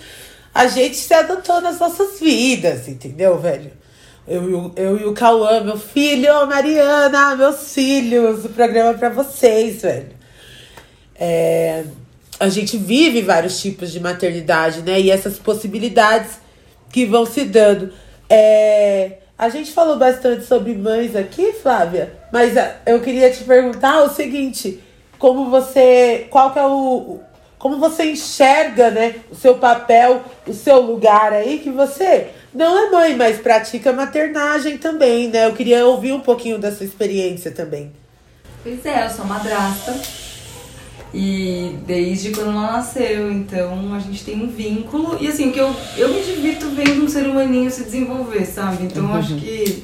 a 0.55 0.67
gente 0.67 0.97
se 0.97 1.13
adotou 1.13 1.61
nas 1.61 1.79
nossas 1.79 2.21
vidas, 2.21 2.89
entendeu, 2.89 3.39
velho? 3.39 3.71
Eu, 4.29 4.51
e 4.51 4.55
o- 4.55 4.73
eu 4.77 5.01
e 5.01 5.05
o 5.05 5.13
Cauã, 5.15 5.61
meu 5.63 5.79
filho, 5.79 6.47
Mariana, 6.47 7.37
meus 7.37 7.73
filhos, 7.73 8.45
o 8.45 8.49
programa 8.51 8.91
é 8.91 8.95
pra 8.95 9.09
vocês, 9.11 9.83
velho. 9.83 10.11
É, 11.15 11.85
a 12.39 12.49
gente 12.49 12.77
vive 12.77 13.23
vários 13.23 13.61
tipos 13.61 13.91
de 13.91 14.01
maternidade, 14.01 14.83
né? 14.83 15.01
E 15.01 15.11
essas 15.11 15.39
possibilidades 15.39 16.39
que 16.93 17.07
vão 17.07 17.27
se 17.27 17.45
dando. 17.45 17.93
É, 18.29 19.19
a 19.39 19.49
gente 19.49 19.73
falou 19.73 19.99
bastante 19.99 20.45
sobre 20.45 20.75
mães 20.75 21.15
aqui, 21.15 21.53
Flávia, 21.53 22.13
mas 22.33 22.57
ah, 22.57 22.77
eu 22.87 23.01
queria 23.01 23.31
te 23.31 23.45
perguntar 23.45 24.03
o 24.03 24.11
seguinte: 24.11 24.83
como 25.19 25.51
você. 25.51 26.27
Qual 26.31 26.53
que 26.53 26.59
é 26.59 26.67
o. 26.67 27.21
Como 27.59 27.79
você 27.79 28.05
enxerga, 28.05 28.91
né, 28.91 29.17
o 29.31 29.35
seu 29.35 29.57
papel, 29.57 30.23
o 30.47 30.53
seu 30.53 30.81
lugar 30.81 31.33
aí, 31.33 31.59
que 31.59 31.71
você 31.71 32.29
não 32.53 32.87
é 32.87 32.91
mãe, 32.91 33.17
mas 33.17 33.39
pratica 33.39 33.93
maternagem 33.93 34.77
também, 34.77 35.29
né? 35.29 35.47
Eu 35.47 35.55
queria 35.55 35.87
ouvir 35.87 36.13
um 36.13 36.21
pouquinho 36.21 36.59
dessa 36.59 36.85
experiência 36.85 37.51
também. 37.51 37.93
Pois 38.63 38.85
é, 38.85 39.07
eu 39.07 39.11
sou 39.11 39.25
madrasta. 39.25 40.26
E 41.19 41.77
desde 41.87 42.31
quando 42.31 42.51
ela 42.51 42.73
nasceu, 42.73 43.33
então 43.33 43.95
a 43.95 43.99
gente 43.99 44.23
tem 44.23 44.37
um 44.43 44.49
vínculo. 44.49 45.17
E 45.19 45.29
assim, 45.29 45.51
que 45.51 45.59
eu, 45.59 45.75
eu 45.97 46.11
me 46.13 46.21
divirto 46.21 46.69
vendo 46.69 47.05
um 47.05 47.09
ser 47.09 47.27
humaninho 47.27 47.71
se 47.71 47.85
desenvolver, 47.85 48.45
sabe? 48.45 48.85
Então 48.85 49.03
eu 49.05 49.15
acho 49.15 49.35
que 49.37 49.83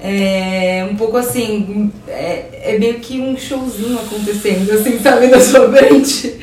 é 0.00 0.88
um 0.90 0.96
pouco 0.96 1.16
assim, 1.18 1.92
é, 2.08 2.72
é 2.74 2.78
meio 2.78 2.94
que 2.94 3.20
um 3.20 3.36
showzinho 3.36 3.98
acontecendo, 3.98 4.72
assim, 4.72 4.98
sabe, 4.98 5.26
na 5.28 5.38
sua 5.38 5.70
frente. 5.70 6.34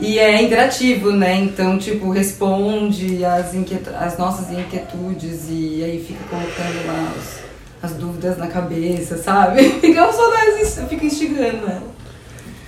E 0.00 0.18
é 0.18 0.42
interativo, 0.42 1.12
né? 1.12 1.36
Então, 1.36 1.78
tipo, 1.78 2.10
responde 2.10 3.24
as, 3.24 3.52
as 4.00 4.18
nossas 4.18 4.50
inquietudes 4.50 5.42
e 5.50 5.84
aí 5.84 6.04
fica 6.06 6.24
colocando 6.28 6.86
lá 6.86 7.12
os- 7.16 7.44
as 7.82 7.92
dúvidas 7.98 8.38
na 8.38 8.46
cabeça, 8.46 9.18
sabe? 9.18 9.62
Fica 9.80 10.10
só 10.10 10.86
fica 10.88 11.04
instigando 11.04 11.66
ela. 11.66 11.82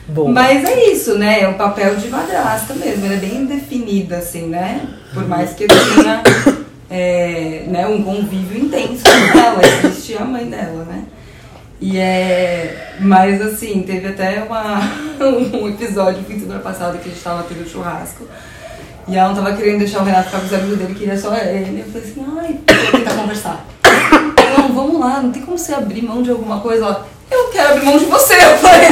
Bom. 0.09 0.33
Mas 0.33 0.65
é 0.65 0.91
isso, 0.91 1.19
né? 1.19 1.41
É 1.41 1.49
o 1.49 1.55
papel 1.55 1.97
de 1.97 2.09
madrasta 2.09 2.75
mesmo. 2.75 3.07
Ela 3.07 3.15
é 3.15 3.19
bem 3.19 3.45
definida, 3.45 4.19
assim, 4.19 4.47
né? 4.47 4.87
Por 5.13 5.27
mais 5.27 5.53
que 5.53 5.67
tenha 5.67 6.23
é, 6.89 7.65
né, 7.67 7.87
um 7.87 8.03
convívio 8.03 8.65
intenso 8.65 9.03
com 9.33 9.39
ela. 9.39 9.61
Existe 9.85 10.17
a 10.17 10.25
mãe 10.25 10.47
dela, 10.47 10.85
né? 10.85 11.05
E 11.81 11.99
é. 11.99 12.97
Mas 13.01 13.43
assim, 13.43 13.83
teve 13.83 14.09
até 14.09 14.43
uma, 14.45 14.81
um 15.21 15.69
episódio 15.69 16.23
fim 16.25 16.35
de 16.35 16.41
semana 16.41 16.61
passada 16.61 16.99
que 16.99 17.09
a 17.09 17.13
gente 17.13 17.23
tava 17.23 17.43
tendo 17.43 17.69
churrasco. 17.69 18.27
E 19.09 19.17
ela 19.17 19.29
não 19.29 19.37
tava 19.37 19.57
querendo 19.57 19.79
deixar 19.79 20.03
o 20.03 20.05
Renato 20.05 20.27
ficar 20.27 20.41
com 20.41 20.47
os 20.47 20.53
amigos 20.53 20.79
dele, 20.79 20.95
queria 20.95 21.19
só 21.19 21.37
ele. 21.37 21.81
Eu 21.81 21.93
falei 21.93 22.09
assim, 22.09 22.27
ai, 22.39 22.61
vou 22.91 23.01
tentar 23.01 23.15
conversar. 23.15 23.65
Eu 23.85 24.63
não 24.63 24.73
vamos 24.73 24.99
lá, 24.99 25.23
não 25.23 25.31
tem 25.31 25.43
como 25.43 25.57
você 25.57 25.75
abrir 25.75 26.03
mão 26.03 26.23
de 26.23 26.31
alguma 26.31 26.61
coisa. 26.61 26.85
Ela, 26.85 27.07
eu 27.31 27.49
quero 27.51 27.69
abrir 27.73 27.85
mão 27.85 27.99
de 27.99 28.05
você. 28.07 28.35
Eu 28.35 28.57
falei, 28.59 28.89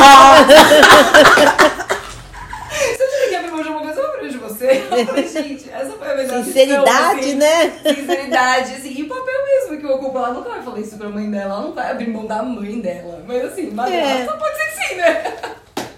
se 2.97 3.03
eu 3.03 3.09
tiver 3.11 3.29
que 3.29 3.35
abrir 3.37 3.51
mão 3.51 3.63
de 3.63 3.69
alguma 3.69 3.85
coisa, 3.93 4.01
eu 4.01 4.19
mão 4.23 4.29
de 4.29 4.39
você. 4.39 4.83
Eu 4.91 5.07
falei, 5.07 5.29
gente, 5.29 5.71
essa 5.71 5.93
foi 5.93 6.11
a 6.11 6.15
melhor 6.17 6.45
Sinceridade, 6.45 7.21
lição, 7.21 7.29
assim. 7.29 7.35
né? 7.35 7.73
Sinceridade, 7.95 8.73
assim, 8.75 8.95
e 8.99 9.03
o 9.03 9.09
papel 9.09 9.45
mesmo 9.47 9.79
que 9.81 9.87
ocupa. 9.87 10.19
Ela 10.19 10.33
nunca 10.33 10.51
vai 10.51 10.63
falar 10.63 10.81
isso 10.81 10.97
pra 10.97 11.09
mãe 11.09 11.31
dela, 11.31 11.55
ela 11.55 11.63
não 11.63 11.73
vai 11.73 11.91
abrir 11.91 12.09
mão 12.09 12.27
da 12.27 12.43
mãe 12.43 12.81
dela. 12.81 13.23
Mas 13.27 13.45
assim, 13.45 13.71
mas 13.73 13.93
É. 13.93 14.25
só 14.25 14.37
pode 14.37 14.57
ser 14.57 14.65
que 14.65 14.89
sim, 14.89 14.95
né? 14.97 15.35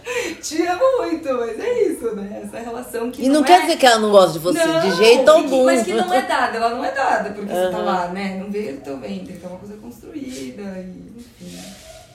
Te 0.41 0.63
amo 0.67 0.99
muito, 0.99 1.33
mas 1.35 1.59
é 1.59 1.83
isso, 1.83 2.15
né? 2.15 2.41
Essa 2.45 2.59
relação 2.63 3.11
que 3.11 3.25
E 3.25 3.29
não 3.29 3.41
é... 3.41 3.45
quer 3.45 3.63
dizer 3.63 3.77
que 3.77 3.85
ela 3.87 3.99
não 3.99 4.11
gosta 4.13 4.33
de 4.35 4.39
você, 4.39 4.65
Não, 4.65 4.81
de 4.81 4.97
jeito 4.97 5.29
algum. 5.29 5.65
Mas 5.65 5.83
que 5.83 5.93
não 5.93 6.13
é 6.15 6.23
dada, 6.23 6.57
ela 6.59 6.69
não 6.71 6.85
é 6.85 6.93
dada, 6.93 7.31
porque 7.31 7.53
você 7.53 7.71
tá 7.71 7.79
lá, 7.79 8.07
né? 8.09 8.37
Não 8.41 8.49
vê 8.51 8.71
o 8.73 8.81
teu 8.85 8.97
ventre, 8.99 9.33
que 9.35 9.45
é 9.45 9.49
uma 9.49 9.59
coisa 9.59 9.77
construída, 9.77 10.63
e 10.63 11.13
enfim, 11.19 11.59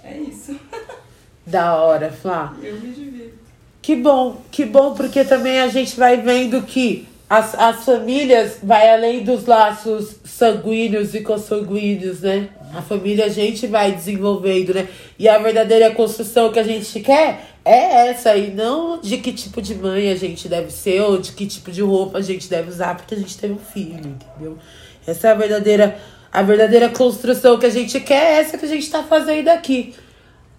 é 0.03 0.17
isso. 0.17 0.59
Da 1.43 1.75
hora, 1.75 2.11
Flá. 2.11 2.55
Eu 2.61 2.75
me 2.75 2.93
divirto. 2.93 3.33
Que 3.81 3.95
bom, 3.95 4.41
que 4.51 4.63
bom, 4.63 4.93
porque 4.93 5.25
também 5.25 5.59
a 5.59 5.67
gente 5.67 5.97
vai 5.97 6.17
vendo 6.17 6.61
que 6.61 7.07
as, 7.27 7.55
as 7.55 7.83
famílias 7.83 8.59
vai 8.61 8.93
além 8.93 9.23
dos 9.23 9.45
laços 9.45 10.17
sanguíneos 10.23 11.15
e 11.15 11.21
consanguíneos, 11.21 12.21
né? 12.21 12.49
A 12.75 12.81
família 12.81 13.25
a 13.25 13.29
gente 13.29 13.65
vai 13.65 13.91
desenvolvendo, 13.91 14.73
né? 14.73 14.87
E 15.17 15.27
a 15.27 15.39
verdadeira 15.39 15.91
construção 15.91 16.51
que 16.51 16.59
a 16.59 16.63
gente 16.63 16.99
quer 16.99 17.51
é 17.63 18.09
essa, 18.09 18.35
e 18.35 18.51
não 18.51 18.99
de 18.99 19.17
que 19.17 19.31
tipo 19.31 19.61
de 19.61 19.75
mãe 19.75 20.11
a 20.11 20.15
gente 20.15 20.47
deve 20.47 20.71
ser 20.71 21.01
ou 21.01 21.19
de 21.19 21.31
que 21.31 21.45
tipo 21.47 21.71
de 21.71 21.81
roupa 21.81 22.17
a 22.17 22.21
gente 22.21 22.49
deve 22.49 22.69
usar 22.69 22.95
porque 22.95 23.15
a 23.15 23.17
gente 23.17 23.37
teve 23.37 23.53
um 23.53 23.59
filho, 23.59 23.95
entendeu? 23.95 24.57
Essa 25.05 25.29
é 25.29 25.31
a 25.31 25.35
verdadeira, 25.35 25.97
a 26.31 26.41
verdadeira 26.41 26.89
construção 26.89 27.59
que 27.59 27.65
a 27.65 27.69
gente 27.69 27.99
quer, 27.99 28.23
é 28.23 28.39
essa 28.39 28.57
que 28.57 28.65
a 28.65 28.69
gente 28.69 28.89
tá 28.89 29.03
fazendo 29.03 29.49
aqui 29.49 29.93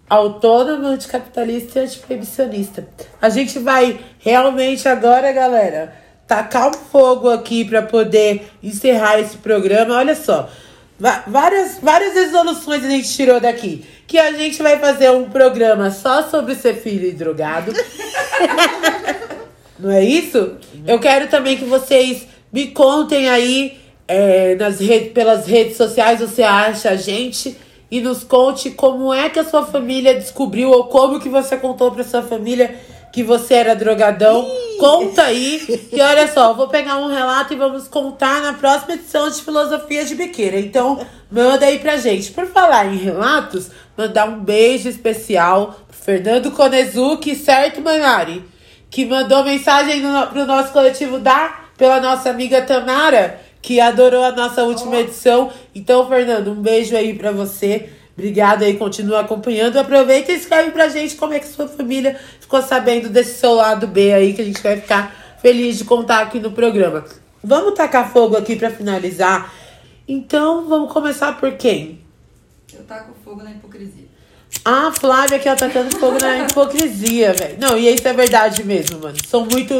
autônoma, 0.08 0.90
anticapitalista 0.90 1.78
e 1.78 1.84
antiproibicionista. 1.84 2.86
A 3.20 3.30
gente 3.30 3.58
vai 3.58 3.98
realmente 4.18 4.86
agora, 4.86 5.32
galera, 5.32 5.94
tacar 6.26 6.68
um 6.68 6.74
fogo 6.74 7.30
aqui 7.30 7.64
para 7.64 7.80
poder 7.80 8.50
encerrar 8.62 9.18
esse 9.18 9.38
programa. 9.38 9.94
Olha 9.94 10.14
só, 10.14 10.50
várias, 11.26 11.78
várias 11.78 12.12
resoluções 12.12 12.84
a 12.84 12.88
gente 12.88 13.10
tirou 13.10 13.40
daqui. 13.40 13.86
Que 14.06 14.18
a 14.18 14.32
gente 14.32 14.62
vai 14.62 14.78
fazer 14.78 15.10
um 15.10 15.30
programa 15.30 15.90
só 15.90 16.28
sobre 16.28 16.54
ser 16.56 16.74
filho 16.74 17.08
e 17.08 17.12
drogado. 17.12 17.72
Não 19.78 19.90
é 19.90 20.04
isso? 20.04 20.56
Eu 20.86 21.00
quero 21.00 21.28
também 21.28 21.56
que 21.56 21.64
vocês 21.64 22.26
me 22.52 22.68
contem 22.68 23.30
aí 23.30 23.80
é, 24.06 24.54
nas 24.56 24.80
redes, 24.80 25.12
pelas 25.12 25.46
redes 25.46 25.76
sociais, 25.76 26.20
você 26.20 26.42
acha 26.42 26.90
a 26.90 26.96
gente 26.96 27.56
e 27.90 28.00
nos 28.00 28.24
conte 28.24 28.70
como 28.70 29.12
é 29.12 29.28
que 29.28 29.38
a 29.38 29.44
sua 29.44 29.64
família 29.64 30.14
descobriu 30.14 30.70
ou 30.70 30.84
como 30.84 31.20
que 31.20 31.28
você 31.28 31.56
contou 31.56 31.90
pra 31.90 32.04
sua 32.04 32.22
família 32.22 32.74
que 33.12 33.22
você 33.22 33.54
era 33.54 33.76
drogadão. 33.76 34.46
Conta 34.78 35.24
aí. 35.24 35.60
E 35.92 36.00
olha 36.00 36.26
só, 36.32 36.54
vou 36.54 36.68
pegar 36.68 36.96
um 36.96 37.08
relato 37.08 37.52
e 37.52 37.56
vamos 37.56 37.86
contar 37.88 38.40
na 38.40 38.54
próxima 38.54 38.94
edição 38.94 39.28
de 39.28 39.42
Filosofia 39.42 40.04
de 40.04 40.14
Biqueira. 40.14 40.58
Então, 40.58 41.06
manda 41.30 41.66
aí 41.66 41.78
pra 41.78 41.98
gente. 41.98 42.30
Por 42.30 42.46
falar 42.46 42.86
em 42.86 42.96
relatos, 42.96 43.70
mandar 43.96 44.26
um 44.26 44.40
beijo 44.40 44.88
especial 44.88 45.76
pro 45.86 45.96
Fernando 45.96 46.50
Konezuki, 46.50 47.36
certo, 47.36 47.82
Manari? 47.82 48.52
que 48.92 49.06
mandou 49.06 49.42
mensagem 49.42 50.00
no, 50.00 50.26
pro 50.26 50.44
nosso 50.44 50.70
coletivo 50.70 51.18
Dar, 51.18 51.72
pela 51.78 51.98
nossa 51.98 52.28
amiga 52.28 52.60
Tamara, 52.60 53.40
que 53.62 53.80
adorou 53.80 54.24
a 54.24 54.32
nossa 54.32 54.64
última 54.64 54.96
edição. 54.96 55.50
Então, 55.74 56.06
Fernando, 56.08 56.50
um 56.50 56.60
beijo 56.60 56.96
aí 56.96 57.14
pra 57.14 57.30
você. 57.30 57.88
Obrigada 58.14 58.66
aí, 58.66 58.76
continua 58.76 59.20
acompanhando. 59.20 59.78
Aproveita 59.78 60.32
e 60.32 60.34
escreve 60.34 60.72
pra 60.72 60.88
gente 60.88 61.14
como 61.14 61.32
é 61.32 61.38
que 61.38 61.46
sua 61.46 61.68
família 61.68 62.18
ficou 62.40 62.60
sabendo 62.60 63.08
desse 63.08 63.38
seu 63.38 63.54
lado 63.54 63.86
B 63.86 64.12
aí, 64.12 64.34
que 64.34 64.42
a 64.42 64.44
gente 64.44 64.62
vai 64.62 64.78
ficar 64.80 65.36
feliz 65.40 65.78
de 65.78 65.84
contar 65.84 66.20
aqui 66.20 66.40
no 66.40 66.50
programa. 66.50 67.04
Vamos 67.42 67.74
tacar 67.74 68.12
fogo 68.12 68.36
aqui 68.36 68.56
pra 68.56 68.70
finalizar. 68.70 69.52
Então, 70.06 70.68
vamos 70.68 70.92
começar 70.92 71.38
por 71.38 71.52
quem? 71.52 72.00
Eu 72.74 72.84
taco 72.84 73.12
fogo 73.24 73.42
na 73.42 73.52
hipocrisia. 73.52 74.04
A 74.64 74.92
Flávia 74.92 75.38
aqui 75.38 75.48
atacando 75.48 75.96
fogo 75.98 76.18
na 76.20 76.40
hipocrisia, 76.46 77.32
velho. 77.32 77.56
Não, 77.58 77.78
e 77.78 77.92
isso 77.92 78.06
é 78.06 78.12
verdade 78.12 78.62
mesmo, 78.64 79.00
mano. 79.00 79.16
São 79.26 79.46
muito. 79.46 79.74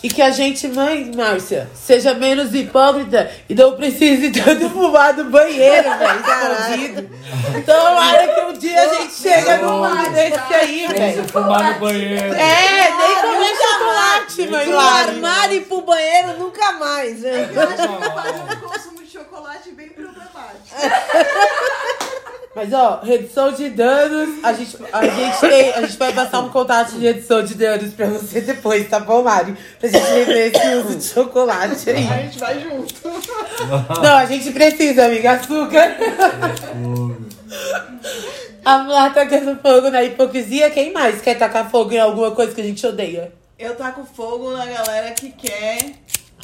E 0.00 0.08
que 0.08 0.22
a 0.22 0.30
gente, 0.30 0.68
mãe, 0.68 1.10
Márcia, 1.14 1.68
seja 1.74 2.14
menos 2.14 2.54
hipócrita 2.54 3.30
e 3.48 3.54
não 3.54 3.72
precise 3.76 4.30
tanto 4.30 4.70
fumar 4.70 5.12
no 5.16 5.24
banheiro, 5.24 5.88
velho. 5.98 6.20
Escondido. 6.20 7.10
Então, 7.56 7.96
olha 7.96 8.28
que 8.34 8.40
um 8.42 8.52
dia 8.52 8.80
a 8.80 8.94
gente 8.94 9.12
chega 9.12 9.56
num 9.58 9.78
mundo 9.78 10.10
desse 10.12 10.54
aí, 10.54 10.86
Você 10.86 10.94
velho. 10.94 11.28
fumar 11.28 11.74
no 11.74 11.80
banheiro. 11.80 12.32
É, 12.34 12.90
nem 12.96 13.16
comer 13.22 13.56
chocolate, 13.56 14.48
mãe. 14.48 14.66
Lari. 14.68 15.10
armário 15.10 15.56
e 15.56 15.60
pro 15.62 15.80
banheiro 15.80 16.38
nunca 16.38 16.72
mais. 16.72 17.20
né? 17.20 17.50
Eu 17.52 17.62
acho 17.62 17.76
que 17.76 18.64
um 18.64 18.68
consumo 18.68 19.02
de 19.02 19.10
chocolate 19.10 19.70
bem 19.72 19.88
problemático. 19.88 20.28
Mas 22.58 22.72
ó, 22.72 23.00
redução 23.04 23.52
de 23.52 23.70
danos, 23.70 24.42
a 24.42 24.52
gente, 24.52 24.76
a 24.92 25.06
gente 25.06 25.38
tem, 25.38 25.70
a 25.74 25.80
gente 25.82 25.96
vai 25.96 26.12
passar 26.12 26.40
um 26.40 26.48
contato 26.48 26.90
de 26.90 26.98
redução 26.98 27.40
de 27.44 27.54
danos 27.54 27.94
pra 27.94 28.06
você 28.06 28.40
depois, 28.40 28.88
tá 28.88 28.98
bom, 28.98 29.22
Mari? 29.22 29.56
Pra 29.78 29.88
gente 29.88 30.04
rever 30.04 30.52
esse 30.52 30.74
uso 30.74 30.96
de 30.96 31.04
chocolate 31.04 31.88
aí. 31.88 32.08
A 32.08 32.16
gente 32.16 32.36
vai 32.40 32.58
junto. 32.58 32.94
Não, 34.02 34.16
a 34.16 34.26
gente 34.26 34.50
precisa, 34.50 35.04
amiga. 35.04 35.34
Açúcar. 35.34 35.96
A 38.64 38.78
mulher 38.78 39.14
tacando 39.14 39.56
fogo 39.62 39.88
na 39.90 40.02
hipocrisia. 40.02 40.68
Quem 40.70 40.92
mais 40.92 41.20
quer 41.20 41.38
tacar 41.38 41.70
fogo 41.70 41.92
em 41.92 42.00
alguma 42.00 42.32
coisa 42.32 42.52
que 42.52 42.60
a 42.60 42.64
gente 42.64 42.84
odeia? 42.84 43.32
Eu 43.56 43.76
taco 43.76 44.04
fogo 44.04 44.50
na 44.50 44.66
galera 44.66 45.12
que 45.12 45.30
quer 45.30 45.92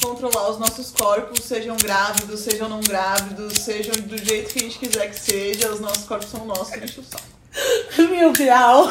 controlar 0.05 0.51
os 0.51 0.59
nossos 0.59 0.91
corpos, 0.91 1.43
sejam 1.43 1.75
grávidos, 1.77 2.41
sejam 2.41 2.69
não 2.69 2.79
grávidos, 2.79 3.53
sejam 3.53 3.93
do 3.95 4.17
jeito 4.17 4.53
que 4.53 4.59
a 4.59 4.61
gente 4.63 4.77
quiser 4.77 5.09
que 5.09 5.19
seja, 5.19 5.71
os 5.71 5.79
nossos 5.79 6.03
corpos 6.03 6.29
são 6.29 6.45
nossos, 6.45 6.69
deixa 6.77 7.01
o 7.01 7.03
saco. 7.03 7.23
Mil 8.09 8.31
grau. 8.31 8.87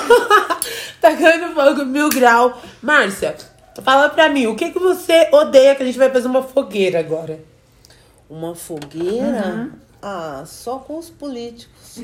Tacando 1.00 1.54
fogo 1.54 1.84
mil 1.84 2.08
grau. 2.08 2.60
Márcia, 2.82 3.36
fala 3.82 4.08
pra 4.08 4.30
mim, 4.30 4.46
o 4.46 4.56
que, 4.56 4.70
que 4.70 4.78
você 4.78 5.28
odeia 5.32 5.74
que 5.74 5.82
a 5.82 5.86
gente 5.86 5.98
vai 5.98 6.10
fazer 6.10 6.26
uma 6.26 6.42
fogueira 6.42 6.98
agora? 6.98 7.40
Uma 8.28 8.54
fogueira? 8.54 9.70
Ah, 10.00 10.44
só 10.46 10.78
com 10.78 10.98
os 10.98 11.10
políticos. 11.10 11.98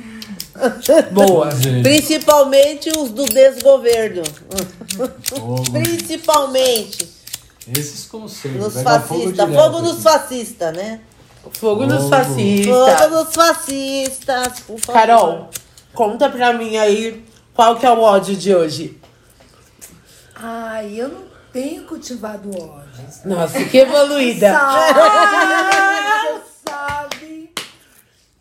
Boa. 1.13 1.51
Gente, 1.51 1.83
Principalmente 1.83 2.91
os 2.91 3.11
do 3.11 3.25
desgoverno. 3.25 4.23
fogo. 5.25 5.63
Principalmente 5.73 7.20
Esses 7.69 8.07
conselhos. 8.07 8.65
nos 8.65 8.75
pega 8.75 9.01
fogo 9.01 9.21
fascistas. 9.21 9.47
direto 9.49 9.63
Fogo 9.63 9.81
nos 9.83 10.03
fascistas, 10.03 10.77
né? 10.77 11.01
Fogo 11.53 11.87
nos 11.87 11.97
Fogo. 12.03 12.09
fascistas. 12.11 13.01
Fogo 13.01 13.15
nos 13.15 13.35
fascistas, 13.35 14.61
por 14.61 14.79
favor. 14.79 14.93
Carol, 15.01 15.51
conta 15.95 16.29
pra 16.29 16.53
mim 16.53 16.77
aí 16.77 17.25
qual 17.55 17.77
que 17.77 17.87
é 17.87 17.91
o 17.91 18.01
ódio 18.01 18.37
de 18.37 18.55
hoje. 18.55 19.01
Ai, 20.35 20.95
eu 20.97 21.09
não 21.09 21.25
tenho 21.53 21.85
cultivado 21.85 22.49
ódio. 22.51 22.91
Nossa, 23.25 23.63
que 23.65 23.79
evoluída. 23.79 24.53
Sabe, 24.53 25.01
você 26.41 26.43
sabe 26.69 27.55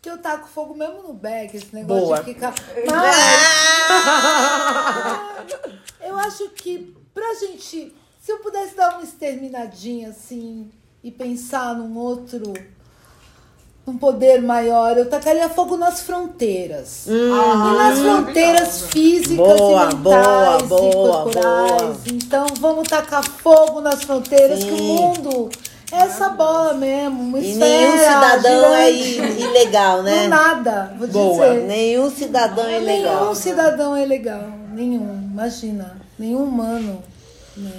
que 0.01 0.09
eu 0.09 0.17
taco 0.17 0.47
fogo 0.47 0.75
mesmo 0.75 1.03
no 1.03 1.13
bag, 1.13 1.55
esse 1.57 1.73
negócio 1.75 2.05
Boa. 2.05 2.17
de 2.19 2.23
ficar. 2.33 2.53
Mas 2.89 3.15
eu 6.07 6.17
acho 6.17 6.49
que 6.49 6.95
pra 7.13 7.33
gente, 7.35 7.93
se 8.19 8.31
eu 8.31 8.39
pudesse 8.39 8.75
dar 8.75 8.95
uma 8.95 9.03
exterminadinha 9.03 10.09
assim 10.09 10.69
e 11.03 11.09
pensar 11.09 11.73
num 11.73 11.97
outro, 11.97 12.53
num 13.87 13.97
poder 13.97 14.41
maior, 14.41 14.97
eu 14.97 15.09
tacaria 15.09 15.49
fogo 15.49 15.77
nas 15.77 16.01
fronteiras. 16.01 17.05
Hum. 17.07 17.13
E 17.13 17.77
nas 17.77 17.99
fronteiras 17.99 18.81
físicas 18.83 19.37
Boa, 19.37 19.89
e 19.91 19.95
boa, 19.95 20.51
mentais 20.57 20.67
boa, 20.67 20.89
e 20.89 20.93
corporais. 20.93 21.81
boa. 21.81 21.97
Então 22.11 22.45
vamos 22.59 22.87
tacar 22.87 23.23
fogo 23.23 23.81
nas 23.81 24.03
fronteiras, 24.03 24.63
que 24.63 24.71
o 24.71 24.77
Sim. 24.77 24.95
mundo 24.95 25.49
é 25.91 26.01
essa 26.01 26.29
bola 26.29 26.73
mesmo, 26.73 27.21
uma 27.21 27.39
E 27.39 27.55
nenhum 27.55 27.97
cidadão 27.97 28.75
é 28.75 28.91
ilegal, 28.91 30.03
né? 30.03 30.23
Do 30.23 30.29
nada, 30.29 30.93
vou 30.99 31.07
Boa. 31.07 31.49
dizer. 31.49 31.65
Nenhum 31.65 32.09
cidadão 32.11 32.65
é 32.65 32.81
ilegal. 32.81 33.21
Nenhum 33.21 33.35
cidadão 33.35 33.95
é 33.95 34.05
legal. 34.05 34.43
Nenhum. 34.73 35.29
Imagina. 35.31 35.99
Nenhum 36.19 36.43
humano. 36.43 37.01
Né? 37.57 37.71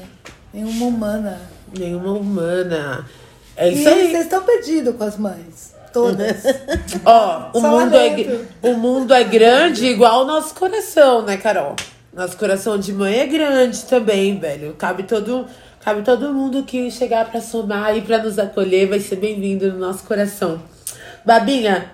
Nenhuma 0.53 0.87
humana. 0.87 1.41
Nenhuma 1.77 2.13
humana. 2.13 3.07
É 3.57 3.71
E 3.71 3.75
isso 3.75 3.89
aí. 3.89 4.11
vocês 4.11 4.25
estão 4.25 4.43
perdidos 4.43 4.97
com 4.97 5.05
as 5.05 5.17
mães. 5.17 5.75
Todas. 5.93 6.43
Ó, 7.05 7.51
o 7.53 7.61
Só 7.61 7.81
mundo, 7.81 7.95
é, 7.97 8.41
o 8.63 8.75
mundo 8.79 9.13
é 9.13 9.25
grande 9.25 9.87
igual 9.87 10.23
o 10.23 10.25
nosso 10.27 10.55
coração, 10.55 11.23
né, 11.23 11.37
Carol? 11.37 11.75
Nosso 12.15 12.37
coração 12.37 12.79
de 12.79 12.93
mãe 12.93 13.19
é 13.19 13.27
grande 13.27 13.85
também, 13.85 14.39
velho. 14.39 14.73
Cabe 14.75 15.03
todo, 15.03 15.47
cabe 15.81 16.03
todo 16.03 16.33
mundo 16.33 16.63
que 16.63 16.91
chegar 16.91 17.29
pra 17.31 17.41
somar 17.41 17.97
e 17.97 18.03
pra 18.03 18.19
nos 18.23 18.39
acolher 18.39 18.89
vai 18.89 19.01
ser 19.01 19.17
bem-vindo 19.17 19.73
no 19.73 19.79
nosso 19.79 20.05
coração. 20.05 20.63
Babinha, 21.25 21.91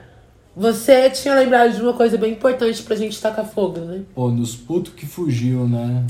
Você 0.54 1.10
tinha 1.10 1.34
lembrado 1.34 1.74
de 1.74 1.82
uma 1.82 1.92
coisa 1.92 2.16
bem 2.16 2.32
importante 2.32 2.82
pra 2.82 2.96
gente 2.96 3.20
tacar 3.20 3.44
fogo, 3.46 3.80
né? 3.80 4.00
Pô, 4.14 4.28
nos 4.30 4.56
putos 4.56 4.94
que 4.94 5.04
fugiu, 5.04 5.68
né? 5.68 6.02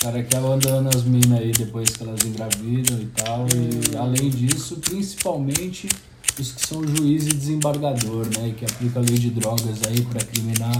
Os 0.00 0.06
caras 0.06 0.26
que 0.26 0.34
abandonam 0.36 0.88
as 0.94 1.02
minas 1.04 1.38
aí 1.40 1.52
depois 1.52 1.90
que 1.90 2.02
elas 2.02 2.24
engravidam 2.24 2.98
e 2.98 3.06
tal. 3.22 3.46
E 3.52 3.96
além 3.98 4.30
disso, 4.30 4.76
principalmente 4.76 5.88
os 6.40 6.52
que 6.52 6.66
são 6.66 6.82
juiz 6.86 7.24
e 7.24 7.34
desembargador, 7.34 8.24
né? 8.38 8.48
E 8.48 8.52
que 8.52 8.64
aplica 8.64 8.98
a 8.98 9.02
lei 9.02 9.18
de 9.18 9.28
drogas 9.28 9.76
aí 9.86 10.00
pra 10.00 10.20
criminar 10.24 10.72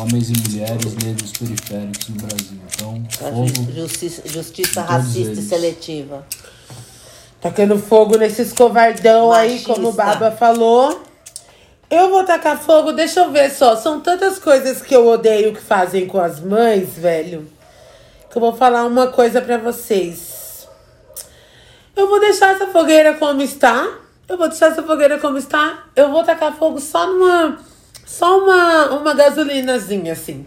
homens 0.00 0.30
e 0.30 0.32
mulheres 0.48 0.96
negros 0.96 1.30
periféricos 1.30 2.08
no 2.08 2.16
Brasil. 2.16 2.58
Então, 2.74 3.04
fogo. 3.30 3.46
ju- 3.46 3.72
justiça, 3.72 4.22
justiça 4.26 4.82
racista 4.82 5.18
e 5.18 5.22
eles. 5.32 5.44
seletiva. 5.48 6.26
Tacando 7.40 7.78
fogo 7.78 8.18
nesses 8.18 8.52
covardão 8.52 9.30
aí, 9.32 9.50
Machista. 9.52 9.74
como 9.74 9.90
o 9.90 9.92
Baba 9.92 10.32
falou. 10.32 11.02
Eu 11.88 12.10
vou 12.10 12.24
tacar 12.24 12.58
fogo, 12.60 12.90
deixa 12.92 13.20
eu 13.20 13.30
ver 13.30 13.48
só. 13.50 13.76
São 13.76 14.00
tantas 14.00 14.40
coisas 14.40 14.82
que 14.82 14.94
eu 14.94 15.06
odeio 15.08 15.54
que 15.54 15.60
fazem 15.60 16.06
com 16.06 16.20
as 16.20 16.40
mães, 16.40 16.88
velho. 16.96 17.46
Que 18.30 18.36
eu 18.36 18.40
vou 18.40 18.52
falar 18.52 18.84
uma 18.86 19.08
coisa 19.08 19.40
pra 19.40 19.58
vocês. 19.58 20.68
Eu 21.96 22.08
vou 22.08 22.20
deixar 22.20 22.54
essa 22.54 22.68
fogueira 22.68 23.14
como 23.14 23.42
está. 23.42 23.98
Eu 24.28 24.38
vou 24.38 24.48
deixar 24.48 24.68
essa 24.68 24.82
fogueira 24.82 25.18
como 25.18 25.36
está. 25.36 25.86
Eu 25.96 26.10
vou 26.10 26.22
tacar 26.22 26.56
fogo 26.56 26.80
só 26.80 27.06
numa. 27.06 27.58
Só 28.06 28.38
uma, 28.38 28.90
uma 28.90 29.14
gasolinazinha, 29.14 30.12
assim. 30.12 30.46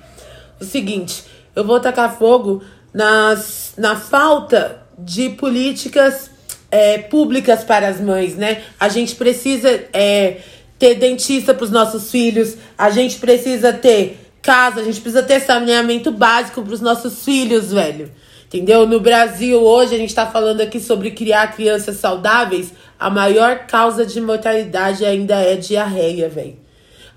O 0.59 0.65
seguinte, 0.65 1.23
eu 1.55 1.63
vou 1.63 1.79
tacar 1.79 2.17
fogo 2.17 2.63
nas, 2.93 3.73
na 3.77 3.95
falta 3.95 4.81
de 4.97 5.29
políticas 5.29 6.29
é, 6.71 6.97
públicas 6.97 7.63
para 7.63 7.87
as 7.87 7.99
mães, 7.99 8.35
né? 8.35 8.63
A 8.79 8.89
gente 8.89 9.15
precisa 9.15 9.69
é, 9.93 10.37
ter 10.79 10.95
dentista 10.95 11.53
para 11.53 11.63
os 11.63 11.71
nossos 11.71 12.09
filhos, 12.09 12.55
a 12.77 12.89
gente 12.89 13.17
precisa 13.17 13.71
ter 13.71 14.22
casa, 14.43 14.81
a 14.81 14.83
gente 14.83 14.99
precisa 14.99 15.23
ter 15.23 15.39
saneamento 15.39 16.11
básico 16.11 16.61
para 16.61 16.73
os 16.73 16.81
nossos 16.81 17.23
filhos, 17.23 17.71
velho. 17.71 18.11
Entendeu? 18.45 18.85
No 18.85 18.99
Brasil, 18.99 19.59
hoje, 19.59 19.95
a 19.95 19.97
gente 19.97 20.13
tá 20.13 20.27
falando 20.27 20.61
aqui 20.61 20.79
sobre 20.79 21.09
criar 21.09 21.55
crianças 21.55 21.95
saudáveis. 21.97 22.71
A 22.99 23.09
maior 23.09 23.65
causa 23.65 24.05
de 24.05 24.21
mortalidade 24.21 25.03
ainda 25.03 25.35
é 25.35 25.55
diarreia, 25.55 26.29
velho. 26.29 26.57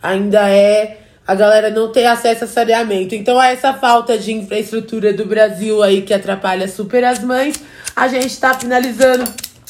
Ainda 0.02 0.48
é 0.48 1.00
a 1.26 1.34
galera 1.34 1.68
não 1.68 1.90
ter 1.90 2.06
acesso 2.06 2.44
a 2.44 2.46
saneamento. 2.46 3.14
Então, 3.14 3.42
é 3.42 3.52
essa 3.52 3.74
falta 3.74 4.16
de 4.16 4.32
infraestrutura 4.32 5.12
do 5.12 5.26
Brasil 5.26 5.82
aí 5.82 6.02
que 6.02 6.14
atrapalha 6.14 6.68
super 6.68 7.04
as 7.04 7.18
mães. 7.18 7.56
A 7.94 8.08
gente 8.08 8.34
tá 8.38 8.54
finalizando 8.54 9.24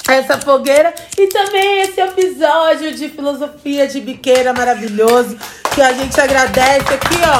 essa 0.08 0.38
fogueira 0.38 0.94
e 1.18 1.26
também 1.26 1.80
esse 1.80 2.00
episódio 2.00 2.94
de 2.94 3.08
filosofia 3.08 3.88
de 3.88 4.00
biqueira 4.00 4.52
maravilhoso 4.52 5.36
que 5.76 5.82
a 5.82 5.92
gente 5.92 6.18
agradece 6.18 6.94
aqui, 6.94 7.16
ó. 7.28 7.38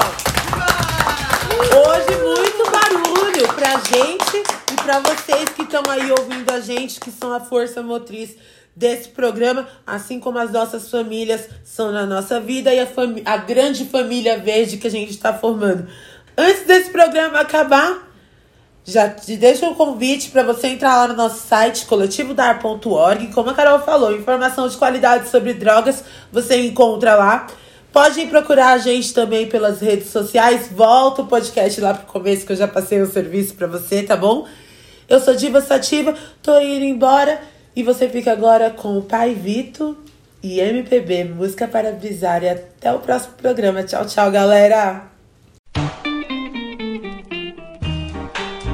Hoje 1.74 2.22
muito 2.22 2.70
barulho 2.70 3.48
pra 3.54 3.80
gente 3.80 4.44
e 4.70 4.76
pra 4.82 5.00
vocês 5.00 5.48
que 5.56 5.62
estão 5.62 5.82
aí 5.88 6.10
ouvindo 6.10 6.50
a 6.52 6.60
gente, 6.60 7.00
que 7.00 7.10
são 7.10 7.32
a 7.32 7.40
força 7.40 7.82
motriz 7.82 8.36
desse 8.76 9.08
programa, 9.08 9.66
assim 9.86 10.20
como 10.20 10.38
as 10.38 10.52
nossas 10.52 10.90
famílias 10.90 11.48
são 11.64 11.90
na 11.90 12.04
nossa 12.04 12.38
vida 12.38 12.74
e 12.74 12.78
a, 12.78 12.86
a 13.24 13.38
grande 13.38 13.86
família 13.86 14.38
verde 14.38 14.76
que 14.76 14.86
a 14.86 14.90
gente 14.90 15.12
está 15.12 15.32
formando. 15.32 15.88
Antes 16.36 16.66
desse 16.66 16.90
programa 16.90 17.40
acabar, 17.40 18.06
já 18.84 19.08
te 19.08 19.34
deixo 19.38 19.64
um 19.64 19.74
convite 19.74 20.28
para 20.28 20.42
você 20.42 20.66
entrar 20.66 20.94
lá 20.94 21.08
no 21.08 21.14
nosso 21.14 21.40
site 21.48 21.86
coletivodar.org. 21.86 23.28
Como 23.32 23.48
a 23.48 23.54
Carol 23.54 23.78
falou, 23.78 24.14
informação 24.14 24.68
de 24.68 24.76
qualidade 24.76 25.26
sobre 25.30 25.54
drogas 25.54 26.04
você 26.30 26.60
encontra 26.66 27.14
lá. 27.14 27.46
Pode 27.92 28.20
ir 28.20 28.28
procurar 28.28 28.72
a 28.72 28.78
gente 28.78 29.14
também 29.14 29.46
pelas 29.46 29.80
redes 29.80 30.08
sociais. 30.10 30.68
Volta 30.70 31.22
o 31.22 31.26
podcast 31.26 31.80
lá 31.80 31.94
pro 31.94 32.06
começo 32.06 32.44
que 32.44 32.52
eu 32.52 32.56
já 32.56 32.68
passei 32.68 33.00
o 33.00 33.10
serviço 33.10 33.54
para 33.54 33.66
você, 33.66 34.02
tá 34.02 34.16
bom? 34.16 34.46
Eu 35.08 35.20
sou 35.20 35.34
Diva 35.34 35.60
Sativa, 35.60 36.14
tô 36.42 36.58
indo 36.60 36.84
embora 36.84 37.40
e 37.74 37.82
você 37.82 38.08
fica 38.08 38.32
agora 38.32 38.70
com 38.70 38.98
o 38.98 39.02
Pai 39.02 39.34
Vito 39.34 39.96
e 40.42 40.60
MPB, 40.60 41.24
música 41.24 41.66
para 41.66 41.92
brisar. 41.92 42.42
E 42.42 42.48
até 42.48 42.92
o 42.92 42.98
próximo 42.98 43.34
programa. 43.34 43.82
Tchau, 43.82 44.04
tchau, 44.06 44.30
galera! 44.30 45.04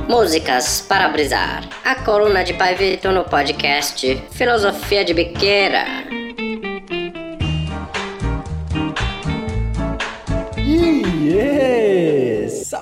Músicas 0.09 0.85
para 0.87 1.09
brisar. 1.09 1.69
A 1.85 1.95
coluna 1.97 2.45
de 2.45 2.53
Pai 2.55 2.75
Vitor 2.75 3.13
no 3.13 3.25
podcast 3.25 4.23
Filosofia 4.33 5.05
de 5.05 5.15
Biqueira. 5.15 6.22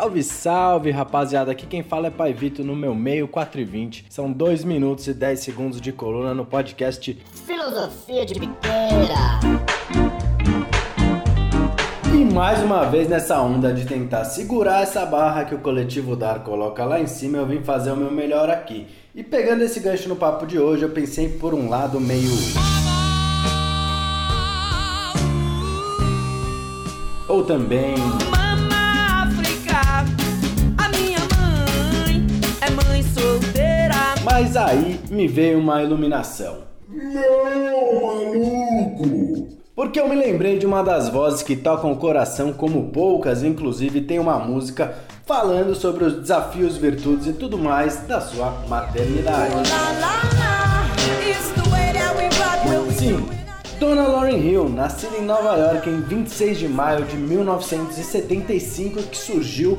Salve, 0.01 0.23
salve, 0.23 0.91
rapaziada. 0.91 1.53
Aqui 1.53 1.67
quem 1.67 1.83
fala 1.83 2.07
é 2.07 2.11
Pai 2.11 2.33
Vito 2.33 2.65
no 2.65 2.75
meu 2.75 2.95
meio 2.95 3.29
4 3.29 3.61
e 3.61 3.65
20. 3.65 4.07
São 4.09 4.33
2 4.33 4.65
minutos 4.65 5.07
e 5.07 5.15
10 5.15 5.39
segundos 5.41 5.81
de 5.81 5.93
coluna 5.93 6.33
no 6.35 6.45
podcast 6.45 7.17
Filosofia 7.47 8.25
de 8.25 8.35
Biqueira. 8.35 9.41
E 12.15 12.33
mais 12.33 12.63
uma 12.63 12.87
vez 12.87 13.09
nessa 13.09 13.41
onda 13.41 13.73
de 13.73 13.85
tentar 13.85 14.25
segurar 14.25 14.83
essa 14.83 15.05
barra 15.07 15.45
que 15.45 15.55
o 15.55 15.59
coletivo 15.59 16.17
Dar 16.17 16.43
coloca 16.43 16.85
lá 16.85 17.01
em 17.01 17.07
cima, 17.07 17.39
eu 17.39 17.47
vim 17.47 17.61
fazer 17.61 17.93
o 17.93 17.97
meu 17.97 18.11
melhor 18.11 18.51
aqui. 18.51 18.89
E 19.15 19.23
pegando 19.23 19.63
esse 19.63 19.81
gancho 19.81 20.09
no 20.09 20.17
papo 20.17 20.47
de 20.47 20.59
hoje, 20.59 20.83
eu 20.83 20.91
pensei 20.91 21.29
por 21.29 21.55
um 21.55 21.69
lado 21.69 22.01
meio. 22.01 22.31
Ou 27.31 27.45
também. 27.45 27.95
Mama 28.29 29.23
África, 29.23 30.05
a 30.77 30.89
minha 30.89 31.21
mãe 31.21 32.27
é 32.61 32.71
mãe 32.71 33.05
solteira. 33.05 34.17
Mas 34.25 34.57
aí 34.57 34.99
me 35.09 35.29
veio 35.29 35.61
uma 35.61 35.81
iluminação. 35.81 36.65
Não, 36.89 38.03
maluco! 38.03 39.49
Porque 39.77 40.01
eu 40.01 40.09
me 40.09 40.17
lembrei 40.17 40.59
de 40.59 40.67
uma 40.67 40.83
das 40.83 41.09
vozes 41.09 41.41
que 41.45 41.55
tocam 41.55 41.93
o 41.93 41.97
coração 41.97 42.53
como 42.53 42.91
poucas, 42.91 43.45
inclusive 43.45 44.01
tem 44.01 44.19
uma 44.19 44.41
música 44.41 44.93
falando 45.25 45.77
sobre 45.77 46.03
os 46.03 46.15
desafios, 46.15 46.77
virtudes 46.77 47.29
e 47.29 47.33
tudo 47.33 47.57
mais 47.57 48.09
da 48.09 48.21
sua 48.21 48.51
maternidade. 48.67 49.55
It's 51.25 51.53
the 51.53 51.60
way 51.60 51.60
Dona 53.81 54.07
Lauryn 54.07 54.37
Hill, 54.37 54.69
nascida 54.69 55.17
em 55.17 55.25
Nova 55.25 55.57
York 55.57 55.89
em 55.89 56.03
26 56.03 56.59
de 56.59 56.69
maio 56.69 57.03
de 57.07 57.17
1975, 57.17 59.03
que 59.05 59.17
surgiu 59.17 59.79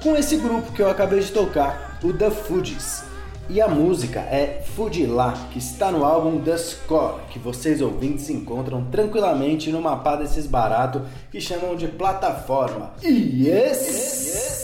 com 0.00 0.16
esse 0.16 0.36
grupo 0.36 0.70
que 0.70 0.80
eu 0.80 0.88
acabei 0.88 1.18
de 1.18 1.32
tocar, 1.32 1.98
o 2.00 2.12
The 2.12 2.30
Fugees. 2.30 3.02
E 3.48 3.60
a 3.60 3.66
música 3.66 4.20
é 4.20 4.62
Fujila, 4.76 5.34
que 5.50 5.58
está 5.58 5.90
no 5.90 6.04
álbum 6.04 6.40
The 6.40 6.56
Score, 6.56 7.22
que 7.30 7.40
vocês 7.40 7.80
ouvintes 7.80 8.30
encontram 8.30 8.84
tranquilamente 8.84 9.72
numa 9.72 9.96
pá 9.96 10.14
desses 10.14 10.46
baratos 10.46 11.02
que 11.32 11.40
chamam 11.40 11.74
de 11.74 11.88
plataforma. 11.88 12.92
Yes! 13.02 14.60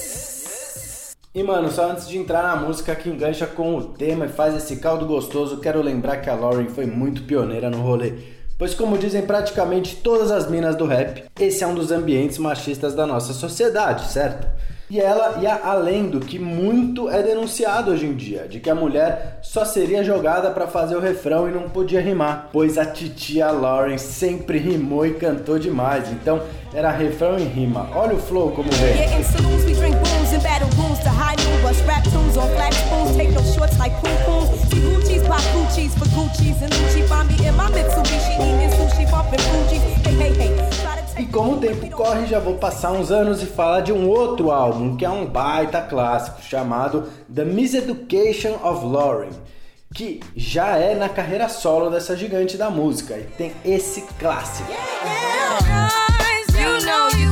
E 1.34 1.42
mano, 1.42 1.72
só 1.72 1.90
antes 1.90 2.06
de 2.06 2.16
entrar 2.16 2.44
na 2.44 2.54
música 2.54 2.94
que 2.94 3.10
engancha 3.10 3.48
com 3.48 3.76
o 3.76 3.82
tema 3.82 4.26
e 4.26 4.28
faz 4.28 4.54
esse 4.54 4.76
caldo 4.76 5.06
gostoso, 5.06 5.58
quero 5.58 5.82
lembrar 5.82 6.18
que 6.18 6.30
a 6.30 6.36
Lauren 6.36 6.68
foi 6.68 6.86
muito 6.86 7.24
pioneira 7.24 7.68
no 7.68 7.82
rolê. 7.82 8.35
Pois 8.58 8.74
como 8.74 8.96
dizem 8.96 9.20
praticamente 9.20 9.96
todas 9.96 10.30
as 10.30 10.48
minas 10.50 10.76
do 10.76 10.86
rap, 10.86 11.24
esse 11.38 11.62
é 11.62 11.66
um 11.66 11.74
dos 11.74 11.90
ambientes 11.90 12.38
machistas 12.38 12.94
da 12.94 13.06
nossa 13.06 13.34
sociedade, 13.34 14.10
certo? 14.10 14.46
E 14.88 15.00
ela 15.00 15.42
ia 15.42 15.60
além 15.64 16.08
do 16.08 16.20
que 16.20 16.38
muito 16.38 17.10
é 17.10 17.20
denunciado 17.20 17.90
hoje 17.90 18.06
em 18.06 18.14
dia, 18.14 18.46
de 18.48 18.60
que 18.60 18.70
a 18.70 18.74
mulher 18.74 19.40
só 19.42 19.64
seria 19.64 20.04
jogada 20.04 20.50
pra 20.50 20.68
fazer 20.68 20.94
o 20.94 21.00
refrão 21.00 21.48
e 21.48 21.52
não 21.52 21.68
podia 21.68 22.00
rimar, 22.00 22.50
pois 22.52 22.78
a 22.78 22.86
titia 22.86 23.50
Lauren 23.50 23.98
sempre 23.98 24.58
rimou 24.58 25.04
e 25.04 25.14
cantou 25.14 25.58
demais, 25.58 26.08
então 26.12 26.40
era 26.72 26.90
refrão 26.90 27.36
e 27.36 27.42
rima. 27.42 27.88
Olha 27.96 28.14
o 28.14 28.18
flow 28.18 28.52
como 28.52 28.70
vem. 28.70 28.94
Yeah, 28.94 29.16
E 41.18 41.24
como 41.26 41.55
o 41.55 41.60
tempo 41.60 41.88
corre, 41.90 42.26
já 42.26 42.38
vou 42.38 42.56
passar 42.56 42.93
uns 42.93 43.10
anos 43.10 43.43
e 43.43 43.47
falar 43.47 43.80
de 43.80 43.93
um 43.93 44.06
outro 44.06 44.51
álbum 44.51 44.97
que 44.97 45.05
é 45.05 45.09
um 45.09 45.24
baita 45.24 45.80
clássico 45.80 46.43
chamado 46.43 47.09
The 47.34 47.44
Miseducation 47.44 48.59
of 48.62 48.84
Lauren, 48.84 49.30
que 49.94 50.20
já 50.36 50.76
é 50.76 50.94
na 50.94 51.09
carreira 51.09 51.48
solo 51.48 51.88
dessa 51.88 52.14
gigante 52.16 52.59
da 52.59 52.68
música 52.68 53.16
e 53.16 53.22
tem 53.22 53.52
esse 53.64 54.02
clássico. 54.18 54.70
You 56.52 56.84
know 56.84 57.09
you. 57.18 57.26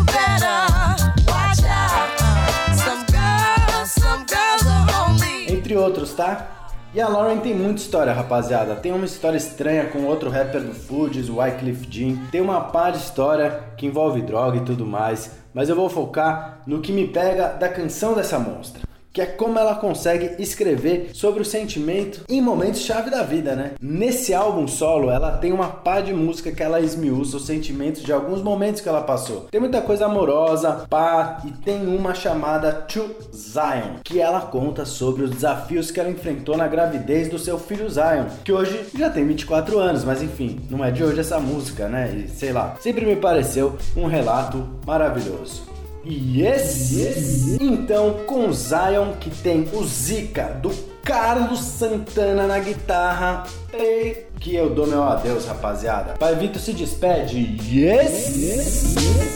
Entre 5.49 5.77
outros, 5.77 6.13
tá? 6.13 6.64
E 6.95 7.01
a 7.01 7.09
Lauren 7.09 7.39
tem 7.39 7.53
muita 7.53 7.81
história, 7.81 8.13
rapaziada. 8.13 8.77
Tem 8.77 8.93
uma 8.93 9.05
história 9.05 9.37
estranha 9.37 9.87
com 9.87 10.05
outro 10.05 10.31
rapper 10.31 10.63
do 10.63 10.73
Fugees, 10.73 11.29
o 11.29 11.39
Wycliffe 11.39 11.89
Jean. 11.91 12.17
Tem 12.31 12.41
uma 12.41 12.61
pá 12.61 12.89
de 12.91 12.99
história 12.99 13.65
que 13.77 13.85
envolve 13.85 14.23
droga 14.23 14.59
e 14.59 14.65
tudo 14.65 14.87
mais. 14.87 15.33
Mas 15.53 15.69
eu 15.69 15.75
vou 15.75 15.91
focar 15.91 16.61
no 16.65 16.81
que 16.81 16.93
me 16.93 17.09
pega 17.09 17.49
da 17.49 17.69
canção 17.69 18.15
dessa 18.15 18.39
monstra 18.39 18.84
que 19.15 19.23
é 19.23 19.27
como 19.27 19.59
ela 19.59 19.77
consegue 19.77 20.43
escrever 20.43 21.11
sobre 21.15 21.41
o 21.41 21.45
sentimento 21.45 22.23
em 22.29 22.41
momentos 22.41 22.81
chave 22.81 23.11
da 23.11 23.23
vida, 23.23 23.55
né? 23.55 23.75
Nesse 23.81 24.35
álbum 24.35 24.67
solo, 24.67 25.09
ela 25.09 25.39
tem 25.39 25.53
uma 25.53 25.69
pá 25.69 26.01
de 26.01 26.13
música 26.13 26.51
que 26.51 26.63
ela 26.63 26.81
esmiuça 26.81 27.37
os 27.37 27.47
sentimentos 27.47 28.03
de 28.03 28.13
alguns 28.13 28.43
momentos 28.43 28.81
que 28.81 28.89
ela 28.89 29.03
passou. 29.03 29.47
Tem 29.53 29.61
muita 29.61 29.81
coisa 29.81 30.07
amorosa, 30.07 30.85
pá, 30.91 31.41
e 31.45 31.53
tem 31.53 31.87
uma 31.87 32.13
chamada 32.13 32.73
To 32.73 33.09
Zion, 33.33 34.01
que 34.03 34.21
ela 34.21 34.41
conta 34.41 34.85
sobre 34.85 35.23
os 35.23 35.31
desafios 35.31 35.93
que 35.93 36.01
ela 36.01 36.11
enfrentou 36.11 36.57
na 36.57 36.67
gravidez 36.67 37.29
do 37.29 37.39
seu 37.39 37.57
filho 37.57 37.89
Zion, 37.89 38.25
que 38.43 38.53
hoje 38.53 38.87
já 38.99 39.09
tem 39.09 39.25
24 39.25 39.79
anos, 39.79 40.03
mas 40.03 40.23
enfim, 40.23 40.61
não 40.69 40.85
é 40.85 40.91
de 40.91 41.05
hoje 41.05 41.21
essa 41.21 41.39
música, 41.39 41.89
né? 41.89 42.13
E 42.13 42.29
sei 42.29 42.53
lá, 42.53 42.75
sempre 42.81 43.07
me 43.07 43.15
pareceu 43.15 43.77
um 43.97 44.07
relato 44.07 44.67
maravilhoso. 44.85 45.74
Yes! 46.07 46.93
yes! 46.93 47.61
Então, 47.61 48.25
com 48.27 48.53
Zion, 48.53 49.15
que 49.19 49.31
tem 49.31 49.69
o 49.73 49.85
Zika 49.85 50.59
do 50.63 50.71
Carlos 51.03 51.61
Santana 51.61 52.47
na 52.47 52.59
guitarra, 52.59 53.45
e 53.73 54.25
que 54.39 54.55
eu 54.55 54.69
dou 54.71 54.87
meu 54.87 55.03
adeus, 55.03 55.47
rapaziada. 55.47 56.15
Pai 56.15 56.35
Vitor 56.35 56.61
se 56.61 56.73
despede. 56.73 57.59
Yes! 57.63 58.37
yes! 58.37 58.95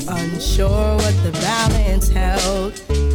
Unsure 0.09 0.97
what 0.97 1.15
the 1.23 1.33
balance 1.41 2.09
held, 2.11 2.75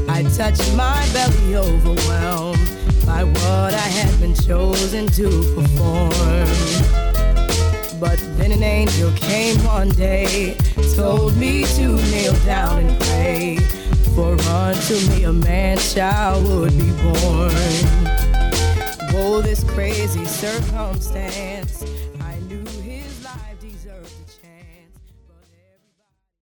I 0.10 0.24
touched 0.36 0.72
my 0.74 1.06
belly 1.14 1.56
overwhelmed 1.56 2.58
by 3.06 3.24
what 3.24 3.74
I 3.74 3.88
had 3.88 4.20
been 4.20 4.34
chosen 4.34 5.06
to 5.08 5.30
perform. 5.56 6.93
But 8.04 8.20
then 8.36 8.52
an 8.52 8.64
angel 8.64 9.14
came 9.14 9.64
one 9.64 9.88
day, 9.88 10.58
told 10.94 11.38
me 11.38 11.64
to 11.78 11.88
kneel 12.12 12.34
down 12.46 12.80
and 12.80 13.00
pray. 13.00 13.60
For 14.14 14.34
unto 14.42 14.96
me 15.08 15.24
a 15.24 15.32
man 15.32 15.78
child 15.78 16.46
would 16.50 16.78
be 16.78 16.92
born. 17.02 17.54
Oh, 19.16 19.42
this 19.42 19.64
crazy 19.64 20.26
circumstance 20.26 21.93